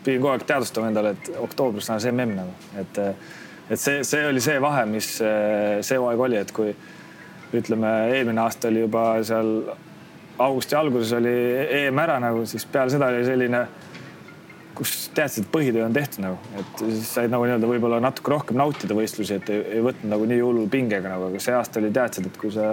pidin 0.05 0.21
kogu 0.23 0.35
aeg 0.35 0.47
teadvustama 0.47 0.93
endale, 0.93 1.17
et 1.17 1.33
oktoobris 1.43 1.91
on 1.91 2.03
see 2.03 2.15
mm 2.15 2.37
nagu, 2.39 2.55
et, 2.83 3.01
et 3.71 3.81
see, 3.81 4.05
see 4.07 4.29
oli 4.29 4.43
see 4.45 4.61
vahe, 4.63 4.87
mis 4.91 5.17
äh, 5.25 5.81
see 5.87 5.99
hooaeg 5.99 6.23
oli, 6.29 6.39
et 6.43 6.55
kui 6.55 6.71
ütleme, 7.57 7.91
eelmine 8.15 8.43
aasta 8.43 8.69
oli 8.69 8.83
juba 8.85 9.09
seal 9.27 9.53
augusti 10.39 10.77
alguses 10.77 11.13
oli 11.17 11.33
EM 11.81 11.99
ära 11.99 12.19
nagu, 12.21 12.45
siis 12.47 12.67
peale 12.69 12.93
seda 12.93 13.09
oli 13.13 13.25
selline 13.25 13.63
kus 14.77 14.93
teadsid, 15.17 15.47
et 15.47 15.53
põhitöö 15.53 15.85
on 15.87 15.95
tehtud 15.95 16.23
nagu, 16.25 16.37
et 16.61 16.83
said 17.07 17.33
nagu 17.33 17.47
nii-öelda 17.47 17.69
võib-olla 17.71 18.01
natuke 18.05 18.33
rohkem 18.33 18.59
nautida 18.61 18.97
võistlusi, 18.97 19.39
et 19.41 19.51
ei, 19.53 19.63
ei 19.79 19.85
võtnud 19.85 20.11
nagu 20.13 20.29
nii 20.29 20.43
hullu 20.43 20.67
pingega 20.73 21.13
nagu, 21.13 21.31
aga 21.31 21.41
see 21.43 21.55
aasta 21.57 21.81
oli 21.81 21.91
teadsid, 21.97 22.29
et 22.31 22.37
kui 22.41 22.53
sa 22.55 22.67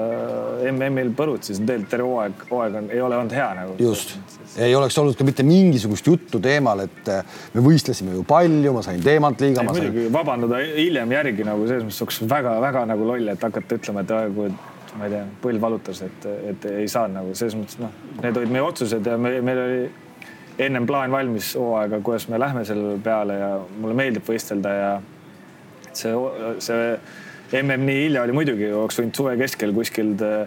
MM-il 0.72 1.14
põrud, 1.18 1.44
siis 1.46 1.62
tegelikult 1.62 1.92
terve 1.94 2.10
hooaeg, 2.10 2.44
hooaeg 2.52 2.78
on, 2.82 2.90
ei 2.94 3.02
ole 3.04 3.20
olnud 3.20 3.38
hea 3.38 3.48
nagu. 3.62 3.78
just, 3.82 4.16
ei 4.58 4.76
oleks 4.78 4.98
olnud 5.02 5.18
ka 5.20 5.28
mitte 5.28 5.48
mingisugust 5.48 6.12
juttu 6.12 6.42
teemal, 6.44 6.84
et 6.88 7.12
äh, 7.14 7.40
me 7.56 7.66
võistlesime 7.66 8.18
ju 8.18 8.26
palju, 8.28 8.76
ma 8.76 8.84
sain 8.86 9.02
teemantliiga. 9.04 9.66
muidugi 9.70 10.08
sain... 10.08 10.14
vabandada 10.14 10.62
hiljem 10.68 11.18
järgi 11.18 11.48
nagu 11.48 11.68
selles 11.70 11.88
mõttes 11.88 12.04
oleks 12.06 12.22
väga-väga 12.36 12.86
nagu 12.94 13.10
loll, 13.14 13.34
et 13.34 13.50
hakata 13.50 13.80
ütlema, 13.80 14.04
et 14.04 14.16
aegu 14.20 14.52
ma 14.94 15.08
ei 15.08 15.14
tea, 15.16 15.26
põlv 15.42 15.64
valutas, 15.64 16.04
et, 16.06 16.26
et 16.52 16.66
ei 16.70 16.90
saanud 16.92 17.18
nagu 17.18 17.36
selles 17.38 17.56
mõttes 17.58 17.80
noh, 17.82 17.94
need 18.22 18.38
olid 18.38 18.52
meie 18.54 18.66
otsused 18.66 19.08
ja 19.10 19.18
me, 19.18 19.40
meil 19.46 19.62
oli 19.64 19.84
ennem 20.62 20.86
plaan 20.86 21.12
valmis 21.12 21.54
hooaega, 21.58 22.00
kuidas 22.06 22.28
me 22.30 22.40
lähme 22.40 22.66
selle 22.66 22.98
peale 23.04 23.38
ja 23.40 23.52
mulle 23.80 23.96
meeldib 23.98 24.28
võistelda 24.28 24.74
ja 24.78 24.92
see, 25.94 26.14
see 26.62 26.82
mm 27.62 27.86
nii 27.86 28.04
hilja 28.08 28.26
oli 28.26 28.34
muidugi, 28.34 28.70
oleks 28.74 29.00
võinud 29.00 29.18
suve 29.18 29.34
keskel 29.38 29.74
kuskilt 29.76 30.22
äh, 30.26 30.46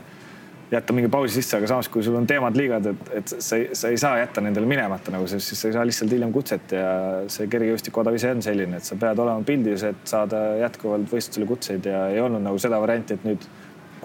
jätta 0.70 0.94
mingi 0.96 1.08
pausi 1.08 1.38
sisse, 1.38 1.58
aga 1.58 1.68
samas, 1.70 1.88
kui 1.92 2.02
sul 2.02 2.16
on 2.18 2.26
teemad 2.26 2.56
liigad, 2.58 2.88
et, 2.90 3.10
et 3.20 3.34
sa 3.38 3.58
ei, 3.58 3.68
sa 3.78 3.92
ei 3.92 4.00
saa 4.00 4.16
jätta 4.18 4.42
nendele 4.42 4.66
minemata 4.66 5.14
nagu, 5.14 5.28
sest 5.30 5.52
siis 5.52 5.62
sa 5.62 5.70
ei 5.70 5.76
saa 5.76 5.84
lihtsalt 5.86 6.14
hiljem 6.16 6.32
kutset 6.34 6.74
ja 6.74 6.88
see 7.30 7.46
kergejõustikuodav 7.52 8.18
ise 8.18 8.32
on 8.34 8.42
selline, 8.42 8.80
et 8.80 8.88
sa 8.88 8.98
pead 8.98 9.22
olema 9.22 9.46
pildis, 9.46 9.84
et 9.86 10.02
saada 10.10 10.42
jätkuvalt 10.64 11.06
võistlusele 11.12 11.46
kutseid 11.46 11.86
ja 11.86 12.08
ei 12.14 12.20
olnud 12.22 12.42
nagu 12.48 12.58
seda 12.62 12.80
varianti, 12.82 13.14
et 13.14 13.28
nüüd 13.28 13.46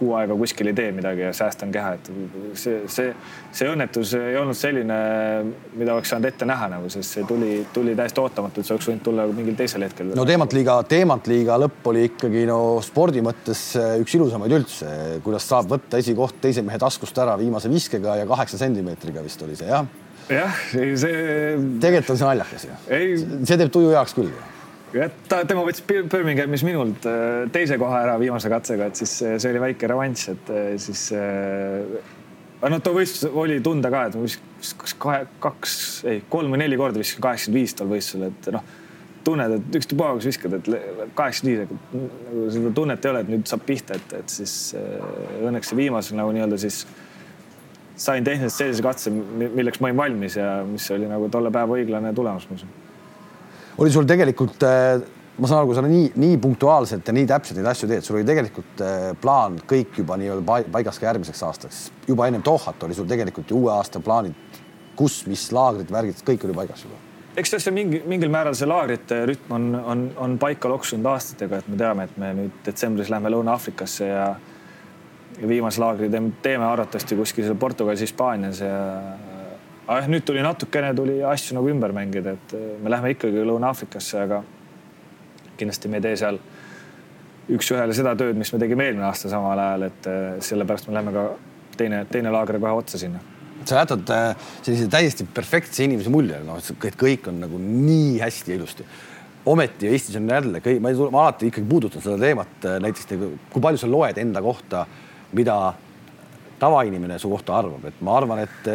kuu 0.01 0.15
aega 0.17 0.35
kuskil 0.37 0.71
ei 0.71 0.75
tee 0.77 0.89
midagi 0.95 1.21
ja 1.27 1.31
säästan 1.35 1.71
keha, 1.73 1.93
et 1.97 2.09
see, 2.57 2.81
see, 2.89 3.13
see 3.53 3.69
õnnetus 3.69 4.15
ei 4.17 4.37
olnud 4.39 4.57
selline, 4.57 4.97
mida 5.77 5.95
oleks 5.95 6.09
saanud 6.13 6.29
ette 6.31 6.47
näha 6.49 6.71
nagu, 6.73 6.89
sest 6.89 7.17
see 7.17 7.25
tuli, 7.29 7.61
tuli 7.73 7.93
täiesti 7.97 8.23
ootamatult, 8.23 8.67
see 8.67 8.75
oleks 8.75 8.89
võinud 8.89 9.05
tulla 9.05 9.27
mingil 9.29 9.57
teisel 9.59 9.85
hetkel. 9.85 10.13
no 10.17 10.25
Teemantliiga, 10.27 10.79
Teemantliiga 10.89 11.57
lõpp 11.61 11.89
oli 11.93 12.05
ikkagi 12.09 12.45
no 12.49 12.59
spordi 12.85 13.21
mõttes 13.25 13.65
eh, 13.79 13.97
üks 14.01 14.17
ilusamaid 14.17 14.57
üldse, 14.57 14.93
kuidas 15.25 15.45
saab 15.51 15.69
võtta 15.75 16.01
esikoht 16.01 16.41
teise 16.41 16.65
mehe 16.65 16.81
taskust 16.81 17.21
ära 17.21 17.37
viimase 17.39 17.69
viskega 17.71 18.17
ja 18.23 18.29
kaheksa 18.29 18.61
sentimeetriga 18.61 19.25
vist 19.25 19.45
oli 19.45 19.59
see 19.59 19.69
jah? 19.69 19.85
jah, 20.31 20.63
see. 20.73 21.13
tegelikult 21.83 22.15
on 22.15 22.21
see 22.23 22.31
naljakas 22.31 22.65
ju. 22.65 22.79
see 23.45 23.57
teeb 23.59 23.71
tuju 23.73 23.93
heaks 23.93 24.17
küll 24.17 24.33
ta, 25.29 25.41
tema 25.47 25.63
võttis 25.65 25.83
Birminghamis 25.87 26.63
minult 26.67 27.05
äh, 27.09 27.45
teise 27.53 27.77
koha 27.81 28.01
ära 28.05 28.17
viimase 28.21 28.51
katsega, 28.51 28.89
et 28.89 28.99
siis 28.99 29.13
äh, 29.25 29.37
see 29.41 29.53
oli 29.53 29.63
väike 29.63 29.89
revanš, 29.91 30.27
et 30.33 30.51
äh, 30.51 30.67
siis 30.81 31.07
aga 31.13 32.71
noh, 32.73 32.83
too 32.83 32.95
võistlus 32.97 33.31
oli 33.31 33.59
tunda 33.63 33.91
ka, 33.93 34.05
et 34.09 34.17
ma 34.17 34.25
vist 34.25 34.75
kas 34.81 34.95
kahe, 35.01 35.25
kaks, 35.43 35.73
ei 36.11 36.21
kolm 36.29 36.53
või 36.53 36.63
neli 36.63 36.79
korda 36.79 37.01
viskasin 37.01 37.23
kaheksakümmend 37.25 37.61
viis 37.61 37.75
tol 37.77 37.91
võistlusel, 37.91 38.27
et 38.29 38.51
noh, 38.57 38.67
tunned, 39.25 39.55
et 39.57 39.79
ükstapuha, 39.81 40.15
kus 40.17 40.29
viskad, 40.31 40.57
et 40.59 40.69
kaheksakümmend 41.17 41.71
viis, 41.71 42.11
nagu 42.27 42.51
seda 42.57 42.73
tunnet 42.81 43.07
ei 43.07 43.13
ole, 43.13 43.23
et 43.23 43.33
nüüd 43.35 43.47
saab 43.49 43.65
pihta, 43.67 43.97
et, 43.97 44.19
et 44.21 44.35
siis 44.35 44.57
õnneks 45.41 45.71
see 45.71 45.79
viimasel 45.79 46.19
nagu 46.19 46.35
nii-öelda 46.35 46.61
siis 46.61 46.83
sain 48.01 48.25
tehniliselt 48.25 48.57
sellise 48.57 48.85
katse, 48.85 49.11
milleks 49.13 49.81
ma 49.81 49.91
olin 49.91 49.99
valmis 49.99 50.37
ja 50.39 50.61
mis 50.65 50.87
oli 50.93 51.09
nagu 51.09 51.27
tolle 51.33 51.51
päeva 51.53 51.77
õiglane 51.77 52.13
tulemus, 52.17 52.47
usun 52.49 52.80
oli 53.77 53.91
sul 53.91 54.07
tegelikult, 54.09 54.63
äh, 54.67 55.03
ma 55.37 55.49
saan 55.49 55.61
aru, 55.61 55.71
kui 55.71 55.77
sa 55.77 55.85
nii, 55.85 56.09
nii 56.21 56.39
punktuaalselt 56.41 57.07
ja 57.07 57.15
nii 57.15 57.29
täpselt 57.29 57.59
neid 57.59 57.69
asju 57.71 57.89
teed, 57.91 58.05
sul 58.05 58.19
oli 58.19 58.27
tegelikult 58.27 58.83
äh, 58.85 59.11
plaan 59.21 59.59
kõik 59.69 60.01
juba 60.01 60.17
nii-öelda 60.21 60.63
paigas 60.73 60.99
ka 60.99 61.09
järgmiseks 61.11 61.45
aastaks. 61.47 61.85
juba 62.07 62.27
ennem 62.27 62.43
Dohat 62.45 62.83
oli 62.83 62.97
sul 62.97 63.07
tegelikult 63.09 63.51
ju 63.51 63.63
uue 63.63 63.71
aasta 63.75 64.03
plaanid, 64.03 64.59
kus, 64.95 65.23
mis 65.27 65.47
laagrid, 65.55 65.91
värgid, 65.91 66.25
kõik 66.27 66.45
oli 66.49 66.59
paigas 66.63 66.85
juba 66.87 66.99
eks 67.37 67.53
see 67.63 67.73
mingi, 67.73 68.01
mingil 68.07 68.31
määral 68.31 68.55
see 68.57 68.67
laagrite 68.67 69.21
rütm 69.29 69.55
on, 69.55 69.67
on, 69.75 70.05
on 70.19 70.37
paika 70.39 70.69
loksunud 70.71 71.07
aastatega, 71.13 71.61
et 71.61 71.69
me 71.71 71.77
teame, 71.79 72.07
et 72.07 72.17
me 72.19 72.31
nüüd 72.35 72.57
detsembris 72.65 73.11
lähme 73.11 73.31
Lõuna-Aafrikasse 73.31 74.09
ja, 74.09 74.25
ja 75.37 75.49
viimase 75.49 75.81
laagri 75.81 76.09
teeme, 76.11 76.33
teeme 76.43 76.67
arvatavasti 76.67 77.15
kuskil 77.19 77.47
seal 77.47 77.59
Portugalis, 77.59 78.03
Hispaanias 78.03 78.59
ja 78.65 78.81
aga 79.91 80.07
nüüd 80.11 80.25
tuli 80.27 80.43
natukene 80.45 80.93
tuli 80.95 81.19
asju 81.27 81.57
nagu 81.57 81.69
ümber 81.71 81.93
mängida, 81.95 82.35
et 82.37 82.55
äh, 82.55 82.71
me 82.83 82.91
lähme 82.93 83.13
ikkagi 83.15 83.43
Lõuna-Aafrikasse, 83.47 84.23
aga 84.25 84.41
kindlasti 85.59 85.91
me 85.91 85.99
ei 85.99 86.05
tee 86.07 86.15
seal 86.21 86.39
üks-ühele 87.51 87.95
seda 87.97 88.15
tööd, 88.17 88.39
mis 88.39 88.51
me 88.53 88.61
tegime 88.61 88.87
eelmine 88.87 89.07
aasta 89.09 89.31
samal 89.31 89.59
ajal, 89.59 89.87
et 89.89 90.09
äh, 90.09 90.23
sellepärast 90.47 90.87
me 90.87 90.97
läheme 90.97 91.15
ka 91.15 91.27
teine, 91.77 92.03
teine 92.11 92.33
laager 92.33 92.59
kohe 92.61 92.81
otsa 92.83 93.01
sinna 93.01 93.23
sa 93.67 93.83
jätad 93.83 94.09
äh, 94.09 94.47
sellise 94.65 94.87
täiesti 94.89 95.27
perfektse 95.35 95.85
inimese 95.85 96.09
mulje, 96.13 96.39
noh, 96.45 96.57
et 96.57 96.97
kõik 96.97 97.27
on 97.29 97.43
nagu 97.43 97.59
nii 97.61 98.15
hästi 98.21 98.53
ja 98.53 98.57
ilusti. 98.57 98.85
ometi 99.45 99.89
Eestis 99.89 100.15
on 100.17 100.29
jälle 100.29 100.61
kõik, 100.61 100.79
ma, 100.81 100.89
alati 100.93 101.51
ikkagi 101.51 101.67
puudutan 101.69 102.01
seda 102.01 102.17
teemat 102.21 102.67
näiteks, 102.81 103.05
nagu, 103.13 103.31
kui 103.53 103.61
palju 103.61 103.81
sa 103.81 103.89
loed 103.89 104.17
enda 104.21 104.41
kohta, 104.41 104.85
mida 105.37 105.57
tavainimene 106.61 107.17
su 107.19 107.29
kohta 107.31 107.57
arvab, 107.57 107.85
et 107.89 108.01
ma 108.05 108.15
arvan, 108.19 108.43
et 108.45 108.67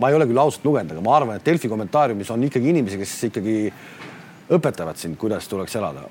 ma 0.00 0.10
ei 0.10 0.18
ole 0.18 0.26
küll 0.28 0.42
ausalt 0.42 0.66
lugenud, 0.66 0.92
aga 0.96 1.04
ma 1.06 1.16
arvan, 1.20 1.38
et 1.38 1.46
Delfi 1.46 1.70
kommentaariumis 1.70 2.32
on 2.34 2.46
ikkagi 2.48 2.72
inimesi, 2.72 2.98
kes 3.00 3.14
ikkagi 3.30 3.56
õpetavad 4.56 4.98
sind, 4.98 5.18
kuidas 5.20 5.46
tuleks 5.50 5.76
elada. 5.78 6.06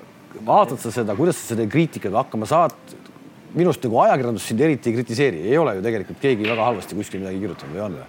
vaatad 0.46 0.80
sa 0.80 0.90
seda, 0.92 1.14
kuidas 1.16 1.38
sa 1.40 1.54
selle 1.54 1.68
kriitikaga 1.68 2.24
hakkama 2.24 2.48
saad? 2.48 2.76
minu 3.56 3.70
arust 3.70 3.84
nagu 3.86 3.96
ajakirjandus 4.02 4.46
sind 4.50 4.60
eriti 4.60 4.90
ei 4.90 4.96
kritiseeri, 4.98 5.38
ei 5.48 5.56
ole 5.56 5.78
ju 5.78 5.82
tegelikult 5.84 6.18
keegi 6.20 6.44
väga 6.44 6.64
halvasti 6.66 6.96
kuskil 6.98 7.22
midagi 7.22 7.38
kirjutanud 7.40 7.72
või 7.72 7.84
on 7.86 7.94
või? 7.96 8.08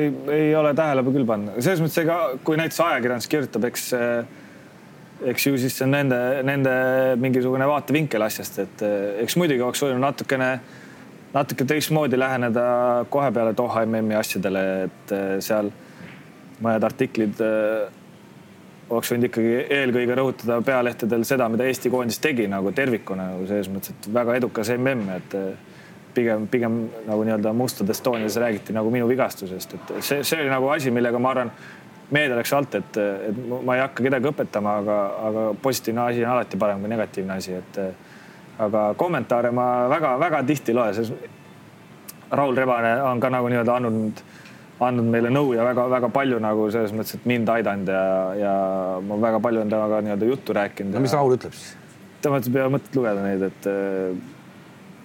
ei, 0.00 0.08
ei 0.34 0.54
ole 0.58 0.72
tähelepanu 0.74 1.14
küll 1.14 1.28
pannud, 1.28 1.58
selles 1.62 1.82
mõttes 1.84 2.00
ega 2.02 2.16
kui 2.46 2.58
näiteks 2.58 2.80
ajakirjandus 2.86 3.28
kirjutab, 3.30 3.68
eks 3.70 3.84
eks 5.30 5.46
ju 5.46 5.58
siis 5.60 5.76
see 5.76 5.86
on 5.86 5.94
nende, 5.94 6.18
nende 6.46 6.74
mingisugune 7.20 7.66
vaatevinkel 7.68 8.24
asjast, 8.24 8.58
et 8.64 8.84
eks 9.22 9.36
muidugi 9.38 9.62
oleks 9.62 9.82
võinud 9.84 10.02
natukene, 10.02 10.50
natuke 11.34 11.64
teistmoodi 11.64 12.18
läheneda 12.18 12.64
kohe 13.10 13.30
peale 13.32 13.54
Doha 13.56 13.84
MM-i 13.86 14.18
asjadele, 14.18 14.66
et 14.88 15.14
seal 15.44 15.70
mõned 16.60 16.84
artiklid 16.84 17.40
oleks 18.90 19.12
võinud 19.12 19.28
ikkagi 19.28 19.52
eelkõige 19.70 20.16
rõhutada 20.18 20.58
pealehtedel 20.66 21.24
seda, 21.28 21.48
mida 21.52 21.66
Eesti 21.70 21.92
koondis 21.92 22.18
tegi 22.22 22.48
nagu 22.50 22.72
tervikuna 22.74 23.30
nagu 23.34 23.46
selles 23.46 23.70
mõttes, 23.70 23.94
et 23.94 24.08
väga 24.14 24.34
edukas 24.40 24.72
mm, 24.74 25.10
et 25.16 25.36
pigem, 26.14 26.46
pigem 26.50 26.80
nagu 27.06 27.24
nii-öelda 27.26 27.52
mustad 27.54 27.90
Estonias 27.90 28.36
räägiti 28.36 28.74
nagu 28.74 28.90
minu 28.90 29.08
vigastusest, 29.08 29.74
et 29.74 29.92
see, 30.02 30.24
see 30.26 30.40
oli 30.42 30.50
nagu 30.50 30.68
asi, 30.74 30.90
millega 30.90 31.18
ma 31.22 31.34
arvan, 31.34 31.52
meedia 32.10 32.36
läks 32.38 32.52
alt, 32.56 32.74
et, 32.74 32.98
et 33.30 33.42
ma 33.46 33.76
ei 33.76 33.84
hakka 33.84 34.02
kedagi 34.08 34.30
õpetama, 34.32 34.76
aga, 34.82 35.00
aga 35.28 35.44
positiivne 35.62 36.08
asi 36.08 36.24
on 36.24 36.32
alati 36.34 36.58
parem 36.58 36.82
kui 36.82 36.90
negatiivne 36.90 37.36
asi, 37.36 37.54
et 37.60 37.80
aga 38.60 38.84
kommentaare 39.00 39.50
ma 39.54 39.66
väga-väga 39.92 40.42
tihti 40.48 40.74
ei 40.74 40.78
loe, 40.78 40.94
sest 40.94 41.12
Raul 42.30 42.56
Rebane 42.56 42.94
on 43.02 43.20
ka 43.20 43.30
nagu 43.32 43.48
nii-öelda 43.50 43.76
andnud 43.80 44.22
andnud 44.80 45.10
meile 45.12 45.30
nõu 45.32 45.52
ja 45.56 45.64
väga-väga 45.66 46.08
palju 46.14 46.40
nagu 46.40 46.66
selles 46.72 46.92
mõttes, 46.96 47.18
et 47.18 47.28
mind 47.28 47.48
aidanud 47.52 47.90
ja, 47.92 48.02
ja 48.38 48.52
ma 49.04 49.18
väga 49.20 49.40
palju 49.44 49.60
olen 49.62 49.72
temaga 49.72 50.00
nii-öelda 50.06 50.28
juttu 50.30 50.56
rääkinud. 50.56 50.94
no 50.96 51.04
mis 51.04 51.16
Raul 51.16 51.36
ütleb 51.36 51.56
siis? 51.56 51.74
tema 52.24 52.40
ütleb, 52.40 52.56
ei 52.56 52.64
ole 52.64 52.74
mõtet 52.76 52.96
lugeda 52.96 53.24
neid, 53.24 53.44
et 53.48 53.68
äh, 53.68 54.22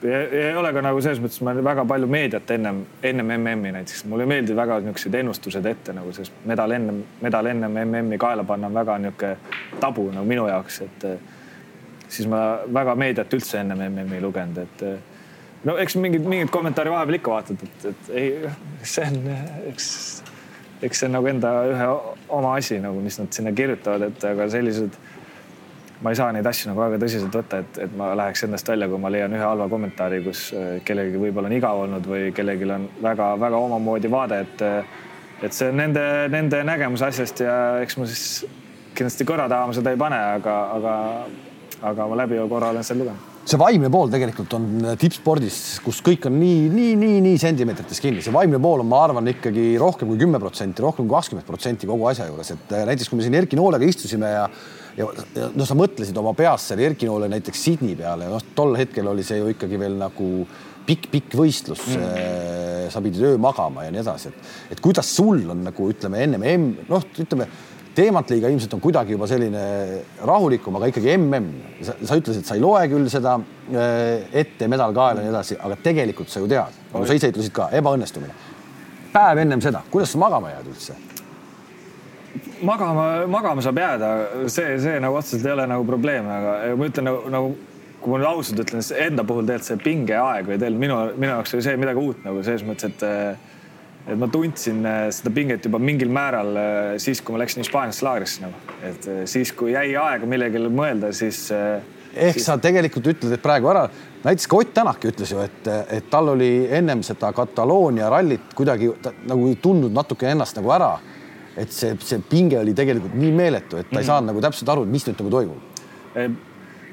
ei, 0.03 0.39
ei 0.45 0.55
ole 0.59 0.71
ka 0.75 0.83
nagu 0.83 1.01
selles 1.03 1.19
mõttes, 1.23 1.41
ma 1.43 1.55
väga 1.55 1.85
palju 1.87 2.09
meediat 2.11 2.51
ennem, 2.55 2.81
ennem 3.03 3.35
MM-i 3.37 3.73
näiteks, 3.75 4.05
mulle 4.11 4.27
ei 4.27 4.31
meeldi 4.31 4.55
väga 4.57 4.79
niisugused 4.83 5.19
ennustused 5.21 5.69
ette 5.71 5.95
nagu, 5.95 6.11
sest 6.15 6.43
medal 6.47 6.75
ennem, 6.75 7.01
medal 7.23 7.51
ennem 7.51 7.79
MM-i 7.85 8.19
kaela 8.21 8.47
panna 8.47 8.71
on 8.71 8.79
väga 8.79 8.99
niisugune 9.03 9.79
tabu 9.83 10.07
nagu 10.11 10.27
minu 10.27 10.47
jaoks, 10.51 10.81
et 10.87 11.07
siis 12.07 12.29
ma 12.29 12.41
väga 12.73 12.95
meediat 12.99 13.33
üldse 13.33 13.59
ennem 13.61 13.81
MM-i 13.89 14.19
ei 14.19 14.23
lugenud, 14.23 14.63
et 14.63 14.85
no 15.65 15.75
eks 15.81 15.97
mingid, 16.01 16.25
mingid 16.29 16.51
kommentaare 16.53 16.93
vahepeal 16.93 17.19
ikka 17.19 17.33
vaatad, 17.33 17.65
et, 17.65 17.89
et 17.91 18.13
ei, 18.21 18.53
see 18.85 19.05
on, 19.09 19.19
eks, 19.71 19.89
eks 20.85 21.01
see 21.01 21.09
on 21.09 21.17
nagu 21.17 21.29
enda 21.31 21.53
ühe 21.71 21.89
oma 22.37 22.55
asi 22.59 22.79
nagu, 22.83 23.01
mis 23.03 23.17
nad 23.21 23.31
sinna 23.35 23.53
kirjutavad, 23.55 24.09
et 24.09 24.27
aga 24.29 24.47
sellised, 24.53 24.99
ma 26.05 26.11
ei 26.11 26.19
saa 26.19 26.29
neid 26.35 26.45
asju 26.49 26.69
nagu 26.69 26.83
väga 26.83 26.99
tõsiselt 27.01 27.33
võtta, 27.39 27.63
et, 27.63 27.79
et 27.87 27.95
ma 27.97 28.11
läheks 28.19 28.45
endast 28.45 28.69
välja, 28.69 28.89
kui 28.91 29.01
ma 29.01 29.11
leian 29.13 29.33
ühe 29.33 29.41
halva 29.41 29.67
kommentaari, 29.71 30.21
kus 30.25 30.47
äh, 30.53 30.75
kellelgi 30.85 31.21
võib-olla 31.21 31.49
on 31.49 31.57
igav 31.57 31.81
olnud 31.85 32.11
või 32.11 32.29
kellelgi 32.35 32.69
on 32.77 32.89
väga-väga 33.01 33.63
omamoodi 33.69 34.11
vaade, 34.11 34.43
et, 34.45 34.65
et 35.47 35.55
see 35.55 35.71
on 35.71 35.81
nende, 35.81 36.05
nende 36.33 36.61
nägemus 36.67 37.05
asjast 37.07 37.41
ja 37.45 37.57
eks 37.81 37.97
ma 37.97 38.09
siis 38.11 38.27
kindlasti 38.95 39.27
kõrva 39.27 39.49
taha 39.51 39.69
ma 39.69 39.75
seda 39.75 39.91
ei 39.95 39.99
pane, 39.99 40.19
aga, 40.37 40.55
aga, 40.77 40.93
aga 41.81 42.07
ma 42.09 42.19
läbi 42.23 42.39
korra 42.49 42.71
olen 42.73 42.85
seal 42.85 43.01
lugenud. 43.03 43.31
See 43.45 43.59
vaimne 43.61 43.91
pool 43.93 44.09
tegelikult 44.09 44.55
on 44.57 44.95
tippspordis, 44.97 45.57
kus 45.85 45.99
kõik 46.05 46.23
on 46.25 46.39
nii, 46.41 46.63
nii, 46.73 46.95
nii, 46.97 47.19
nii 47.27 47.41
sentimeetrites 47.41 48.01
kinni, 48.01 48.23
see 48.25 48.33
vaimne 48.33 48.57
pool 48.61 48.81
on, 48.81 48.89
ma 48.89 49.03
arvan, 49.05 49.29
ikkagi 49.29 49.75
rohkem 49.81 50.09
kui 50.09 50.17
kümme 50.23 50.41
protsenti, 50.41 50.81
rohkem 50.81 51.05
kui 51.05 51.13
kakskümmend 51.13 51.45
protsenti 51.45 51.89
kogu 51.89 52.07
asja 52.09 52.25
juures, 52.25 52.49
et 52.55 52.73
äh, 52.73 52.87
näiteks 52.89 53.11
kui 53.11 53.19
me 53.19 53.27
siin 53.27 53.37
Erki 53.37 53.59
Noolega 53.59 53.85
istusime 53.85 54.31
ja 54.33 54.47
ja, 54.97 55.07
ja 55.35 55.49
noh, 55.53 55.67
sa 55.67 55.75
mõtlesid 55.77 56.17
oma 56.19 56.33
peas 56.37 56.69
selle 56.71 56.87
Erki 56.87 57.09
Noole 57.09 57.29
näiteks 57.31 57.65
Sydney 57.67 57.97
peale, 57.99 58.29
noh, 58.31 58.43
tol 58.57 58.75
hetkel 58.79 59.07
oli 59.11 59.25
see 59.27 59.41
ju 59.41 59.51
ikkagi 59.53 59.79
veel 59.81 59.97
nagu 59.99 60.29
pikk-pikk 60.85 61.33
võistlus 61.37 61.81
mm.. 61.95 62.89
sa 62.93 63.01
pidid 63.01 63.23
öö 63.25 63.37
magama 63.41 63.87
ja 63.87 63.93
nii 63.93 64.03
edasi, 64.03 64.31
et, 64.31 64.51
et 64.75 64.83
kuidas 64.83 65.09
sul 65.17 65.41
on 65.51 65.63
nagu 65.65 65.89
ütleme 65.91 66.21
ennem, 66.25 66.67
noh, 66.89 67.07
ütleme 67.21 67.49
teemantliiga 67.95 68.49
ilmselt 68.51 68.73
on 68.75 68.83
kuidagi 68.83 69.15
juba 69.15 69.27
selline 69.29 69.63
rahulikum, 70.27 70.77
aga 70.79 70.89
ikkagi 70.91 71.11
mm. 71.15 71.49
sa 71.83 72.17
ütlesid, 72.19 72.45
sa 72.47 72.57
ei 72.57 72.63
loe 72.63 72.83
küll 72.91 73.09
seda 73.11 73.37
äh, 73.39 74.25
ette, 74.43 74.69
medal 74.71 74.95
kaela 74.95 75.21
ja 75.21 75.27
nii 75.27 75.33
edasi, 75.33 75.59
aga 75.59 75.79
tegelikult 75.83 76.31
sa 76.31 76.43
ju 76.43 76.49
tead, 76.51 76.79
nagu 76.93 77.07
sa 77.07 77.17
ise 77.17 77.31
ütlesid 77.33 77.55
ka, 77.55 77.69
ebaõnnestumine. 77.79 78.35
päev 79.15 79.43
ennem 79.45 79.63
seda, 79.63 79.83
kuidas 79.91 80.11
sa 80.11 80.21
magama 80.21 80.51
jääd 80.51 80.71
üldse? 80.73 80.97
magama, 82.65 83.05
magama 83.31 83.63
saab 83.63 83.79
jääda, 83.79 84.11
see, 84.51 84.75
see 84.81 84.99
nagu 85.03 85.15
otseselt 85.19 85.45
ei 85.47 85.55
ole 85.55 85.67
nagu 85.71 85.87
probleem, 85.87 86.27
aga 86.31 86.75
ma 86.75 86.91
ütlen 86.91 87.09
nagu, 87.09 87.31
nagu 87.31 87.55
kui 88.01 88.13
ma 88.13 88.21
nüüd 88.21 88.29
ausalt 88.29 88.61
ütlen, 88.61 88.83
enda 89.01 89.25
puhul 89.25 89.47
tegelikult 89.47 89.71
see 89.71 89.81
pingeaeg 89.81 90.49
või 90.49 90.59
teil 90.61 90.77
minu, 90.79 90.99
minu 91.15 91.31
jaoks 91.31 91.55
oli 91.55 91.65
see 91.65 91.79
midagi 91.81 92.01
uut 92.01 92.25
nagu 92.27 92.43
selles 92.45 92.65
mõttes, 92.67 92.91
et 92.91 93.54
et 94.05 94.17
ma 94.19 94.27
tundsin 94.29 94.85
äh, 94.85 95.07
seda 95.13 95.31
pinget 95.33 95.65
juba 95.65 95.79
mingil 95.81 96.11
määral 96.13 96.51
äh, 96.59 96.89
siis, 97.01 97.21
kui 97.25 97.35
ma 97.35 97.41
läksin 97.41 97.63
Hispaaniasse 97.63 98.05
laagrisse 98.05 98.45
nagu, 98.45 98.77
et 98.85 99.07
äh, 99.09 99.23
siis, 99.29 99.51
kui 99.57 99.73
jäi 99.73 99.95
aega 99.97 100.29
millegile 100.29 100.69
mõelda, 100.69 101.09
siis. 101.15 101.47
ehk 101.49 102.37
siis... 102.37 102.45
sa 102.45 102.59
tegelikult 102.61 103.09
ütled, 103.15 103.33
et 103.33 103.43
praegu 103.43 103.71
ära, 103.73 103.87
näiteks 104.23 104.49
ka 104.51 104.61
Ott 104.61 104.73
Tänak 104.77 105.09
ütles 105.09 105.33
ju, 105.33 105.41
et, 105.41 105.69
et 105.97 106.09
tal 106.11 106.29
oli 106.35 106.51
ennem 106.77 107.01
seda 107.05 107.31
Kataloonia 107.35 108.09
rallit 108.13 108.53
kuidagi 108.57 108.91
ta, 109.01 109.13
nagu 109.25 109.49
ei 109.49 109.57
tundnud 109.61 109.93
natuke 109.95 110.29
ennast 110.29 110.61
nagu 110.61 110.73
ära. 110.75 110.95
et 111.55 111.71
see, 111.71 111.93
see 112.03 112.19
pinge 112.19 112.57
oli 112.59 112.73
tegelikult 112.75 113.13
nii 113.15 113.31
meeletu, 113.31 113.77
et 113.77 113.87
ta 113.87 113.95
mm 113.95 113.95
-hmm. 113.95 114.01
ei 114.01 114.05
saanud 114.05 114.27
nagu 114.27 114.41
täpselt 114.43 114.69
aru, 114.69 114.85
mis 114.85 115.07
nüüd 115.07 115.21
nagu 115.21 115.29
toimub 115.31 116.35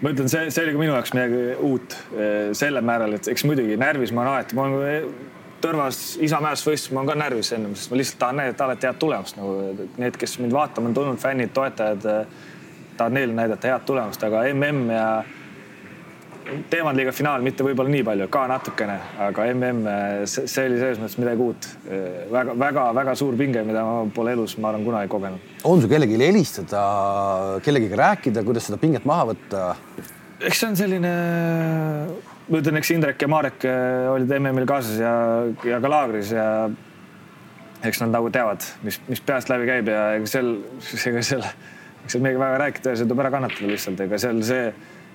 ma 0.02 0.10
ütlen, 0.10 0.28
see, 0.28 0.50
see 0.50 0.62
oli 0.64 0.72
ka 0.72 0.78
minu 0.78 0.92
jaoks 0.92 1.12
midagi 1.14 1.40
uut 1.60 1.96
selle 2.58 2.80
määral, 2.80 3.12
et 3.14 3.28
eks 3.28 3.44
muidugi 3.44 3.76
närvis 3.76 4.12
ma 4.12 4.22
olen 4.22 4.32
alati, 4.32 4.54
ma 4.54 4.62
olen 4.62 5.31
Tõrvas 5.62 6.00
Isamäes 6.22 6.64
võistlus, 6.66 6.92
ma 6.94 7.02
olen 7.02 7.12
ka 7.12 7.18
närvis 7.24 7.52
ennem, 7.56 7.76
sest 7.78 7.92
ma 7.92 8.00
lihtsalt 8.00 8.18
tahan 8.22 8.40
näidata 8.42 8.66
alati 8.66 8.88
head 8.88 8.98
tulemust 9.02 9.38
nagu 9.38 9.52
need, 10.00 10.16
kes 10.18 10.38
mind 10.42 10.56
vaatama 10.56 10.90
on 10.90 10.96
tulnud, 10.96 11.20
fännid, 11.22 11.52
toetajad, 11.54 12.08
tahan 12.98 13.14
neile 13.18 13.36
näidata 13.36 13.70
head 13.70 13.86
tulemust, 13.86 14.26
aga 14.26 14.42
mm 14.50 14.90
ja 14.90 15.06
teemantliiga 16.70 17.12
finaal 17.14 17.44
mitte 17.44 17.64
võib-olla 17.66 17.92
nii 17.92 18.04
palju, 18.06 18.26
ka 18.32 18.42
natukene, 18.50 18.96
aga 19.26 19.46
mm, 19.52 19.84
see 20.30 20.66
oli 20.66 20.80
selles 20.80 21.00
mõttes 21.00 21.18
midagi 21.20 21.44
uut 21.44 21.68
väga,. 21.86 22.56
väga-väga-väga 22.58 23.14
suur 23.18 23.36
pinge, 23.38 23.62
mida 23.66 23.84
ma 23.86 24.02
pole 24.14 24.34
elus, 24.36 24.56
ma 24.58 24.72
arvan, 24.72 24.84
kunagi 24.86 25.12
kogenud. 25.12 25.52
on 25.64 25.80
sul 25.82 25.92
kellelegi 25.92 26.18
helistada, 26.22 26.82
kellegagi 27.64 28.00
rääkida, 28.02 28.44
kuidas 28.46 28.68
seda 28.68 28.80
pinget 28.82 29.06
maha 29.08 29.30
võtta? 29.32 29.64
eks 30.42 30.62
see 30.62 30.70
on 30.72 30.78
selline 30.78 31.14
ma 32.48 32.62
ütlen, 32.62 32.78
eks 32.80 32.90
Indrek 32.94 33.22
ja 33.22 33.28
Marek 33.30 33.66
äh, 33.68 34.08
olid 34.12 34.32
MM-il 34.38 34.66
kaasas 34.68 34.98
ja, 35.02 35.12
ja 35.66 35.82
ka 35.82 35.90
laagris 35.90 36.32
ja 36.34 36.46
eks 37.86 38.02
nad 38.02 38.14
nagu 38.14 38.30
teavad, 38.32 38.64
mis, 38.86 38.98
mis 39.10 39.22
peast 39.26 39.50
läbi 39.50 39.68
käib 39.68 39.90
ja 39.90 40.02
ega 40.16 40.30
seal, 40.30 40.54
ega 41.10 41.22
seal, 41.26 41.44
ega 41.44 42.14
seal 42.14 42.24
midagi 42.24 42.42
väga 42.42 42.64
rääkida, 42.66 42.96
see 42.98 43.08
tuleb 43.08 43.22
ära 43.24 43.32
kannatada 43.34 43.70
lihtsalt, 43.70 44.02
ega 44.06 44.20
seal 44.22 44.42
see, 44.46 44.64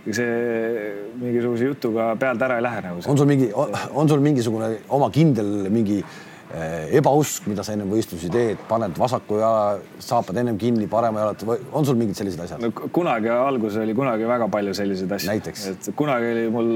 see 0.08 0.94
mingisuguse 1.22 1.70
jutuga 1.72 2.14
pealt 2.20 2.48
ära 2.48 2.60
ei 2.60 2.66
lähe 2.68 2.88
nagu. 2.90 3.04
on 3.08 3.20
sul 3.20 3.30
mingi, 3.30 3.52
on 3.56 4.10
sul 4.12 4.24
mingisugune 4.24 4.72
oma 4.98 5.10
kindel 5.16 5.70
mingi 5.72 6.02
äh, 6.04 6.92
ebausk, 7.00 7.48
mida 7.52 7.64
sa 7.64 7.76
ennem 7.76 7.92
võistlusi 7.92 8.32
teed, 8.34 8.60
paned 8.70 9.00
vasaku 9.00 9.40
jala, 9.44 9.78
saapad 10.04 10.40
ennem 10.44 10.60
kinni, 10.60 10.90
parema 10.92 11.24
jala, 11.24 11.38
või 11.48 11.64
on 11.72 11.88
sul 11.88 12.00
mingid 12.00 12.20
sellised 12.20 12.48
asjad 12.48 12.64
no,? 12.64 12.72
kunagi 12.72 13.32
alguses 13.32 13.80
oli 13.84 13.96
kunagi 13.96 14.28
väga 14.28 14.52
palju 14.52 14.76
selliseid 14.76 15.20
asju. 15.20 15.38
et 15.72 15.94
kunagi 15.96 16.36
oli 16.36 16.50
mul 16.52 16.74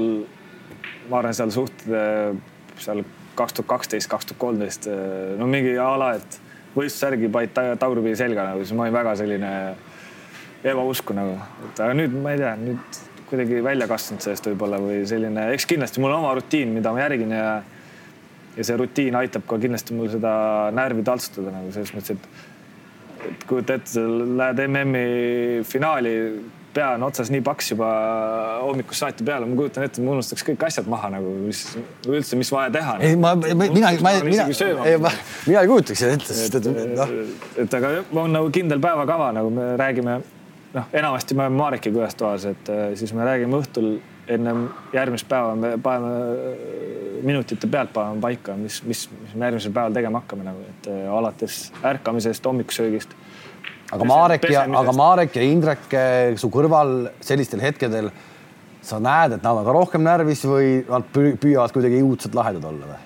ma 1.08 1.20
arvan, 1.20 1.34
seal 1.36 1.52
suht 1.54 1.84
seal 2.82 3.04
kaks 3.36 3.58
tuhat 3.58 3.68
kaksteist, 3.70 4.10
kaks 4.10 4.30
tuhat 4.30 4.40
kolmteist, 4.40 4.88
no 5.38 5.48
mingi 5.50 5.74
a 5.80 5.92
la, 6.00 6.12
et 6.18 6.38
võistlussärgi 6.74 7.30
panid 7.32 7.56
tagurpidi 7.80 8.16
selga 8.18 8.46
nagu, 8.50 8.64
siis 8.64 8.76
ma 8.76 8.86
olin 8.86 8.96
väga 8.96 9.14
selline 9.20 9.52
ebausku 10.72 11.16
nagu, 11.16 11.36
et 11.68 11.82
aga 11.82 11.96
nüüd 11.98 12.14
ma 12.22 12.34
ei 12.34 12.40
tea, 12.40 12.52
nüüd 12.60 13.00
kuidagi 13.32 13.62
välja 13.64 13.88
kasvanud 13.88 14.24
sellest 14.24 14.48
võib-olla 14.50 14.80
või 14.80 15.02
selline, 15.08 15.48
eks 15.56 15.66
kindlasti 15.68 16.02
mul 16.04 16.12
on 16.12 16.20
oma 16.20 16.34
rutiin, 16.36 16.72
mida 16.76 16.92
ma 16.92 17.04
järgin 17.04 17.36
ja 17.36 17.52
ja 18.52 18.64
see 18.68 18.76
rutiin 18.76 19.16
aitab 19.16 19.46
ka 19.48 19.56
kindlasti 19.56 19.94
mul 19.96 20.10
seda 20.12 20.32
närvi 20.76 21.04
taltsutada 21.06 21.54
nagu 21.54 21.70
selles 21.72 21.94
mõttes, 21.96 22.18
et 22.18 22.50
et 23.30 23.44
kujuta 23.48 23.78
ette, 23.78 24.02
lähed 24.36 24.60
MM-i 24.66 25.62
finaali 25.64 26.12
pea 26.74 26.90
on 26.96 27.02
otsas 27.06 27.30
nii 27.32 27.42
paks 27.44 27.72
juba 27.72 27.88
hommikust 28.62 29.04
saati 29.04 29.24
peale, 29.26 29.46
ma 29.48 29.56
kujutan 29.58 29.86
ette, 29.86 30.02
ma 30.04 30.14
unustaks 30.16 30.44
kõik 30.46 30.66
asjad 30.68 30.88
maha 30.90 31.10
nagu, 31.16 31.32
mis 31.46 31.64
üldse, 32.08 32.38
mis 32.40 32.52
vaja 32.52 32.72
teha. 32.74 32.96
ei, 33.08 33.16
ma, 33.16 33.34
mina, 33.36 33.54
mina, 33.72 33.90
mina, 34.28 34.46
mina 35.46 35.64
ei 35.64 35.70
kujutaks 35.70 36.04
seda 36.04 36.16
ette, 36.18 36.36
sest 36.36 36.60
et 36.60 36.70
noh. 36.96 37.16
et 37.64 37.76
aga 37.80 37.92
on 38.12 38.32
nagu 38.38 38.52
kindel 38.54 38.80
päevakava, 38.82 39.32
nagu 39.36 39.52
me 39.52 39.72
räägime, 39.80 40.20
noh, 40.76 40.88
enamasti 41.02 41.36
me 41.38 41.46
oleme 41.46 41.60
Mareki 41.60 41.92
külas 41.92 42.16
toas, 42.18 42.48
et 42.48 42.72
äh, 42.72 42.90
siis 42.98 43.12
me 43.16 43.28
räägime 43.28 43.60
õhtul 43.60 43.94
ennem 44.32 44.68
järgmist 44.94 45.26
päeva 45.28 45.54
me 45.58 45.74
paneme 45.82 46.52
minutite 47.22 47.66
pealt 47.70 47.92
paneme 47.94 48.20
paika, 48.22 48.54
mis, 48.58 48.80
mis, 48.86 49.06
mis 49.10 49.34
me 49.34 49.48
järgmisel 49.48 49.74
päeval 49.74 49.94
tegema 49.96 50.22
hakkame 50.22 50.46
nagu, 50.46 50.64
et 50.70 50.88
äh, 50.90 51.04
alates 51.12 51.64
ärkamisest, 51.92 52.46
hommikusöögist. 52.46 53.16
Aga 53.92 54.08
Marek 54.08 54.48
ja, 54.50 54.66
aga 54.80 54.94
Marek 54.96 55.36
ja 55.38 55.46
Indrek 55.46 55.96
su 56.40 56.50
kõrval 56.52 57.10
sellistel 57.24 57.62
hetkedel, 57.64 58.10
sa 58.82 58.98
näed, 59.02 59.36
et 59.36 59.44
nad 59.44 59.60
on 59.60 59.66
ka 59.66 59.74
rohkem 59.76 60.02
närvis 60.02 60.42
või 60.48 60.80
nad 60.88 61.06
püüavad 61.14 61.74
kuidagi 61.74 62.02
õudselt 62.02 62.34
lahedad 62.34 62.64
olla 62.72 62.90
või 62.90 63.00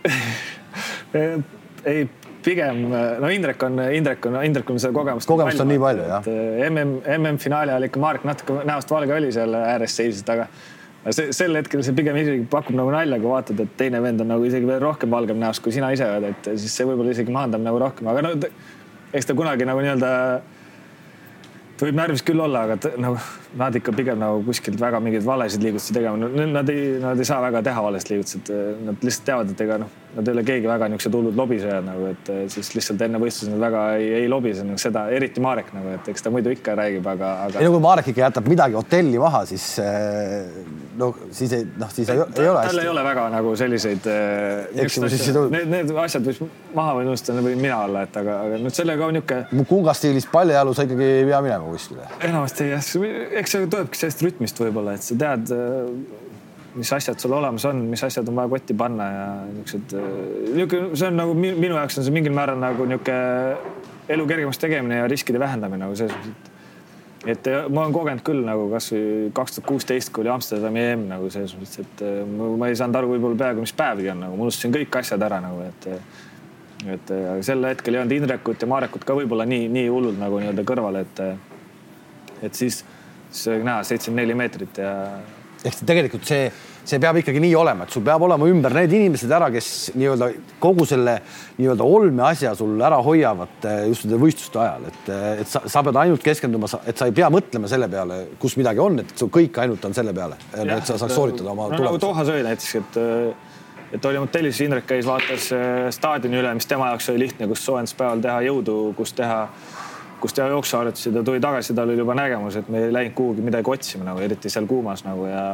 ei, 1.90 2.06
pigem 2.44 2.82
no 2.88 3.28
Indrek 3.28 3.62
on, 3.66 3.80
Indrek 3.92 4.26
on, 4.30 4.38
Indrek 4.46 4.70
on 4.72 4.80
seda 4.80 4.96
kogemust. 4.96 5.28
kogemust 5.28 5.60
on 5.60 5.68
nii 5.68 5.80
palju 5.82 6.08
jah. 6.08 6.28
mm, 6.28 7.00
MM-finaali 7.18 7.74
ajal 7.74 7.88
ikka 7.90 8.02
Marek 8.02 8.26
natuke 8.28 8.62
näost 8.68 8.92
valge 8.94 9.16
oli 9.16 9.32
seal 9.34 9.56
ääres 9.58 9.96
seisis, 10.00 10.24
aga 10.32 10.48
see 11.08 11.30
sel 11.36 11.56
hetkel 11.56 11.84
see 11.84 11.96
pigem 11.96 12.16
isegi 12.20 12.44
pakub 12.50 12.76
nagu 12.76 12.92
nalja, 12.92 13.20
kui 13.20 13.32
vaatad, 13.32 13.60
et 13.64 13.76
teine 13.80 14.02
vend 14.04 14.20
on 14.24 14.32
nagu 14.34 14.44
isegi 14.48 14.68
veel 14.68 14.82
rohkem 14.84 15.12
valgem 15.12 15.40
näost 15.40 15.64
kui 15.64 15.72
sina 15.72 15.92
ise 15.94 16.08
oled, 16.08 16.34
et 16.34 16.50
siis 16.60 16.74
see 16.76 16.88
võib-olla 16.88 17.14
isegi 17.16 17.32
maandab 17.34 17.64
nagu 17.64 17.80
rohkem, 17.80 18.10
aga 18.12 18.24
no 18.26 18.34
eks 19.12 19.26
ta 19.26 19.34
kunagi 19.34 19.66
nagu 19.66 19.82
nii-öelda 19.82 20.10
võib 21.80 21.96
närvis 21.96 22.22
küll 22.26 22.40
olla, 22.44 22.66
aga 22.68 22.94
nagu 23.00 23.18
nad 23.58 23.74
ikka 23.74 23.92
pigem 23.96 24.18
nagu 24.20 24.42
kuskilt 24.46 24.78
väga 24.80 25.00
mingeid 25.02 25.24
valesid 25.26 25.64
liigutusi 25.64 25.94
tegema, 25.96 26.28
nad 26.54 26.68
ei, 26.70 26.84
nad 27.02 27.18
ei 27.18 27.26
saa 27.26 27.40
väga 27.42 27.62
teha 27.66 27.82
valesid 27.82 28.12
liigutusi, 28.12 28.42
et 28.42 28.84
nad 28.86 29.06
lihtsalt 29.06 29.26
teavad, 29.26 29.50
et 29.54 29.64
ega 29.64 29.78
noh, 29.82 29.96
nad 30.14 30.28
ei 30.28 30.34
ole 30.36 30.44
keegi 30.46 30.70
väga 30.70 30.88
niisugused 30.90 31.16
hullud 31.18 31.38
lobisejad 31.38 31.86
nagu, 31.86 32.10
et 32.10 32.30
siis 32.54 32.70
lihtsalt 32.76 33.02
enne 33.06 33.20
võistlusi 33.22 33.50
nad 33.52 33.62
väga 33.62 33.84
ei, 33.98 34.08
ei 34.22 34.30
lobise 34.30 34.66
nagu 34.66 34.78
seda, 34.82 35.06
eriti 35.14 35.42
Marek 35.42 35.72
nagu, 35.74 35.94
et 35.98 36.12
eks 36.12 36.26
ta 36.26 36.32
muidu 36.34 36.54
ikka 36.54 36.76
räägib, 36.78 37.06
aga, 37.14 37.32
aga. 37.46 37.62
ei 37.62 37.68
no 37.68 37.74
kui 37.76 37.84
Marek 37.88 38.12
ikka 38.12 38.26
jätab 38.28 38.50
midagi 38.50 38.78
hotelli 38.78 39.22
maha, 39.22 39.44
siis 39.50 39.66
no 41.00 41.10
siis 41.30 41.52
ei, 41.52 41.66
noh, 41.78 41.90
siis 41.94 42.08
ei, 42.08 42.18
ei 42.18 42.48
ole 42.48 42.58
hästi. 42.58 42.74
tal 42.74 42.82
ei 42.84 42.88
ole 42.88 43.04
väga 43.04 43.26
nagu 43.34 43.54
selliseid. 43.56 44.08
Need, 45.50 45.70
need 45.70 45.92
asjad 46.02 46.26
võiks 46.26 46.42
maha 46.74 46.96
või 46.98 47.08
unustada, 47.08 47.42
võin 47.44 47.60
mina 47.60 47.78
olla, 47.86 48.04
et 48.06 48.16
aga, 48.20 48.36
aga 48.46 48.60
nüüd 48.62 48.76
sellega 48.76 49.06
on 49.06 49.16
niisugune. 49.16 49.66
Kunga 49.70 49.94
stiilis 49.96 50.26
paljajalu 50.30 50.74
sa 50.76 50.86
ikkagi 50.86 51.06
ei 51.20 51.26
pea 51.28 51.40
minema 51.44 51.70
kuskile. 51.70 52.08
enamasti 52.26 52.70
jah 52.72 52.84
eks 53.40 53.56
see 53.56 53.70
tulebki 53.70 53.98
sellest 53.98 54.22
rütmist 54.24 54.60
võib-olla, 54.60 54.94
et 54.96 55.04
sa 55.04 55.16
tead, 55.18 55.50
äh, 55.54 56.28
mis 56.76 56.92
asjad 56.94 57.18
sul 57.20 57.34
olemas 57.34 57.64
on, 57.68 57.82
mis 57.90 58.02
asjad 58.06 58.28
on 58.30 58.38
vaja 58.38 58.52
kotti 58.52 58.76
panna 58.78 59.08
ja 59.10 59.26
niisugused, 59.48 59.96
äh, 59.96 60.12
niisugune, 60.54 60.92
see 61.00 61.10
on 61.10 61.18
nagu 61.18 61.34
minu 61.40 61.74
jaoks 61.74 61.98
on 61.98 62.06
see 62.06 62.14
mingil 62.14 62.36
määral 62.36 62.60
nagu 62.60 62.86
niisugune 62.88 63.80
elu 64.10 64.26
kergemaks 64.26 64.58
tegemine 64.58 65.02
ja 65.02 65.10
riskide 65.10 65.42
vähendamine 65.42 65.84
nagu 65.86 65.98
selles 65.98 66.14
mõttes, 66.14 66.38
et 66.38 66.48
et 67.30 67.48
ma 67.68 67.82
olen 67.82 67.92
kogenud 67.92 68.22
küll 68.24 68.40
nagu 68.46 68.70
kasvõi 68.70 69.28
kaks 69.36 69.58
tuhat 69.58 69.66
kuusteist, 69.68 70.08
kui 70.08 70.22
oli 70.24 70.30
Amsterdami 70.32 70.80
EM 70.94 71.02
nagu 71.10 71.28
selles 71.32 71.52
mõttes, 71.58 71.82
et 71.82 72.04
äh, 72.06 72.22
ma 72.30 72.70
ei 72.70 72.78
saanud 72.78 73.00
aru 73.00 73.14
võib-olla 73.14 73.42
peaaegu, 73.44 73.66
mis 73.66 73.76
päevgi 73.76 74.08
on 74.14 74.24
nagu, 74.24 74.38
ma 74.38 74.48
unustasin 74.48 74.72
kõik 74.78 75.00
asjad 75.02 75.28
ära 75.28 75.42
nagu, 75.44 75.62
et 75.68 75.92
et 76.88 77.10
sel 77.44 77.60
hetkel 77.68 77.92
ei 77.92 78.00
olnud 78.00 78.14
Indrekut 78.16 78.62
ja 78.64 78.66
Marekut 78.70 79.02
ka 79.04 79.12
võib-olla 79.12 79.44
nii, 79.44 79.66
nii 79.68 79.88
hullult 79.92 80.16
nagu 80.16 80.38
nii-öelda 80.40 80.64
kõrval, 80.64 81.02
et 81.02 81.20
et 82.40 82.56
siis 82.56 82.80
näha 83.30 83.84
seitsekümmend 83.86 84.24
neli 84.24 84.36
meetrit 84.38 84.80
ja. 84.82 84.92
ehk 85.64 85.82
tegelikult 85.86 86.26
see, 86.28 86.48
see 86.88 87.00
peab 87.02 87.20
ikkagi 87.20 87.42
nii 87.42 87.52
olema, 87.58 87.86
et 87.86 87.94
sul 87.94 88.04
peab 88.06 88.24
olema 88.26 88.48
ümber 88.50 88.74
need 88.80 88.94
inimesed 88.96 89.30
ära, 89.36 89.50
kes 89.54 89.68
nii-öelda 89.98 90.30
kogu 90.62 90.86
selle 90.88 91.18
nii-öelda 91.58 91.86
olme 91.86 92.24
asja 92.30 92.54
sul 92.58 92.80
ära 92.86 92.98
hoiavad 93.04 93.68
eh, 93.70 93.84
just 93.90 94.06
nende 94.06 94.20
võistluste 94.22 94.62
ajal, 94.62 94.88
et, 94.90 95.12
eh, 95.14 95.28
et 95.44 95.52
sa, 95.52 95.62
sa 95.70 95.84
pead 95.86 96.00
ainult 96.02 96.24
keskenduma, 96.24 96.70
et 96.84 96.98
sa 96.98 97.10
ei 97.10 97.16
pea 97.16 97.30
mõtlema 97.32 97.70
selle 97.70 97.90
peale, 97.92 98.22
kus 98.42 98.58
midagi 98.60 98.82
on, 98.82 99.02
et 99.04 99.14
sul 99.14 99.32
kõik 99.32 99.62
ainult 99.62 99.86
on 99.88 99.96
selle 99.96 100.16
peale, 100.16 100.40
et 100.56 100.88
sa 100.88 100.98
saaks 100.98 101.16
sooritada 101.16 101.54
oma 101.54 101.68
no, 101.68 101.76
tulemust. 101.76 102.00
nagu 102.00 102.04
Dohas 102.08 102.34
oli 102.34 102.46
näiteks, 102.46 102.74
et 102.82 103.00
et 103.92 104.04
oli 104.04 104.20
hotellis, 104.22 104.60
Indrek 104.62 104.86
käis, 104.86 105.06
vaatas 105.06 105.50
eh, 105.54 105.88
staadioni 105.94 106.38
üle, 106.40 106.52
mis 106.54 106.68
tema 106.70 106.92
jaoks 106.92 107.10
oli 107.12 107.24
lihtne, 107.24 107.48
kus 107.50 107.64
soojenduspäeval 107.66 108.22
teha 108.22 108.40
jõudu, 108.46 108.76
kus 108.98 109.14
teha 109.18 109.40
kus 110.20 110.34
teha 110.36 110.48
jooksuharjutusi, 110.52 111.12
ta 111.14 111.22
tuli 111.26 111.40
tagasi, 111.40 111.74
tal 111.74 111.88
oli 111.88 111.98
juba 112.00 112.14
nägemus, 112.18 112.56
et 112.60 112.68
me 112.68 112.84
ei 112.86 112.92
läinud 112.92 113.16
kuhugi 113.18 113.44
midagi 113.44 113.70
otsima 113.72 114.06
nagu 114.10 114.22
eriti 114.24 114.52
seal 114.52 114.68
kuumas 114.70 115.04
nagu 115.06 115.26
ja 115.30 115.44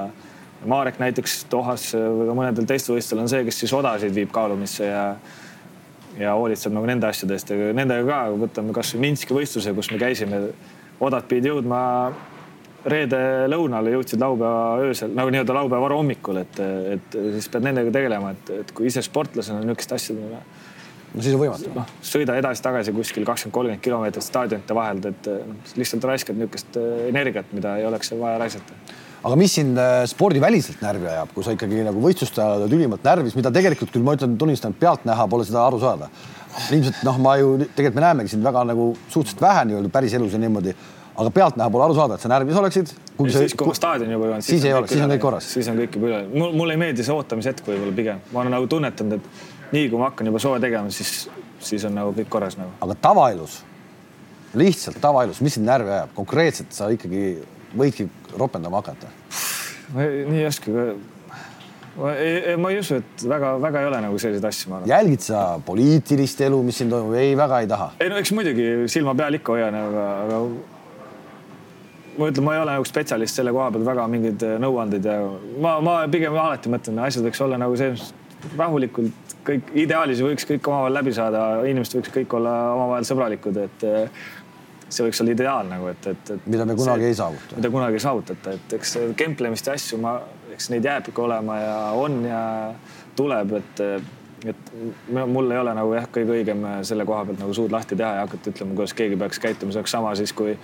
Marek 0.67 0.99
näiteks 0.99 1.45
Dohas 1.53 1.91
või 1.95 2.27
ka 2.27 2.37
mõnedel 2.39 2.67
teistel 2.69 2.97
võistlustel 2.97 3.23
on 3.23 3.29
see, 3.31 3.45
kes 3.47 3.61
siis 3.62 3.75
odasid 3.77 4.14
viib 4.17 4.33
kaalumisse 4.35 4.89
ja 4.89 5.03
ja 6.17 6.33
hoolitseb 6.33 6.73
nagu 6.73 6.89
nende 6.89 7.09
asjade 7.11 7.37
eest, 7.37 7.51
aga 7.53 7.73
nendega 7.77 8.07
ka, 8.09 8.21
võtame 8.41 8.73
kasvõi 8.77 9.03
Minski 9.05 9.37
võistluse, 9.37 9.75
kus 9.77 9.91
me 9.93 10.01
käisime, 10.01 10.39
odad 11.05 11.27
pidid 11.29 11.51
jõudma 11.51 11.81
reede 12.87 13.19
lõunale, 13.51 13.93
jõudsid 13.97 14.23
laupäeva 14.23 14.87
öösel 14.87 15.12
nagu 15.17 15.33
nii-öelda 15.35 15.57
laupäeva 15.57 15.83
varahommikul, 15.89 16.41
et, 16.41 16.61
et 16.95 17.19
siis 17.37 17.51
pead 17.53 17.67
nendega 17.67 17.93
tegelema, 17.93 18.33
et, 18.37 18.53
et 18.62 18.73
kui 18.77 18.89
ise 18.89 19.03
sportlasena 19.05 19.61
niisugust 19.61 19.97
asja 19.99 20.17
no 21.17 21.25
siis 21.25 21.35
on 21.35 21.43
võimatu. 21.43 21.73
noh, 21.75 21.97
sõida 22.05 22.37
edasi-tagasi 22.43 22.95
kuskil 22.97 23.27
kakskümmend, 23.29 23.57
kolmkümmend 23.57 23.85
kilomeetrit 23.89 24.27
staadionite 24.27 24.77
vahelt, 24.77 25.11
et 25.11 25.33
noh, 25.33 25.75
lihtsalt 25.81 26.07
raiskad 26.12 26.39
niisugust 26.39 26.79
äh, 26.81 27.09
energiat, 27.11 27.51
mida 27.57 27.79
ei 27.81 27.89
oleks 27.89 28.14
vaja 28.21 28.39
raisata 28.45 28.79
aga 29.27 29.37
mis 29.39 29.55
sind 29.59 29.79
äh, 29.81 30.03
spordiväliselt 30.11 30.83
närvi 30.85 31.09
ajab, 31.11 31.33
kui 31.35 31.47
sa 31.47 31.55
ikkagi 31.57 31.85
nagu 31.87 32.03
võistluste 32.03 32.43
ajal 32.43 32.64
oled 32.64 32.75
ülimalt 32.77 33.07
närvis, 33.07 33.37
mida 33.39 33.53
tegelikult 33.55 33.93
küll 33.95 34.05
ma 34.07 34.14
ütlen, 34.17 34.37
tunnistan, 34.39 34.77
pealtnäha 34.77 35.27
pole 35.31 35.47
seda 35.49 35.64
aru 35.67 35.81
saada. 35.83 36.11
ilmselt 36.73 37.03
noh, 37.05 37.19
ma 37.21 37.35
ju 37.41 37.57
tegelikult 37.64 37.99
me 37.99 38.05
näemegi 38.07 38.33
sind 38.33 38.47
väga 38.47 38.62
nagu 38.71 38.93
suhteliselt 39.09 39.43
vähe 39.45 39.64
nii-öelda 39.71 39.91
päris 39.93 40.14
elus 40.17 40.37
ja 40.37 40.41
niimoodi, 40.41 40.73
aga 41.17 41.33
pealtnäha 41.41 41.69
pole 41.73 41.85
aru 41.89 41.99
saada, 41.99 42.17
et 42.17 42.25
sa 42.25 42.31
närvis 42.33 42.61
oleksid. 42.62 42.95
siis 43.35 43.57
kui 43.57 43.69
ma 43.69 43.75
staadioni 43.77 44.17
juba 44.17 44.31
jõuan, 44.31 44.47
siis, 44.47 44.64
ei 44.64 44.77
ole, 44.77 44.89
siis 44.89 45.03
on 45.03 45.12
kõik 45.12 45.25
korras. 45.27 45.51
siis 45.59 45.69
on 45.73 45.83
kõik 45.83 45.99
juba 45.99 46.12
üle, 46.12 46.23
mul, 46.33 46.57
mulle 46.62 46.77
ei 46.77 46.83
meeldi 46.87 47.05
see 47.05 47.17
ootamishetk 47.17 47.69
võib-olla 47.69 47.99
pigem, 47.99 48.25
ma 48.33 48.45
olen 48.45 48.57
nagu 48.57 48.71
tunnetanud, 48.73 49.19
et 49.19 49.56
nii 49.73 49.89
kui 49.91 49.99
ma 49.99 50.11
hakkan 50.11 50.31
juba 50.31 50.43
sooja 50.43 50.62
tegema, 50.62 50.93
siis, 50.95 51.27
siis 51.62 51.85
on 51.89 51.97
nagu 51.99 52.14
kõik 52.17 52.31
korras 52.33 52.59
nagu. 52.61 52.75
aga 52.85 52.99
tavaelus, 53.09 53.59
lihtsalt 54.55 55.01
tavaelus, 55.03 55.43
mis 55.45 55.59
sind 55.59 55.69
närvi 55.69 55.93
ajab, 55.99 56.14
konkreetselt 56.17 56.73
sa 56.77 56.89
ikkagi 56.95 57.27
võidki 57.77 58.09
ropendama 58.37 58.83
hakata? 58.83 59.11
ma 59.95 60.07
ei, 60.07 60.25
nii 60.29 60.43
ei 60.43 60.49
oska 60.49 60.73
ka 60.75 60.87
ma 61.97 62.14
ei, 62.21 62.57
ma 62.61 62.71
ei 62.71 62.79
usu, 62.81 63.01
et 63.01 63.27
väga-väga 63.29 63.83
ei 63.83 63.91
ole 63.91 64.01
nagu 64.05 64.19
selliseid 64.21 64.49
asju, 64.51 64.71
ma 64.71 64.81
arvan. 64.81 64.91
jälgid 64.91 65.25
sa 65.25 65.43
poliitilist 65.67 66.41
elu, 66.47 66.62
mis 66.67 66.81
siin 66.81 66.93
toimub? 66.93 67.17
ei, 67.17 67.37
väga 67.39 67.61
ei 67.64 67.71
taha. 67.71 67.91
ei 68.01 68.12
no 68.12 68.21
eks 68.21 68.33
muidugi 68.37 68.67
silma 68.93 69.14
peal 69.19 69.39
ikka 69.39 69.57
hoian, 69.57 69.79
aga, 69.81 70.07
aga 70.27 70.43
ma 72.17 72.31
ütlen, 72.31 72.45
ma 72.45 72.57
ei 72.57 72.62
ole 72.62 72.77
nagu 72.77 72.89
spetsialist 72.89 73.41
selle 73.41 73.55
koha 73.57 73.71
peal 73.75 73.89
väga 73.89 74.07
mingeid 74.12 74.47
nõuandeid 74.62 75.09
ja 75.09 75.17
ma, 75.62 75.79
ma 75.85 75.99
pigem 76.12 76.37
alati 76.37 76.73
mõtlen, 76.73 77.01
asjad 77.07 77.27
võiks 77.29 77.43
olla 77.45 77.61
nagu 77.61 77.77
see 77.81 77.95
rahulikult 78.57 79.37
kõik 79.47 79.70
ideaalis 79.78 80.22
võiks 80.24 80.49
kõik 80.49 80.66
omavahel 80.70 80.99
läbi 80.99 81.14
saada, 81.16 81.45
inimesed 81.68 82.01
võiks 82.01 82.14
kõik 82.14 82.34
olla 82.39 82.57
omavahel 82.74 83.07
sõbralikud, 83.09 83.61
et 83.62 83.87
eh, 83.87 84.26
see 84.89 85.07
võiks 85.07 85.22
olla 85.22 85.34
ideaal 85.34 85.70
nagu, 85.70 85.89
et, 85.93 86.11
et, 86.12 86.34
et. 86.37 86.51
mida 86.51 86.66
me 86.68 86.76
kunagi 86.78 87.07
see, 87.07 87.14
ei 87.14 87.20
saavuta. 87.20 87.61
mida 87.61 87.70
kunagi 87.74 87.99
ei 87.99 88.05
saavutata, 88.05 88.59
et 88.59 88.76
eks 88.78 88.99
kemplemist 89.18 89.70
ja 89.70 89.78
asju 89.78 90.01
ma, 90.03 90.18
eks 90.55 90.70
neid 90.74 90.87
jääb 90.87 91.11
ikka 91.12 91.26
olema 91.26 91.59
ja 91.62 91.78
on 92.01 92.20
ja 92.26 92.43
tuleb, 93.18 93.57
et, 93.61 93.82
et 94.53 94.74
mul 95.11 95.51
ei 95.51 95.62
ole 95.62 95.74
nagu 95.78 95.97
jah, 95.97 96.11
kõige 96.12 96.37
õigem 96.37 96.68
selle 96.87 97.07
koha 97.09 97.24
pealt 97.28 97.43
nagu 97.43 97.57
suud 97.57 97.74
lahti 97.74 97.99
teha 97.99 98.12
ja 98.20 98.28
hakata 98.28 98.53
ütlema, 98.53 98.78
kuidas 98.78 98.95
keegi 98.99 99.18
peaks 99.20 99.43
käituma, 99.43 99.74
see 99.74 99.82
oleks 99.82 99.99
sama 99.99 100.14
siis, 100.18 100.34
kui 100.37 100.59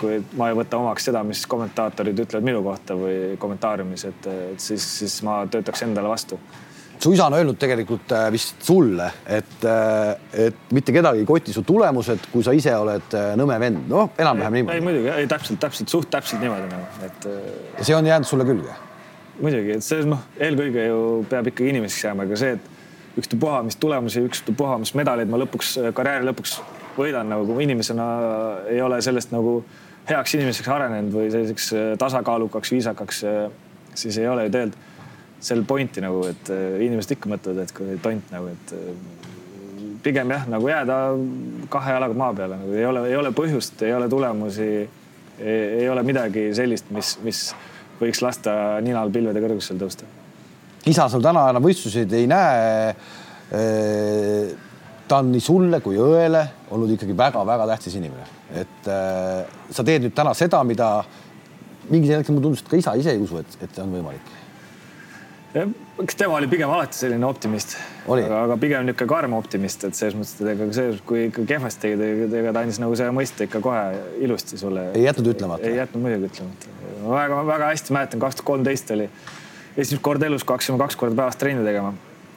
kui 0.00 0.16
ma 0.38 0.46
ei 0.48 0.54
võta 0.56 0.78
omaks 0.80 1.04
seda, 1.10 1.20
mis 1.26 1.42
kommentaatorid 1.50 2.22
ütlevad 2.22 2.46
minu 2.46 2.62
kohta 2.64 2.94
või 2.96 3.34
kommentaariumis, 3.42 4.06
et, 4.08 4.28
et 4.54 4.62
siis, 4.64 4.86
siis 5.02 5.18
ma 5.26 5.42
töötaks 5.50 5.82
endale 5.84 6.08
vastu 6.08 6.38
su 7.02 7.12
isa 7.12 7.26
on 7.26 7.34
öelnud 7.34 7.56
tegelikult 7.60 8.12
äh, 8.12 8.28
vist 8.32 8.60
sulle, 8.64 9.06
et, 9.26 9.64
äh, 9.64 10.46
et 10.46 10.72
mitte 10.76 10.92
kedagi 10.92 11.22
ei 11.22 11.28
koti 11.28 11.52
su 11.52 11.62
tulemused, 11.66 12.28
kui 12.32 12.44
sa 12.44 12.52
ise 12.56 12.74
oled 12.76 13.16
äh, 13.16 13.30
nõme 13.40 13.56
vend, 13.60 13.86
noh, 13.88 14.10
enam-vähem 14.20 14.58
niimoodi. 14.58 14.76
ei 14.76 14.84
muidugi, 14.84 15.12
ei 15.14 15.30
täpselt, 15.30 15.60
täpselt 15.62 15.92
suht 15.92 16.10
täpselt 16.12 16.44
niimoodi 16.44 16.68
nagu, 16.68 17.06
et. 17.06 17.28
see 17.80 17.96
on 17.96 18.06
jäänud 18.06 18.28
sulle 18.28 18.44
külge? 18.48 18.76
muidugi, 19.40 19.78
et 19.78 19.86
see 19.86 20.04
noh, 20.08 20.26
eelkõige 20.40 20.90
ju 20.90 21.00
peab 21.30 21.48
ikkagi 21.48 21.72
inimeseks 21.72 22.04
jääma, 22.10 22.28
aga 22.28 22.40
see, 22.40 22.58
et 22.58 23.20
ükstapuha, 23.20 23.62
mis 23.66 23.80
tulemusi, 23.80 24.24
ükstapuha, 24.28 24.76
mis 24.84 24.92
medaleid 24.98 25.32
ma 25.32 25.40
lõpuks 25.40 25.78
karjääri 25.96 26.28
lõpuks 26.28 26.58
võidan 26.98 27.32
nagu 27.32 27.56
inimesena 27.62 28.10
ei 28.68 28.82
ole 28.84 29.00
sellest 29.02 29.32
nagu 29.32 29.62
heaks 30.10 30.36
inimeseks 30.36 30.68
arenenud 30.68 31.14
või 31.14 31.32
selliseks 31.32 31.72
tasakaalukaks, 32.00 32.72
viisakaks, 32.74 33.24
siis 33.94 34.18
ei 34.20 34.28
ole 34.28 34.46
ju 34.48 34.54
tegelikult 34.54 34.89
seal 35.40 35.64
pointi 35.64 36.02
nagu, 36.04 36.22
et 36.28 36.52
äh, 36.52 36.76
inimesed 36.84 37.16
ikka 37.16 37.30
mõtlevad, 37.32 37.64
et 37.64 37.74
kui 37.76 37.96
tont 38.04 38.32
nagu, 38.34 38.52
et 38.52 38.74
äh, 38.76 39.90
pigem 40.04 40.32
jah, 40.34 40.46
nagu 40.52 40.68
jääda 40.68 40.96
kahe 41.72 41.96
jalaga 41.96 42.16
maa 42.16 42.34
peale, 42.36 42.60
nagu 42.60 42.76
ei 42.76 42.86
ole, 42.88 43.04
ei 43.08 43.16
ole 43.16 43.32
põhjust, 43.36 43.80
ei 43.84 43.94
ole 43.96 44.08
tulemusi, 44.12 44.70
ei 45.40 45.86
ole 45.88 46.02
midagi 46.04 46.50
sellist, 46.56 46.90
mis, 46.92 47.14
mis 47.24 47.42
võiks 48.00 48.20
lasta 48.24 48.52
ninal 48.84 49.12
pilvede 49.12 49.40
kõrgusel 49.40 49.80
tõusta. 49.80 50.08
isa 50.88 51.08
sul 51.08 51.24
täna 51.24 51.46
enam 51.52 51.64
võistluseid 51.64 52.12
ei 52.16 52.28
näe. 52.28 52.90
Äh, 53.56 54.52
ta 55.08 55.18
on 55.24 55.32
nii 55.32 55.42
sulle 55.42 55.80
kui 55.82 55.96
õele 55.98 56.44
olnud 56.70 56.92
ikkagi 56.94 57.16
väga-väga 57.18 57.64
tähtis 57.72 57.96
inimene, 57.98 58.28
et 58.60 58.86
sa 58.86 59.82
teed 59.82 60.04
nüüd 60.04 60.14
täna 60.14 60.30
seda, 60.38 60.60
mida 60.62 61.00
mingil 61.90 62.14
hetkel 62.14 62.36
mulle 62.36 62.44
tundus, 62.46 62.62
et 62.62 62.70
ka 62.70 62.78
isa 62.78 62.94
ise 62.94 63.16
ei 63.16 63.18
usu, 63.18 63.40
et, 63.42 63.56
et 63.58 63.74
see 63.74 63.82
on 63.82 63.90
võimalik 63.90 64.30
eks 65.54 66.14
tema 66.14 66.36
oli 66.38 66.46
pigem 66.50 66.70
alati 66.70 66.98
selline 66.98 67.26
optimist, 67.26 67.74
aga, 68.06 68.42
aga 68.44 68.56
pigem 68.60 68.84
niisugune 68.86 69.10
karm 69.10 69.32
optimist, 69.34 69.82
et 69.88 69.98
selles 69.98 70.14
mõttes, 70.18 70.36
et 70.38 70.50
ega 70.52 70.68
see, 70.76 70.92
kui 71.06 71.24
ikka 71.26 71.46
kehvasti 71.48 71.94
tegid, 71.98 72.36
ega 72.40 72.52
ta 72.54 72.62
andis 72.62 72.78
nagu 72.82 72.94
selle 72.98 73.14
mõiste 73.16 73.48
ikka 73.48 73.62
kohe 73.64 73.80
ilusti 74.22 74.60
sulle. 74.60 74.90
ei 74.94 75.08
jätnud 75.08 75.32
ütlemata? 75.32 75.66
ei 75.66 75.80
jätnud 75.80 76.04
muidugi 76.06 76.30
ütlemata. 76.30 76.76
ma 77.02 77.16
väga-väga 77.16 77.72
hästi 77.72 77.96
mäletan, 77.96 78.22
kaks 78.22 78.38
tuhat 78.38 78.46
kolmteist 78.52 78.94
oli 78.94 79.08
esimest 79.76 80.04
korda 80.06 80.30
elus, 80.30 80.46
kui 80.46 80.54
hakkasime 80.54 80.78
kaks 80.78 80.98
korda 81.00 81.18
päevas 81.18 81.40
trenni 81.40 81.66
tegema. 81.66 81.92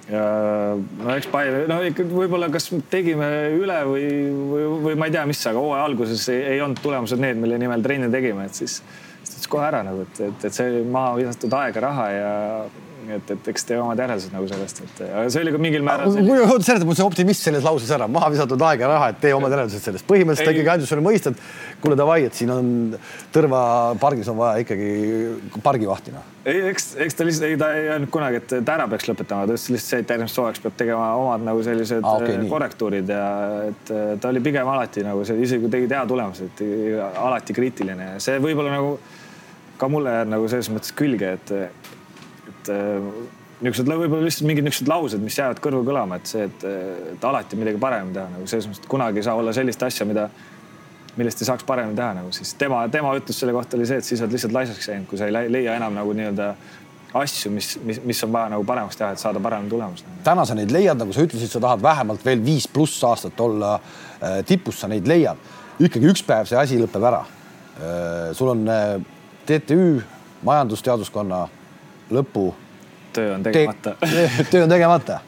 no 0.10 1.14
eks 1.14 1.30
palju, 1.32 1.64
no 1.70 1.80
ikka 1.86 2.08
võib-olla 2.10 2.50
kas 2.52 2.72
tegime 2.92 3.30
üle 3.60 3.78
või, 3.88 4.08
või, 4.50 4.66
või 4.88 4.98
ma 5.00 5.08
ei 5.08 5.14
tea, 5.14 5.28
mis, 5.30 5.44
aga 5.48 5.62
hooaja 5.62 5.86
alguses 5.86 6.26
ei, 6.34 6.42
ei 6.56 6.66
olnud 6.66 6.82
tulemused 6.82 7.22
need, 7.22 7.38
mille 7.40 7.62
nimel 7.62 7.86
trenni 7.86 8.10
tegime, 8.12 8.50
et 8.50 8.58
siis 8.58 8.82
siis 9.24 9.48
kohe 9.48 9.64
ära 9.68 9.84
nagu, 9.86 10.04
et, 10.04 10.20
et, 10.26 10.48
et 10.50 10.56
see 10.56 10.82
maha 10.92 11.14
visatud 11.22 11.54
aega, 11.56 11.86
raha 11.86 12.08
ja 12.12 12.34
et, 13.18 13.32
et 13.36 13.48
eks 13.52 13.66
tee 13.68 13.78
omad 13.82 14.00
järeldused 14.00 14.34
nagu 14.36 14.48
sellest, 14.50 14.82
et 14.86 15.02
see 15.34 15.42
oli 15.44 15.54
ka 15.56 15.62
mingil 15.62 15.86
määral. 15.86 16.16
mul 16.26 16.44
on 16.46 16.66
seleta 16.66 16.88
mul 16.88 16.98
see 16.98 17.06
optimism 17.06 17.48
selles 17.50 17.66
lauses 17.66 17.92
ära, 17.96 18.08
maha 18.12 18.30
visatud 18.34 18.62
aeg 18.70 18.84
ja 18.84 18.92
raha, 18.92 19.10
et 19.14 19.22
tee 19.24 19.34
omad 19.36 19.54
järeldused 19.54 19.84
sellest. 19.84 20.08
põhimõtteliselt 20.10 20.50
ta 20.50 20.56
ikkagi 20.56 20.74
andis 20.76 20.92
sulle 20.92 21.06
mõista, 21.06 21.34
et 21.34 21.80
kuule 21.84 21.98
davai, 22.00 22.24
et 22.28 22.38
siin 22.38 22.54
on 22.54 22.72
Tõrva 23.34 23.64
pargis 24.02 24.28
on 24.30 24.38
vaja 24.38 24.62
ikkagi 24.64 25.60
pargivahti 25.66 26.14
noh. 26.14 26.28
ei, 26.46 26.62
eks, 26.70 26.92
eks 27.06 27.18
ta 27.18 27.28
lihtsalt, 27.28 27.50
ei 27.50 27.58
ta 27.60 27.72
ei 27.78 27.90
öelnud 27.94 28.12
kunagi, 28.14 28.42
et 28.44 28.54
ta 28.54 28.76
ära 28.78 28.88
peaks 28.92 29.10
lõpetama, 29.10 29.48
ta 29.48 29.58
ütles 29.58 29.70
lihtsalt 29.74 29.96
see, 29.96 30.04
et 30.06 30.14
järgmiseks 30.16 30.42
hooajaks 30.42 30.64
peab 30.66 30.78
tegema 30.80 31.10
omad 31.20 31.48
nagu 31.48 31.64
sellised 31.66 32.06
ah, 32.06 32.22
okay, 32.22 32.46
korrektuurid 32.52 33.10
ja 33.10 33.26
et 33.72 33.94
ta 34.22 34.32
oli 34.32 34.44
pigem 34.46 34.70
alati 34.70 35.06
nagu 35.06 35.26
see, 35.28 35.40
isegi 35.48 35.66
kui 35.66 35.74
tegid 35.74 35.98
hea 35.98 36.06
tulemuse, 36.10 36.50
et 36.52 36.64
alati 37.24 37.58
kriitiline 37.58 38.14
ja 38.14 38.24
see 38.24 38.40
võib-olla 38.44 38.78
nagu 38.78 38.96
ka 39.78 39.90
mulle 39.92 40.14
jääb 40.20 40.32
nagu 40.32 40.48
selles 40.52 40.70
mõttes 40.72 40.94
külge, 40.96 41.36
et 41.38 41.54
et 42.64 42.72
äh, 42.74 43.08
niisugused 43.64 43.92
võib-olla 43.92 44.26
lihtsalt 44.28 44.48
mingid 44.50 44.66
niisugused 44.68 44.90
laused, 44.92 45.24
mis 45.24 45.38
jäävad 45.40 45.62
kõrvu 45.64 45.84
kõlama, 45.88 46.20
et 46.20 46.30
see, 46.30 46.48
et, 46.50 46.66
et 47.14 47.28
alati 47.28 47.60
midagi 47.60 47.80
paremini 47.82 48.16
teha 48.16 48.26
nagu 48.34 48.48
selles 48.50 48.68
mõttes, 48.70 48.84
et 48.84 48.92
kunagi 48.92 49.22
ei 49.22 49.28
saa 49.28 49.40
olla 49.40 49.54
sellist 49.56 49.84
asja, 49.88 50.08
mida, 50.10 50.28
millest 51.16 51.44
ei 51.44 51.50
saaks 51.50 51.68
paremini 51.68 51.96
teha 51.98 52.12
nagu 52.20 52.32
siis 52.36 52.54
tema, 52.60 52.84
tema 52.92 53.14
ütlus 53.20 53.40
selle 53.40 53.56
kohta 53.56 53.78
oli 53.80 53.88
see, 53.90 54.02
et 54.02 54.08
siis 54.08 54.24
oled 54.24 54.36
lihtsalt 54.36 54.56
laisaks 54.56 54.90
jäänud, 54.90 55.08
kui 55.10 55.22
sa 55.22 55.30
ei 55.30 55.52
leia 55.52 55.78
enam 55.80 55.96
nagu 55.96 56.16
nii-öelda 56.18 56.50
asju, 57.14 57.52
mis, 57.54 57.76
mis, 57.86 58.00
mis 58.04 58.24
on 58.26 58.32
vaja 58.34 58.52
nagu 58.56 58.66
paremaks 58.68 58.98
teha, 58.98 59.12
et 59.14 59.22
saada 59.22 59.42
parem 59.44 59.70
tulemus. 59.70 60.04
täna 60.26 60.46
sa 60.50 60.58
neid 60.58 60.74
leiad, 60.74 60.98
nagu 60.98 61.14
sa 61.14 61.24
ütlesid, 61.24 61.52
sa 61.52 61.62
tahad 61.62 61.84
vähemalt 61.84 62.26
veel 62.26 62.42
viis 62.44 62.68
pluss 62.68 63.04
aastat 63.06 63.40
olla 63.46 63.76
äh, 63.78 64.40
tipus, 64.50 64.82
sa 64.82 64.90
neid 64.90 65.08
leiad. 65.08 65.38
ikkagi 65.80 66.10
üks 66.10 66.26
päev 66.26 66.50
see 66.50 66.60
asi 66.60 66.82
lõpeb 66.82 67.06
ära 67.06 67.24
äh,. 67.24 68.34
sul 68.34 68.54
on 68.56 68.68
äh, 68.70 68.98
TTÜ 69.46 70.02
majandusteaduskonna 70.44 71.48
lõpu 72.16 72.50
töö 73.14 73.36
on 73.36 73.44
tegemata 73.46 73.96
töö 74.52 74.64
on 74.66 74.74
tegemata. 74.74 75.20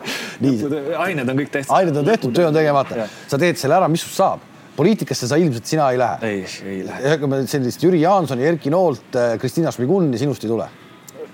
nii. 0.43 0.57
ained 0.97 1.29
on 1.29 1.39
kõik 1.43 1.53
tehtud. 1.53 1.75
ained 1.77 2.01
on 2.01 2.11
tehtud, 2.11 2.35
töö 2.35 2.49
on 2.49 2.57
tegemata. 2.57 3.07
sa 3.27 3.39
teed 3.41 3.59
selle 3.61 3.77
ära, 3.79 3.89
mis 3.91 4.05
sust 4.05 4.19
saab? 4.21 4.43
poliitikasse 4.75 5.29
sa 5.29 5.37
ilmselt 5.39 5.69
sina 5.69 5.89
ei 5.91 5.99
lähe. 5.99 6.31
ei, 6.31 6.47
ei 6.71 6.81
lähe. 6.87 7.13
ega 7.15 7.29
me 7.31 7.43
sellist 7.49 7.83
Jüri 7.83 8.01
Jaansoni, 8.03 8.47
Erki 8.47 8.73
Noolt, 8.73 9.07
äh, 9.15 9.37
Kristina 9.41 9.71
Šmiguni 9.75 10.19
sinust 10.19 10.43
ei 10.43 10.51
tule 10.51 10.69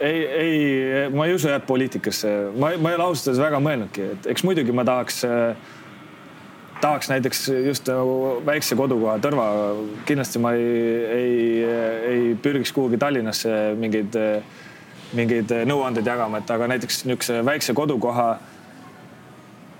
ei, 0.01 0.25
ei, 0.25 1.09
ma 1.13 1.27
ei 1.29 1.35
usu 1.37 1.51
jah 1.51 1.61
poliitikasse, 1.61 2.31
ma, 2.57 2.73
ma 2.81 2.91
ei 2.91 2.97
ole 2.97 3.05
ausalt 3.05 3.31
öeldes 3.31 3.43
väga 3.43 3.61
mõelnudki, 3.61 4.07
et 4.15 4.33
eks 4.33 4.43
muidugi 4.47 4.73
ma 4.73 4.85
tahaks 4.87 5.21
äh, 5.27 5.69
tahaks 6.81 7.11
näiteks 7.11 7.43
just 7.67 7.89
nagu 7.91 8.41
väikse 8.45 8.77
kodukoha 8.79 9.19
Tõrva, 9.21 9.45
kindlasti 10.09 10.41
ma 10.41 10.55
ei, 10.57 10.73
ei, 11.17 11.37
ei 12.11 12.35
pürgiks 12.41 12.73
kuhugi 12.73 12.97
Tallinnasse 13.01 13.75
mingeid 13.77 14.17
äh, 14.17 14.59
mingeid 15.17 15.51
eh, 15.51 15.65
nõuandeid 15.67 16.07
jagama, 16.07 16.41
et 16.41 16.51
aga 16.53 16.69
näiteks 16.71 17.03
niisuguse 17.05 17.41
väikse 17.45 17.75
kodukoha, 17.77 18.27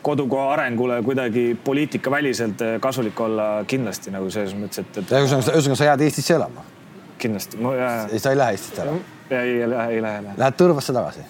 kodukoha 0.06 0.54
arengule 0.56 1.02
kuidagi 1.06 1.46
poliitikaväliselt 1.64 2.62
eh, 2.66 2.78
kasulik 2.84 3.20
olla 3.20 3.50
kindlasti 3.68 4.14
nagu 4.14 4.30
selles 4.34 4.56
mõttes, 4.58 4.84
et, 4.84 5.04
et. 5.04 5.18
ühesõnaga, 5.22 5.56
ühesõnaga 5.56 5.82
sa 5.82 5.92
jääd 5.92 6.08
Eestisse 6.08 6.38
elama? 6.40 6.66
kindlasti. 7.22 7.60
sa 8.18 8.32
ei 8.34 8.38
lähe 8.38 8.58
Eestist 8.58 8.82
ära? 8.82 8.98
ei, 9.30 9.62
ei 9.62 9.70
lähe, 9.70 9.94
ei 9.98 10.02
lähe. 10.02 10.34
Lähed 10.38 10.60
Tõrvasse 10.60 10.96
tagasi? 10.96 11.28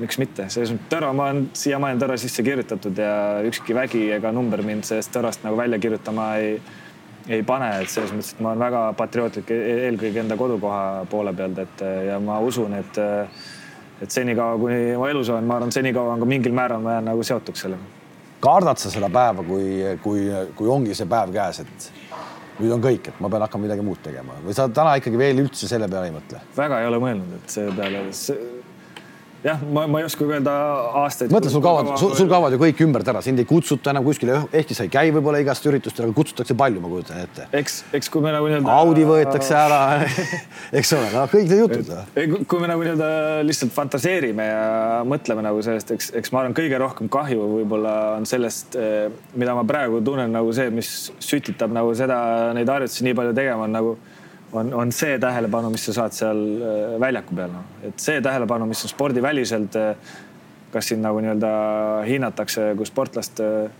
miks 0.00 0.18
mitte, 0.20 0.46
selles 0.52 0.72
mõttes 0.72 0.90
Tõrva, 0.92 1.10
ma 1.16 1.30
olen 1.30 1.48
siiamaani 1.56 2.00
Tõrva 2.00 2.16
sisse 2.20 2.44
kirjutatud 2.46 2.98
ja 2.98 3.14
ükski 3.46 3.76
vägi 3.76 4.06
ega 4.16 4.32
number 4.32 4.62
mind 4.66 4.86
sellest 4.88 5.12
Tõrvast 5.14 5.44
nagu 5.44 5.58
välja 5.60 5.78
kirjutama 5.82 6.32
ei 6.40 6.54
ei 7.30 7.44
pane, 7.46 7.70
et 7.82 7.92
selles 7.92 8.12
mõttes, 8.14 8.34
et 8.34 8.42
ma 8.42 8.52
olen 8.52 8.64
väga 8.64 8.82
patriootlik 8.98 9.52
e-, 9.54 9.62
eelkõige 9.86 10.24
enda 10.24 10.36
kodukoha 10.40 11.06
poole 11.10 11.32
pealt, 11.36 11.62
et 11.62 11.84
ja 12.08 12.18
ma 12.22 12.40
usun, 12.44 12.74
et 12.80 13.00
et 14.00 14.10
senikaua, 14.10 14.56
kuni 14.58 14.96
ma 14.96 15.08
elus 15.12 15.28
olen, 15.28 15.44
ma 15.44 15.58
arvan, 15.58 15.72
senikaua 15.74 16.14
on 16.14 16.22
ka 16.22 16.28
mingil 16.28 16.54
määral 16.56 16.80
ma 16.80 16.96
jään 16.96 17.10
nagu 17.12 17.24
seotuks 17.26 17.66
sellega. 17.66 17.96
kardad 18.40 18.80
sa 18.80 18.90
seda 18.90 19.10
päeva, 19.12 19.44
kui, 19.44 19.66
kui, 20.02 20.22
kui 20.56 20.68
ongi 20.72 20.96
see 20.96 21.08
päev 21.08 21.32
käes, 21.34 21.60
et 21.60 21.90
nüüd 22.60 22.72
on 22.76 22.84
kõik, 22.84 23.10
et 23.12 23.20
ma 23.20 23.28
pean 23.32 23.44
hakkama 23.44 23.68
midagi 23.68 23.84
muud 23.84 24.00
tegema 24.04 24.38
või 24.44 24.56
sa 24.56 24.68
täna 24.68 24.96
ikkagi 25.00 25.20
veel 25.20 25.44
üldse 25.44 25.68
selle 25.68 25.88
peale 25.88 26.08
ei 26.08 26.16
mõtle? 26.16 26.40
väga 26.56 26.80
ei 26.80 26.88
ole 26.88 27.02
mõelnud, 27.04 27.36
et 27.36 27.54
selle 27.58 27.76
peale 27.76 28.06
see 28.16 28.59
jah, 29.44 29.60
ma, 29.72 29.86
ma 29.88 30.00
ei 30.00 30.06
oska 30.06 30.26
öelda 30.26 30.52
aastaid. 31.02 31.32
mõtle, 31.32 31.50
sul 31.52 31.62
kaovad, 31.64 31.90
sul, 32.00 32.12
sul 32.18 32.28
kaovad 32.30 32.54
ju 32.54 32.60
kõik 32.60 32.82
ümbert 32.84 33.08
ära, 33.08 33.22
sind 33.24 33.40
ei 33.40 33.48
kutsuta 33.48 33.92
enam 33.94 34.04
kuskile, 34.04 34.36
ehkki 34.52 34.76
sa 34.76 34.84
ei 34.86 34.92
käi 34.92 35.12
võib-olla 35.14 35.40
igast 35.42 35.66
üritustele, 35.68 36.10
aga 36.10 36.16
kutsutakse 36.18 36.56
palju, 36.58 36.82
ma 36.82 36.90
kujutan 36.92 37.22
ette. 37.24 37.46
eks, 37.56 37.80
eks 37.96 38.12
kui 38.12 38.24
me 38.24 38.34
nagu 38.34 38.50
nii-öelda. 38.50 38.76
Audi 38.82 39.06
võetakse 39.08 39.56
ära 39.56 39.80
eks 40.80 40.92
ole, 40.96 41.08
no 41.14 41.24
kõik 41.32 41.48
need 41.48 41.62
jutud. 41.64 41.92
kui 42.50 42.62
me 42.62 42.70
nagu 42.70 42.84
nii-öelda 42.84 43.10
lihtsalt 43.48 43.74
fantaseerime 43.76 44.48
ja 44.50 44.62
mõtleme 45.08 45.44
nagu 45.46 45.64
sellest, 45.64 45.94
eks, 45.96 46.12
eks 46.20 46.34
ma 46.34 46.44
arvan, 46.44 46.56
kõige 46.56 46.80
rohkem 46.82 47.10
kahju 47.12 47.50
võib-olla 47.56 47.96
on 48.18 48.28
sellest, 48.28 48.76
eh, 48.76 49.08
mida 49.40 49.56
ma 49.56 49.64
praegu 49.68 50.02
tunnen 50.04 50.32
nagu 50.36 50.52
see, 50.56 50.68
mis 50.74 51.10
sütitab 51.22 51.72
nagu 51.74 51.96
seda, 51.96 52.20
neid 52.56 52.68
harjutusi 52.68 53.08
nii 53.08 53.16
palju 53.16 53.36
tegema 53.36 53.68
on 53.68 53.78
nagu 53.80 53.98
on, 54.52 54.72
on 54.74 54.92
see 54.94 55.18
tähelepanu, 55.22 55.70
mis 55.74 55.84
sa 55.88 55.94
saad 56.00 56.16
seal 56.16 56.40
äh, 56.40 56.96
väljaku 57.02 57.36
peal, 57.38 57.52
noh, 57.54 57.68
et 57.86 58.02
see 58.02 58.20
tähelepanu, 58.24 58.66
mis 58.70 58.82
on 58.86 58.92
spordiväliselt, 58.92 59.78
äh, 59.78 60.16
kas 60.70 60.90
sind 60.92 61.04
nagu 61.04 61.22
nii-öelda 61.22 61.52
hinnatakse 62.06 62.72
kui 62.78 62.88
sportlast. 62.88 63.42
Äh, 63.44 63.70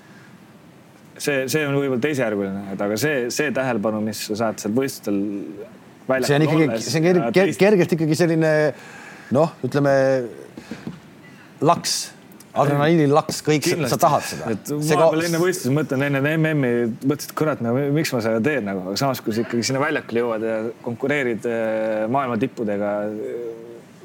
see, 1.17 1.45
see 1.51 1.67
on 1.67 1.77
võib-olla 1.79 2.03
teisejärguline, 2.05 2.65
et 2.75 2.87
aga 2.87 2.99
see, 3.01 3.27
see 3.35 3.51
tähelepanu, 3.57 4.03
mis 4.07 4.23
sa 4.31 4.39
saad 4.45 4.63
seal 4.63 4.77
võistlustel. 4.77 5.21
see 6.27 6.39
on 6.39 6.47
ikkagi, 6.47 6.71
see 6.87 7.03
on 7.03 7.09
kergelt, 7.11 7.61
kergelt 7.61 7.99
ikkagi 7.99 8.19
selline 8.19 8.55
noh, 9.37 9.53
ütleme 9.67 9.93
laks 11.61 12.01
adrenaliinil 12.59 13.13
laks, 13.15 13.41
kõik, 13.47 13.67
sa 13.91 13.99
tahad 14.01 14.25
seda. 14.27 14.55
et 14.55 14.71
vahepeal 14.73 15.27
enne 15.29 15.41
võistlusi 15.41 15.75
mõtlen 15.75 16.07
enne 16.09 16.21
MM-i, 16.35 16.73
mõtlesin, 17.05 17.31
et 17.31 17.35
kurat, 17.39 17.63
no 17.63 17.75
miks 17.95 18.13
ma 18.15 18.23
seda 18.25 18.41
teen 18.45 18.67
nagu, 18.67 18.83
aga 18.89 18.99
samas, 18.99 19.23
kui 19.25 19.35
sa 19.37 19.45
ikkagi 19.45 19.67
sinna 19.67 19.83
väljakule 19.83 20.25
jõuad 20.25 20.47
ja 20.49 20.57
konkureerid 20.85 21.47
eh, 21.51 22.07
maailma 22.11 22.39
tippudega, 22.43 22.95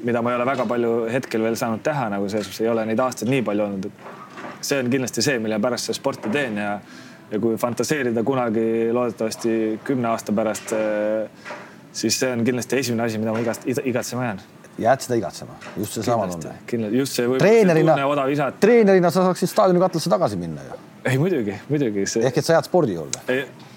mida 0.06 0.22
ma 0.22 0.32
ei 0.32 0.38
ole 0.38 0.46
väga 0.46 0.68
palju 0.70 0.92
hetkel 1.10 1.46
veel 1.46 1.58
saanud 1.58 1.82
teha, 1.86 2.06
nagu 2.14 2.30
selles 2.30 2.50
mõttes 2.50 2.62
ei 2.62 2.70
ole 2.70 2.86
neid 2.86 3.02
aastaid 3.02 3.32
nii 3.32 3.44
palju 3.46 3.66
olnud, 3.66 3.90
et 3.90 4.64
see 4.66 4.78
on 4.82 4.92
kindlasti 4.92 5.26
see, 5.26 5.40
mille 5.42 5.58
pärast 5.62 5.90
seda 5.90 5.98
sporti 5.98 6.32
teen 6.34 6.62
ja 6.62 6.78
ja 7.26 7.40
kui 7.42 7.56
fantaseerida 7.58 8.22
kunagi 8.22 8.92
loodetavasti 8.94 9.80
kümne 9.82 10.12
aasta 10.12 10.30
pärast, 10.30 10.70
eh, 10.76 11.48
siis 11.90 12.20
see 12.22 12.30
on 12.30 12.44
kindlasti 12.46 12.78
esimene 12.78 13.08
asi, 13.08 13.18
mida 13.18 13.34
ma 13.34 13.42
igast, 13.42 13.66
igatsema 13.66 14.28
jään 14.28 14.44
jääd 14.78 15.04
seda 15.06 15.16
igatsema, 15.20 15.56
just 15.76 15.96
seesama 15.96 16.26
tunne. 16.28 16.52
kindlasti, 16.68 16.98
just 16.98 17.16
see. 17.16 17.38
treenerina, 17.40 17.96
treenerina 18.60 19.10
sa 19.10 19.24
saaksid 19.28 19.50
staadioni 19.50 19.80
katlasse 19.80 20.10
tagasi 20.12 20.38
minna 20.40 20.64
ju. 20.66 20.78
ei 21.10 21.18
muidugi, 21.20 21.54
muidugi 21.70 22.04
see.... 22.10 22.24
ehk 22.28 22.40
et 22.40 22.48
sa 22.48 22.58
jääd 22.58 22.68
spordi 22.68 22.96
juurde. 22.96 23.22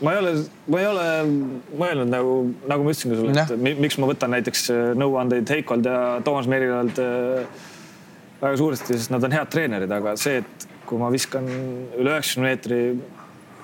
ma 0.04 0.16
ei 0.16 0.22
ole, 0.24 0.34
ma 0.68 0.82
ei 0.82 0.90
ole 0.90 1.06
mõelnud 1.80 2.12
nagu, 2.12 2.34
nagu 2.72 2.88
ma 2.88 2.96
ütlesin 2.96 3.14
ka 3.14 3.20
sulle, 3.22 3.46
et 3.56 3.80
miks 3.86 4.00
ma 4.02 4.10
võtan 4.12 4.36
näiteks 4.36 4.66
äh, 4.74 4.82
nõuandeid 5.00 5.54
Heikolt 5.56 5.88
ja 5.88 6.02
Toomas 6.26 6.50
Merilalt 6.52 7.00
äh, 7.04 7.64
väga 8.42 8.60
suuresti, 8.60 8.98
sest 8.98 9.16
nad 9.16 9.24
on 9.24 9.36
head 9.36 9.54
treenerid, 9.54 9.96
aga 9.96 10.18
see, 10.20 10.44
et 10.44 10.68
kui 10.90 11.00
ma 11.00 11.12
viskan 11.14 11.48
üle 11.48 12.16
üheksakümne 12.16 12.50
meetri, 12.50 12.82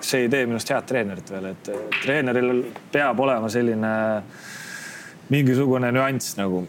see 0.05 0.25
ei 0.25 0.31
tee 0.31 0.47
minust 0.47 0.71
head 0.71 0.87
treenerit 0.87 1.31
veel, 1.35 1.51
et 1.51 1.71
treeneril 2.03 2.65
peab 2.93 3.19
olema 3.27 3.51
selline 3.51 3.93
mingisugune 5.31 5.89
nüanss 5.95 6.35
nagu 6.37 6.63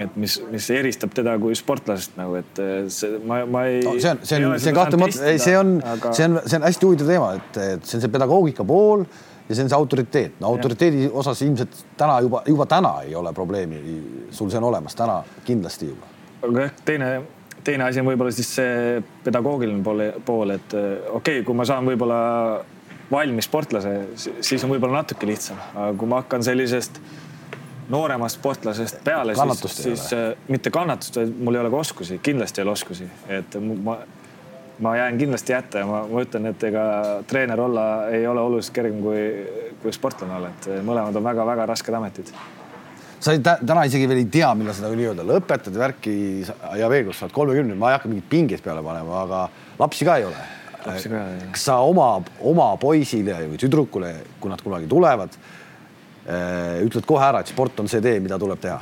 et 0.00 0.14
mis, 0.16 0.36
mis 0.52 0.68
eristab 0.72 1.12
teda 1.16 1.34
kui 1.40 1.56
sportlasest 1.58 2.16
nagu, 2.16 2.36
et 2.40 2.60
eh, 2.62 2.86
see, 2.92 3.18
ma, 3.28 3.42
ma 3.48 3.64
ei 3.68 3.82
no,. 3.84 3.96
see 4.00 4.12
on, 4.12 4.22
see 4.24 4.38
on, 4.38 4.56
see 4.62 4.74
kahtlemata, 4.76 5.26
ei, 5.28 5.42
see 5.42 5.58
on 5.58 5.74
aga..., 5.84 6.14
see 6.16 6.28
on, 6.28 6.38
see 6.46 6.58
on 6.58 6.66
hästi 6.68 6.88
huvitav 6.88 7.12
teema, 7.12 7.28
et, 7.38 7.60
et 7.74 7.84
see 7.84 7.98
on 7.98 8.04
see 8.06 8.14
pedagoogika 8.14 8.66
pool 8.68 9.04
ja 9.04 9.58
see 9.58 9.66
on 9.66 9.72
see 9.72 9.78
autoriteet. 9.78 10.40
no 10.40 10.54
autoriteedi 10.54 11.04
ja. 11.06 11.12
osas 11.22 11.44
ilmselt 11.44 11.84
täna 12.00 12.18
juba, 12.24 12.42
juba 12.48 12.66
täna 12.70 12.94
ei 13.06 13.14
ole 13.18 13.34
probleemi. 13.36 13.82
sul 14.30 14.50
see 14.50 14.62
on 14.62 14.70
olemas 14.72 14.96
täna 14.96 15.20
kindlasti 15.44 15.92
juba. 15.92 16.08
aga 16.48 16.66
jah, 16.66 16.76
teine, 16.88 17.10
teine 17.64 17.88
asi 17.90 18.00
on 18.00 18.08
võib-olla 18.08 18.32
siis 18.34 18.54
see 18.60 19.02
pedagoogiline 19.24 19.84
pool, 19.84 20.06
pool, 20.24 20.56
et 20.56 20.78
eh, 20.78 20.92
okei 21.10 21.40
okay,, 21.40 21.48
kui 21.48 21.58
ma 21.58 21.68
saan 21.68 21.88
võib-olla 21.88 22.22
valmis 23.12 23.44
sportlase, 23.44 23.90
siis 24.16 24.62
on 24.64 24.72
võib-olla 24.72 25.02
natuke 25.02 25.28
lihtsam, 25.28 25.58
aga 25.74 25.92
kui 26.00 26.08
ma 26.08 26.22
hakkan 26.22 26.44
sellisest 26.46 26.96
nooremast 27.92 28.40
sportlasest 28.40 29.02
peale, 29.04 29.34
siis, 29.36 29.76
siis 29.76 30.08
äh, 30.16 30.32
mitte 30.48 30.72
kannatust, 30.74 31.18
vaid 31.20 31.36
mul 31.44 31.58
ei 31.58 31.62
ole 31.64 31.72
ka 31.72 31.82
oskusi, 31.84 32.18
kindlasti 32.24 32.60
ei 32.60 32.66
ole 32.66 32.72
oskusi, 32.72 33.08
et 33.28 33.58
ma, 33.60 33.98
ma 34.82 34.96
jään 34.96 35.20
kindlasti 35.20 35.52
jätta 35.52 35.82
ja 35.82 35.88
ma, 35.88 36.02
ma 36.08 36.24
ütlen, 36.24 36.48
et 36.52 36.64
ega 36.70 36.86
treener 37.28 37.60
olla 37.60 37.86
ei 38.14 38.26
ole 38.26 38.40
oluliselt 38.40 38.74
kergem 38.80 39.04
kui, 39.04 39.22
kui 39.82 39.94
sportlane 39.94 40.38
olla, 40.40 40.50
et 40.54 40.72
mõlemad 40.86 41.20
on 41.20 41.30
väga-väga 41.30 41.68
rasked 41.74 42.00
ametid. 42.00 42.32
Sa 43.22 43.36
täna 43.38 43.84
isegi 43.86 44.08
veel 44.10 44.24
ei 44.24 44.30
tea, 44.34 44.48
millal 44.58 44.74
seda 44.74 44.90
nii-öelda 44.98 45.22
lõpetad 45.26 45.76
värki 45.78 46.14
ja 46.80 46.88
veel, 46.90 47.04
kus 47.06 47.20
sa 47.20 47.28
oled 47.28 47.36
kolmekümne, 47.36 47.76
ma 47.78 47.92
ei 47.92 47.98
hakka 47.98 48.10
mingit 48.10 48.26
pinget 48.30 48.64
peale 48.64 48.82
panema, 48.82 49.20
aga 49.22 49.44
lapsi 49.78 50.08
ka 50.08 50.18
ei 50.18 50.26
ole. 50.26 50.48
kas 50.82 51.68
sa 51.68 51.76
oma, 51.86 52.16
oma 52.50 52.72
poisile 52.82 53.36
või 53.52 53.60
tüdrukule, 53.62 54.10
kui 54.42 54.50
nad 54.50 54.64
kunagi 54.64 54.90
tulevad, 54.90 55.36
ütled 56.22 57.06
kohe 57.08 57.24
ära, 57.26 57.40
et 57.42 57.50
sport 57.50 57.80
on 57.82 57.88
see 57.90 58.02
tee, 58.04 58.20
mida 58.22 58.38
tuleb 58.38 58.60
teha? 58.62 58.76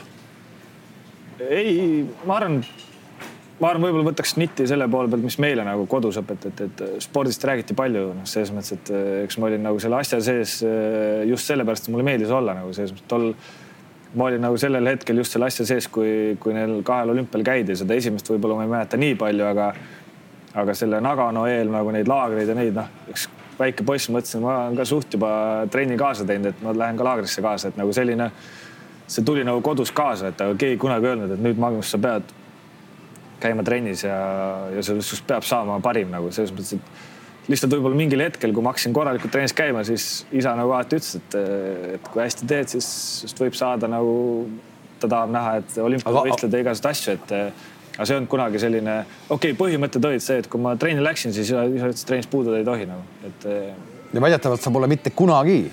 ei, 1.49 2.05
ma 2.29 2.37
arvan, 2.37 2.59
ma 3.61 3.71
arvan, 3.71 3.87
võib-olla 3.87 4.11
võtaks 4.11 4.35
nitti 4.41 4.67
selle 4.69 4.89
poole 4.93 5.11
pealt, 5.13 5.25
mis 5.25 5.39
meile 5.43 5.65
nagu 5.67 5.87
kodus 5.91 6.19
õpetati, 6.21 6.69
et 6.69 6.85
spordist 7.05 7.45
räägiti 7.49 7.77
palju, 7.79 8.11
noh, 8.19 8.29
selles 8.29 8.53
mõttes, 8.55 8.77
et 8.77 8.93
eh, 8.93 9.09
eks 9.25 9.41
ma 9.41 9.49
olin 9.49 9.65
nagu 9.71 9.81
selle 9.83 10.01
asja 10.01 10.21
sees 10.25 10.59
eh, 10.67 11.25
just 11.31 11.51
sellepärast, 11.51 11.89
et 11.89 11.95
mulle 11.95 12.07
meeldis 12.07 12.33
olla 12.35 12.57
nagu 12.59 12.75
selles 12.77 12.95
mõttes 12.97 13.11
tol 13.11 13.31
ma 14.15 14.27
olin 14.27 14.43
nagu 14.43 14.57
sellel 14.59 14.91
hetkel 14.91 15.21
just 15.23 15.37
selle 15.37 15.47
asja 15.47 15.67
sees, 15.69 15.87
kui, 15.93 16.37
kui 16.43 16.55
neil 16.57 16.81
kahel 16.87 17.13
olümpial 17.13 17.45
käidi, 17.47 17.77
seda 17.79 17.95
esimest 17.95 18.29
võib-olla 18.33 18.59
ma 18.59 18.67
ei 18.67 18.73
mäleta 18.73 18.99
nii 19.01 19.19
palju, 19.21 19.45
aga, 19.47 19.69
aga 20.61 20.75
selle 20.77 20.99
Nagano 21.05 21.47
eel 21.47 21.71
nagu 21.71 21.93
neid 21.95 22.11
laagreid 22.11 22.51
ja 22.51 22.57
neid 22.59 22.75
noh, 22.75 22.91
üks 23.13 23.29
väike 23.61 23.85
poiss, 23.87 24.11
mõtlesin, 24.13 24.43
ma 24.45 24.57
olen 24.65 24.81
ka 24.81 24.87
suht 24.89 25.15
juba 25.17 25.31
trenni 25.73 25.99
kaasa 26.01 26.27
teinud, 26.29 26.53
et 26.53 26.65
ma 26.65 26.75
lähen 26.77 26.99
ka 26.99 27.07
laagrisse 27.07 27.45
kaasa, 27.45 27.71
et 27.71 27.79
nagu 27.81 27.93
selline, 27.97 28.31
see 29.11 29.27
tuli 29.27 29.45
nagu 29.47 29.63
kodus 29.65 29.93
kaasa, 29.95 30.33
et 30.33 30.41
aga 30.41 30.57
keegi 30.61 30.81
kunagi 30.81 31.11
öelnud, 31.11 31.35
et 31.35 31.45
nüüd 31.45 31.61
Magnus, 31.61 31.93
sa 31.93 32.01
pead 32.01 32.35
käima 33.41 33.65
trennis 33.65 34.05
ja, 34.05 34.19
ja 34.75 34.85
sinust 34.85 35.25
peab 35.29 35.47
saama 35.49 35.79
parim 35.85 36.13
nagu 36.13 36.31
selles 36.35 36.53
mõttes, 36.55 36.77
et 36.77 37.51
lihtsalt 37.51 37.73
võib-olla 37.75 37.99
mingil 37.99 38.23
hetkel, 38.23 38.53
kui 38.55 38.65
ma 38.65 38.73
hakkasin 38.75 38.95
korralikult 38.95 39.33
trennis 39.35 39.55
käima, 39.57 39.83
siis 39.89 40.25
isa 40.37 40.55
nagu 40.59 40.75
alati 40.77 41.01
ütles, 41.01 41.17
et, 41.19 41.37
et 41.97 42.11
kui 42.13 42.23
hästi 42.23 42.49
teed, 42.51 42.73
siis 42.77 43.37
võib 43.41 43.57
saada 43.59 43.91
nagu, 43.91 44.15
ta 45.01 45.09
tahab 45.09 45.33
näha, 45.35 45.59
et 45.63 45.79
olümpial 45.83 46.21
võistleda 46.29 46.65
igasuguseid 46.65 46.91
asju, 46.93 47.17
et 47.19 47.80
aga 48.01 48.09
see 48.09 48.15
ei 48.15 48.19
olnud 48.23 48.33
kunagi 48.33 48.61
selline, 48.63 48.93
okei 49.29 49.53
okay,, 49.53 49.57
põhimõtted 49.59 50.07
olid 50.09 50.25
see, 50.25 50.41
et 50.41 50.47
kui 50.49 50.61
ma 50.65 50.73
trenni 50.81 51.05
läksin, 51.05 51.35
siis 51.37 51.53
et 51.53 52.05
trennist 52.09 52.31
puududa 52.33 52.57
ei 52.57 52.65
tohi 52.65 52.87
nagu, 52.89 53.05
et. 53.29 53.49
ja 54.15 54.23
väidetavalt 54.25 54.65
sa 54.65 54.73
pole 54.73 54.89
mitte 54.89 55.13
kunagi 55.13 55.67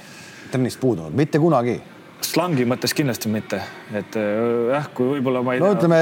trennist 0.51 0.81
puudunud, 0.81 1.15
mitte 1.15 1.39
kunagi 1.39 1.77
slangi 2.27 2.65
mõttes 2.67 2.91
kindlasti 2.97 3.29
mitte, 3.31 3.59
et 3.95 4.15
äh, 4.19 4.71
jah, 4.73 4.87
kui 4.97 5.07
võib-olla 5.13 5.43
ma 5.45 5.53
ei 5.55 5.61
no, 5.61 5.69
tea. 5.69 5.77
ütleme 5.77 5.99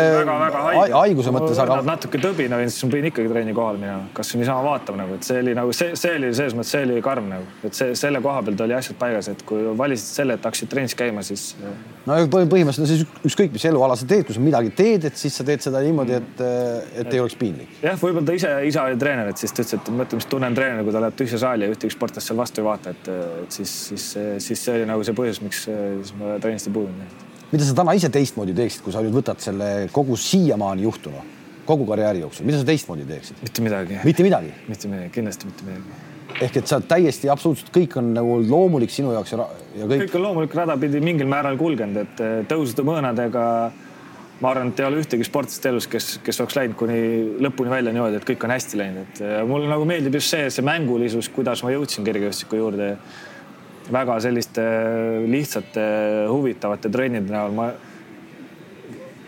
haiguse 0.95 1.33
mõttes, 1.35 1.59
aga. 1.61 1.77
natuke 1.85 2.21
tõbin 2.23 2.55
olin, 2.57 2.71
siis 2.73 2.87
ma 2.87 2.95
pidin 2.95 3.09
ikkagi 3.11 3.29
trenni 3.29 3.53
kohale 3.53 3.81
minema, 3.81 4.07
kasvõi 4.15 4.41
niisama 4.41 4.63
vaatama 4.65 5.03
nagu, 5.03 5.19
et 5.19 5.27
see 5.27 5.43
oli 5.43 5.53
nagu 5.57 5.75
see, 5.75 5.91
see 5.99 6.15
oli 6.17 6.31
selles 6.37 6.55
mõttes, 6.57 6.71
see 6.73 6.87
oli 6.87 7.03
karm 7.05 7.29
nagu, 7.35 7.51
et 7.67 7.77
see 7.77 7.93
selle 7.99 8.23
koha 8.25 8.41
pealt 8.47 8.65
oli 8.65 8.77
asjad 8.79 8.97
paigas, 9.01 9.29
et 9.35 9.45
kui 9.45 9.67
valisid 9.77 10.21
selle, 10.21 10.39
et 10.39 10.49
hakkasid 10.49 10.71
trennis 10.71 10.97
käima, 10.97 11.25
siis. 11.27 11.51
No 12.05 12.15
põhimõtteliselt 12.29 12.89
siis 12.89 13.03
ükskõik, 13.25 13.53
mis 13.55 13.63
eluala 13.65 13.95
sa 13.97 14.05
teed, 14.09 14.27
kui 14.27 14.35
sa 14.35 14.41
midagi 14.43 14.69
teed, 14.77 15.07
et 15.09 15.17
siis 15.17 15.33
sa 15.39 15.45
teed 15.47 15.63
seda 15.65 15.81
niimoodi, 15.81 16.13
et, 16.19 16.43
äh, 16.45 16.99
et 17.01 17.13
ei 17.15 17.21
oleks 17.21 17.37
piinlik. 17.39 17.71
jah, 17.81 17.97
võib-olla 17.97 18.27
ta 18.27 18.35
ise, 18.37 18.51
isa 18.69 18.83
oli 18.85 18.99
treener, 19.01 19.31
et 19.33 19.41
siis 19.41 19.51
ta 19.51 19.63
ütles, 19.63 19.79
et 19.79 19.89
mõtle, 19.89 20.19
mis 20.21 20.29
tunne 20.29 20.51
on 20.51 20.57
treener, 20.57 20.83
kui 20.85 20.93
ta 20.93 21.01
läheb 21.01 21.17
tühja 21.17 21.41
saali 21.41 21.65
ja 21.65 21.73
ühtegi 21.73 21.95
sportlast 21.95 22.29
seal 22.29 22.37
vastu 22.37 22.61
ei 22.61 22.69
vaata, 22.69 22.93
et, 22.93 23.09
et 23.41 23.57
siis, 23.57 23.73
siis, 23.89 24.07
siis 24.45 24.65
see 24.67 24.77
oli 24.77 24.89
nagu 24.91 25.05
see 25.07 25.17
põhjus, 25.17 25.41
miks 25.41 25.65
siis 25.65 26.13
ma 26.19 26.37
trennist 26.43 26.69
ei 26.69 26.77
puudunud. 26.77 27.25
mida 27.51 27.65
sa 27.65 27.77
täna 27.81 27.97
ise 27.97 28.13
teistmoodi 28.13 28.53
teeksid, 28.53 28.85
kui 28.85 28.93
sa 28.93 29.01
nüüd 29.01 29.17
võtad 29.17 29.41
selle 29.41 29.89
kogu 29.95 30.17
siiamaani 30.19 30.85
juhtunu, 30.85 31.25
kogu 31.65 31.89
karjääri 31.89 32.21
jooksul, 32.21 32.45
mida 32.45 32.61
sa 32.61 32.69
teistmoodi 32.69 33.09
teeksid? 33.09 33.41
mitte 33.41 33.65
midagi. 33.65 34.03
mitte 34.05 34.29
midagi? 34.29 34.53
mitte 34.69 34.93
midagi, 34.93 35.15
kindlasti 35.17 35.49
mitte 35.49 35.65
midagi. 35.71 36.13
Ehk 36.41 36.59
et 36.59 36.67
sa 36.67 36.79
täiesti 36.83 37.29
absoluutselt 37.31 37.71
kõik 37.75 37.95
on 37.99 38.11
nagu 38.15 38.37
loomulik 38.43 38.91
sinu 38.91 39.13
jaoks 39.15 39.33
ja, 39.33 39.47
ja 39.79 39.87
kõik. 39.87 40.05
kõik 40.05 40.15
on 40.19 40.25
loomulik 40.27 40.55
rada 40.57 40.75
pidi 40.79 41.01
mingil 41.03 41.29
määral 41.31 41.57
kulgenud, 41.59 42.01
et 42.03 42.23
eh, 42.23 42.37
tõusude 42.49 42.85
mõõnadega 42.87 43.43
ma 44.41 44.51
arvan, 44.51 44.73
et 44.73 44.81
ei 44.81 44.87
ole 44.89 44.99
ühtegi 44.99 45.23
sportlast 45.23 45.65
elus, 45.69 45.87
kes, 45.87 46.09
kes 46.25 46.41
oleks 46.43 46.57
läinud 46.57 46.75
kuni 46.79 46.99
lõpuni 47.43 47.71
välja 47.71 47.93
niimoodi, 47.95 48.19
et 48.19 48.27
kõik 48.27 48.43
on 48.43 48.51
hästi 48.51 48.81
läinud, 48.81 49.07
et 49.07 49.23
eh, 49.23 49.37
mulle 49.47 49.71
nagu 49.71 49.87
meeldib 49.87 50.19
just 50.19 50.33
see, 50.33 50.49
see 50.51 50.65
mängulisus, 50.65 51.31
kuidas 51.35 51.63
ma 51.63 51.71
jõudsin 51.71 52.07
kergejõustiku 52.07 52.59
juurde 52.59 52.95
väga 53.95 54.17
selliste 54.23 54.63
lihtsate 55.29 55.83
huvitavate 56.31 56.89
trennide 56.91 57.31
näol 57.31 57.53
ma 57.55 57.69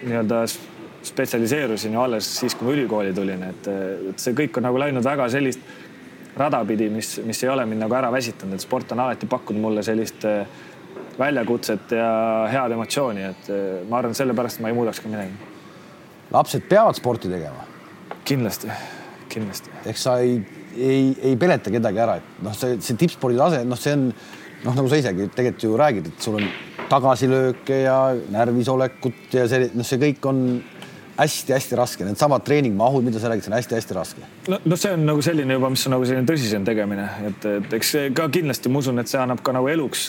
nii-öelda 0.02 0.48
spetsialiseerusin 1.08 1.94
ju 1.94 2.02
alles 2.02 2.28
siis, 2.40 2.56
kui 2.58 2.68
ma 2.68 2.74
ülikooli 2.74 3.14
tulin, 3.16 3.44
et, 3.48 3.70
et 4.12 4.22
see 4.22 4.36
kõik 4.36 4.58
on 4.60 4.68
nagu 4.68 4.80
läinud 4.82 5.06
väga 5.06 5.30
sellist 5.32 5.62
rada 6.38 6.64
pidi, 6.66 6.90
mis, 6.94 7.18
mis 7.26 7.44
ei 7.44 7.50
ole 7.50 7.66
mind 7.66 7.86
nagu 7.86 7.98
ära 7.98 8.12
väsitanud, 8.14 8.58
et 8.58 8.64
sport 8.64 8.92
on 8.96 9.04
alati 9.06 9.30
pakkunud 9.30 9.62
mulle 9.62 9.84
sellist 9.86 10.26
äh, 10.30 10.46
väljakutset 11.20 11.96
ja 11.98 12.10
head 12.52 12.76
emotsiooni, 12.76 13.26
et 13.32 13.50
äh, 13.54 13.66
ma 13.90 14.02
arvan, 14.02 14.16
sellepärast 14.18 14.62
ma 14.64 14.72
ei 14.72 14.78
muudaks 14.78 15.02
ka 15.04 15.12
midagi. 15.12 15.54
lapsed 16.32 16.70
peavad 16.70 16.98
sporti 16.98 17.32
tegema? 17.32 17.66
kindlasti, 18.28 18.72
kindlasti. 19.32 19.74
eks 19.88 20.04
sa 20.04 20.18
ei, 20.24 20.40
ei, 20.76 21.14
ei 21.32 21.38
peleta 21.40 21.74
kedagi 21.74 22.04
ära, 22.04 22.18
et 22.22 22.44
noh, 22.46 22.56
see, 22.58 22.80
see 22.84 23.00
tippspordi 23.00 23.40
tase, 23.40 23.64
noh, 23.66 23.80
see 23.80 23.96
on 23.98 24.10
noh, 24.12 24.74
nagu 24.74 24.88
sa 24.92 25.00
isegi 25.00 25.30
tegelikult 25.34 25.68
ju 25.68 25.78
räägid, 25.80 26.10
et 26.12 26.26
sul 26.28 26.40
on 26.42 26.50
tagasilööke 26.88 27.82
ja 27.84 27.98
närvisolekut 28.34 29.36
ja 29.36 29.48
see, 29.50 29.72
noh, 29.74 29.88
see 29.88 30.02
kõik 30.02 30.28
on 30.30 30.44
hästi-hästi 31.18 31.78
raske, 31.80 32.06
needsamad 32.06 32.46
treeningmahud, 32.46 33.06
mida 33.06 33.22
sa 33.22 33.32
räägid, 33.32 33.46
see 33.46 33.52
on 33.52 33.58
hästi-hästi 33.58 33.98
raske. 33.98 34.28
no, 34.52 34.60
no 34.66 34.78
see 34.80 34.94
on 34.94 35.06
nagu 35.10 35.24
selline 35.26 35.58
juba, 35.58 35.72
mis 35.74 35.86
on 35.90 35.96
nagu 35.96 36.06
selline 36.10 36.30
tõsisem 36.30 36.68
tegemine, 36.68 37.08
et, 37.30 37.48
et 37.58 37.78
eks 37.80 37.94
ka 38.18 38.28
kindlasti 38.34 38.72
ma 38.72 38.84
usun, 38.84 39.02
et 39.02 39.12
see 39.12 39.22
annab 39.22 39.42
ka 39.46 39.56
nagu 39.56 39.70
eluks, 39.72 40.08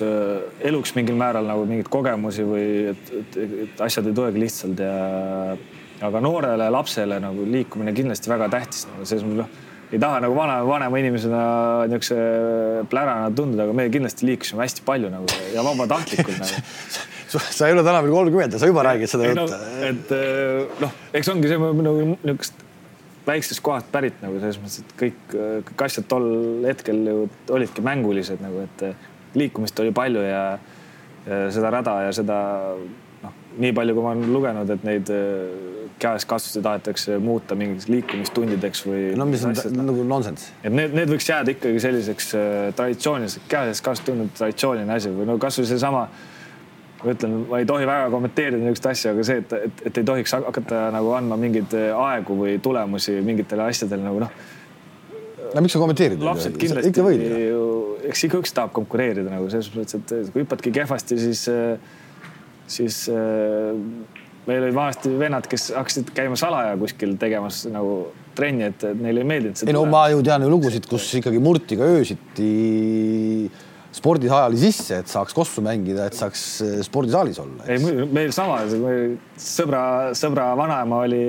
eluks 0.71 0.95
mingil 0.99 1.19
määral 1.21 1.49
nagu 1.49 1.65
mingeid 1.69 1.89
kogemusi 1.93 2.45
või 2.49 2.67
et, 2.93 3.15
et, 3.23 3.41
et 3.69 3.87
asjad 3.89 4.11
ei 4.11 4.19
tulegi 4.21 4.45
lihtsalt 4.45 4.85
ja 4.85 4.99
aga 6.09 6.21
noorele 6.23 6.69
lapsele 6.71 7.19
nagu 7.23 7.47
liikumine 7.49 7.95
kindlasti 7.97 8.31
väga 8.31 8.47
tähtis. 8.53 8.85
Nagu 8.93 9.09
selles 9.09 9.27
mõttes 9.27 9.43
noh 9.43 9.65
ei 9.93 9.99
taha 10.01 10.21
nagu 10.21 10.35
vana, 10.37 10.59
vanema 10.69 10.99
inimesena 11.01 11.43
niisuguse 11.89 12.85
plärana 12.93 13.31
tunduda, 13.33 13.65
aga 13.65 13.77
me 13.77 13.87
kindlasti 13.93 14.27
liikusime 14.29 14.61
hästi 14.67 14.85
palju 14.85 15.09
nagu 15.13 15.39
ja 15.55 15.65
vabatahtlikult 15.65 16.43
nagu 16.43 16.61
sa 17.29 17.69
ei 17.69 17.77
ole 17.77 17.85
täna 17.87 18.01
veel 18.05 18.15
kolmkümmend 18.15 18.57
ja 18.57 18.61
sa 18.63 18.71
juba 18.71 18.85
räägid 18.87 19.13
seda 19.13 19.29
juttu 19.29 19.47
no,. 19.53 19.61
et 19.89 20.15
eh, 20.17 20.81
noh, 20.83 20.97
eks 21.21 21.31
ongi 21.35 21.51
see 21.51 21.61
nagu 21.61 21.97
niisugust 22.09 22.65
väiksest 23.29 23.63
kohast 23.65 23.91
pärit 23.93 24.23
nagu 24.25 24.41
selles 24.41 24.61
mõttes, 24.63 24.81
et 24.85 24.95
kõik, 25.03 25.19
kõik 25.69 25.85
asjad 25.85 26.07
tol 26.09 26.29
hetkel 26.65 27.03
ju 27.11 27.27
olidki 27.53 27.85
mängulised 27.85 28.41
nagu, 28.45 28.65
et 28.65 28.87
eh, 28.89 29.09
liikumist 29.37 29.81
oli 29.85 29.93
palju 29.97 30.25
ja, 30.25 30.45
ja 31.27 31.43
seda 31.53 31.73
rada 31.75 31.99
ja 32.07 32.15
seda 32.17 32.39
noh, 33.25 33.35
nii 33.61 33.75
palju, 33.77 33.97
kui 33.97 34.07
ma 34.07 34.15
olen 34.15 34.33
lugenud, 34.33 34.73
et 34.73 34.87
neid 34.89 35.13
eh, 35.13 35.77
käes-kasvusi 35.99 36.63
tahetakse 36.63 37.19
muuta 37.19 37.57
mingiks 37.59 37.89
liikumistundideks 37.91 38.85
või. 38.87 39.03
no 39.19 39.27
mis 39.29 39.45
on 39.45 39.55
nagu 39.77 40.05
nonsense. 40.07 40.53
et 40.63 40.73
need, 40.73 40.95
need 40.95 41.11
võiks 41.11 41.29
jääda 41.29 41.55
ikkagi 41.55 41.83
selliseks 41.83 42.33
äh, 42.39 42.57
traditsiooniliseks, 42.79 43.47
käes-kasvutunnud 43.51 44.35
traditsiooniline 44.39 44.95
asi 44.95 45.13
või 45.15 45.27
no 45.29 45.39
kasvõi 45.43 45.67
seesama 45.71 46.07
ma 46.99 47.15
ütlen, 47.15 47.35
ma 47.49 47.61
ei 47.63 47.67
tohi 47.69 47.87
väga 47.89 48.11
kommenteerida 48.13 48.61
niisugust 48.63 48.89
asja, 48.91 49.15
aga 49.15 49.25
see, 49.27 49.43
et, 49.43 49.55
et, 49.69 49.83
et 49.91 50.01
ei 50.01 50.07
tohiks 50.07 50.35
hakata 50.35 50.89
nagu 50.95 51.13
andma 51.17 51.39
mingeid 51.41 51.75
äh, 51.79 51.91
aegu 51.95 52.39
või 52.41 52.57
tulemusi 52.63 53.19
mingitele 53.25 53.69
asjadele 53.69 54.07
nagu 54.07 54.23
noh. 54.25 54.33
no 55.55 55.65
miks 55.65 55.77
sa 55.77 55.83
kommenteerid? 55.83 56.23
lapsed 56.27 56.59
kindlasti 56.61 57.07
ju, 57.47 57.65
eks 58.11 58.27
igaüks 58.31 58.55
tahab 58.57 58.75
konkureerida 58.77 59.31
nagu 59.31 59.51
selles 59.53 59.71
mõttes, 59.77 60.01
et 60.03 60.33
kui 60.35 60.45
hüppadki 60.45 60.75
kehvasti, 60.75 61.21
siis, 61.23 61.45
äh, 61.53 61.77
siis 62.67 63.05
meil 64.49 64.65
olid 64.65 64.75
vanasti 64.75 65.13
vennad, 65.21 65.47
kes 65.51 65.71
hakkasid 65.77 66.11
käima 66.17 66.39
salaja 66.41 66.75
kuskil 66.81 67.15
tegemas 67.21 67.63
nagu 67.71 68.09
trenni, 68.39 68.69
et 68.73 68.85
neile 68.99 69.23
ei 69.23 69.29
meeldinud. 69.29 69.63
ei 69.67 69.77
no 69.77 69.85
ma 69.91 70.07
ju 70.13 70.23
tean 70.27 70.43
ju 70.43 70.51
lugusid, 70.51 70.87
kus 70.91 71.07
ikkagi 71.21 71.41
murti 71.43 71.79
ka 71.79 71.87
öösiti 71.95 72.51
spordisaali 73.95 74.59
sisse, 74.61 75.01
et 75.03 75.11
saaks 75.11 75.37
kossu 75.37 75.63
mängida, 75.65 76.09
et 76.09 76.17
saaks 76.17 76.43
eh, 76.65 76.75
spordisaalis 76.87 77.39
olla. 77.43 77.69
ei, 77.71 77.79
meil 78.13 78.35
sama, 78.37 78.61
sõbra, 79.41 79.83
sõbra 80.19 80.51
vanaema 80.59 81.05
oli 81.07 81.23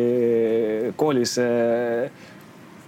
koolis, 0.99 1.37
eh, 1.43 2.27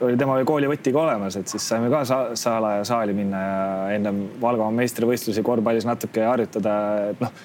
oli 0.02 0.18
tema 0.20 0.40
koolivõtiga 0.48 1.04
olemas, 1.06 1.38
et 1.40 1.52
siis 1.52 1.66
saime 1.72 1.92
ka 1.94 2.04
sa 2.10 2.20
salaja 2.38 2.84
saali 2.88 3.16
minna 3.16 3.42
ja 3.46 3.64
ennem 3.96 4.26
Valgamaa 4.42 4.76
meistrivõistlusi 4.82 5.44
korvpallis 5.46 5.88
natuke 5.88 6.26
harjutada, 6.26 6.76
et 7.14 7.24
noh 7.24 7.42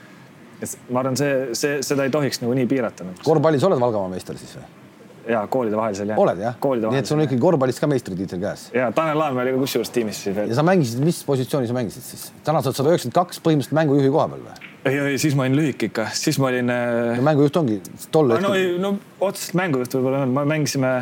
et 0.57 0.77
ma 0.89 1.03
arvan, 1.03 1.17
see, 1.21 1.55
see, 1.59 1.81
seda 1.85 2.07
ei 2.07 2.13
tohiks 2.13 2.41
nagu 2.41 2.55
nii 2.57 2.69
piirata 2.71 3.05
korvpallis 3.27 3.65
oled 3.69 3.81
Valgamaa 3.83 4.15
meister 4.15 4.39
siis 4.41 4.57
või? 4.57 4.86
Ja 5.29 5.43
koolide 5.51 5.77
vahelisel 5.77 6.13
jah. 6.13 6.21
oled 6.21 6.41
jah? 6.41 6.57
nii 6.61 7.01
et 7.01 7.09
sul 7.09 7.19
on 7.19 7.25
ikkagi 7.27 7.41
korvpallis 7.43 7.81
ka 7.83 7.89
meistritiitel 7.91 8.41
käes? 8.43 8.69
ja 8.75 8.89
Tanel 8.95 9.19
Laanmäe 9.19 9.47
oli 9.47 9.57
ka 9.57 9.63
kusjuures 9.65 9.91
tiimis 9.95 10.23
siis. 10.27 10.39
ja 10.39 10.59
sa 10.59 10.65
mängisid, 10.67 11.03
mis 11.05 11.23
positsiooni 11.27 11.69
sa 11.71 11.77
mängisid 11.77 12.07
siis? 12.07 12.29
täna 12.47 12.63
sa 12.63 12.71
oled 12.71 12.81
sada 12.81 12.93
üheksakümmend 12.93 13.19
kaks 13.19 13.43
põhimõtteliselt 13.45 13.79
mängujuhi 13.81 14.13
koha 14.15 14.27
peal 14.33 14.45
või? 14.47 14.73
ei, 14.87 14.99
ei 15.13 15.21
siis 15.23 15.37
ma 15.39 15.47
olin 15.47 15.59
lühike 15.59 15.91
ikka, 15.91 16.09
siis 16.17 16.39
ma 16.43 16.51
olin 16.51 16.71
no,. 16.71 17.23
mängujuht 17.31 17.61
ongi 17.63 17.81
tol 18.15 18.35
hetkel. 18.35 18.49
no 18.49 18.55
ei, 18.59 18.75
no 18.83 18.95
otseselt 19.21 19.59
mängujuht 19.63 19.99
võib-olla 19.99 20.21
ei 20.21 20.27
olnud, 20.27 20.39
me 20.39 20.47
mängisime, 20.55 20.93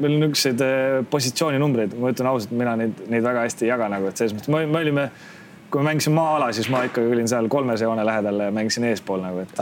meil 0.00 0.16
on 0.16 0.26
niisuguseid 0.26 0.66
positsiooninumbreid, 1.12 1.94
ma 2.00 2.10
ütlen 2.14 2.32
ausalt, 2.32 2.56
mina 2.56 2.74
neid, 2.80 3.06
neid 3.12 3.26
väga 3.26 3.46
hästi 3.46 3.68
ei 3.68 3.74
jaga 3.74 3.90
nagu, 3.92 4.10
et 4.10 4.18
selles 4.18 4.34
mõttes 4.36 4.52
me, 4.52 4.64
me 4.66 4.82
olime 4.82 5.06
kui 5.72 5.80
ma 5.80 5.90
mängisin 5.90 6.12
maa-ala, 6.16 6.50
siis 6.52 6.68
ma 6.72 6.84
ikkagi 6.84 7.14
olin 7.14 7.28
seal 7.30 7.48
kolmese 7.52 7.86
joone 7.86 8.04
lähedal 8.04 8.46
ja 8.46 8.52
mängisin 8.54 8.84
eespool 8.90 9.22
nagu, 9.24 9.42
et, 9.46 9.52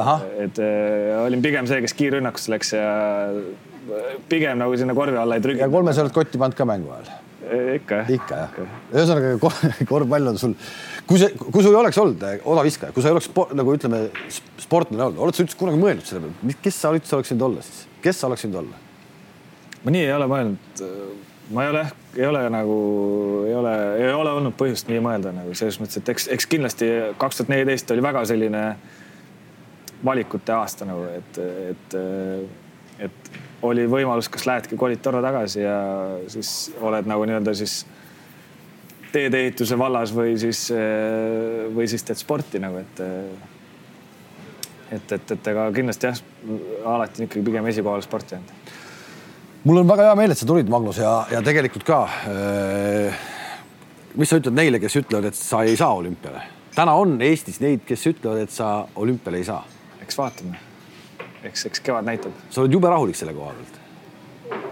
et 0.44 0.62
äh, 0.64 1.16
olin 1.22 1.42
pigem 1.44 1.68
see, 1.70 1.80
kes 1.84 1.94
kiirrünnakusse 1.98 2.50
läks 2.50 2.74
ja 2.74 2.90
pigem 4.30 4.58
nagu 4.60 4.76
sinna 4.78 4.94
korvi 4.96 5.18
alla 5.20 5.38
ei 5.38 5.44
trüginud. 5.44 5.66
ja 5.66 5.72
kolmes 5.72 6.00
oled 6.02 6.14
kotti 6.14 6.40
pannud 6.40 6.58
ka 6.58 6.66
mängu 6.68 6.90
ajal? 6.96 7.12
ikka 7.76 8.02
jah. 8.02 8.10
ikka 8.16 8.40
jah. 8.42 8.58
ühesõnaga 8.92 9.54
korvpall 9.92 10.32
on 10.32 10.42
sul, 10.42 10.54
kui 11.08 11.22
see, 11.22 11.30
kui 11.40 11.62
sul 11.62 11.72
ei 11.74 11.80
oleks 11.80 11.98
olnud 12.02 12.26
äh, 12.26 12.36
odaviskaja, 12.44 12.94
kui 12.94 13.04
sa 13.04 13.10
ei 13.10 13.16
oleks 13.16 13.30
nagu 13.58 13.78
ütleme 13.78 14.04
sportlane 14.60 15.08
olnud, 15.08 15.22
oled 15.26 15.38
sa 15.38 15.46
üldse 15.46 15.58
kunagi 15.60 15.80
mõelnud 15.82 16.06
selle 16.10 16.26
peale, 16.26 16.58
kes 16.66 16.82
sa 16.82 16.94
üldse 16.94 17.18
oleks 17.18 17.34
võinud 17.34 17.48
olla 17.48 17.66
siis, 17.66 17.82
kes 18.04 18.22
sa 18.22 18.30
oleks 18.30 18.46
võinud 18.46 18.62
olla? 18.64 18.86
ma 19.84 19.94
nii 19.94 20.06
ei 20.06 20.14
ole 20.18 20.30
mõelnud 20.30 20.82
ma 21.50 21.64
ei 21.64 21.70
ole, 21.70 21.84
ei 22.16 22.26
ole 22.26 22.42
nagu, 22.50 22.78
ei 23.48 23.54
ole, 23.54 23.74
ei 23.98 24.12
ole 24.12 24.32
olnud 24.38 24.54
põhjust 24.58 24.90
nii 24.90 25.02
mõelda 25.02 25.32
nagu 25.34 25.54
selles 25.58 25.80
mõttes, 25.82 26.00
et 26.00 26.10
eks, 26.14 26.28
eks 26.36 26.48
kindlasti 26.50 26.90
kaks 27.18 27.40
tuhat 27.40 27.52
neliteist 27.52 27.90
oli 27.94 28.04
väga 28.04 28.24
selline 28.30 28.64
valikute 30.04 30.54
aasta 30.54 30.86
nagu, 30.88 31.08
et, 31.16 31.40
et, 31.72 31.96
et 33.06 33.32
oli 33.66 33.84
võimalus, 33.90 34.30
kas 34.32 34.46
lähedki, 34.48 34.78
kolid 34.80 35.02
Torro 35.04 35.20
tagasi 35.24 35.64
ja 35.64 35.78
siis 36.32 36.70
oled 36.80 37.08
nagu 37.10 37.26
nii-öelda 37.28 37.54
siis 37.58 37.82
teedeehituse 39.12 39.78
vallas 39.78 40.14
või 40.14 40.36
siis, 40.40 40.68
või 41.74 41.88
siis 41.90 42.06
teed 42.06 42.20
sporti 42.22 42.62
nagu, 42.62 42.80
et 42.80 43.02
et, 44.90 45.12
et, 45.12 45.32
et 45.36 45.48
ega 45.52 45.68
kindlasti 45.74 46.08
jah, 46.08 46.22
alati 46.94 47.22
on 47.22 47.28
ikkagi 47.28 47.44
pigem 47.46 47.68
esikohal 47.70 48.02
sport 48.02 48.32
jäänud 48.34 48.59
mul 49.64 49.82
on 49.82 49.88
väga 49.88 50.08
hea 50.08 50.16
meel, 50.18 50.32
et 50.32 50.40
sa 50.40 50.48
tulid, 50.48 50.70
Magnus, 50.72 51.00
ja, 51.02 51.12
ja 51.32 51.42
tegelikult 51.44 51.84
ka 51.88 52.00
äh,. 52.30 53.18
mis 54.16 54.30
sa 54.30 54.40
ütled 54.40 54.56
neile, 54.56 54.80
kes 54.82 54.96
ütlevad, 55.02 55.28
et 55.30 55.38
sa 55.38 55.62
ei 55.68 55.76
saa 55.78 55.92
olümpiale? 55.98 56.42
täna 56.74 56.94
on 56.96 57.18
Eestis 57.24 57.60
neid, 57.60 57.84
kes 57.86 58.06
ütlevad, 58.12 58.46
et 58.46 58.54
sa 58.54 58.70
olümpiale 58.96 59.40
ei 59.42 59.46
saa. 59.48 59.60
eks 60.00 60.18
vaatame, 60.18 60.60
eks, 61.44 61.66
eks 61.70 61.84
kevad 61.84 62.08
näitab. 62.08 62.36
sa 62.50 62.64
oled 62.64 62.78
jube 62.78 62.88
rahulik 62.88 63.18
selle 63.18 63.36
koha 63.36 63.52
pealt. 63.58 63.80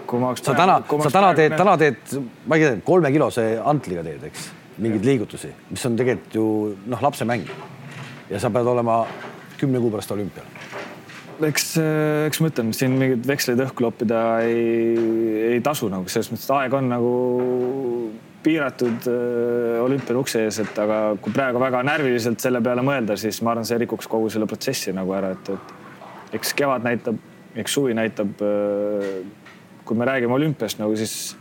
kui 0.09 0.21
ma 0.21 0.33
oleks. 0.33 0.45
sa 0.47 0.57
täna, 0.57 0.79
sa 1.05 1.13
täna 1.19 1.33
teed, 1.37 1.57
täna 1.57 1.77
teed, 1.77 2.15
ma 2.47 2.57
ei 2.57 2.65
tea, 2.65 2.79
kolmekilose 2.85 3.49
antliga 3.73 4.05
teed, 4.07 4.25
eks, 4.31 4.49
mingeid 4.79 5.05
liigutusi, 5.05 5.51
mis 5.69 5.85
on 5.85 5.99
tegelikult 5.99 6.39
ju 6.39 6.47
noh, 6.89 7.03
lapse 7.05 7.27
mäng. 7.29 7.45
ja 8.29 8.41
sa 8.41 8.49
pead 8.53 8.73
olema 8.73 9.03
kümne 9.59 9.81
kuu 9.83 9.91
pärast 9.93 10.17
olümpial 10.17 10.58
eks, 11.47 11.65
eks 12.27 12.41
ma 12.41 12.49
ütlen, 12.51 12.71
siin 12.75 12.95
mingeid 12.99 13.27
veksleid 13.27 13.61
õhku 13.63 13.85
loppida 13.85 14.23
ei, 14.45 15.53
ei 15.55 15.61
tasu 15.65 15.89
nagu 15.91 16.09
selles 16.11 16.31
mõttes, 16.33 16.47
et 16.47 16.55
aeg 16.57 16.75
on 16.79 16.89
nagu 16.91 17.13
piiratud 18.43 19.07
äh, 19.11 19.79
olümpial 19.83 20.21
ukse 20.21 20.43
ees, 20.45 20.61
et 20.63 20.79
aga 20.79 20.99
kui 21.23 21.33
praegu 21.35 21.59
väga 21.61 21.81
närviliselt 21.87 22.39
selle 22.43 22.61
peale 22.63 22.83
mõelda, 22.85 23.17
siis 23.19 23.41
ma 23.43 23.53
arvan, 23.53 23.67
see 23.67 23.79
rikuks 23.83 24.07
kogu 24.11 24.31
selle 24.31 24.47
protsessi 24.49 24.95
nagu 24.95 25.15
ära, 25.15 25.33
et, 25.35 25.51
et 25.55 26.39
eks 26.39 26.55
kevad 26.57 26.87
näitab, 26.87 27.19
eks 27.59 27.75
suvi 27.79 27.95
näitab 27.97 28.43
äh,. 28.45 29.21
kui 29.89 29.97
me 29.97 30.05
räägime 30.05 30.35
olümpiast 30.35 30.77
nagu 30.79 30.93
siis 30.95 31.33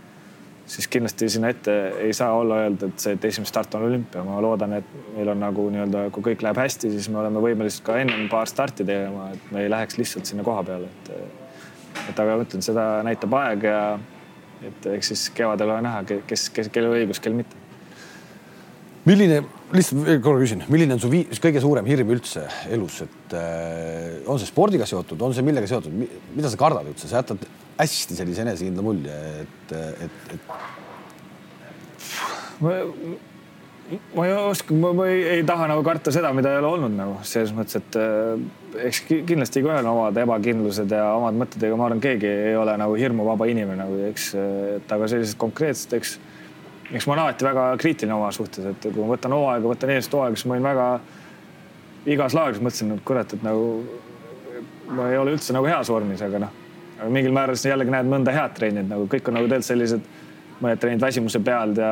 siis 0.69 0.89
kindlasti 0.93 1.31
sinna 1.33 1.49
ette 1.53 1.75
ei 2.05 2.13
saa 2.17 2.35
olla 2.37 2.61
öelda, 2.65 2.91
et 2.91 3.01
see, 3.01 3.17
et 3.17 3.25
esimene 3.25 3.49
start 3.49 3.75
on 3.79 3.87
olümpia, 3.89 4.23
ma 4.27 4.41
loodan, 4.45 4.77
et 4.79 4.89
meil 5.15 5.33
on 5.33 5.41
nagu 5.41 5.65
nii-öelda, 5.73 6.05
kui 6.15 6.27
kõik 6.31 6.45
läheb 6.45 6.61
hästi, 6.61 6.91
siis 6.93 7.09
me 7.13 7.23
oleme 7.23 7.41
võimelised 7.43 7.85
ka 7.87 7.97
ennem 8.03 8.29
paar 8.33 8.51
starti 8.51 8.85
tegema, 8.85 9.31
et 9.35 9.53
me 9.55 9.65
ei 9.65 9.73
läheks 9.73 9.99
lihtsalt 10.01 10.29
sinna 10.29 10.45
koha 10.47 10.65
peale, 10.69 10.91
et 10.93 11.13
et 12.09 12.21
aga 12.21 12.37
ma 12.37 12.45
ütlen, 12.45 12.63
seda 12.63 12.85
näitab 13.05 13.33
aeg 13.41 13.65
ja 13.67 13.79
et 14.69 14.91
eks 14.93 15.13
siis 15.13 15.29
kevadel 15.35 15.73
ole 15.73 15.83
näha, 15.87 16.03
kes, 16.29 16.49
kes, 16.55 16.71
kellel 16.75 16.99
õigus, 16.99 17.21
kel 17.23 17.37
mitte. 17.37 17.57
milline, 19.09 19.41
lihtsalt 19.73 20.11
korra 20.25 20.43
küsin, 20.43 20.67
milline 20.69 20.99
on 20.99 21.01
su 21.03 21.11
viis, 21.13 21.41
kõige 21.43 21.63
suurem 21.65 21.89
hirm 21.89 22.13
üldse 22.13 22.45
elus, 22.75 23.01
et 23.07 23.37
äh, 23.39 24.21
on 24.29 24.41
see 24.41 24.51
spordiga 24.51 24.87
seotud, 24.89 25.23
on 25.25 25.35
see 25.37 25.47
millega 25.47 25.71
seotud, 25.71 25.97
mida 26.37 26.53
sa 26.53 26.61
kardad 26.61 26.93
üldse, 26.93 27.09
sa 27.09 27.23
jätad 27.23 27.49
hästi 27.79 28.19
sellise 28.19 28.43
enesekindla 28.43 28.83
mulje, 28.83 29.17
et, 29.45 29.75
et, 30.05 30.33
et. 30.35 30.41
ma, 32.65 32.75
ma 34.17 34.27
ei 34.27 34.35
oska, 34.35 34.75
ma 34.75 35.07
ei, 35.07 35.23
ei 35.37 35.45
taha 35.47 35.69
nagu 35.71 35.85
karta 35.87 36.13
seda, 36.15 36.33
mida 36.37 36.53
ei 36.53 36.63
ole 36.63 36.73
olnud 36.73 36.97
nagu 36.99 37.19
selles 37.29 37.55
mõttes, 37.57 37.79
et 37.79 38.01
eh, 38.03 38.43
eks 38.89 39.05
kindlasti 39.07 39.63
igaühel 39.63 39.87
on 39.87 39.93
omad 39.93 40.19
ebakindlused 40.25 40.91
ja 40.95 41.07
omad 41.21 41.39
mõtted, 41.39 41.63
ega 41.69 41.79
ma 41.79 41.87
arvan, 41.89 42.03
keegi 42.03 42.29
ei 42.51 42.59
ole 42.59 42.75
nagu 42.81 42.99
hirmuvaba 42.99 43.49
inimene 43.51 43.79
nagu, 43.85 44.03
eks, 44.11 44.33
et 44.81 44.99
aga 44.99 45.11
sellised 45.15 45.39
konkreetsed, 45.41 45.95
eks, 46.01 46.19
eks 46.91 47.07
ma 47.07 47.15
olen 47.15 47.27
alati 47.29 47.47
väga 47.47 47.71
kriitiline 47.81 48.19
oma 48.19 48.35
suhtes, 48.35 48.67
et 48.75 48.91
kui 48.91 48.99
ma 48.99 49.13
võtan 49.15 49.39
hooaega, 49.39 49.75
võtan 49.77 49.95
eest 49.95 50.15
hooaega, 50.15 50.39
siis 50.39 50.51
ma 50.51 50.59
olin 50.59 50.71
väga 50.73 50.93
igas 52.09 52.35
laagris 52.35 52.63
mõtlesin, 52.65 52.97
et 52.97 53.07
kurat, 53.07 53.39
et 53.39 53.47
nagu 53.47 53.69
ma 54.99 55.13
ei 55.13 55.21
ole 55.21 55.37
üldse 55.37 55.55
nagu 55.55 55.69
heas 55.69 55.91
vormis, 55.93 56.25
aga 56.25 56.49
noh 56.49 56.58
aga 56.99 57.11
mingil 57.15 57.35
määral 57.35 57.59
sa 57.59 57.73
jällegi 57.73 57.95
näed 57.95 58.09
mõnda 58.11 58.35
head 58.35 58.55
treenid 58.57 58.89
nagu 58.91 59.07
kõik 59.11 59.31
on 59.31 59.39
nagu 59.39 59.49
tegelikult 59.49 59.71
sellised 59.71 60.09
mõned 60.63 60.81
treenid 60.83 61.03
väsimuse 61.03 61.41
pealt 61.45 61.79
ja 61.79 61.91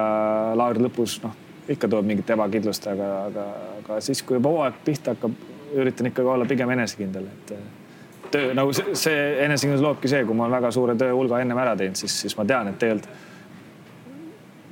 laagri 0.58 0.82
lõpus 0.86 1.20
noh, 1.22 1.34
ikka 1.70 1.88
tuleb 1.90 2.06
mingit 2.06 2.30
ebakindlust, 2.34 2.86
aga, 2.90 3.10
aga, 3.30 3.46
aga 3.80 4.00
siis, 4.04 4.22
kui 4.26 4.38
juba 4.38 4.52
hooaeg 4.54 4.78
pihta 4.86 5.14
hakkab, 5.14 5.34
üritan 5.76 6.10
ikkagi 6.10 6.30
olla 6.30 6.46
pigem 6.46 6.70
enesekindel, 6.74 7.26
et 7.32 7.54
töö 8.34 8.52
nagu 8.58 8.74
see, 8.74 8.94
see 8.98 9.24
enesekindlus 9.44 9.82
loobki 9.84 10.10
see, 10.10 10.24
kui 10.26 10.34
ma 10.34 10.46
olen 10.46 10.58
väga 10.58 10.70
suure 10.74 10.94
töö 10.98 11.14
hulga 11.14 11.40
ennem 11.42 11.58
ära 11.62 11.74
teinud, 11.78 11.98
siis, 11.98 12.20
siis 12.24 12.36
ma 12.38 12.46
tean, 12.46 12.70
et 12.70 12.78
tegelikult, 12.82 13.10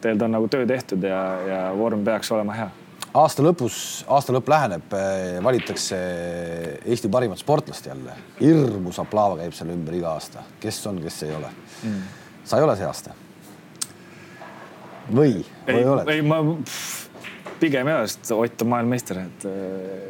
tegelikult 0.00 0.26
on 0.28 0.34
nagu 0.38 0.50
töö 0.50 0.66
tehtud 0.70 1.06
ja, 1.06 1.20
ja 1.48 1.60
vorm 1.78 2.06
peaks 2.06 2.32
olema 2.34 2.58
hea 2.58 2.70
aasta 3.14 3.44
lõpus, 3.44 3.76
aasta 4.10 4.34
lõpp 4.34 4.48
läheneb, 4.50 4.94
eh, 4.98 5.38
valitakse 5.44 5.98
Eesti 6.84 7.10
parimat 7.12 7.38
sportlast 7.38 7.86
jälle. 7.86 8.16
hirmus 8.40 8.98
aplaava 8.98 9.38
käib 9.42 9.54
selle 9.54 9.76
ümber 9.76 9.94
iga 9.94 10.14
aasta, 10.14 10.42
kes 10.60 10.80
on, 10.90 11.00
kes 11.02 11.22
ei 11.22 11.34
ole 11.36 11.50
mm.. 11.82 12.00
sa 12.44 12.58
ei 12.58 12.66
ole 12.66 12.76
see 12.76 12.88
aasta? 12.88 13.14
või, 15.12 15.44
või 15.68 15.86
oled? 15.92 16.10
ei, 16.10 16.22
ma 16.22 16.40
pigem 17.60 17.92
jah, 17.92 18.02
sest 18.08 18.34
Ott 18.34 18.64
on 18.64 18.72
maailmameister, 18.74 19.22
et, 19.28 19.46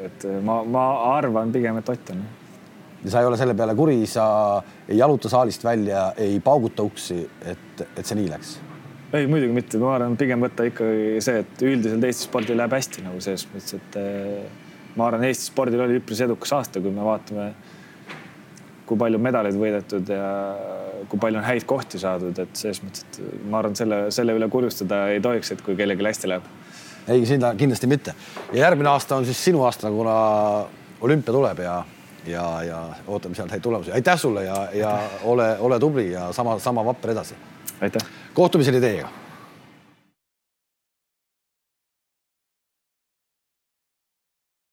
et 0.08 0.26
ma, 0.42 0.62
ma 0.64 0.86
arvan 1.14 1.52
pigem, 1.52 1.78
et 1.82 1.88
Ott 1.92 2.14
on. 2.14 2.22
ja 3.04 3.12
sa 3.12 3.20
ei 3.20 3.28
ole 3.28 3.40
selle 3.40 3.56
peale 3.58 3.76
kuri, 3.76 4.00
sa 4.08 4.26
ei 4.88 4.98
jaluta 5.02 5.28
saalist 5.32 5.64
välja, 5.64 6.12
ei 6.16 6.40
pauguta 6.40 6.86
uksi, 6.86 7.20
et, 7.44 7.84
et 7.90 8.04
see 8.04 8.22
nii 8.22 8.32
läks 8.32 8.56
ei, 9.14 9.28
muidugi 9.30 9.54
mitte, 9.54 9.78
ma 9.78 9.94
arvan, 9.94 10.16
pigem 10.18 10.42
võtta 10.42 10.66
ikkagi 10.66 11.22
see, 11.24 11.44
et 11.44 11.62
üldiselt 11.64 12.04
Eesti 12.08 12.26
spordil 12.26 12.58
läheb 12.58 12.74
hästi 12.74 13.04
nagu 13.04 13.20
selles 13.22 13.46
mõttes, 13.52 13.76
et 13.78 13.98
eh, 14.00 14.66
ma 14.98 15.08
arvan, 15.08 15.26
Eesti 15.28 15.50
spordil 15.52 15.84
oli 15.84 16.00
üpris 16.00 16.22
edukas 16.24 16.54
aasta, 16.56 16.82
kui 16.82 16.92
me 16.94 17.04
vaatame, 17.06 17.48
kui 18.88 19.00
palju 19.00 19.20
medaleid 19.22 19.56
võidetud 19.58 20.10
ja 20.12 20.26
kui 21.08 21.20
palju 21.20 21.40
on 21.40 21.46
häid 21.46 21.66
kohti 21.68 22.00
saadud, 22.00 22.38
et 22.42 22.58
selles 22.58 22.82
mõttes, 22.84 23.06
et 23.06 23.48
ma 23.50 23.60
arvan, 23.62 23.78
selle, 23.78 24.00
selle 24.14 24.36
üle 24.36 24.50
kurjustada 24.52 25.06
ei 25.14 25.22
tohiks, 25.24 25.54
et 25.54 25.64
kui 25.64 25.78
kellelgi 25.78 26.10
hästi 26.10 26.32
läheb. 26.32 26.52
ei, 27.06 27.24
seda 27.28 27.54
kindlasti 27.58 27.90
mitte. 27.90 28.16
ja 28.52 28.66
järgmine 28.66 28.90
aasta 28.90 29.20
on 29.20 29.28
siis 29.28 29.44
sinu 29.50 29.62
aasta, 29.64 29.92
kuna 29.94 30.18
olümpia 31.04 31.32
tuleb 31.32 31.64
ja, 31.64 31.78
ja, 32.26 32.44
ja 32.66 32.84
ootame 33.06 33.38
sealt 33.38 33.54
häid 33.54 33.62
tulemusi. 33.62 33.92
aitäh 33.92 34.18
sulle 34.18 34.44
ja, 34.44 34.68
ja 34.74 34.98
ole, 35.22 35.54
ole 35.60 35.80
tubli 35.80 36.10
ja 36.10 36.32
sama, 36.32 36.58
sama 36.58 36.84
vapper 36.84 37.14
edasi 37.14 37.36
aitäh! 37.80 38.23
Kohtumiseni 38.34 38.80
teiega 38.80 39.08